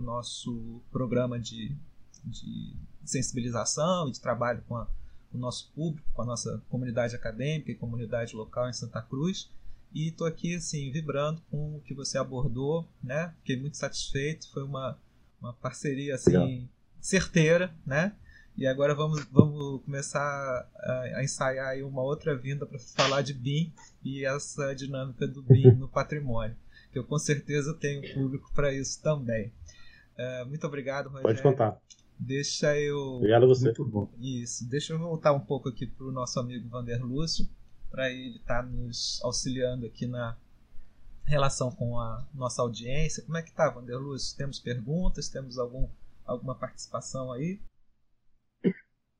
nosso 0.00 0.80
programa 0.90 1.38
de, 1.38 1.76
de 2.24 2.74
sensibilização 3.04 4.08
e 4.08 4.12
de 4.12 4.22
trabalho 4.22 4.64
com, 4.66 4.74
a, 4.74 4.86
com 5.30 5.36
o 5.36 5.40
nosso 5.40 5.70
público, 5.74 6.08
com 6.14 6.22
a 6.22 6.24
nossa 6.26 6.62
comunidade 6.70 7.14
acadêmica 7.14 7.70
e 7.70 7.74
comunidade 7.74 8.34
local 8.34 8.70
em 8.70 8.72
Santa 8.72 9.02
Cruz. 9.02 9.50
E 9.92 10.08
estou 10.08 10.26
aqui 10.26 10.54
assim 10.54 10.90
vibrando 10.90 11.42
com 11.50 11.76
o 11.76 11.80
que 11.82 11.92
você 11.92 12.16
abordou, 12.16 12.88
né? 13.02 13.34
Fiquei 13.40 13.60
muito 13.60 13.76
satisfeito. 13.76 14.50
Foi 14.50 14.62
uma, 14.62 14.98
uma 15.38 15.52
parceria 15.52 16.14
assim 16.14 16.38
Legal. 16.38 16.68
certeira, 17.02 17.76
né? 17.84 18.16
E 18.56 18.66
agora 18.66 18.94
vamos, 18.94 19.24
vamos 19.32 19.82
começar 19.82 20.68
a, 20.76 20.92
a 21.16 21.24
ensaiar 21.24 21.76
uma 21.84 22.02
outra 22.02 22.36
vinda 22.36 22.64
para 22.64 22.78
falar 22.78 23.22
de 23.22 23.34
BIM 23.34 23.72
e 24.04 24.24
essa 24.24 24.74
dinâmica 24.74 25.26
do 25.26 25.42
BIM 25.42 25.72
no 25.72 25.88
patrimônio, 25.90 26.56
que 26.92 26.98
eu 26.98 27.04
com 27.04 27.18
certeza 27.18 27.74
tenho 27.74 28.14
público 28.14 28.52
para 28.54 28.72
isso 28.72 29.02
também. 29.02 29.52
Uh, 30.16 30.46
muito 30.46 30.64
obrigado, 30.66 31.06
Rogério. 31.06 31.26
Pode 31.26 31.42
contar. 31.42 31.80
Deixa 32.16 32.78
eu. 32.78 33.16
Obrigado 33.16 33.42
a 33.42 33.46
você. 33.46 33.64
Muito 33.64 33.84
bom. 33.84 34.08
Isso. 34.20 34.68
Deixa 34.68 34.92
eu 34.92 34.98
voltar 35.00 35.32
um 35.32 35.40
pouco 35.40 35.68
aqui 35.68 35.86
para 35.86 36.06
o 36.06 36.12
nosso 36.12 36.38
amigo 36.38 36.68
Vander 36.68 37.04
Lúcio 37.04 37.48
para 37.90 38.10
ele 38.10 38.36
estar 38.36 38.62
tá 38.62 38.68
nos 38.68 39.20
auxiliando 39.22 39.86
aqui 39.86 40.06
na 40.06 40.36
relação 41.24 41.70
com 41.70 41.98
a 41.98 42.24
nossa 42.32 42.62
audiência. 42.62 43.22
Como 43.24 43.36
é 43.36 43.42
que 43.42 43.50
está, 43.50 43.68
Vanderluz? 43.70 44.32
Temos 44.32 44.60
perguntas? 44.60 45.28
Temos 45.28 45.58
algum, 45.58 45.88
alguma 46.24 46.54
participação 46.54 47.32
aí? 47.32 47.60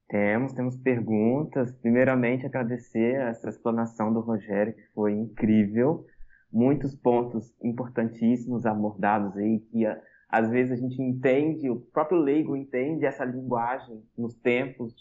Temos, 0.09 0.53
temos 0.53 0.77
perguntas. 0.77 1.73
Primeiramente, 1.73 2.47
agradecer 2.47 3.17
essa 3.17 3.49
explanação 3.49 4.13
do 4.13 4.21
Rogério, 4.21 4.75
que 4.75 4.87
foi 4.95 5.13
incrível. 5.13 6.07
Muitos 6.53 6.95
pontos 6.95 7.53
importantíssimos 7.63 8.65
abordados 8.65 9.37
aí, 9.37 9.61
que 9.71 9.85
às 10.29 10.51
vezes 10.51 10.73
a 10.73 10.77
gente 10.77 11.01
entende, 11.01 11.71
o 11.71 11.81
próprio 11.81 12.19
leigo 12.19 12.57
entende 12.57 13.07
essa 13.07 13.25
linguagem 13.25 14.03
nos 14.17 14.35
tempos, 14.35 14.95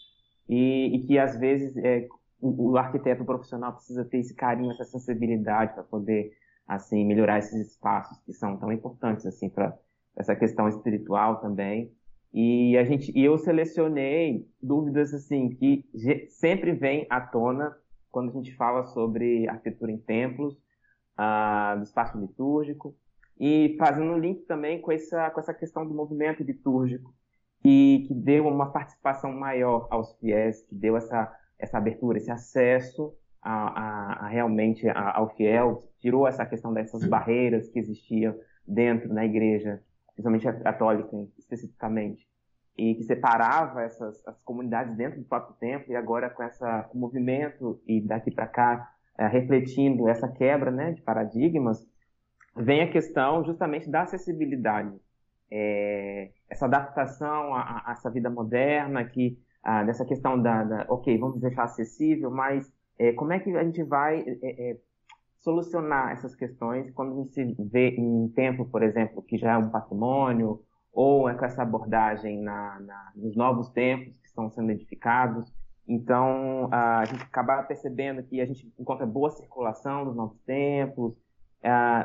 e, 0.48 0.96
e 0.96 1.06
que 1.06 1.18
às 1.18 1.38
vezes 1.38 1.76
é, 1.76 2.06
o, 2.40 2.72
o 2.72 2.76
arquiteto 2.76 3.24
profissional 3.24 3.72
precisa 3.72 4.04
ter 4.04 4.18
esse 4.18 4.34
carinho, 4.34 4.70
essa 4.72 4.84
sensibilidade 4.84 5.74
para 5.74 5.82
poder 5.82 6.32
assim 6.66 7.04
melhorar 7.04 7.38
esses 7.38 7.68
espaços 7.68 8.18
que 8.24 8.32
são 8.32 8.56
tão 8.56 8.72
importantes 8.72 9.26
assim 9.26 9.48
para 9.48 9.76
essa 10.16 10.34
questão 10.36 10.68
espiritual 10.68 11.40
também. 11.40 11.92
E 12.34 12.76
a 12.76 12.82
gente, 12.82 13.12
e 13.16 13.24
eu 13.24 13.38
selecionei 13.38 14.44
dúvidas 14.60 15.14
assim 15.14 15.50
que 15.50 15.84
sempre 16.30 16.72
vêm 16.72 17.06
à 17.08 17.20
tona 17.20 17.76
quando 18.10 18.30
a 18.30 18.32
gente 18.32 18.56
fala 18.56 18.82
sobre 18.86 19.48
arquitetura 19.48 19.92
em 19.92 19.98
templos, 19.98 20.58
ah, 21.16 21.76
do 21.76 21.84
espaço 21.84 22.18
litúrgico. 22.18 22.96
E 23.38 23.76
fazendo 23.78 24.12
um 24.12 24.18
link 24.18 24.42
também 24.46 24.80
com 24.80 24.90
essa 24.90 25.30
com 25.30 25.38
essa 25.38 25.54
questão 25.54 25.86
do 25.86 25.94
movimento 25.94 26.42
litúrgico 26.42 27.14
e 27.64 28.04
que 28.08 28.14
deu 28.14 28.48
uma 28.48 28.72
participação 28.72 29.32
maior 29.32 29.86
aos 29.90 30.12
fiéis, 30.18 30.62
que 30.62 30.74
deu 30.74 30.96
essa 30.96 31.32
essa 31.56 31.78
abertura, 31.78 32.18
esse 32.18 32.32
acesso 32.32 33.14
a, 33.40 33.52
a, 33.52 34.26
a 34.26 34.28
realmente 34.28 34.88
a, 34.88 35.16
ao 35.18 35.28
fiel, 35.36 35.84
tirou 36.00 36.26
essa 36.26 36.44
questão 36.44 36.72
dessas 36.72 37.04
barreiras 37.06 37.68
que 37.68 37.78
existiam 37.78 38.34
dentro 38.66 39.12
da 39.14 39.24
igreja, 39.24 39.80
principalmente 40.14 40.48
a 40.48 40.52
católica 40.52 41.16
especificamente, 41.38 42.26
e 42.76 42.94
que 42.94 43.04
separava 43.04 43.82
essas 43.82 44.26
as 44.26 44.40
comunidades 44.42 44.96
dentro 44.96 45.20
do 45.20 45.26
próprio 45.26 45.54
templo 45.56 45.92
e 45.92 45.96
agora 45.96 46.30
com 46.30 46.42
essa 46.42 46.82
com 46.84 46.98
movimento 46.98 47.80
e 47.86 48.00
daqui 48.00 48.30
para 48.30 48.46
cá 48.46 48.90
é, 49.16 49.26
refletindo 49.28 50.08
essa 50.08 50.28
quebra 50.28 50.70
né, 50.70 50.92
de 50.92 51.02
paradigmas, 51.02 51.86
vem 52.56 52.82
a 52.82 52.90
questão 52.90 53.44
justamente 53.44 53.88
da 53.88 54.02
acessibilidade, 54.02 54.92
é, 55.50 56.30
essa 56.50 56.66
adaptação 56.66 57.54
a, 57.54 57.84
a, 57.86 57.92
essa 57.92 58.10
vida 58.10 58.28
moderna 58.28 59.04
que 59.04 59.38
dessa 59.86 60.04
questão 60.04 60.40
da, 60.40 60.62
da, 60.62 60.86
ok, 60.90 61.16
vamos 61.16 61.40
deixar 61.40 61.64
acessível, 61.64 62.30
mas 62.30 62.70
é, 62.98 63.12
como 63.12 63.32
é 63.32 63.38
que 63.38 63.56
a 63.56 63.64
gente 63.64 63.82
vai 63.82 64.20
é, 64.20 64.36
é, 64.42 64.76
solucionar 65.44 66.12
essas 66.12 66.34
questões 66.34 66.90
quando 66.92 67.12
a 67.12 67.22
gente 67.22 67.54
vê 67.70 67.90
em 67.90 68.28
tempo, 68.28 68.64
por 68.64 68.82
exemplo, 68.82 69.22
que 69.22 69.36
já 69.36 69.52
é 69.52 69.58
um 69.58 69.68
patrimônio, 69.68 70.60
ou 70.92 71.28
é 71.28 71.34
com 71.34 71.44
essa 71.44 71.62
abordagem 71.62 72.40
na, 72.40 72.80
na, 72.80 73.12
nos 73.14 73.36
novos 73.36 73.68
tempos 73.70 74.16
que 74.18 74.26
estão 74.26 74.50
sendo 74.50 74.70
edificados. 74.70 75.52
Então, 75.86 76.68
a 76.72 77.04
gente 77.04 77.22
acaba 77.22 77.62
percebendo 77.62 78.22
que 78.22 78.40
a 78.40 78.46
gente 78.46 78.72
encontra 78.78 79.04
boa 79.04 79.30
circulação 79.30 80.06
nos 80.06 80.16
novos 80.16 80.40
tempos, 80.40 81.14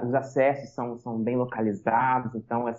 os 0.04 0.14
acessos 0.14 0.74
são, 0.74 0.98
são 0.98 1.18
bem 1.18 1.38
localizados, 1.38 2.36
então 2.36 2.68
é, 2.68 2.76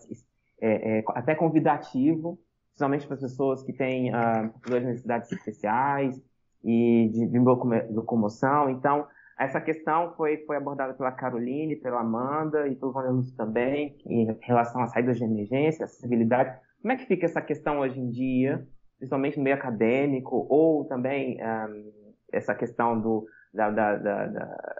é, 0.61 0.99
é 0.99 1.05
até 1.15 1.35
convidativo 1.35 2.39
principalmente 2.81 3.07
para 3.07 3.15
as 3.15 3.21
pessoas 3.21 3.63
que 3.63 3.73
têm 3.73 4.11
uh, 4.11 4.71
necessidades 4.71 5.31
especiais 5.31 6.21
e 6.65 7.11
de, 7.13 7.27
de 7.27 7.39
locomoção. 7.39 8.71
Então, 8.71 9.07
essa 9.41 9.59
questão 9.59 10.13
foi, 10.17 10.37
foi 10.45 10.59
abordada 10.59 10.93
pela 10.93 11.11
Caroline, 11.11 11.75
pela 11.75 12.01
Amanda 12.01 12.69
e 12.69 12.77
pelo 12.77 12.93
Vanelus 12.93 13.33
também, 13.33 13.97
em 14.05 14.37
relação 14.43 14.83
às 14.83 14.93
saídas 14.93 15.17
de 15.17 15.25
emergência, 15.25 15.87
acessibilidade. 15.87 16.61
Como 16.83 16.93
é 16.93 16.97
que 16.97 17.07
fica 17.07 17.25
essa 17.25 17.41
questão 17.41 17.81
hoje 17.81 17.99
em 17.99 18.11
dia, 18.11 18.69
principalmente 18.99 19.39
no 19.39 19.45
meio 19.45 19.57
acadêmico, 19.57 20.47
ou 20.51 20.85
também 20.85 21.39
um, 21.43 22.13
essa 22.31 22.55
questão 22.55 23.01
do, 23.01 23.27
da, 23.53 23.71
da, 23.71 23.97
da, 23.97 24.27
da, 24.27 24.75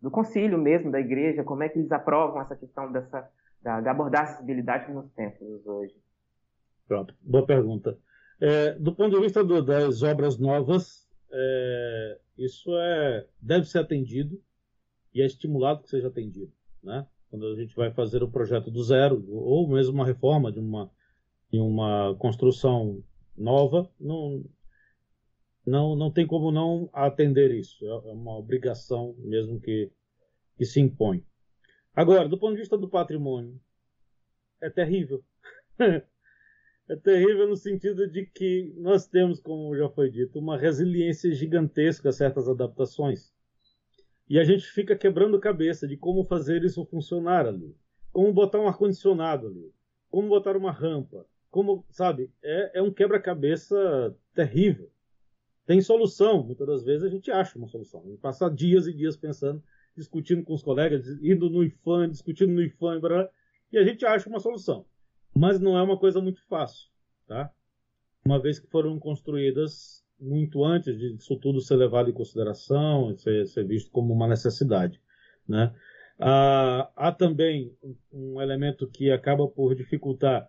do 0.00 0.08
concílio 0.08 0.56
mesmo, 0.56 0.92
da 0.92 1.00
igreja, 1.00 1.42
como 1.42 1.64
é 1.64 1.68
que 1.68 1.76
eles 1.76 1.90
aprovam 1.90 2.42
essa 2.42 2.54
questão 2.54 2.92
dessa, 2.92 3.28
da, 3.60 3.80
de 3.80 3.88
abordar 3.88 4.20
a 4.20 4.24
acessibilidade 4.24 4.92
nos 4.92 5.10
tempos 5.14 5.66
hoje? 5.66 5.96
Pronto, 6.86 7.12
boa 7.20 7.44
pergunta. 7.44 7.98
É, 8.40 8.72
do 8.74 8.94
ponto 8.94 9.16
de 9.16 9.20
vista 9.20 9.42
do, 9.42 9.60
das 9.60 10.00
obras 10.04 10.38
novas, 10.38 11.03
é, 11.36 12.20
isso 12.38 12.70
é, 12.76 13.26
deve 13.40 13.66
ser 13.66 13.78
atendido 13.78 14.40
e 15.12 15.20
é 15.20 15.26
estimulado 15.26 15.82
que 15.82 15.88
seja 15.88 16.08
atendido. 16.08 16.52
Né? 16.82 17.06
Quando 17.28 17.46
a 17.48 17.54
gente 17.56 17.74
vai 17.74 17.90
fazer 17.90 18.22
o 18.22 18.30
projeto 18.30 18.70
do 18.70 18.82
zero, 18.82 19.24
ou 19.28 19.68
mesmo 19.68 19.94
uma 19.94 20.06
reforma 20.06 20.52
de 20.52 20.60
uma, 20.60 20.90
de 21.50 21.58
uma 21.58 22.14
construção 22.16 23.02
nova, 23.36 23.90
não, 23.98 24.44
não, 25.66 25.96
não 25.96 26.10
tem 26.12 26.26
como 26.26 26.52
não 26.52 26.88
atender 26.92 27.52
isso. 27.52 27.84
É, 27.84 28.10
é 28.10 28.12
uma 28.12 28.36
obrigação 28.38 29.14
mesmo 29.18 29.60
que, 29.60 29.90
que 30.56 30.64
se 30.64 30.80
impõe. 30.80 31.24
Agora, 31.94 32.28
do 32.28 32.38
ponto 32.38 32.54
de 32.54 32.60
vista 32.60 32.78
do 32.78 32.88
patrimônio, 32.88 33.60
é 34.60 34.70
terrível. 34.70 35.24
é 36.88 36.96
terrível 36.96 37.48
no 37.48 37.56
sentido 37.56 38.06
de 38.06 38.26
que 38.26 38.72
nós 38.76 39.06
temos, 39.06 39.40
como 39.40 39.74
já 39.76 39.88
foi 39.88 40.10
dito, 40.10 40.38
uma 40.38 40.56
resiliência 40.56 41.32
gigantesca 41.32 42.10
a 42.10 42.12
certas 42.12 42.48
adaptações. 42.48 43.32
E 44.28 44.38
a 44.38 44.44
gente 44.44 44.66
fica 44.66 44.96
quebrando 44.96 45.40
cabeça 45.40 45.86
de 45.86 45.96
como 45.96 46.24
fazer 46.24 46.62
isso 46.62 46.84
funcionar 46.84 47.46
ali. 47.46 47.74
Como 48.12 48.32
botar 48.32 48.60
um 48.60 48.68
ar-condicionado 48.68 49.46
ali. 49.46 49.72
Como 50.10 50.28
botar 50.28 50.56
uma 50.56 50.70
rampa. 50.70 51.26
Como, 51.50 51.84
sabe, 51.90 52.30
é, 52.42 52.78
é 52.78 52.82
um 52.82 52.92
quebra-cabeça 52.92 54.14
terrível. 54.34 54.90
Tem 55.66 55.80
solução, 55.80 56.42
muitas 56.42 56.66
das 56.66 56.84
vezes 56.84 57.04
a 57.04 57.08
gente 57.08 57.30
acha 57.30 57.58
uma 57.58 57.68
solução. 57.68 58.02
A 58.04 58.08
gente 58.08 58.20
passa 58.20 58.50
dias 58.50 58.86
e 58.86 58.92
dias 58.92 59.16
pensando, 59.16 59.62
discutindo 59.96 60.44
com 60.44 60.52
os 60.52 60.62
colegas, 60.62 61.06
indo 61.22 61.48
no 61.48 61.64
IFAM, 61.64 62.10
discutindo 62.10 62.52
no 62.52 62.62
IFAM, 62.62 63.00
e 63.72 63.78
a 63.78 63.84
gente 63.84 64.04
acha 64.04 64.28
uma 64.28 64.40
solução 64.40 64.84
mas 65.36 65.60
não 65.60 65.76
é 65.76 65.82
uma 65.82 65.98
coisa 65.98 66.20
muito 66.20 66.42
fácil, 66.46 66.88
tá? 67.26 67.50
Uma 68.24 68.40
vez 68.40 68.58
que 68.58 68.66
foram 68.68 68.98
construídas 68.98 70.04
muito 70.18 70.64
antes 70.64 70.96
disso 70.96 71.36
tudo 71.36 71.60
ser 71.60 71.76
levado 71.76 72.08
em 72.08 72.14
consideração, 72.14 73.16
ser, 73.16 73.46
ser 73.46 73.66
visto 73.66 73.90
como 73.90 74.12
uma 74.12 74.28
necessidade, 74.28 75.00
né? 75.46 75.74
Ah, 76.18 76.90
há 76.94 77.12
também 77.12 77.76
um 78.12 78.40
elemento 78.40 78.88
que 78.88 79.10
acaba 79.10 79.48
por 79.48 79.74
dificultar, 79.74 80.48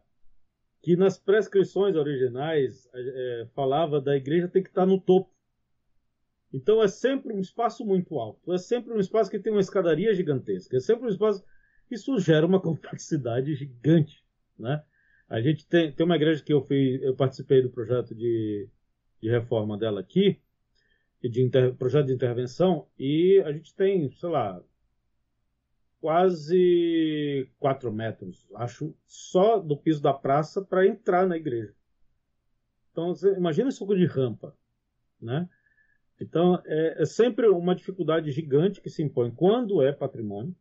que 0.82 0.96
nas 0.96 1.18
prescrições 1.18 1.96
originais 1.96 2.88
é, 2.94 3.48
falava 3.56 4.00
da 4.00 4.16
igreja 4.16 4.48
tem 4.48 4.62
que 4.62 4.70
estar 4.70 4.86
no 4.86 5.02
topo. 5.02 5.34
Então 6.54 6.82
é 6.82 6.88
sempre 6.88 7.34
um 7.34 7.40
espaço 7.40 7.84
muito 7.84 8.18
alto, 8.20 8.54
é 8.54 8.58
sempre 8.58 8.94
um 8.94 9.00
espaço 9.00 9.32
que 9.32 9.40
tem 9.40 9.52
uma 9.52 9.60
escadaria 9.60 10.14
gigantesca, 10.14 10.78
é 10.78 10.80
sempre 10.80 11.08
um 11.08 11.10
espaço 11.10 11.44
isso 11.90 12.18
gera 12.20 12.46
uma 12.46 12.60
complexidade 12.62 13.56
gigante. 13.56 14.25
Né? 14.58 14.84
A 15.30 15.42
gente 15.42 15.68
tem, 15.68 15.92
tem 15.92 16.06
uma 16.06 16.16
igreja 16.16 16.44
que 16.44 16.54
eu 16.54 16.62
fiz, 16.62 17.02
eu 17.02 17.16
participei 17.16 17.62
do 17.62 17.70
projeto 17.70 18.14
de, 18.14 18.70
de 19.22 19.30
reforma 19.30 19.78
dela 19.78 20.00
aqui, 20.00 20.40
de 21.22 21.42
inter, 21.42 21.74
projeto 21.76 22.08
de 22.08 22.14
intervenção, 22.14 22.88
e 22.98 23.42
a 23.46 23.52
gente 23.52 23.74
tem, 23.74 24.12
sei 24.12 24.30
lá, 24.30 24.62
quase 26.00 27.50
4 27.60 27.92
metros, 27.92 28.48
acho, 28.56 28.96
só 29.08 29.60
do 29.60 29.76
piso 29.76 30.02
da 30.02 30.14
praça 30.14 30.62
para 30.62 30.86
entrar 30.86 31.28
na 31.28 31.36
igreja. 31.36 31.74
Então, 32.92 33.14
imagina 33.36 33.70
pouco 33.78 33.96
de 33.96 34.06
rampa, 34.06 34.56
né? 35.20 35.50
Então, 36.22 36.62
é, 36.66 37.02
é, 37.02 37.06
sempre 37.06 37.48
uma 37.50 37.76
dificuldade 37.76 38.32
gigante 38.32 38.80
que 38.80 38.90
se 38.90 39.04
impõe 39.04 39.32
quando 39.32 39.82
é 39.82 39.92
patrimônio, 39.92 40.56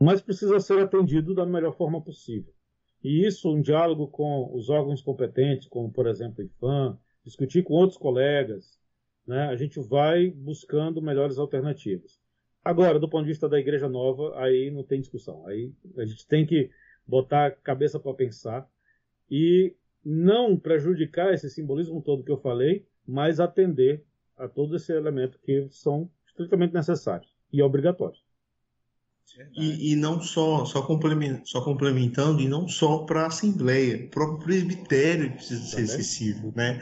mas 0.00 0.22
precisa 0.22 0.58
ser 0.60 0.78
atendido 0.78 1.34
da 1.34 1.44
melhor 1.44 1.76
forma 1.76 2.00
possível. 2.00 2.54
E 3.02 3.26
isso, 3.26 3.52
um 3.52 3.60
diálogo 3.60 4.08
com 4.08 4.50
os 4.54 4.68
órgãos 4.68 5.02
competentes, 5.02 5.68
como, 5.68 5.90
por 5.92 6.06
exemplo, 6.06 6.42
o 6.42 6.46
IFAM, 6.46 6.98
discutir 7.24 7.62
com 7.62 7.74
outros 7.74 7.98
colegas, 7.98 8.78
né? 9.26 9.46
a 9.46 9.56
gente 9.56 9.80
vai 9.80 10.30
buscando 10.30 11.02
melhores 11.02 11.38
alternativas. 11.38 12.20
Agora, 12.64 12.98
do 12.98 13.08
ponto 13.08 13.22
de 13.22 13.30
vista 13.30 13.48
da 13.48 13.58
igreja 13.58 13.88
nova, 13.88 14.36
aí 14.40 14.70
não 14.70 14.82
tem 14.82 15.00
discussão. 15.00 15.46
Aí 15.46 15.72
a 15.96 16.04
gente 16.04 16.26
tem 16.26 16.44
que 16.44 16.68
botar 17.06 17.46
a 17.46 17.50
cabeça 17.50 18.00
para 18.00 18.12
pensar 18.12 18.68
e 19.30 19.74
não 20.04 20.56
prejudicar 20.56 21.32
esse 21.32 21.48
simbolismo 21.48 22.02
todo 22.02 22.24
que 22.24 22.30
eu 22.30 22.38
falei, 22.38 22.84
mas 23.06 23.38
atender 23.38 24.04
a 24.36 24.48
todo 24.48 24.74
esse 24.74 24.92
elemento 24.92 25.38
que 25.38 25.68
são 25.70 26.10
estritamente 26.26 26.74
necessários 26.74 27.32
e 27.52 27.62
obrigatórios. 27.62 28.25
E, 29.54 29.92
e, 29.92 29.96
não 29.96 30.20
só, 30.20 30.64
só, 30.64 30.82
complementando, 30.82 31.46
só 31.46 31.60
complementando, 31.60 32.40
e 32.40 32.48
não 32.48 32.66
só 32.68 32.98
para 32.98 33.22
a 33.22 33.26
Assembleia, 33.26 34.06
o 34.06 34.10
próprio 34.10 34.38
presbitério 34.44 35.32
precisa 35.32 35.62
ser 35.62 35.82
acessível, 35.82 36.52
né? 36.56 36.80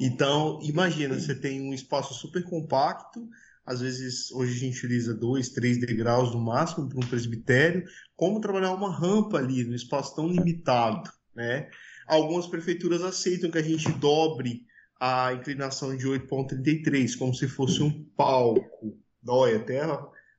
Então, 0.00 0.58
imagina, 0.62 1.18
você 1.18 1.34
tem 1.34 1.60
um 1.60 1.72
espaço 1.72 2.14
super 2.14 2.42
compacto, 2.42 3.28
às 3.64 3.80
vezes 3.80 4.32
hoje 4.32 4.52
a 4.52 4.58
gente 4.58 4.78
utiliza 4.78 5.14
dois, 5.14 5.50
três 5.50 5.78
degraus 5.78 6.32
no 6.32 6.40
máximo 6.40 6.88
para 6.88 6.98
um 6.98 7.08
presbitério, 7.08 7.84
como 8.16 8.40
trabalhar 8.40 8.72
uma 8.72 8.92
rampa 8.92 9.38
ali, 9.38 9.62
num 9.62 9.74
espaço 9.74 10.16
tão 10.16 10.26
limitado, 10.26 11.10
né? 11.34 11.68
Algumas 12.06 12.46
prefeituras 12.46 13.02
aceitam 13.02 13.50
que 13.50 13.58
a 13.58 13.62
gente 13.62 13.90
dobre 13.92 14.66
a 15.00 15.32
inclinação 15.32 15.96
de 15.96 16.06
8,33, 16.06 17.16
como 17.16 17.34
se 17.34 17.46
fosse 17.48 17.82
um 17.82 18.04
palco. 18.16 18.98
Dói 19.22 19.54
até 19.54 19.80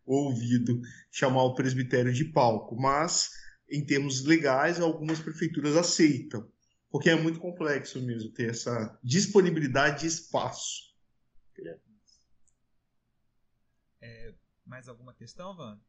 ouvido 0.05 0.81
chamar 1.11 1.43
o 1.43 1.55
presbitério 1.55 2.13
de 2.13 2.25
palco, 2.25 2.75
mas 2.75 3.31
em 3.69 3.85
termos 3.85 4.23
legais, 4.23 4.79
algumas 4.79 5.19
prefeituras 5.19 5.75
aceitam, 5.75 6.47
porque 6.91 7.09
é 7.09 7.15
muito 7.15 7.39
complexo 7.39 8.01
mesmo 8.01 8.31
ter 8.31 8.49
essa 8.51 8.99
disponibilidade 9.03 10.01
de 10.01 10.07
espaço. 10.07 10.93
É, 14.01 14.33
mais 14.65 14.87
alguma 14.87 15.13
questão, 15.13 15.55
Van? 15.55 15.79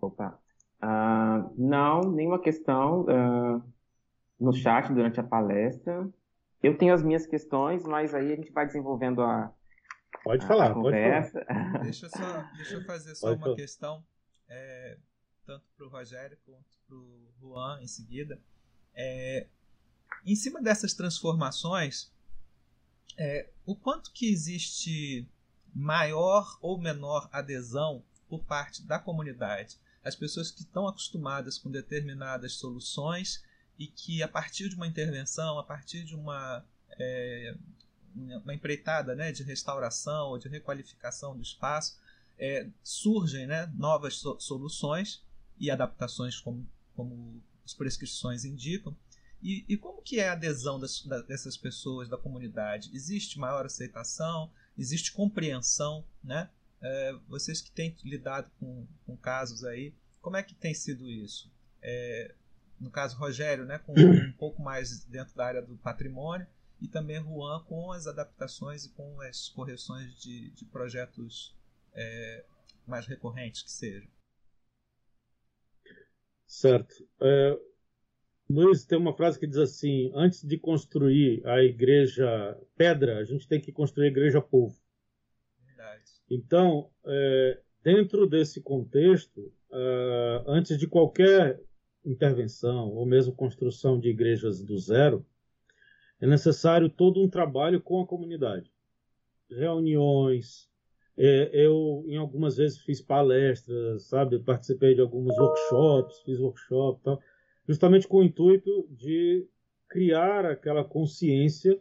Opa. 0.00 0.38
Uh, 0.82 1.54
não, 1.56 2.00
nenhuma 2.12 2.40
questão. 2.40 3.02
Uh, 3.02 3.73
no 4.38 4.52
chat 4.52 4.92
durante 4.92 5.20
a 5.20 5.22
palestra. 5.22 6.08
Eu 6.62 6.76
tenho 6.76 6.94
as 6.94 7.02
minhas 7.02 7.26
questões, 7.26 7.84
mas 7.84 8.14
aí 8.14 8.32
a 8.32 8.36
gente 8.36 8.50
vai 8.50 8.66
desenvolvendo 8.66 9.22
a, 9.22 9.52
pode 10.22 10.44
a, 10.44 10.48
falar, 10.48 10.70
a 10.70 10.74
conversa. 10.74 11.44
Pode 11.44 11.46
falar. 11.46 11.78
Deixa, 11.82 12.06
eu 12.06 12.10
só, 12.10 12.42
deixa 12.56 12.74
eu 12.74 12.84
fazer 12.84 13.14
só 13.14 13.26
pode 13.28 13.38
uma 13.38 13.44
falar. 13.44 13.56
questão, 13.56 14.04
é, 14.48 14.98
tanto 15.44 15.64
para 15.76 15.86
o 15.86 15.90
Rogério 15.90 16.38
quanto 16.44 16.64
para 16.86 16.96
o 16.96 17.32
Juan 17.40 17.80
em 17.82 17.86
seguida. 17.86 18.40
É, 18.94 19.46
em 20.24 20.34
cima 20.34 20.62
dessas 20.62 20.94
transformações, 20.94 22.12
é, 23.18 23.50
o 23.66 23.76
quanto 23.76 24.12
que 24.12 24.32
existe 24.32 25.28
maior 25.74 26.58
ou 26.60 26.78
menor 26.78 27.28
adesão 27.32 28.02
por 28.28 28.44
parte 28.44 28.82
da 28.86 28.98
comunidade? 28.98 29.78
As 30.02 30.14
pessoas 30.14 30.50
que 30.50 30.60
estão 30.60 30.86
acostumadas 30.86 31.58
com 31.58 31.70
determinadas 31.70 32.54
soluções 32.54 33.42
e 33.78 33.86
que 33.86 34.22
a 34.22 34.28
partir 34.28 34.68
de 34.68 34.76
uma 34.76 34.86
intervenção, 34.86 35.58
a 35.58 35.64
partir 35.64 36.04
de 36.04 36.14
uma, 36.14 36.64
é, 36.98 37.54
uma 38.14 38.54
empreitada 38.54 39.14
né, 39.14 39.32
de 39.32 39.42
restauração 39.42 40.28
ou 40.28 40.38
de 40.38 40.48
requalificação 40.48 41.36
do 41.36 41.42
espaço, 41.42 41.98
é, 42.38 42.68
surgem 42.82 43.46
né, 43.46 43.70
novas 43.74 44.16
so 44.16 44.38
soluções 44.40 45.22
e 45.58 45.70
adaptações 45.70 46.38
como, 46.38 46.66
como 46.94 47.42
as 47.64 47.74
prescrições 47.74 48.44
indicam. 48.44 48.96
E, 49.42 49.64
e 49.68 49.76
como 49.76 50.02
que 50.02 50.18
é 50.18 50.28
a 50.28 50.32
adesão 50.32 50.78
das, 50.78 51.02
da, 51.02 51.20
dessas 51.22 51.56
pessoas 51.56 52.08
da 52.08 52.16
comunidade? 52.16 52.90
Existe 52.94 53.38
maior 53.38 53.66
aceitação? 53.66 54.50
Existe 54.76 55.12
compreensão? 55.12 56.04
Né? 56.22 56.48
É, 56.80 57.12
vocês 57.28 57.60
que 57.60 57.70
têm 57.70 57.94
lidado 58.02 58.50
com, 58.58 58.86
com 59.04 59.16
casos 59.16 59.64
aí, 59.64 59.94
como 60.20 60.36
é 60.36 60.42
que 60.42 60.54
tem 60.54 60.72
sido 60.72 61.10
isso? 61.10 61.52
É, 61.82 62.34
no 62.84 62.90
caso 62.90 63.16
Rogério, 63.16 63.64
né, 63.64 63.78
com 63.78 63.92
um 63.98 64.32
pouco 64.32 64.62
mais 64.62 65.04
dentro 65.06 65.34
da 65.34 65.46
área 65.46 65.62
do 65.62 65.76
patrimônio, 65.78 66.46
e 66.80 66.86
também 66.86 67.22
Juan 67.22 67.64
com 67.64 67.92
as 67.92 68.06
adaptações 68.06 68.84
e 68.84 68.90
com 68.90 69.20
as 69.22 69.48
correções 69.48 70.14
de, 70.20 70.50
de 70.50 70.64
projetos 70.66 71.56
é, 71.94 72.44
mais 72.86 73.06
recorrentes 73.06 73.62
que 73.62 73.72
sejam. 73.72 74.08
Certo. 76.46 76.94
É, 77.20 77.58
Luiz, 78.50 78.84
tem 78.84 78.98
uma 78.98 79.16
frase 79.16 79.38
que 79.40 79.46
diz 79.46 79.56
assim: 79.56 80.12
antes 80.14 80.46
de 80.46 80.58
construir 80.58 81.44
a 81.46 81.62
igreja 81.62 82.60
pedra, 82.76 83.18
a 83.18 83.24
gente 83.24 83.48
tem 83.48 83.60
que 83.60 83.72
construir 83.72 84.06
a 84.06 84.10
igreja 84.10 84.42
povo. 84.42 84.78
Verdade. 85.64 86.04
Então, 86.30 86.90
é, 87.06 87.62
dentro 87.82 88.26
desse 88.26 88.60
contexto, 88.60 89.40
uh, 89.70 90.44
antes 90.46 90.78
de 90.78 90.86
qualquer 90.86 91.60
intervenção 92.04 92.90
ou 92.90 93.06
mesmo 93.06 93.34
construção 93.34 93.98
de 93.98 94.08
igrejas 94.08 94.62
do 94.62 94.78
zero, 94.78 95.24
é 96.20 96.26
necessário 96.26 96.88
todo 96.88 97.22
um 97.22 97.28
trabalho 97.28 97.80
com 97.80 98.00
a 98.00 98.06
comunidade. 98.06 98.70
Reuniões, 99.50 100.68
é, 101.16 101.50
eu 101.52 102.04
em 102.08 102.16
algumas 102.16 102.56
vezes 102.56 102.78
fiz 102.78 103.00
palestras, 103.00 104.04
sabe, 104.04 104.38
participei 104.38 104.94
de 104.94 105.00
alguns 105.00 105.36
workshops, 105.38 106.20
fiz 106.22 106.38
workshop, 106.38 107.00
tal, 107.02 107.20
justamente 107.68 108.08
com 108.08 108.18
o 108.18 108.24
intuito 108.24 108.86
de 108.90 109.46
criar 109.88 110.44
aquela 110.44 110.84
consciência 110.84 111.78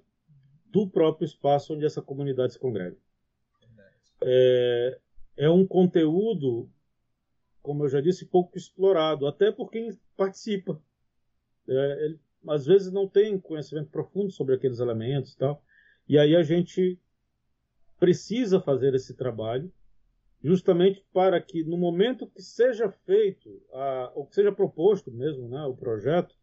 do 0.66 0.88
próprio 0.88 1.26
espaço 1.26 1.74
onde 1.74 1.86
essa 1.86 2.02
comunidade 2.02 2.54
se 2.54 2.60
congrega. 2.60 2.98
É, 4.22 5.00
é 5.38 5.50
um 5.50 5.66
conteúdo 5.66 6.70
como 7.64 7.86
eu 7.86 7.90
já 7.90 8.02
disse, 8.02 8.26
pouco 8.26 8.58
explorado, 8.58 9.26
até 9.26 9.52
por 9.52 9.72
quem 9.72 9.98
participa. 10.18 10.80
É, 11.68 12.06
ele, 12.06 12.20
às 12.48 12.66
vezes 12.66 12.92
não 12.92 13.08
tem 13.08 13.40
conhecimento 13.40 13.90
profundo 13.90 14.30
sobre 14.32 14.54
aqueles 14.54 14.80
elementos 14.80 15.34
e 15.34 15.38
tal. 15.38 15.64
E 16.08 16.20
aí 16.20 16.36
a 16.36 16.44
gente 16.44 17.00
precisa 17.98 18.60
fazer 18.60 18.94
esse 18.94 19.16
trabalho 19.16 19.72
justamente 20.44 21.02
para 21.14 21.40
que 21.40 21.64
no 21.64 21.78
momento 21.78 22.28
que 22.28 22.42
seja 22.42 22.92
feito, 22.92 23.50
a, 23.72 24.12
ou 24.14 24.26
que 24.26 24.36
seja 24.36 24.52
proposto 24.52 25.10
mesmo 25.10 25.48
né, 25.48 25.64
o 25.64 25.74
projeto, 25.74 26.36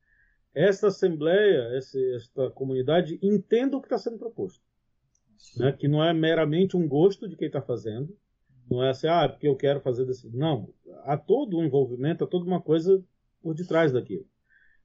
essa 0.54 0.88
assembleia, 0.88 1.76
essa, 1.76 2.00
esta 2.16 2.50
comunidade 2.50 3.18
entenda 3.22 3.76
o 3.76 3.80
que 3.80 3.86
está 3.86 3.98
sendo 3.98 4.18
proposto. 4.18 4.64
Né, 5.56 5.72
que 5.72 5.86
não 5.86 6.02
é 6.02 6.12
meramente 6.12 6.76
um 6.76 6.88
gosto 6.88 7.28
de 7.28 7.36
quem 7.36 7.46
está 7.46 7.60
fazendo, 7.60 8.16
não 8.68 8.82
é 8.82 8.90
assim, 8.90 9.06
ah, 9.06 9.28
porque 9.28 9.46
eu 9.46 9.56
quero 9.56 9.80
fazer 9.80 10.04
desse. 10.04 10.28
Não, 10.28 10.72
há 11.04 11.16
todo 11.16 11.58
um 11.58 11.64
envolvimento, 11.64 12.24
há 12.24 12.26
toda 12.26 12.44
uma 12.44 12.60
coisa 12.60 13.04
por 13.42 13.54
detrás 13.54 13.92
daquilo. 13.92 14.26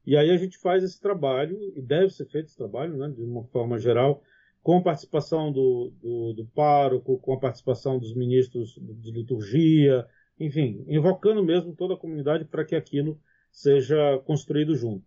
E 0.06 0.16
aí 0.16 0.30
a 0.30 0.38
gente 0.38 0.58
faz 0.58 0.84
esse 0.84 1.00
trabalho, 1.02 1.58
e 1.76 1.82
deve 1.82 2.12
ser 2.12 2.26
feito 2.26 2.46
esse 2.46 2.58
trabalho, 2.58 2.96
né, 2.98 3.10
de 3.10 3.24
uma 3.24 3.44
forma 3.46 3.80
geral, 3.80 4.22
com 4.62 4.78
a 4.78 4.82
participação 4.82 5.52
do, 5.52 5.92
do, 6.02 6.34
do 6.34 6.46
pároco, 6.48 7.18
com 7.20 7.34
a 7.34 7.40
participação 7.40 8.00
dos 8.00 8.16
ministros 8.16 8.80
de 8.80 9.12
liturgia, 9.12 10.08
enfim, 10.40 10.84
invocando 10.88 11.44
mesmo 11.44 11.76
toda 11.76 11.94
a 11.94 11.98
comunidade 11.98 12.46
para 12.46 12.66
que 12.66 12.76
aquilo 12.76 13.20
seja 13.52 14.20
construído 14.26 14.76
junto. 14.76 15.06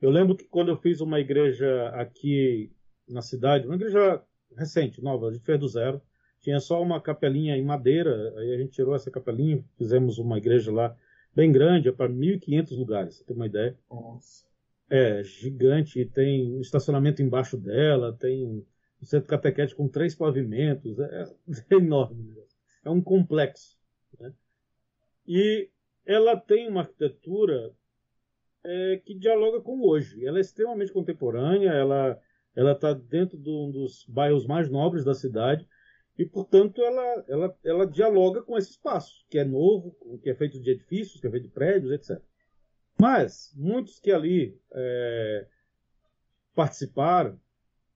Eu 0.00 0.10
lembro 0.10 0.36
que 0.36 0.44
quando 0.44 0.68
eu 0.68 0.76
fiz 0.76 1.00
uma 1.00 1.18
igreja 1.18 1.88
aqui 1.88 2.72
na 3.08 3.22
cidade, 3.22 3.66
uma 3.66 3.74
igreja 3.74 4.22
recente, 4.56 5.02
nova, 5.02 5.28
a 5.28 5.32
gente 5.32 5.44
fez 5.44 5.58
do 5.58 5.68
zero, 5.68 6.00
tinha 6.40 6.60
só 6.60 6.82
uma 6.82 7.00
capelinha 7.00 7.56
em 7.56 7.64
madeira, 7.64 8.34
aí 8.38 8.54
a 8.54 8.58
gente 8.58 8.72
tirou 8.72 8.94
essa 8.94 9.10
capelinha, 9.10 9.64
fizemos 9.76 10.18
uma 10.18 10.38
igreja 10.38 10.72
lá 10.72 10.96
bem 11.34 11.52
grande, 11.52 11.88
é 11.88 11.92
para 11.92 12.08
1.500 12.08 12.76
lugares, 12.76 13.16
você 13.16 13.24
tem 13.24 13.36
uma 13.36 13.46
ideia. 13.46 13.76
Nossa. 13.90 14.46
É, 14.90 15.22
gigante, 15.22 16.04
tem 16.06 16.60
estacionamento 16.60 17.22
embaixo 17.22 17.56
dela, 17.56 18.12
tem 18.12 18.64
um 19.00 19.04
centro 19.04 19.28
catequético 19.28 19.82
com 19.82 19.88
três 19.88 20.14
pavimentos, 20.14 20.98
é, 20.98 21.24
é 21.70 21.74
enorme. 21.74 22.34
É 22.84 22.90
um 22.90 23.00
complexo. 23.00 23.78
Né? 24.18 24.32
E 25.26 25.68
ela 26.06 26.36
tem 26.36 26.68
uma 26.68 26.80
arquitetura 26.80 27.72
é, 28.64 29.00
que 29.04 29.14
dialoga 29.14 29.60
com 29.60 29.80
hoje. 29.82 30.24
Ela 30.24 30.38
é 30.38 30.40
extremamente 30.40 30.92
contemporânea, 30.92 31.70
ela 31.70 32.20
ela 32.58 32.72
está 32.72 32.92
dentro 32.92 33.38
de 33.38 33.48
um 33.48 33.70
dos 33.70 34.04
bairros 34.08 34.44
mais 34.44 34.68
nobres 34.68 35.04
da 35.04 35.14
cidade, 35.14 35.64
e, 36.18 36.26
portanto, 36.26 36.82
ela, 36.82 37.24
ela, 37.28 37.58
ela 37.64 37.86
dialoga 37.86 38.42
com 38.42 38.58
esse 38.58 38.72
espaço, 38.72 39.24
que 39.30 39.38
é 39.38 39.44
novo, 39.44 39.96
que 40.20 40.28
é 40.28 40.34
feito 40.34 40.60
de 40.60 40.72
edifícios, 40.72 41.20
que 41.20 41.26
é 41.28 41.30
feito 41.30 41.44
de 41.44 41.50
prédios, 41.50 41.92
etc. 41.92 42.20
Mas, 43.00 43.54
muitos 43.56 44.00
que 44.00 44.10
ali 44.10 44.60
é, 44.72 45.46
participaram, 46.56 47.40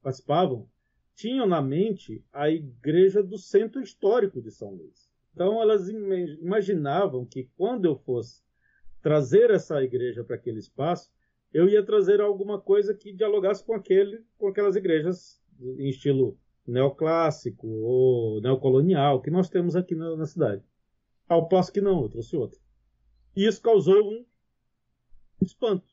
participavam, 0.01 0.70
tinham 1.16 1.49
na 1.49 1.61
mente 1.61 2.24
a 2.32 2.49
igreja 2.49 3.24
do 3.24 3.36
centro 3.36 3.82
histórico 3.82 4.40
de 4.40 4.53
São 4.53 4.70
Luís. 4.70 5.11
Então, 5.35 5.61
elas 5.61 5.89
imaginavam 5.89 7.27
que 7.27 7.51
quando 7.57 7.86
eu 7.86 7.97
fosse 7.97 8.40
trazer 9.03 9.51
essa 9.51 9.82
igreja 9.82 10.23
para 10.23 10.36
aquele 10.36 10.61
espaço, 10.61 11.12
eu 11.53 11.69
ia 11.69 11.85
trazer 11.85 12.20
alguma 12.20 12.61
coisa 12.61 12.94
que 12.94 13.12
dialogasse 13.12 13.65
com 13.65 13.74
aquele, 13.74 14.24
com 14.39 14.47
aquelas 14.47 14.77
igrejas 14.77 15.43
em 15.61 15.89
estilo 15.89 16.39
neoclássico 16.66 17.66
ou 17.66 18.40
neocolonial 18.40 19.20
que 19.20 19.30
nós 19.30 19.48
temos 19.48 19.74
aqui 19.76 19.94
na, 19.94 20.16
na 20.16 20.26
cidade. 20.26 20.62
Ao 21.28 21.48
passo 21.48 21.72
que 21.72 21.80
não, 21.80 22.02
eu 22.02 22.09
trouxe 22.09 22.36
outra. 22.36 22.59
E 23.34 23.47
isso 23.47 23.60
causou 23.62 23.97
um 23.97 24.24
espanto. 25.40 25.86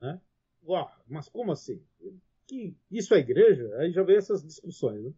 Né? 0.00 0.20
Uau, 0.66 0.90
mas 1.08 1.28
como 1.28 1.52
assim? 1.52 1.82
Que 2.46 2.76
isso 2.90 3.14
é 3.14 3.18
igreja? 3.18 3.72
Aí 3.76 3.92
já 3.92 4.02
vem 4.02 4.16
essas 4.16 4.44
discussões. 4.44 5.04
Né? 5.04 5.12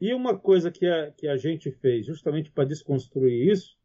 E 0.00 0.14
uma 0.14 0.38
coisa 0.38 0.70
que 0.70 0.86
a, 0.86 1.12
que 1.12 1.28
a 1.28 1.36
gente 1.36 1.70
fez 1.70 2.06
justamente 2.06 2.50
para 2.50 2.68
desconstruir 2.68 3.50
isso 3.50 3.76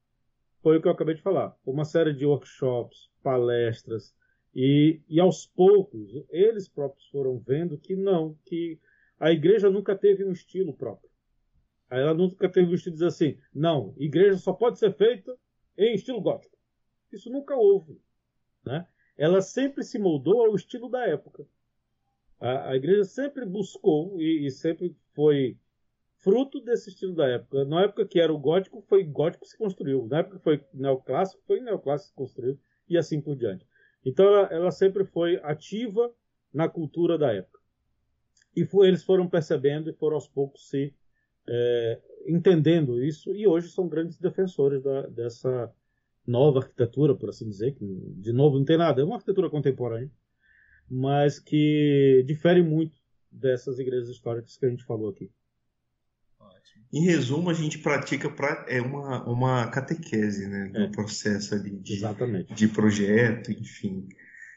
foi 0.61 0.77
o 0.77 0.81
que 0.81 0.87
eu 0.87 0.91
acabei 0.91 1.15
de 1.15 1.21
falar. 1.21 1.57
Uma 1.65 1.83
série 1.83 2.13
de 2.13 2.25
workshops, 2.25 3.09
palestras, 3.21 4.15
e, 4.55 5.01
e 5.09 5.19
aos 5.19 5.47
poucos 5.47 6.11
eles 6.29 6.69
próprios 6.69 7.07
foram 7.07 7.39
vendo 7.39 7.77
que 7.77 7.95
não, 7.95 8.37
que 8.45 8.79
a 9.23 9.31
igreja 9.31 9.69
nunca 9.69 9.95
teve 9.95 10.25
um 10.25 10.33
estilo 10.33 10.73
próprio. 10.73 11.09
Ela 11.89 12.13
nunca 12.13 12.49
teve 12.49 12.69
um 12.69 12.73
estilo 12.73 12.93
de 12.93 12.99
dizer 12.99 13.07
assim, 13.07 13.39
não, 13.53 13.93
igreja 13.97 14.37
só 14.37 14.51
pode 14.51 14.77
ser 14.77 14.93
feita 14.97 15.33
em 15.77 15.95
estilo 15.95 16.19
gótico. 16.19 16.57
Isso 17.09 17.29
nunca 17.29 17.55
houve. 17.55 18.01
Né? 18.65 18.85
Ela 19.17 19.41
sempre 19.41 19.81
se 19.81 19.97
moldou 19.97 20.43
ao 20.43 20.53
estilo 20.55 20.89
da 20.89 21.07
época. 21.07 21.47
A, 22.37 22.71
a 22.71 22.75
igreja 22.75 23.05
sempre 23.05 23.45
buscou 23.45 24.19
e, 24.19 24.45
e 24.45 24.51
sempre 24.51 24.93
foi 25.15 25.57
fruto 26.17 26.59
desse 26.59 26.89
estilo 26.89 27.15
da 27.15 27.25
época. 27.25 27.63
Na 27.63 27.83
época 27.83 28.05
que 28.05 28.19
era 28.19 28.33
o 28.33 28.37
gótico, 28.37 28.81
foi 28.89 29.05
gótico 29.05 29.45
que 29.45 29.51
se 29.51 29.57
construiu. 29.57 30.05
Na 30.07 30.19
época 30.19 30.37
que 30.37 30.43
foi 30.43 30.65
neoclássico, 30.73 31.41
foi 31.47 31.61
neoclássico 31.61 32.09
que 32.09 32.11
se 32.11 32.17
construiu. 32.17 32.59
E 32.89 32.97
assim 32.97 33.21
por 33.21 33.37
diante. 33.37 33.65
Então 34.03 34.25
ela, 34.25 34.47
ela 34.47 34.71
sempre 34.71 35.05
foi 35.05 35.39
ativa 35.43 36.13
na 36.53 36.67
cultura 36.67 37.17
da 37.17 37.31
época. 37.31 37.62
E 38.55 38.65
foi, 38.65 38.87
eles 38.87 39.03
foram 39.03 39.27
percebendo 39.27 39.89
e 39.89 39.93
foram 39.93 40.15
aos 40.15 40.27
poucos 40.27 40.69
se 40.69 40.93
é, 41.47 41.99
entendendo 42.27 43.03
isso. 43.03 43.35
E 43.35 43.47
hoje 43.47 43.69
são 43.69 43.87
grandes 43.87 44.17
defensores 44.17 44.81
da, 44.83 45.07
dessa 45.07 45.73
nova 46.25 46.59
arquitetura, 46.59 47.15
por 47.15 47.29
assim 47.29 47.49
dizer. 47.49 47.73
Que, 47.73 47.85
de 48.17 48.31
novo, 48.31 48.57
não 48.57 48.65
tem 48.65 48.77
nada. 48.77 49.01
É 49.01 49.03
uma 49.03 49.15
arquitetura 49.15 49.49
contemporânea. 49.49 50.11
Mas 50.89 51.39
que 51.39 52.23
difere 52.27 52.61
muito 52.61 52.97
dessas 53.31 53.79
igrejas 53.79 54.09
históricas 54.09 54.57
que 54.57 54.65
a 54.65 54.69
gente 54.69 54.83
falou 54.83 55.09
aqui. 55.09 55.31
Em 56.91 57.05
resumo, 57.05 57.49
a 57.49 57.53
gente 57.55 57.79
pratica 57.79 58.29
pra, 58.29 58.67
é 58.69 58.79
uma, 58.79 59.27
uma 59.27 59.67
catequese 59.67 60.47
né, 60.47 60.69
do 60.69 60.83
é. 60.83 60.87
processo 60.91 61.55
ali 61.55 61.71
de, 61.79 61.93
Exatamente. 61.93 62.53
de 62.53 62.67
projeto, 62.67 63.51
enfim. 63.51 64.07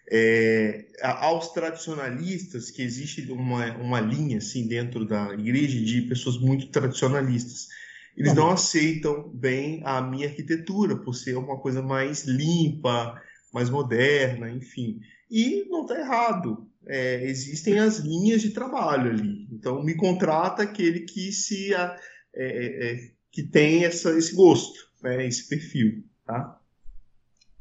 É, 0.09 0.87
aos 1.03 1.53
tradicionalistas, 1.53 2.71
que 2.71 2.83
existe 2.83 3.31
uma, 3.33 3.77
uma 3.77 4.01
linha 4.01 4.39
assim 4.39 4.67
dentro 4.69 5.05
da 5.05 5.35
igreja 5.35 5.81
de 5.81 6.03
pessoas 6.03 6.39
muito 6.39 6.69
tradicionalistas. 6.69 7.69
Eles 8.17 8.33
não 8.35 8.51
aceitam 8.51 9.29
bem 9.29 9.83
a 9.85 10.01
minha 10.01 10.29
arquitetura, 10.29 10.97
por 10.97 11.15
ser 11.15 11.37
uma 11.37 11.59
coisa 11.59 11.83
mais 11.83 12.25
limpa, 12.25 13.21
mais 13.53 13.69
moderna, 13.69 14.51
enfim. 14.51 15.01
E 15.31 15.67
não 15.69 15.83
está 15.83 15.99
errado. 15.99 16.67
É, 16.87 17.25
existem 17.25 17.79
as 17.79 17.99
linhas 17.99 18.41
de 18.41 18.51
trabalho 18.51 19.11
ali. 19.11 19.49
Então, 19.53 19.83
me 19.83 19.95
contrata 19.95 20.63
aquele 20.63 21.01
que 21.01 21.33
se 21.33 21.75
é, 21.75 21.97
é, 22.33 22.93
é, 22.93 23.11
que 23.31 23.43
tem 23.43 23.85
essa, 23.85 24.17
esse 24.17 24.35
gosto, 24.35 24.79
né, 25.03 25.27
esse 25.27 25.49
perfil, 25.49 26.05
tá? 26.25 26.61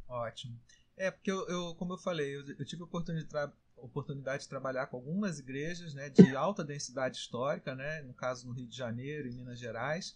Ótimo. 0.07 0.53
É, 0.97 1.11
porque 1.11 1.31
eu, 1.31 1.47
eu 1.47 1.75
como 1.75 1.93
eu 1.93 1.97
falei, 1.97 2.35
eu, 2.35 2.45
eu 2.57 2.65
tive 2.65 2.83
oportunidade, 2.83 3.51
oportunidade 3.77 4.43
de 4.43 4.49
trabalhar 4.49 4.87
com 4.87 4.97
algumas 4.97 5.39
igrejas 5.39 5.93
né, 5.93 6.09
de 6.09 6.35
alta 6.35 6.63
densidade 6.63 7.17
histórica, 7.17 7.75
né, 7.75 8.01
no 8.03 8.13
caso 8.13 8.47
no 8.47 8.53
Rio 8.53 8.67
de 8.67 8.75
Janeiro 8.75 9.27
e 9.27 9.33
Minas 9.33 9.59
Gerais, 9.59 10.15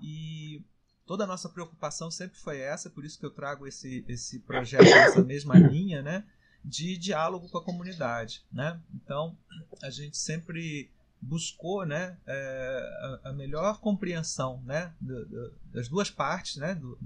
e 0.00 0.62
toda 1.06 1.24
a 1.24 1.26
nossa 1.26 1.48
preocupação 1.48 2.10
sempre 2.10 2.38
foi 2.38 2.58
essa, 2.58 2.90
por 2.90 3.04
isso 3.04 3.18
que 3.18 3.26
eu 3.26 3.30
trago 3.30 3.66
esse, 3.66 4.04
esse 4.08 4.38
projeto 4.40 4.84
nessa 4.84 5.22
mesma 5.22 5.58
linha, 5.58 6.02
né, 6.02 6.24
de 6.64 6.96
diálogo 6.96 7.48
com 7.48 7.58
a 7.58 7.64
comunidade, 7.64 8.42
né? 8.50 8.80
Então, 8.94 9.36
a 9.82 9.90
gente 9.90 10.16
sempre 10.16 10.90
buscou 11.20 11.84
né, 11.84 12.16
é, 12.26 13.20
a, 13.24 13.28
a, 13.28 13.32
melhor 13.32 13.80
compreensão 13.80 14.62
né, 14.64 14.94
do, 15.00 15.26
do, 15.26 15.54
das 15.72 15.88
duas 15.88 16.10
partes, 16.10 16.56
né, 16.56 16.74
do, 16.74 16.98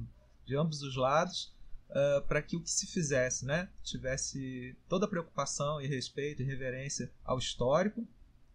de 0.45 0.57
ambos 0.57 0.83
os 0.83 0.97
lados, 0.97 1.53
uh, 1.91 2.27
para 2.27 2.43
que 2.43 2.57
o 2.57 2.61
que 2.61 2.71
se 2.71 2.87
fizesse 2.87 3.45
né, 3.45 3.69
tivesse 3.83 4.77
toda 4.89 5.07
a 5.07 5.09
preocupação 5.09 5.81
e 5.81 5.87
respeito 5.87 6.43
e 6.43 6.45
reverência 6.45 7.11
ao 7.25 7.39
histórico 7.39 8.07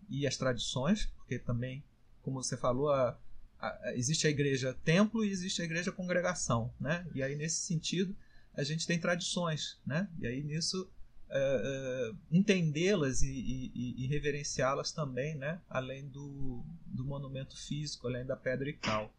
e 0.10 0.28
às 0.28 0.38
tradições, 0.38 1.06
porque 1.18 1.40
também, 1.40 1.84
como 2.22 2.42
você 2.42 2.58
falou, 2.58 2.92
a, 2.92 3.18
a, 3.60 3.94
existe 3.96 4.28
a 4.28 4.30
igreja 4.30 4.78
templo 4.84 5.24
e 5.24 5.30
existe 5.30 5.62
a 5.62 5.66
igreja 5.66 5.92
congregação. 5.92 6.74
Né? 6.80 7.06
E 7.14 7.24
aí, 7.24 7.36
nesse 7.36 7.62
sentido, 7.62 8.16
a 8.54 8.64
gente 8.64 8.86
tem 8.86 9.00
tradições. 9.00 9.80
Né? 9.86 10.08
E 10.20 10.28
aí, 10.28 10.44
nisso, 10.44 10.90
uh, 11.30 12.18
entendê-las 12.32 13.22
e, 13.22 13.72
e, 13.74 14.04
e 14.04 14.08
reverenciá-las 14.08 14.92
também, 14.92 15.36
né? 15.36 15.62
além 15.70 16.08
do, 16.08 16.64
do 16.86 17.04
monumento 17.04 17.58
físico, 17.58 18.08
além 18.08 18.26
da 18.26 18.36
pedra 18.36 18.70
e 18.70 18.74
cal. 18.74 19.12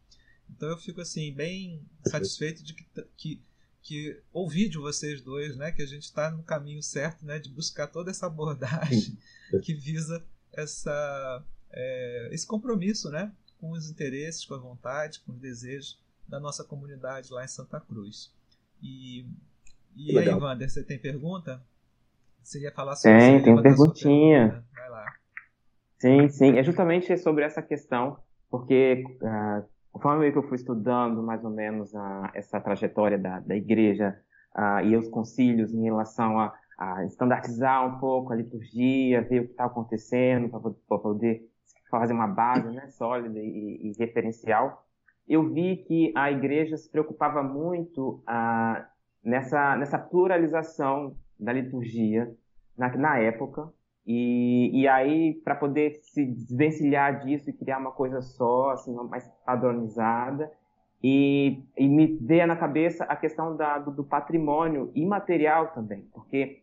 Então 0.50 0.68
eu 0.68 0.76
fico 0.76 1.00
assim 1.00 1.32
bem 1.32 1.82
satisfeito 2.06 2.62
de 2.62 2.74
que, 2.74 2.84
que, 3.16 3.42
que 3.84 4.18
ouvir 4.32 4.70
de 4.70 4.78
vocês 4.78 5.20
dois, 5.20 5.56
né, 5.56 5.70
que 5.70 5.82
a 5.82 5.86
gente 5.86 6.04
está 6.04 6.30
no 6.30 6.42
caminho 6.42 6.82
certo, 6.82 7.24
né, 7.24 7.38
de 7.38 7.50
buscar 7.50 7.86
toda 7.86 8.10
essa 8.10 8.26
abordagem 8.26 9.16
que 9.62 9.74
visa 9.74 10.24
essa 10.52 11.44
é, 11.70 12.28
esse 12.32 12.46
compromisso, 12.46 13.10
né, 13.10 13.30
com 13.60 13.70
os 13.70 13.90
interesses, 13.90 14.44
com 14.46 14.54
a 14.54 14.58
vontade, 14.58 15.20
com 15.20 15.32
os 15.32 15.38
desejos 15.38 16.02
da 16.26 16.40
nossa 16.40 16.64
comunidade 16.64 17.30
lá 17.30 17.44
em 17.44 17.48
Santa 17.48 17.78
Cruz. 17.78 18.32
E, 18.82 19.26
e 19.94 20.18
aí, 20.18 20.28
Wander, 20.30 20.70
você 20.70 20.82
tem 20.82 20.98
pergunta? 20.98 21.62
Você 22.42 22.60
ia 22.60 22.72
falar 22.72 22.96
sobre 22.96 23.18
Tem, 23.18 23.42
tem 23.42 23.62
perguntinha. 23.62 24.64
Vai 24.74 24.90
lá. 24.90 25.14
Sim, 25.98 26.28
sim. 26.28 26.58
É 26.58 26.64
justamente 26.64 27.16
sobre 27.18 27.44
essa 27.44 27.62
questão, 27.62 28.18
porque 28.50 29.04
uh, 29.22 29.68
conforme 29.94 30.28
eu 30.28 30.42
fui 30.42 30.56
estudando 30.56 31.22
mais 31.22 31.44
ou 31.44 31.50
menos 31.50 31.94
uh, 31.94 32.28
essa 32.34 32.60
trajetória 32.60 33.16
da, 33.16 33.38
da 33.38 33.54
igreja 33.54 34.20
uh, 34.56 34.84
e 34.84 34.96
os 34.96 35.08
concílios 35.08 35.72
em 35.72 35.84
relação 35.84 36.36
a, 36.40 36.52
a, 36.76 37.04
standardizar 37.04 37.86
um 37.86 38.00
pouco 38.00 38.32
a 38.32 38.36
liturgia, 38.36 39.22
ver 39.22 39.42
o 39.42 39.44
que 39.44 39.52
está 39.52 39.66
acontecendo 39.66 40.48
para 40.48 40.98
poder 40.98 41.48
fazer 41.88 42.12
uma 42.12 42.26
base 42.26 42.68
né, 42.74 42.88
sólida 42.88 43.38
e, 43.38 43.80
e, 43.84 43.92
referencial, 43.96 44.84
eu 45.28 45.48
vi 45.48 45.76
que 45.76 46.12
a 46.16 46.28
igreja 46.28 46.76
se 46.76 46.90
preocupava 46.90 47.40
muito 47.40 48.20
nessa, 49.22 49.76
nessa 49.76 49.96
pluralização 49.96 51.16
da 51.38 51.52
liturgia 51.52 52.34
na, 52.76 52.94
na 52.96 53.18
época. 53.18 53.72
E, 54.06 54.82
e 54.82 54.86
aí, 54.86 55.34
para 55.44 55.54
poder 55.54 55.94
se 56.02 56.26
desvencilhar 56.26 57.24
disso 57.24 57.48
e 57.48 57.52
criar 57.54 57.78
uma 57.78 57.92
coisa 57.92 58.20
só, 58.20 58.70
assim, 58.70 58.94
mais 59.08 59.26
padronizada, 59.46 60.52
e, 61.02 61.62
e 61.76 61.86
me 61.86 62.16
veio 62.16 62.46
na 62.46 62.56
cabeça 62.56 63.04
a 63.04 63.14
questão 63.14 63.54
da, 63.56 63.78
do, 63.78 63.90
do, 63.90 64.04
patrimônio 64.04 64.90
imaterial 64.94 65.68
também, 65.68 66.00
porque 66.12 66.62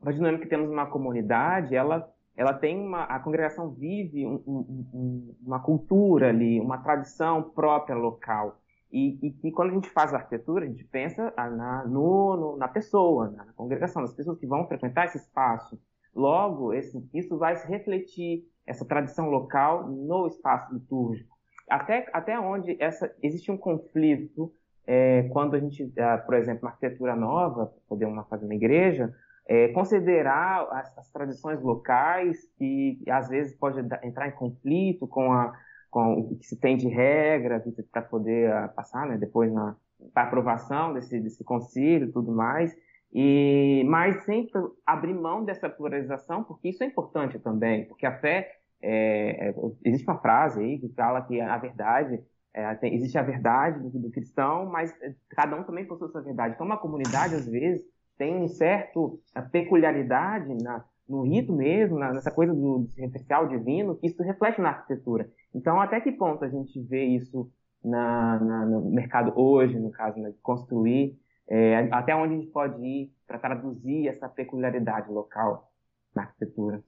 imaginando 0.00 0.38
que 0.38 0.46
temos 0.46 0.70
uma 0.70 0.86
comunidade, 0.86 1.74
ela, 1.74 2.10
ela 2.34 2.54
tem 2.54 2.78
uma, 2.78 3.04
a 3.04 3.18
congregação 3.20 3.70
vive 3.70 4.26
um, 4.26 4.42
um, 4.46 4.86
um, 4.94 5.34
uma 5.44 5.60
cultura 5.60 6.30
ali, 6.30 6.58
uma 6.58 6.78
tradição 6.78 7.42
própria 7.42 7.94
local. 7.94 8.58
E, 8.90 9.18
e, 9.22 9.48
e, 9.48 9.52
quando 9.52 9.70
a 9.70 9.74
gente 9.74 9.90
faz 9.90 10.12
arquitetura, 10.12 10.64
a 10.64 10.68
gente 10.68 10.84
pensa 10.84 11.32
na, 11.36 11.84
no, 11.86 12.36
no, 12.36 12.56
na 12.56 12.68
pessoa, 12.68 13.30
na 13.30 13.44
congregação, 13.54 14.00
nas 14.00 14.14
pessoas 14.14 14.38
que 14.38 14.46
vão 14.46 14.66
frequentar 14.66 15.06
esse 15.06 15.18
espaço. 15.18 15.78
Logo, 16.14 16.72
esse, 16.72 17.02
isso 17.14 17.38
vai 17.38 17.56
se 17.56 17.66
refletir, 17.66 18.44
essa 18.66 18.84
tradição 18.84 19.28
local, 19.28 19.88
no 19.88 20.26
espaço 20.26 20.72
litúrgico. 20.72 21.36
Até, 21.68 22.08
até 22.12 22.38
onde 22.38 22.76
essa, 22.80 23.12
existe 23.22 23.50
um 23.50 23.56
conflito 23.56 24.52
é, 24.86 25.28
quando 25.32 25.54
a 25.54 25.58
gente, 25.58 25.92
é, 25.96 26.16
por 26.18 26.34
exemplo, 26.34 26.62
uma 26.62 26.70
arquitetura 26.70 27.16
nova, 27.16 27.72
poder 27.88 28.06
uma, 28.06 28.24
fazer 28.24 28.44
uma 28.44 28.54
igreja, 28.54 29.14
é, 29.46 29.68
considerar 29.68 30.68
as, 30.70 30.98
as, 30.98 31.10
tradições 31.10 31.60
locais, 31.62 32.38
que 32.56 32.98
às 33.08 33.28
vezes 33.28 33.54
pode 33.56 33.80
entrar 34.02 34.28
em 34.28 34.32
conflito 34.32 35.06
com 35.06 35.32
a 35.32 35.52
com 35.90 36.14
o 36.14 36.36
que 36.38 36.46
se 36.46 36.58
tem 36.58 36.74
de 36.74 36.88
regra 36.88 37.62
para 37.92 38.00
poder 38.00 38.50
uh, 38.50 38.74
passar, 38.74 39.06
né, 39.06 39.18
depois 39.18 39.52
na 39.52 39.76
para 40.14 40.22
aprovação 40.22 40.94
desse 40.94 41.20
desse 41.20 41.44
concílio 41.44 42.08
e 42.08 42.12
tudo 42.12 42.32
mais. 42.32 42.74
E 43.12 43.84
mas 43.88 44.24
sempre 44.24 44.60
abrir 44.86 45.12
mão 45.14 45.44
dessa 45.44 45.68
pluralização, 45.68 46.42
porque 46.44 46.70
isso 46.70 46.82
é 46.82 46.86
importante 46.86 47.38
também, 47.38 47.84
porque 47.86 48.06
a 48.06 48.18
fé 48.18 48.50
é, 48.80 49.48
é, 49.48 49.54
existe 49.84 50.08
uma 50.08 50.18
frase 50.18 50.60
aí 50.60 50.78
que 50.78 50.88
fala 50.88 51.22
que 51.22 51.40
a 51.40 51.56
verdade 51.58 52.20
é, 52.54 52.74
tem, 52.74 52.94
existe 52.94 53.16
a 53.16 53.22
verdade 53.22 53.80
do, 53.80 53.98
do, 53.98 54.10
cristão, 54.10 54.66
mas 54.66 54.94
cada 55.30 55.56
um 55.56 55.62
também 55.62 55.86
possui 55.86 56.08
sua 56.08 56.20
verdade. 56.20 56.54
Então, 56.54 56.66
uma 56.66 56.76
comunidade 56.76 57.34
às 57.34 57.46
vezes 57.46 57.82
tem 58.18 58.36
um 58.36 58.48
certo 58.48 59.20
peculiaridade 59.50 60.52
na, 60.62 60.84
no 61.08 61.22
rito 61.22 61.52
mesmo, 61.52 61.98
na, 61.98 62.12
nessa 62.12 62.30
coisa 62.30 62.52
do 62.54 62.88
referencial 62.96 63.46
divino, 63.46 63.96
que 63.96 64.06
isso 64.06 64.22
reflete 64.22 64.60
na 64.60 64.70
arquitetura. 64.70 65.30
Então, 65.54 65.80
até 65.80 66.00
que 66.00 66.12
ponto 66.12 66.44
a 66.44 66.48
gente 66.48 66.80
vê 66.82 67.04
isso 67.04 67.50
na, 67.84 68.38
na, 68.38 68.66
no 68.66 68.90
mercado 68.90 69.32
hoje, 69.34 69.78
no 69.78 69.90
caso, 69.90 70.18
né, 70.20 70.30
de 70.30 70.38
construir, 70.38 71.18
é, 71.54 71.76
até 71.92 72.16
onde 72.16 72.32
a 72.32 72.38
gente 72.38 72.50
pode 72.50 72.82
ir 72.82 73.14
para 73.26 73.38
traduzir 73.38 74.08
essa 74.08 74.26
peculiaridade 74.26 75.12
local 75.12 75.70
na 76.14 76.22
arquitetura. 76.22 76.82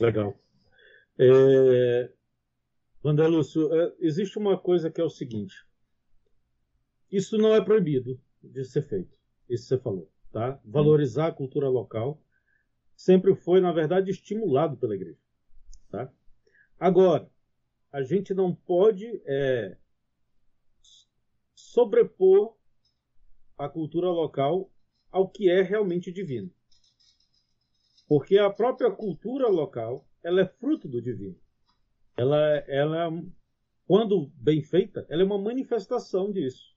Legal. 0.00 0.38
É, 1.18 2.12
André 3.04 3.26
Lúcio, 3.26 3.74
é, 3.74 3.92
existe 3.98 4.38
uma 4.38 4.56
coisa 4.56 4.88
que 4.88 5.00
é 5.00 5.04
o 5.04 5.10
seguinte: 5.10 5.66
isso 7.10 7.36
não 7.36 7.52
é 7.52 7.60
proibido 7.60 8.20
de 8.40 8.64
ser 8.64 8.82
feito, 8.82 9.18
isso 9.48 9.66
você 9.66 9.78
falou, 9.78 10.08
tá? 10.30 10.60
Valorizar 10.64 11.26
a 11.26 11.32
cultura 11.32 11.68
local 11.68 12.22
sempre 12.94 13.34
foi, 13.34 13.60
na 13.60 13.72
verdade, 13.72 14.12
estimulado 14.12 14.76
pela 14.76 14.94
igreja, 14.94 15.18
tá? 15.90 16.08
Agora, 16.78 17.28
a 17.90 18.00
gente 18.00 18.32
não 18.32 18.54
pode 18.54 19.20
é, 19.26 19.76
sobrepor 21.52 22.61
a 23.56 23.68
cultura 23.68 24.08
local 24.08 24.70
ao 25.10 25.28
que 25.28 25.50
é 25.50 25.62
realmente 25.62 26.10
divino. 26.10 26.50
Porque 28.08 28.38
a 28.38 28.50
própria 28.50 28.90
cultura 28.90 29.48
local 29.48 30.06
ela 30.22 30.40
é 30.40 30.46
fruto 30.46 30.88
do 30.88 31.00
divino. 31.00 31.36
Ela, 32.16 32.38
ela, 32.68 33.10
quando 33.86 34.30
bem 34.34 34.62
feita, 34.62 35.06
ela 35.08 35.22
é 35.22 35.24
uma 35.24 35.38
manifestação 35.38 36.30
disso. 36.30 36.76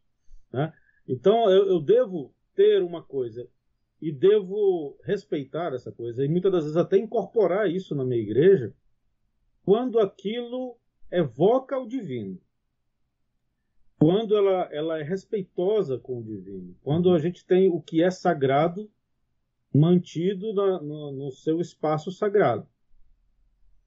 Né? 0.51 0.73
Então 1.07 1.49
eu, 1.49 1.67
eu 1.67 1.79
devo 1.81 2.33
ter 2.55 2.81
uma 2.81 3.03
coisa 3.03 3.47
e 4.01 4.11
devo 4.11 4.97
respeitar 5.03 5.73
essa 5.73 5.91
coisa 5.91 6.23
e 6.23 6.27
muitas 6.27 6.51
das 6.51 6.63
vezes 6.63 6.77
até 6.77 6.97
incorporar 6.97 7.69
isso 7.69 7.95
na 7.95 8.03
minha 8.05 8.21
igreja 8.21 8.73
quando 9.63 9.99
aquilo 9.99 10.77
evoca 11.11 11.77
o 11.77 11.87
divino 11.87 12.39
quando 13.97 14.35
ela, 14.35 14.69
ela 14.71 14.99
é 14.99 15.03
respeitosa 15.03 15.97
com 15.97 16.19
o 16.19 16.23
divino, 16.23 16.75
quando 16.83 17.13
a 17.13 17.19
gente 17.19 17.45
tem 17.45 17.69
o 17.69 17.81
que 17.81 18.03
é 18.03 18.11
sagrado 18.11 18.89
mantido 19.73 20.53
na, 20.53 20.81
no, 20.81 21.11
no, 21.11 21.31
seu 21.31 21.59
espaço 21.59 22.11
sagrado. 22.11 22.67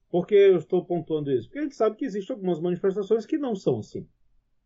Por 0.09 0.25
que 0.25 0.35
eu 0.35 0.57
estou 0.57 0.83
pontuando 0.85 1.31
isso? 1.31 1.47
Porque 1.47 1.59
a 1.59 1.63
gente 1.63 1.75
sabe 1.75 1.95
que 1.95 2.05
existem 2.05 2.35
algumas 2.35 2.59
manifestações 2.59 3.25
que 3.25 3.37
não 3.37 3.55
são 3.55 3.79
assim. 3.79 4.07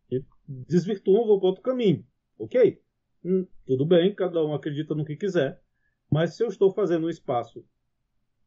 Que 0.07 0.24
desvirtuam, 0.48 1.28
vão 1.28 1.40
para 1.40 1.49
outro 1.49 1.61
caminho. 1.61 2.06
Ok? 2.38 2.82
Hum, 3.24 3.45
tudo 3.65 3.86
bem, 3.86 4.14
cada 4.14 4.44
um 4.45 4.53
acredita 4.53 4.95
no 4.95 5.06
que 5.06 5.15
quiser. 5.15 5.61
Mas 6.10 6.36
se 6.36 6.44
eu 6.44 6.48
estou 6.48 6.72
fazendo 6.72 7.07
um 7.07 7.10
espaço, 7.10 7.65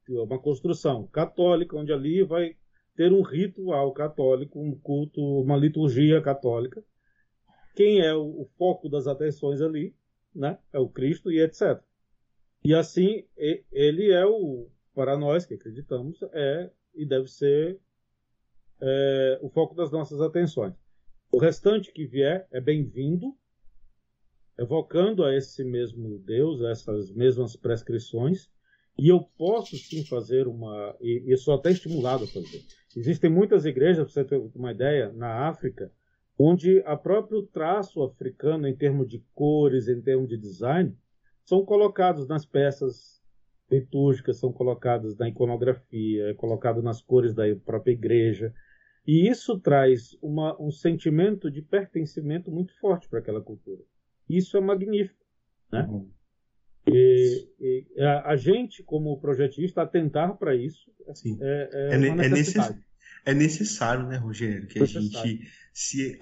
uma 0.08 0.38
construção 0.38 1.06
católica, 1.06 1.76
onde 1.76 1.92
ali 1.92 2.22
vai 2.22 2.56
ter 2.96 3.12
um 3.12 3.22
ritual 3.22 3.92
católico, 3.92 4.60
um 4.60 4.74
culto, 4.74 5.20
uma 5.20 5.56
liturgia 5.56 6.20
católica. 6.20 6.82
Quem 7.74 8.00
é 8.00 8.14
o, 8.14 8.42
o 8.42 8.50
foco 8.56 8.88
das 8.88 9.06
atenções 9.06 9.60
ali, 9.60 9.94
né? 10.34 10.58
É 10.72 10.78
o 10.78 10.88
Cristo 10.88 11.30
e 11.30 11.40
etc. 11.40 11.80
E 12.64 12.74
assim, 12.74 13.24
ele 13.70 14.10
é 14.10 14.24
o, 14.24 14.68
para 14.94 15.16
nós 15.16 15.44
que 15.44 15.54
acreditamos, 15.54 16.18
é 16.32 16.70
e 16.94 17.04
deve 17.04 17.28
ser 17.28 17.78
é, 18.80 19.38
o 19.42 19.50
foco 19.50 19.74
das 19.74 19.90
nossas 19.90 20.20
atenções. 20.20 20.74
O 21.30 21.38
restante 21.38 21.92
que 21.92 22.06
vier 22.06 22.48
é 22.50 22.60
bem-vindo, 22.60 23.36
evocando 24.58 25.22
a 25.22 25.36
esse 25.36 25.62
mesmo 25.62 26.18
Deus, 26.20 26.62
essas 26.62 27.12
mesmas 27.12 27.54
prescrições, 27.54 28.48
e 28.98 29.08
eu 29.10 29.20
posso 29.36 29.76
sim 29.76 30.04
fazer 30.06 30.48
uma, 30.48 30.96
e, 31.00 31.24
e 31.26 31.36
sou 31.36 31.54
até 31.54 31.70
estimulado 31.70 32.24
a 32.24 32.26
fazer. 32.26 32.64
Existem 32.96 33.28
muitas 33.28 33.66
igrejas, 33.66 34.10
para 34.10 34.22
você 34.22 34.24
ter 34.24 34.50
uma 34.54 34.72
ideia, 34.72 35.12
na 35.12 35.48
África, 35.48 35.92
onde 36.38 36.82
a 36.86 36.96
próprio 36.96 37.42
traço 37.42 38.02
africano, 38.02 38.66
em 38.66 38.74
termos 38.74 39.06
de 39.06 39.22
cores, 39.34 39.86
em 39.86 40.00
termos 40.00 40.30
de 40.30 40.38
design, 40.38 40.96
são 41.44 41.62
colocados 41.64 42.26
nas 42.26 42.46
peças 42.46 43.22
litúrgicas, 43.70 44.38
são 44.38 44.50
colocados 44.50 45.16
na 45.18 45.28
iconografia, 45.28 46.30
é 46.30 46.34
colocado 46.34 46.82
nas 46.82 47.02
cores 47.02 47.34
da 47.34 47.44
própria 47.64 47.92
igreja. 47.92 48.54
E 49.06 49.28
isso 49.28 49.60
traz 49.60 50.16
uma, 50.22 50.60
um 50.60 50.70
sentimento 50.70 51.50
de 51.50 51.60
pertencimento 51.60 52.50
muito 52.50 52.72
forte 52.80 53.08
para 53.08 53.18
aquela 53.18 53.42
cultura. 53.42 53.82
Isso 54.28 54.56
é 54.56 54.60
magnífico. 54.60 55.24
Né? 55.70 55.82
Uhum. 55.82 56.10
E, 56.88 57.48
e 57.60 58.02
a, 58.02 58.30
a, 58.30 58.36
gente, 58.36 58.82
como 58.82 59.20
projetista, 59.20 59.82
atentar 59.82 60.36
para 60.36 60.54
isso 60.54 60.90
Sim. 61.14 61.38
é, 61.40 61.70
é, 61.72 61.94
é, 61.94 62.06
é 62.06 62.28
necessidade. 62.28 62.86
É 63.26 63.34
necessário, 63.34 64.06
né, 64.06 64.16
Rogério, 64.16 64.68
que 64.68 64.80
a 64.80 64.86
gente 64.86 65.40
se, 65.74 66.16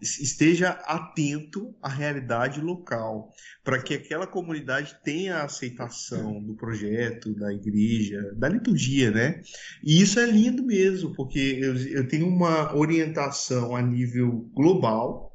esteja 0.00 0.70
atento 0.86 1.74
à 1.82 1.88
realidade 1.88 2.60
local, 2.60 3.28
para 3.64 3.82
que 3.82 3.92
aquela 3.92 4.24
comunidade 4.24 4.96
tenha 5.02 5.38
a 5.38 5.44
aceitação 5.44 6.40
do 6.40 6.54
projeto, 6.54 7.34
da 7.34 7.52
igreja, 7.52 8.32
da 8.36 8.48
liturgia, 8.48 9.10
né? 9.10 9.42
E 9.82 10.00
isso 10.00 10.20
é 10.20 10.26
lindo 10.26 10.62
mesmo, 10.62 11.12
porque 11.12 11.58
eu, 11.60 11.76
eu 11.88 12.06
tenho 12.06 12.28
uma 12.28 12.72
orientação 12.72 13.74
a 13.74 13.82
nível 13.82 14.48
global, 14.54 15.31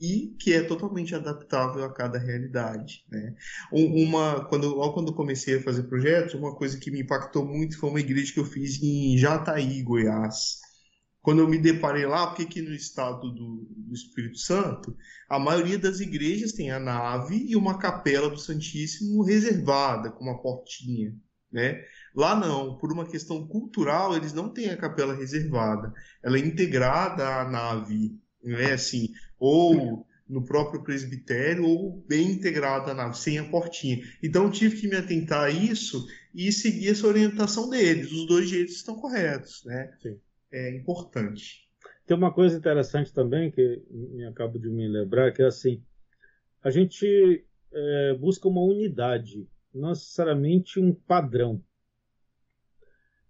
e 0.00 0.36
que 0.38 0.52
é 0.52 0.62
totalmente 0.62 1.14
adaptável 1.14 1.84
a 1.84 1.92
cada 1.92 2.18
realidade. 2.18 3.04
Né? 3.10 3.34
Uma, 3.72 4.44
quando, 4.46 4.68
logo 4.74 4.94
quando 4.94 5.14
comecei 5.14 5.56
a 5.56 5.62
fazer 5.62 5.84
projetos, 5.84 6.34
uma 6.34 6.54
coisa 6.54 6.78
que 6.78 6.90
me 6.90 7.00
impactou 7.00 7.44
muito 7.44 7.78
foi 7.78 7.90
uma 7.90 8.00
igreja 8.00 8.32
que 8.32 8.40
eu 8.40 8.44
fiz 8.44 8.82
em 8.82 9.16
Jataí, 9.16 9.82
Goiás. 9.82 10.60
Quando 11.22 11.40
eu 11.40 11.48
me 11.48 11.58
deparei 11.58 12.06
lá, 12.06 12.26
porque 12.26 12.42
aqui 12.42 12.62
no 12.62 12.72
estado 12.72 13.32
do, 13.32 13.66
do 13.68 13.94
Espírito 13.94 14.38
Santo, 14.38 14.96
a 15.28 15.40
maioria 15.40 15.78
das 15.78 15.98
igrejas 15.98 16.52
tem 16.52 16.70
a 16.70 16.78
nave 16.78 17.44
e 17.48 17.56
uma 17.56 17.78
capela 17.78 18.30
do 18.30 18.38
Santíssimo 18.38 19.24
reservada, 19.24 20.12
com 20.12 20.22
uma 20.22 20.40
portinha. 20.40 21.12
Né? 21.50 21.82
Lá 22.14 22.38
não, 22.38 22.76
por 22.76 22.92
uma 22.92 23.08
questão 23.08 23.46
cultural, 23.48 24.14
eles 24.14 24.32
não 24.32 24.52
têm 24.52 24.70
a 24.70 24.76
capela 24.76 25.14
reservada. 25.14 25.92
Ela 26.22 26.36
é 26.36 26.40
integrada 26.40 27.40
à 27.40 27.48
nave 27.48 28.20
não 28.46 28.58
é 28.58 28.72
assim, 28.72 29.08
ou 29.38 30.06
no 30.28 30.44
próprio 30.44 30.82
presbitério 30.82 31.64
ou 31.64 32.04
bem 32.08 32.32
integrado 32.32 32.92
na 32.92 33.12
sem 33.12 33.38
a 33.38 33.44
portinha. 33.44 34.02
Então 34.22 34.50
tive 34.50 34.80
que 34.80 34.88
me 34.88 34.96
atentar 34.96 35.44
a 35.44 35.50
isso 35.50 36.06
e 36.34 36.50
seguir 36.50 36.88
essa 36.88 37.06
orientação 37.06 37.70
deles. 37.70 38.10
Os 38.10 38.26
dois 38.26 38.48
jeitos 38.48 38.76
estão 38.76 38.96
corretos, 38.96 39.64
né? 39.64 39.92
Sim. 40.02 40.18
É 40.52 40.74
importante. 40.76 41.66
Tem 42.06 42.16
uma 42.16 42.32
coisa 42.32 42.56
interessante 42.56 43.12
também 43.12 43.50
que 43.50 43.82
me 43.90 44.24
acabo 44.26 44.58
de 44.58 44.68
me 44.68 44.86
lembrar 44.88 45.32
que 45.32 45.42
é 45.42 45.46
assim, 45.46 45.82
a 46.62 46.70
gente 46.70 47.44
é, 47.72 48.14
busca 48.14 48.48
uma 48.48 48.62
unidade, 48.62 49.48
não 49.74 49.90
necessariamente 49.90 50.80
um 50.80 50.94
padrão. 50.94 51.62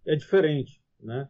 É 0.05 0.15
diferente, 0.15 0.81
né? 1.01 1.29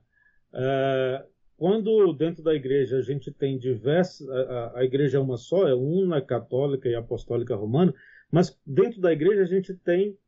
É, 0.53 1.27
quando 1.57 2.13
dentro 2.13 2.43
da 2.43 2.55
igreja 2.55 2.99
a 2.99 3.03
gente 3.03 3.33
tem 3.33 3.59
diversas. 3.59 4.29
A, 4.29 4.79
a 4.81 4.85
igreja 4.85 5.19
é 5.19 5.21
uma 5.21 5.37
só, 5.37 5.67
é 5.67 5.75
una, 5.75 6.21
católica 6.21 6.89
e 6.89 6.95
apostólica 6.95 7.57
romana, 7.57 7.95
mas 8.31 8.59
dentro 8.67 9.01
da 9.01 9.13
igreja 9.13 9.43
a 9.43 9.47
gente 9.47 9.75
tem 9.75 10.19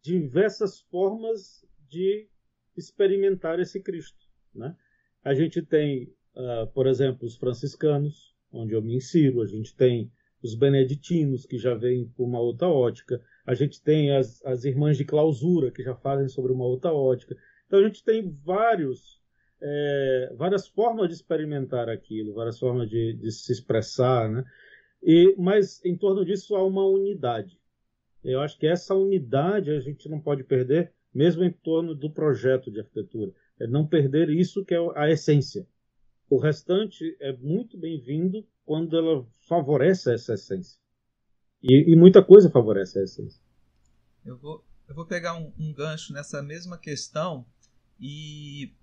diversas 0.00 0.80
formas 0.82 1.66
de 1.88 2.28
experimentar 2.76 3.58
esse 3.58 3.80
Cristo. 3.80 4.26
Né? 4.54 4.76
A 5.24 5.34
gente 5.34 5.60
tem, 5.62 6.14
uh, 6.36 6.66
por 6.72 6.86
exemplo, 6.86 7.26
os 7.26 7.36
franciscanos, 7.36 8.34
onde 8.52 8.72
eu 8.72 8.82
me 8.82 8.94
insiro, 8.94 9.42
a 9.42 9.46
gente 9.46 9.74
tem 9.74 10.10
os 10.42 10.54
beneditinos, 10.54 11.44
que 11.44 11.58
já 11.58 11.74
vêm 11.74 12.06
por 12.16 12.24
uma 12.24 12.38
outra 12.38 12.68
ótica, 12.68 13.20
a 13.44 13.54
gente 13.54 13.82
tem 13.82 14.14
as, 14.14 14.44
as 14.44 14.64
irmãs 14.64 14.96
de 14.96 15.04
clausura, 15.04 15.72
que 15.72 15.82
já 15.82 15.96
fazem 15.96 16.28
sobre 16.28 16.52
uma 16.52 16.64
outra 16.64 16.92
ótica. 16.92 17.36
Então 17.66 17.80
a 17.80 17.82
gente 17.82 18.04
tem 18.04 18.30
vários 18.30 19.20
é, 19.60 20.32
várias 20.36 20.66
formas 20.66 21.08
de 21.08 21.14
experimentar 21.14 21.88
aquilo, 21.88 22.34
várias 22.34 22.58
formas 22.58 22.88
de, 22.88 23.14
de 23.14 23.30
se 23.30 23.52
expressar, 23.52 24.28
né? 24.28 24.44
E, 25.02 25.34
mas 25.38 25.84
em 25.84 25.96
torno 25.96 26.24
disso 26.24 26.56
há 26.56 26.64
uma 26.64 26.84
unidade. 26.86 27.58
Eu 28.24 28.40
acho 28.40 28.58
que 28.58 28.66
essa 28.66 28.94
unidade 28.94 29.70
a 29.70 29.80
gente 29.80 30.08
não 30.08 30.20
pode 30.20 30.42
perder, 30.42 30.92
mesmo 31.14 31.44
em 31.44 31.52
torno 31.52 31.94
do 31.94 32.10
projeto 32.10 32.70
de 32.70 32.80
arquitetura. 32.80 33.32
É 33.58 33.66
não 33.66 33.86
perder 33.86 34.28
isso 34.30 34.64
que 34.64 34.74
é 34.74 34.78
a 34.96 35.08
essência. 35.08 35.66
O 36.28 36.38
restante 36.38 37.16
é 37.20 37.32
muito 37.32 37.78
bem-vindo 37.78 38.44
quando 38.64 38.96
ela 38.98 39.24
favorece 39.48 40.12
essa 40.12 40.34
essência. 40.34 40.76
E, 41.62 41.92
e, 41.92 41.96
muita 41.96 42.22
coisa 42.22 42.50
favorece 42.50 42.98
a 42.98 43.04
essência. 43.04 43.40
Eu 44.24 44.36
vou, 44.36 44.64
eu 44.88 44.94
vou 44.94 45.06
pegar 45.06 45.36
um, 45.36 45.52
um 45.58 45.72
gancho 45.72 46.12
nessa 46.12 46.42
mesma 46.42 46.76
questão 46.76 47.46
e 47.98 48.74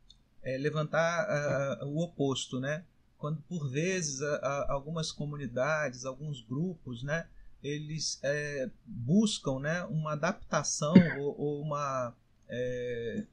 é, 0.44 0.58
levantar 0.58 1.82
uh, 1.82 1.86
o 1.88 2.04
oposto, 2.04 2.60
né? 2.60 2.86
Quando 3.18 3.42
por 3.44 3.70
vezes 3.70 4.20
uh, 4.20 4.40
algumas 4.68 5.12
comunidades, 5.12 6.06
alguns 6.06 6.42
grupos, 6.42 7.04
né, 7.04 7.28
eles 7.64 8.20
é, 8.22 8.70
buscam 8.86 9.60
né, 9.60 9.84
uma 9.86 10.12
adaptação 10.12 10.94
ou, 11.18 11.40
ou 11.40 11.62
uma, 11.62 12.14
é, 12.50 13.24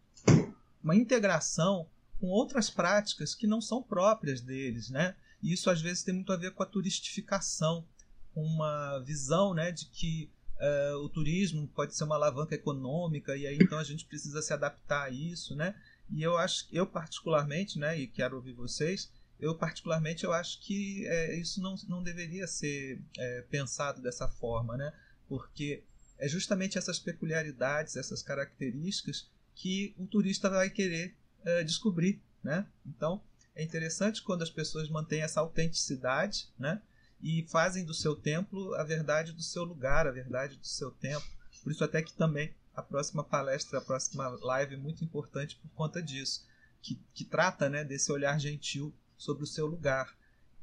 uma 0.83 0.95
integração 0.95 1.89
com 2.21 2.29
outras 2.29 2.71
práticas 2.71 3.35
que 3.35 3.49
não 3.49 3.61
são 3.61 3.83
próprias 3.83 4.41
deles. 4.41 4.89
Né? 4.89 5.17
E 5.43 5.53
isso 5.53 5.69
às 5.69 5.83
vezes 5.83 6.05
tem 6.05 6.15
muito 6.15 6.33
a 6.33 6.37
ver 6.37 6.53
com 6.53 6.63
a 6.63 6.67
turistificação, 6.67 7.85
com 8.33 8.45
uma 8.45 9.01
visão 9.01 9.53
né, 9.53 9.73
de 9.73 9.87
que 9.87 10.31
é, 10.61 10.95
o 10.95 11.09
turismo 11.09 11.67
pode 11.69 11.97
ser 11.97 12.05
uma 12.05 12.15
alavanca 12.15 12.55
econômica 12.55 13.35
e 13.35 13.47
aí 13.47 13.59
então 13.61 13.79
a 13.79 13.85
gente 13.85 14.05
precisa 14.05 14.43
se 14.43 14.53
adaptar 14.53 15.05
a 15.05 15.11
isso, 15.11 15.57
né? 15.57 15.75
E 16.13 16.23
eu 16.23 16.37
acho, 16.37 16.67
eu 16.73 16.87
particularmente, 16.87 17.79
né, 17.79 17.99
e 17.99 18.07
quero 18.07 18.37
ouvir 18.37 18.53
vocês, 18.53 19.11
eu 19.41 19.55
particularmente 19.55 20.25
eu 20.25 20.33
acho 20.33 20.61
que 20.61 21.07
é, 21.07 21.35
isso 21.37 21.63
não, 21.63 21.75
não 21.89 22.03
deveria 22.03 22.47
ser 22.47 23.01
é, 23.17 23.43
pensado 23.43 24.03
dessa 24.03 24.29
forma, 24.29 24.77
né? 24.77 24.93
Porque 25.29 25.83
é 26.19 26.29
justamente 26.29 26.77
essas 26.77 26.99
peculiaridades, 26.99 27.97
essas 27.97 28.23
características 28.23 29.31
que 29.55 29.95
o 29.97 30.07
turista 30.07 30.51
vai 30.51 30.69
querer 30.69 31.17
é, 31.45 31.65
descobrir, 31.65 32.21
né? 32.45 32.67
Então 32.85 33.23
é 33.55 33.63
interessante 33.63 34.23
quando 34.23 34.43
as 34.43 34.51
pessoas 34.51 34.89
mantêm 34.91 35.23
essa 35.23 35.41
autenticidade, 35.41 36.49
né? 36.59 36.83
E 37.23 37.47
fazem 37.49 37.85
do 37.85 37.95
seu 37.95 38.15
templo 38.15 38.75
a 38.75 38.85
verdade 38.85 39.33
do 39.33 39.43
seu 39.43 39.65
lugar, 39.65 40.07
a 40.07 40.13
verdade 40.13 40.57
do 40.57 40.67
seu 40.67 40.91
tempo. 40.91 41.27
Por 41.63 41.73
isso 41.73 41.85
até 41.85 42.03
que 42.03 42.13
também 42.13 42.55
a 42.81 42.83
próxima 42.83 43.23
palestra, 43.23 43.79
a 43.79 43.83
próxima 43.83 44.29
live 44.43 44.75
é 44.75 44.79
muito 44.79 45.05
importante 45.05 45.57
por 45.57 45.71
conta 45.71 46.03
disso, 46.03 46.45
que, 46.83 46.99
que 47.15 47.25
trata 47.25 47.69
né, 47.69 47.85
desse 47.85 48.11
olhar 48.11 48.39
gentil 48.41 48.93
sobre 49.17 49.45
o 49.45 49.47
seu 49.47 49.67
lugar. 49.67 50.15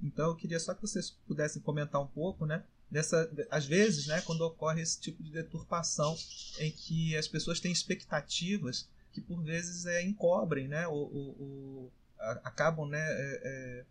Então 0.02 0.28
eu 0.28 0.36
queria 0.36 0.60
só 0.60 0.74
que 0.74 0.82
vocês 0.82 1.12
pudessem 1.28 1.62
comentar 1.62 2.02
um 2.02 2.08
pouco, 2.08 2.46
né? 2.46 2.64
Dessa, 2.90 3.30
às 3.52 3.66
vezes, 3.66 4.08
né, 4.08 4.22
quando 4.22 4.42
ocorre 4.42 4.82
esse 4.82 5.00
tipo 5.00 5.22
de 5.22 5.30
deturpação 5.30 6.16
em 6.58 6.72
que 6.72 7.18
as 7.18 7.28
pessoas 7.28 7.60
têm 7.60 7.72
expectativas 7.72 8.88
que 9.12 9.20
por 9.20 9.44
vezes 9.44 9.86
é, 9.86 10.02
encobrem, 10.02 10.68
né, 10.68 10.88
ou, 10.88 11.14
ou, 11.14 11.36
ou 11.40 11.94
acabam 12.44 12.88
né, 12.88 13.00
é, 13.00 13.42
é, 13.44 13.86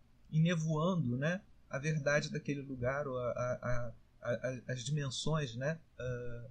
né, 1.17 1.41
a 1.69 1.77
verdade 1.77 2.31
daquele 2.31 2.61
lugar 2.61 3.07
ou 3.07 3.17
a, 3.19 3.31
a, 3.31 3.91
a, 4.21 4.57
as 4.67 4.83
dimensões 4.83 5.55
né, 5.55 5.77
uh, 5.99 6.49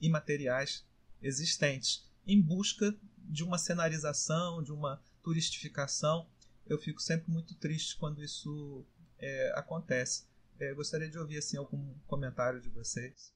imateriais 0.00 0.84
existentes, 1.22 2.04
em 2.26 2.40
busca 2.40 2.94
de 3.18 3.44
uma 3.44 3.58
cenarização, 3.58 4.62
de 4.62 4.72
uma 4.72 5.00
turistificação 5.22 6.26
eu 6.66 6.78
fico 6.78 7.00
sempre 7.00 7.30
muito 7.30 7.54
triste 7.56 7.96
quando 7.96 8.22
isso 8.22 8.84
é, 9.18 9.52
acontece. 9.54 10.26
É, 10.58 10.72
gostaria 10.74 11.08
de 11.08 11.18
ouvir 11.18 11.38
assim, 11.38 11.56
algum 11.56 11.94
comentário 12.06 12.60
de 12.60 12.68
vocês. 12.68 13.32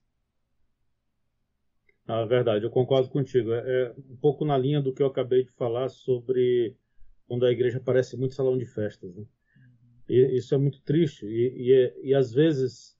Ah, 2.06 2.24
verdade, 2.24 2.64
eu 2.64 2.70
concordo 2.70 3.08
contigo. 3.08 3.52
É, 3.52 3.58
é, 3.58 3.94
um 4.10 4.16
pouco 4.16 4.44
na 4.44 4.56
linha 4.56 4.80
do 4.80 4.92
que 4.92 5.02
eu 5.02 5.06
acabei 5.06 5.44
de 5.44 5.50
falar 5.52 5.88
sobre 5.88 6.76
quando 7.26 7.44
a 7.44 7.50
igreja 7.50 7.80
parece 7.80 8.16
muito 8.16 8.34
salão 8.34 8.56
de 8.56 8.64
festas. 8.64 9.12
Né? 9.14 9.22
Uhum. 9.22 9.28
E, 10.08 10.36
isso 10.38 10.54
é 10.54 10.58
muito 10.58 10.80
triste. 10.82 11.26
E, 11.26 11.72
e, 11.72 12.10
e 12.10 12.14
às 12.14 12.32
vezes, 12.32 12.95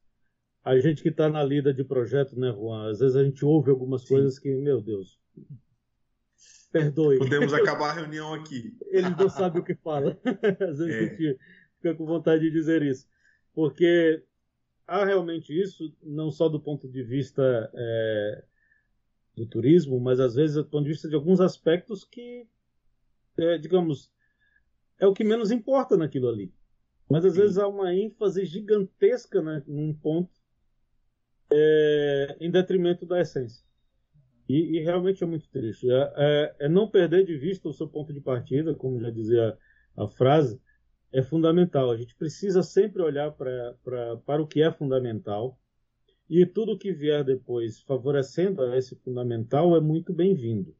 a 0.66 0.80
gente 0.80 1.00
que 1.00 1.10
está 1.10 1.28
na 1.28 1.44
lida 1.44 1.72
de 1.72 1.84
projeto, 1.84 2.36
né, 2.36 2.50
Juan? 2.50 2.90
Às 2.90 2.98
vezes 2.98 3.14
a 3.14 3.22
gente 3.22 3.44
ouve 3.44 3.70
algumas 3.70 4.02
Sim. 4.02 4.08
coisas 4.08 4.36
que, 4.36 4.52
meu 4.56 4.80
Deus, 4.80 5.16
Perdoe. 6.72 7.18
Podemos 7.18 7.52
acabar 7.54 7.90
a 7.90 7.92
reunião 7.92 8.34
aqui. 8.34 8.76
Ele 8.88 9.10
não 9.10 9.28
sabe 9.28 9.60
o 9.60 9.62
que 9.62 9.76
fala. 9.76 10.18
Às 10.68 10.78
vezes 10.78 10.92
é. 10.92 10.98
a 10.98 11.02
gente 11.04 11.38
fica 11.76 11.94
com 11.94 12.04
vontade 12.04 12.42
de 12.42 12.50
dizer 12.50 12.82
isso. 12.82 13.06
Porque 13.54 14.24
há 14.88 15.04
realmente 15.04 15.56
isso, 15.56 15.96
não 16.02 16.32
só 16.32 16.48
do 16.48 16.58
ponto 16.58 16.88
de 16.88 17.00
vista 17.04 17.70
é, 17.72 18.44
do 19.36 19.46
turismo, 19.46 20.00
mas 20.00 20.18
às 20.18 20.34
vezes 20.34 20.56
do 20.56 20.64
ponto 20.64 20.82
de 20.82 20.90
vista 20.90 21.08
de 21.08 21.14
alguns 21.14 21.40
aspectos 21.40 22.04
que, 22.04 22.44
é, 23.38 23.56
digamos, 23.56 24.10
é 24.98 25.06
o 25.06 25.14
que 25.14 25.22
menos 25.22 25.52
importa 25.52 25.96
naquilo 25.96 26.28
ali. 26.28 26.52
Mas 27.08 27.24
às 27.24 27.34
Sim. 27.34 27.40
vezes 27.40 27.56
há 27.56 27.68
uma 27.68 27.94
ênfase 27.94 28.44
gigantesca 28.44 29.40
né, 29.40 29.62
num 29.66 29.94
ponto 29.94 30.35
é, 31.50 32.36
em 32.40 32.50
detrimento 32.50 33.06
da 33.06 33.20
essência. 33.20 33.64
E, 34.48 34.78
e, 34.78 34.80
realmente 34.80 35.24
é 35.24 35.26
muito 35.26 35.48
triste. 35.50 35.90
É, 35.90 36.12
é, 36.16 36.56
é, 36.60 36.68
não 36.68 36.88
perder 36.88 37.24
de 37.24 37.36
vista 37.36 37.68
o 37.68 37.72
seu 37.72 37.88
ponto 37.88 38.12
de 38.12 38.20
partida, 38.20 38.74
como 38.74 39.00
já 39.00 39.10
dizia 39.10 39.58
a, 39.96 40.04
a 40.04 40.08
frase, 40.08 40.60
é 41.12 41.22
fundamental. 41.22 41.90
A 41.90 41.96
gente 41.96 42.14
precisa 42.14 42.62
sempre 42.62 43.02
olhar 43.02 43.32
pra, 43.32 43.74
pra, 43.82 44.16
para 44.18 44.42
o 44.42 44.46
que 44.46 44.62
é 44.62 44.70
fundamental 44.70 45.58
e 46.28 46.44
tudo 46.44 46.78
que 46.78 46.92
vier 46.92 47.24
depois 47.24 47.80
favorecendo 47.82 48.74
esse 48.74 48.96
fundamental 48.96 49.76
é 49.76 49.80
muito 49.80 50.12
bem-vindo. 50.12 50.74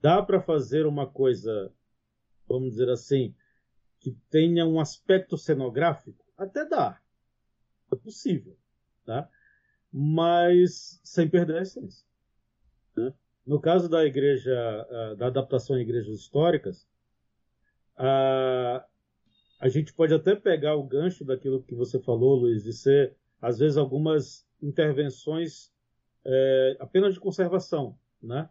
Dá 0.00 0.22
para 0.22 0.40
fazer 0.40 0.86
uma 0.86 1.06
coisa, 1.06 1.72
vamos 2.48 2.70
dizer 2.70 2.88
assim, 2.90 3.34
que 3.98 4.16
tenha 4.30 4.64
um 4.64 4.78
aspecto 4.78 5.36
cenográfico? 5.36 6.24
Até 6.36 6.64
dá. 6.64 7.00
É 7.92 7.96
possível. 7.96 8.56
Tá? 9.04 9.28
Mas 9.98 11.00
sem 11.02 11.26
perder 11.26 11.56
a 11.56 11.62
essência. 11.62 12.04
Né? 12.94 13.14
No 13.46 13.58
caso 13.58 13.88
da 13.88 14.04
igreja, 14.04 14.54
da 15.16 15.28
adaptação 15.28 15.74
a 15.74 15.80
igrejas 15.80 16.20
históricas, 16.20 16.86
a, 17.96 18.84
a 19.58 19.68
gente 19.68 19.94
pode 19.94 20.12
até 20.12 20.36
pegar 20.36 20.74
o 20.74 20.82
gancho 20.82 21.24
daquilo 21.24 21.62
que 21.62 21.74
você 21.74 21.98
falou, 21.98 22.36
Luiz, 22.36 22.62
de 22.62 22.74
ser, 22.74 23.16
às 23.40 23.58
vezes, 23.58 23.78
algumas 23.78 24.46
intervenções 24.60 25.72
é, 26.26 26.76
apenas 26.78 27.14
de 27.14 27.20
conservação. 27.20 27.98
Né? 28.22 28.50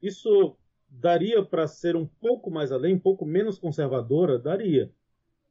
Isso 0.00 0.56
daria 0.88 1.44
para 1.44 1.66
ser 1.66 1.96
um 1.96 2.06
pouco 2.06 2.48
mais 2.48 2.70
além, 2.70 2.94
um 2.94 3.00
pouco 3.00 3.26
menos 3.26 3.58
conservadora? 3.58 4.38
Daria. 4.38 4.92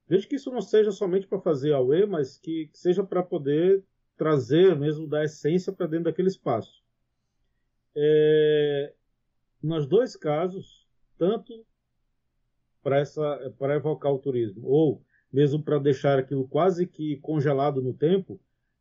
Desde 0.07 0.29
que 0.29 0.37
isso 0.37 0.49
não 0.49 0.61
seja 0.61 0.93
somente 0.93 1.27
para 1.27 1.41
fazer 1.41 1.73
AUE, 1.73 2.05
mas 2.05 2.37
que 2.37 2.69
seja 2.73 3.03
para 3.03 3.21
poder 3.21 3.83
trazer 4.19 4.75
mesmo 4.75 5.07
da 5.07 5.23
essência 5.23 5.71
para 5.71 5.87
dentro 5.87 6.05
daquele 6.05 6.27
espaço. 6.27 6.83
É, 7.95 8.93
nos 9.63 9.87
dois 9.87 10.17
casos, 10.17 10.85
tanto 11.17 11.65
para 12.83 13.75
evocar 13.75 14.11
o 14.11 14.19
turismo 14.19 14.67
ou 14.67 15.01
mesmo 15.31 15.63
para 15.63 15.79
deixar 15.79 16.19
aquilo 16.19 16.47
quase 16.47 16.85
que 16.85 17.17
congelado 17.17 17.81
no 17.81 17.93
tempo, 17.93 18.39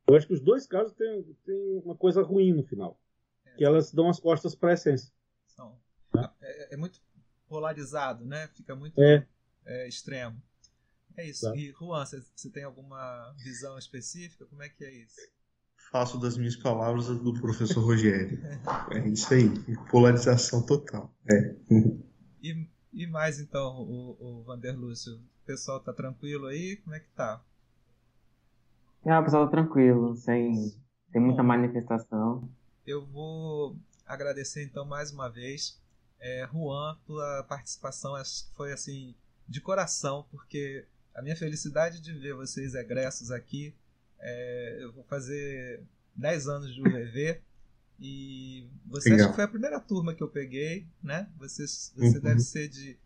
eu 0.08 0.16
acho 0.16 0.26
que 0.26 0.34
os 0.34 0.40
dois 0.40 0.66
casos 0.66 0.92
têm, 0.94 1.22
têm 1.44 1.82
uma 1.84 1.94
coisa 1.94 2.20
ruim 2.22 2.52
no 2.52 2.64
final, 2.64 2.98
é. 3.44 3.54
que 3.56 3.64
elas 3.64 3.92
dão 3.92 4.08
as 4.08 4.18
costas 4.18 4.56
para 4.56 4.70
a 4.70 4.74
essência. 4.74 5.12
São. 5.46 5.78
Tá? 6.10 6.34
É, 6.40 6.74
é, 6.74 6.76
muito 6.76 7.00
polarizado, 7.46 8.24
né? 8.24 8.48
Fica 8.48 8.74
muito 8.74 9.00
é. 9.00 9.26
é 9.66 9.86
extremo. 9.86 10.42
É 11.18 11.26
isso. 11.26 11.50
Tá. 11.50 11.56
E 11.56 11.72
Juan, 11.72 12.04
você 12.06 12.50
tem 12.50 12.64
alguma 12.64 13.34
visão 13.42 13.76
específica? 13.76 14.46
Como 14.46 14.62
é 14.62 14.68
que 14.68 14.84
é 14.84 14.92
isso? 14.92 15.20
faço 15.90 16.18
das 16.18 16.36
minhas 16.36 16.56
palavras 16.56 17.06
do 17.06 17.32
professor 17.40 17.82
Rogério. 17.84 18.38
É 18.90 19.06
isso 19.08 19.32
aí, 19.32 19.48
polarização 19.90 20.64
total. 20.64 21.14
É. 21.30 21.54
E, 22.42 22.66
e 22.92 23.06
mais 23.06 23.38
então, 23.38 23.82
o, 23.82 24.16
o 24.40 24.42
Vander 24.44 24.78
Lúcio, 24.78 25.14
o 25.14 25.46
pessoal 25.46 25.80
tá 25.80 25.92
tranquilo 25.92 26.46
aí? 26.46 26.76
Como 26.76 26.94
é 26.94 27.00
que 27.00 27.08
tá? 27.10 27.42
Ah, 29.06 29.20
o 29.20 29.24
pessoal 29.24 29.44
tá 29.46 29.52
tranquilo, 29.52 30.16
sem, 30.16 30.74
sem 31.12 31.20
muita 31.20 31.42
Bom, 31.42 31.48
manifestação. 31.48 32.48
Eu 32.86 33.06
vou 33.06 33.76
agradecer 34.06 34.64
então 34.64 34.84
mais 34.84 35.12
uma 35.12 35.28
vez. 35.28 35.80
É, 36.20 36.48
Juan, 36.52 36.96
tua 37.06 37.44
participação 37.48 38.14
foi 38.54 38.72
assim, 38.72 39.14
de 39.46 39.60
coração, 39.60 40.26
porque 40.30 40.86
a 41.18 41.22
minha 41.22 41.36
felicidade 41.36 42.00
de 42.00 42.12
ver 42.12 42.34
vocês 42.34 42.74
egressos 42.74 43.30
aqui 43.32 43.74
é, 44.20 44.78
eu 44.80 44.92
vou 44.92 45.04
fazer 45.04 45.82
10 46.14 46.48
anos 46.48 46.74
de 46.74 46.80
UVV 46.80 47.40
e 48.00 48.68
você 48.86 49.10
Legal. 49.10 49.24
acha 49.24 49.30
que 49.30 49.36
foi 49.36 49.44
a 49.44 49.48
primeira 49.48 49.80
turma 49.80 50.14
que 50.14 50.22
eu 50.22 50.28
peguei, 50.28 50.86
né? 51.02 51.28
Você, 51.38 51.66
você 51.66 52.16
uhum. 52.16 52.20
deve 52.20 52.40
ser 52.40 52.68
de 52.68 52.96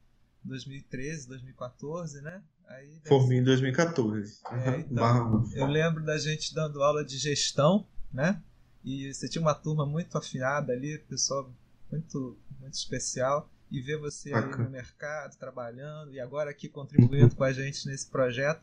2013, 0.45 1.29
2014, 1.29 2.21
né? 2.21 2.43
Aí 2.67 3.01
Formei 3.07 3.39
em 3.39 3.45
2014. 3.45 4.41
É, 4.51 4.81
então, 4.91 5.45
eu 5.55 5.67
lembro 5.67 6.05
da 6.05 6.19
gente 6.19 6.55
dando 6.55 6.83
aula 6.83 7.05
de 7.05 7.17
gestão, 7.17 7.87
né? 8.13 8.43
E 8.85 9.13
você 9.13 9.29
tinha 9.29 9.41
uma 9.41 9.55
turma 9.55 9.87
muito 9.87 10.17
afiada 10.19 10.73
ali, 10.73 10.99
pessoal 10.99 11.51
muito, 11.91 12.39
muito 12.61 12.75
especial. 12.75 13.51
E 13.73 13.81
ver 13.81 13.99
você 13.99 14.33
aí 14.33 14.57
no 14.57 14.71
mercado, 14.71 15.37
trabalhando, 15.37 16.13
e 16.13 16.21
agora 16.21 16.51
aqui 16.51 16.69
contribuindo 16.69 17.35
com 17.35 17.43
a 17.43 17.53
gente 17.53 17.89
nesse 17.89 18.07
projeto 18.09 18.63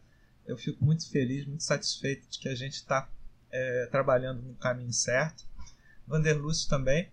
eu 0.49 0.57
fico 0.57 0.84
muito 0.84 1.07
feliz, 1.10 1.45
muito 1.45 1.64
satisfeito 1.64 2.27
de 2.27 2.40
que 2.40 2.49
a 2.49 2.56
gente 2.56 2.73
está 2.73 3.07
é, 3.52 3.88
trabalhando 3.91 4.41
no 4.41 4.56
caminho 4.56 4.91
certo. 4.91 5.45
Vanderlúcio 6.07 6.68
também, 6.68 7.11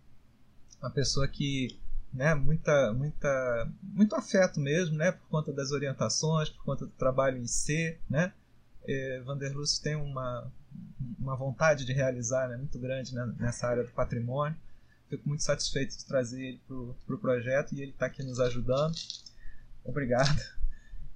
uma 0.81 0.91
pessoa 0.91 1.29
que 1.29 1.79
né, 2.13 2.35
muita, 2.35 2.95
muita, 2.95 3.71
muito 3.83 4.15
afeto 4.15 4.59
mesmo, 4.59 4.97
né, 4.97 5.13
por 5.13 5.29
conta 5.29 5.53
das 5.53 5.71
orientações, 5.71 6.49
por 6.49 6.65
conta 6.65 6.87
do 6.87 6.93
trabalho 6.93 7.37
em 7.37 7.47
si, 7.47 7.99
né, 8.09 8.33
é, 8.89 9.21
Vanderlust 9.21 9.83
tem 9.83 9.97
uma, 9.97 10.51
uma 11.19 11.37
vontade 11.37 11.85
de 11.85 11.93
realizar 11.93 12.49
né, 12.49 12.57
muito 12.57 12.79
grande 12.79 13.15
né, 13.15 13.35
nessa 13.39 13.69
área 13.69 13.85
do 13.85 13.91
patrimônio. 13.91 14.57
Fico 15.09 15.29
muito 15.29 15.43
satisfeito 15.43 15.97
de 15.97 16.05
trazer 16.05 16.43
ele 16.43 16.61
para 16.67 16.77
o 16.77 16.95
pro 17.07 17.19
projeto 17.19 17.75
e 17.75 17.81
ele 17.81 17.93
está 17.93 18.07
aqui 18.07 18.23
nos 18.23 18.41
ajudando. 18.41 18.95
Obrigado. 19.85 20.41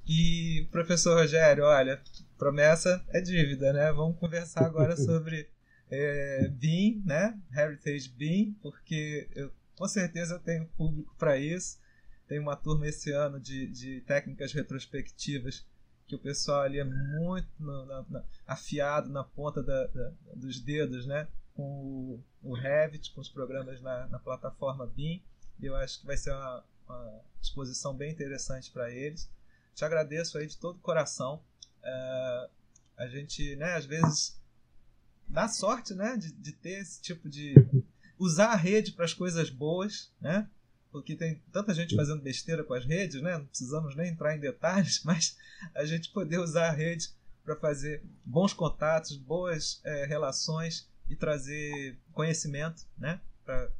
E, 0.06 0.68
professor 0.70 1.18
Rogério, 1.18 1.64
olha, 1.64 2.00
promessa 2.38 3.04
é 3.10 3.20
dívida, 3.20 3.72
né? 3.72 3.92
Vamos 3.92 4.18
conversar 4.18 4.64
agora 4.64 4.96
sobre 4.98 5.48
é, 5.90 6.48
BIM, 6.48 7.02
né? 7.04 7.38
Heritage 7.52 8.08
BIM, 8.08 8.56
porque 8.62 9.28
eu, 9.34 9.52
com 9.76 9.86
certeza 9.88 10.34
eu 10.34 10.40
tenho 10.40 10.66
público 10.76 11.14
para 11.18 11.36
isso. 11.36 11.78
Tem 12.28 12.38
uma 12.38 12.56
turma 12.56 12.86
esse 12.86 13.10
ano 13.10 13.40
de, 13.40 13.66
de 13.68 14.00
técnicas 14.02 14.52
retrospectivas 14.52 15.66
que 16.06 16.16
o 16.16 16.18
pessoal 16.18 16.62
ali 16.62 16.78
é 16.78 16.84
muito 16.84 17.48
na, 17.60 18.04
na, 18.08 18.24
afiado 18.46 19.10
na 19.10 19.22
ponta 19.22 19.62
da, 19.62 19.86
da, 19.86 20.12
dos 20.34 20.60
dedos, 20.60 21.06
né? 21.06 21.28
Com 21.60 22.22
o, 22.42 22.54
Revit, 22.54 23.12
com 23.12 23.20
os 23.20 23.28
programas 23.28 23.82
na, 23.82 24.06
na 24.06 24.18
plataforma 24.18 24.86
BIM. 24.86 25.22
Eu 25.60 25.76
acho 25.76 26.00
que 26.00 26.06
vai 26.06 26.16
ser 26.16 26.30
uma, 26.30 26.64
uma 26.88 27.20
exposição 27.42 27.94
bem 27.94 28.10
interessante 28.10 28.70
para 28.70 28.90
eles. 28.90 29.30
Te 29.74 29.84
agradeço 29.84 30.38
aí 30.38 30.46
de 30.46 30.56
todo 30.56 30.76
o 30.76 30.80
coração. 30.80 31.42
Uh, 31.82 32.50
a 32.96 33.06
gente, 33.08 33.56
né, 33.56 33.74
às 33.74 33.84
vezes 33.84 34.40
dá 35.28 35.48
sorte, 35.48 35.94
né, 35.94 36.16
de, 36.16 36.32
de 36.32 36.52
ter 36.52 36.80
esse 36.80 37.00
tipo 37.02 37.28
de 37.28 37.54
usar 38.18 38.52
a 38.52 38.56
rede 38.56 38.92
para 38.92 39.04
as 39.04 39.12
coisas 39.12 39.50
boas, 39.50 40.10
né? 40.20 40.48
porque 40.90 41.14
tem 41.14 41.40
tanta 41.52 41.72
gente 41.72 41.94
fazendo 41.94 42.20
besteira 42.20 42.64
com 42.64 42.74
as 42.74 42.84
redes, 42.84 43.22
né? 43.22 43.38
Não 43.38 43.46
precisamos 43.46 43.94
nem 43.94 44.10
entrar 44.10 44.36
em 44.36 44.40
detalhes, 44.40 45.02
mas 45.04 45.36
a 45.74 45.84
gente 45.84 46.10
poder 46.10 46.38
usar 46.38 46.68
a 46.68 46.72
rede 46.72 47.10
para 47.44 47.54
fazer 47.56 48.02
bons 48.24 48.52
contatos, 48.52 49.16
boas 49.16 49.80
é, 49.84 50.04
relações 50.04 50.89
e 51.10 51.16
trazer 51.16 51.98
conhecimento, 52.12 52.86
né? 52.96 53.20
Para 53.44 53.70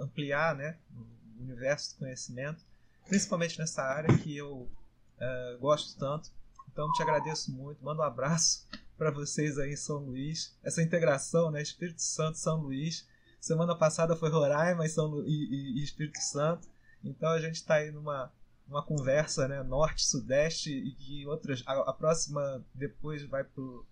ampliar, 0.00 0.54
né? 0.54 0.76
O 0.94 1.42
universo 1.42 1.94
do 1.94 2.00
conhecimento, 2.00 2.62
principalmente 3.08 3.58
nessa 3.58 3.82
área 3.82 4.16
que 4.18 4.36
eu 4.36 4.70
é, 5.18 5.56
gosto 5.58 5.98
tanto. 5.98 6.30
Então, 6.70 6.92
te 6.92 7.02
agradeço 7.02 7.50
muito, 7.52 7.82
mando 7.82 8.02
um 8.02 8.04
abraço 8.04 8.68
para 8.98 9.10
vocês 9.10 9.58
aí 9.58 9.72
em 9.72 9.76
São 9.76 9.98
Luís. 9.98 10.54
Essa 10.62 10.82
integração, 10.82 11.50
né? 11.50 11.62
Espírito 11.62 12.02
Santo, 12.02 12.36
São 12.36 12.56
Luís 12.56 13.06
Semana 13.42 13.74
passada 13.74 14.14
foi 14.14 14.30
Roraima 14.30 14.86
e, 14.86 14.88
São, 14.88 15.20
e, 15.26 15.80
e 15.80 15.82
Espírito 15.82 16.20
Santo. 16.20 16.68
Então 17.02 17.28
a 17.28 17.40
gente 17.40 17.56
está 17.56 17.74
aí 17.74 17.90
numa, 17.90 18.32
numa 18.68 18.84
conversa, 18.84 19.48
né? 19.48 19.64
Norte, 19.64 20.06
Sudeste 20.06 20.70
e, 20.70 21.22
e 21.22 21.26
outras. 21.26 21.60
A, 21.66 21.72
a, 21.90 21.92
próxima 21.92 22.64
depois 22.72 23.24
vai 23.24 23.42
pro, 23.42 23.84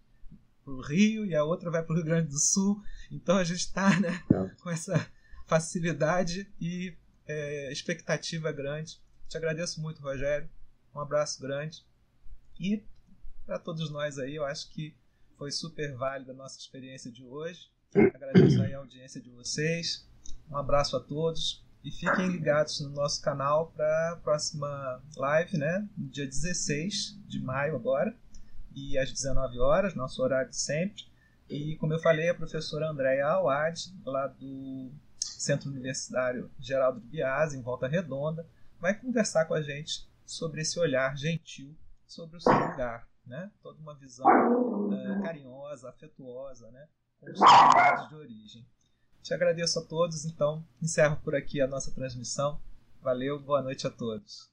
pro 0.71 0.81
Rio 0.81 1.27
e 1.27 1.35
a 1.35 1.43
outra 1.43 1.71
vai 1.71 1.83
pro 1.83 1.97
Rio 1.97 2.05
Grande 2.05 2.29
do 2.29 2.39
Sul. 2.39 2.81
Então 3.11 3.37
a 3.37 3.45
gente 3.45 3.61
está 3.61 3.99
né, 3.99 4.23
é. 4.33 4.55
com 4.63 4.71
essa 4.71 5.05
facilidade 5.47 6.49
e 6.61 6.97
é, 7.27 7.73
expectativa 7.73 8.53
grande. 8.53 9.01
Te 9.29 9.37
agradeço 9.37 9.81
muito, 9.81 10.01
Rogério. 10.01 10.49
Um 10.95 11.01
abraço 11.01 11.41
grande. 11.41 11.85
E 12.59 12.85
para 13.45 13.59
todos 13.59 13.91
nós 13.91 14.19
aí, 14.19 14.37
eu 14.37 14.45
acho 14.45 14.71
que 14.71 14.95
foi 15.37 15.51
super 15.51 15.95
válida 15.97 16.33
a 16.33 16.37
nossa 16.37 16.59
experiência 16.59 17.11
de 17.11 17.25
hoje. 17.25 17.69
Agradeço 18.15 18.63
aí 18.63 18.73
a 18.73 18.79
audiência 18.79 19.21
de 19.21 19.31
vocês. 19.31 20.09
Um 20.49 20.57
abraço 20.57 20.97
a 20.97 21.01
todos 21.01 21.65
e 21.83 21.91
fiquem 21.91 22.29
ligados 22.29 22.81
no 22.81 22.91
nosso 22.91 23.21
canal 23.23 23.73
para 23.73 24.13
a 24.13 24.17
próxima 24.17 25.03
live, 25.17 25.57
né? 25.57 25.89
No 25.97 26.09
dia 26.09 26.27
16 26.27 27.19
de 27.27 27.41
maio 27.41 27.75
agora 27.75 28.17
e 28.75 28.99
às 28.99 29.13
19 29.13 29.59
horas, 29.59 29.95
nosso 29.95 30.23
horário 30.23 30.51
de 30.51 30.57
sempre. 30.57 31.05
E 31.49 31.77
como 31.77 31.93
eu 31.93 31.99
falei, 31.99 32.29
a 32.29 32.35
professora 32.35 32.91
Andréia 32.91 33.27
Awad, 33.27 33.93
lá 34.05 34.27
do 34.29 34.91
Centro 35.19 35.71
Universitário 35.71 36.51
Geraldo 36.59 37.01
de 37.01 37.09
Biase, 37.09 37.59
em 37.59 37.63
Volta 37.63 37.89
Redonda, 37.89 38.47
vai 38.79 38.95
conversar 38.95 39.47
com 39.47 39.55
a 39.55 39.63
gente 39.63 40.09
sobre 40.25 40.61
esse 40.63 40.79
olhar 40.79 41.17
gentil 41.17 41.77
sobre 42.07 42.37
o 42.37 42.41
seu 42.41 42.53
lugar, 42.53 43.09
né? 43.25 43.51
Toda 43.63 43.81
uma 43.81 43.95
visão 43.95 44.27
uh, 44.27 45.23
carinhosa, 45.23 45.89
afetuosa, 45.89 46.71
né? 46.71 46.89
com 47.21 47.31
os 47.31 47.39
comunidades 47.39 48.09
de 48.09 48.15
origem. 48.15 48.67
Te 49.23 49.35
agradeço 49.35 49.79
a 49.79 49.85
todos, 49.85 50.25
então 50.25 50.67
encerro 50.83 51.17
por 51.23 51.37
aqui 51.37 51.61
a 51.61 51.67
nossa 51.67 51.93
transmissão. 51.93 52.61
Valeu, 53.03 53.39
boa 53.39 53.63
noite 53.63 53.87
a 53.87 53.91
todos. 53.91 54.51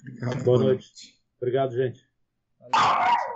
Obrigado, 0.00 0.44
boa 0.44 0.58
noite. 0.58 1.20
Obrigado, 1.38 1.74
gente. 1.74 2.08
Valeu, 2.58 3.29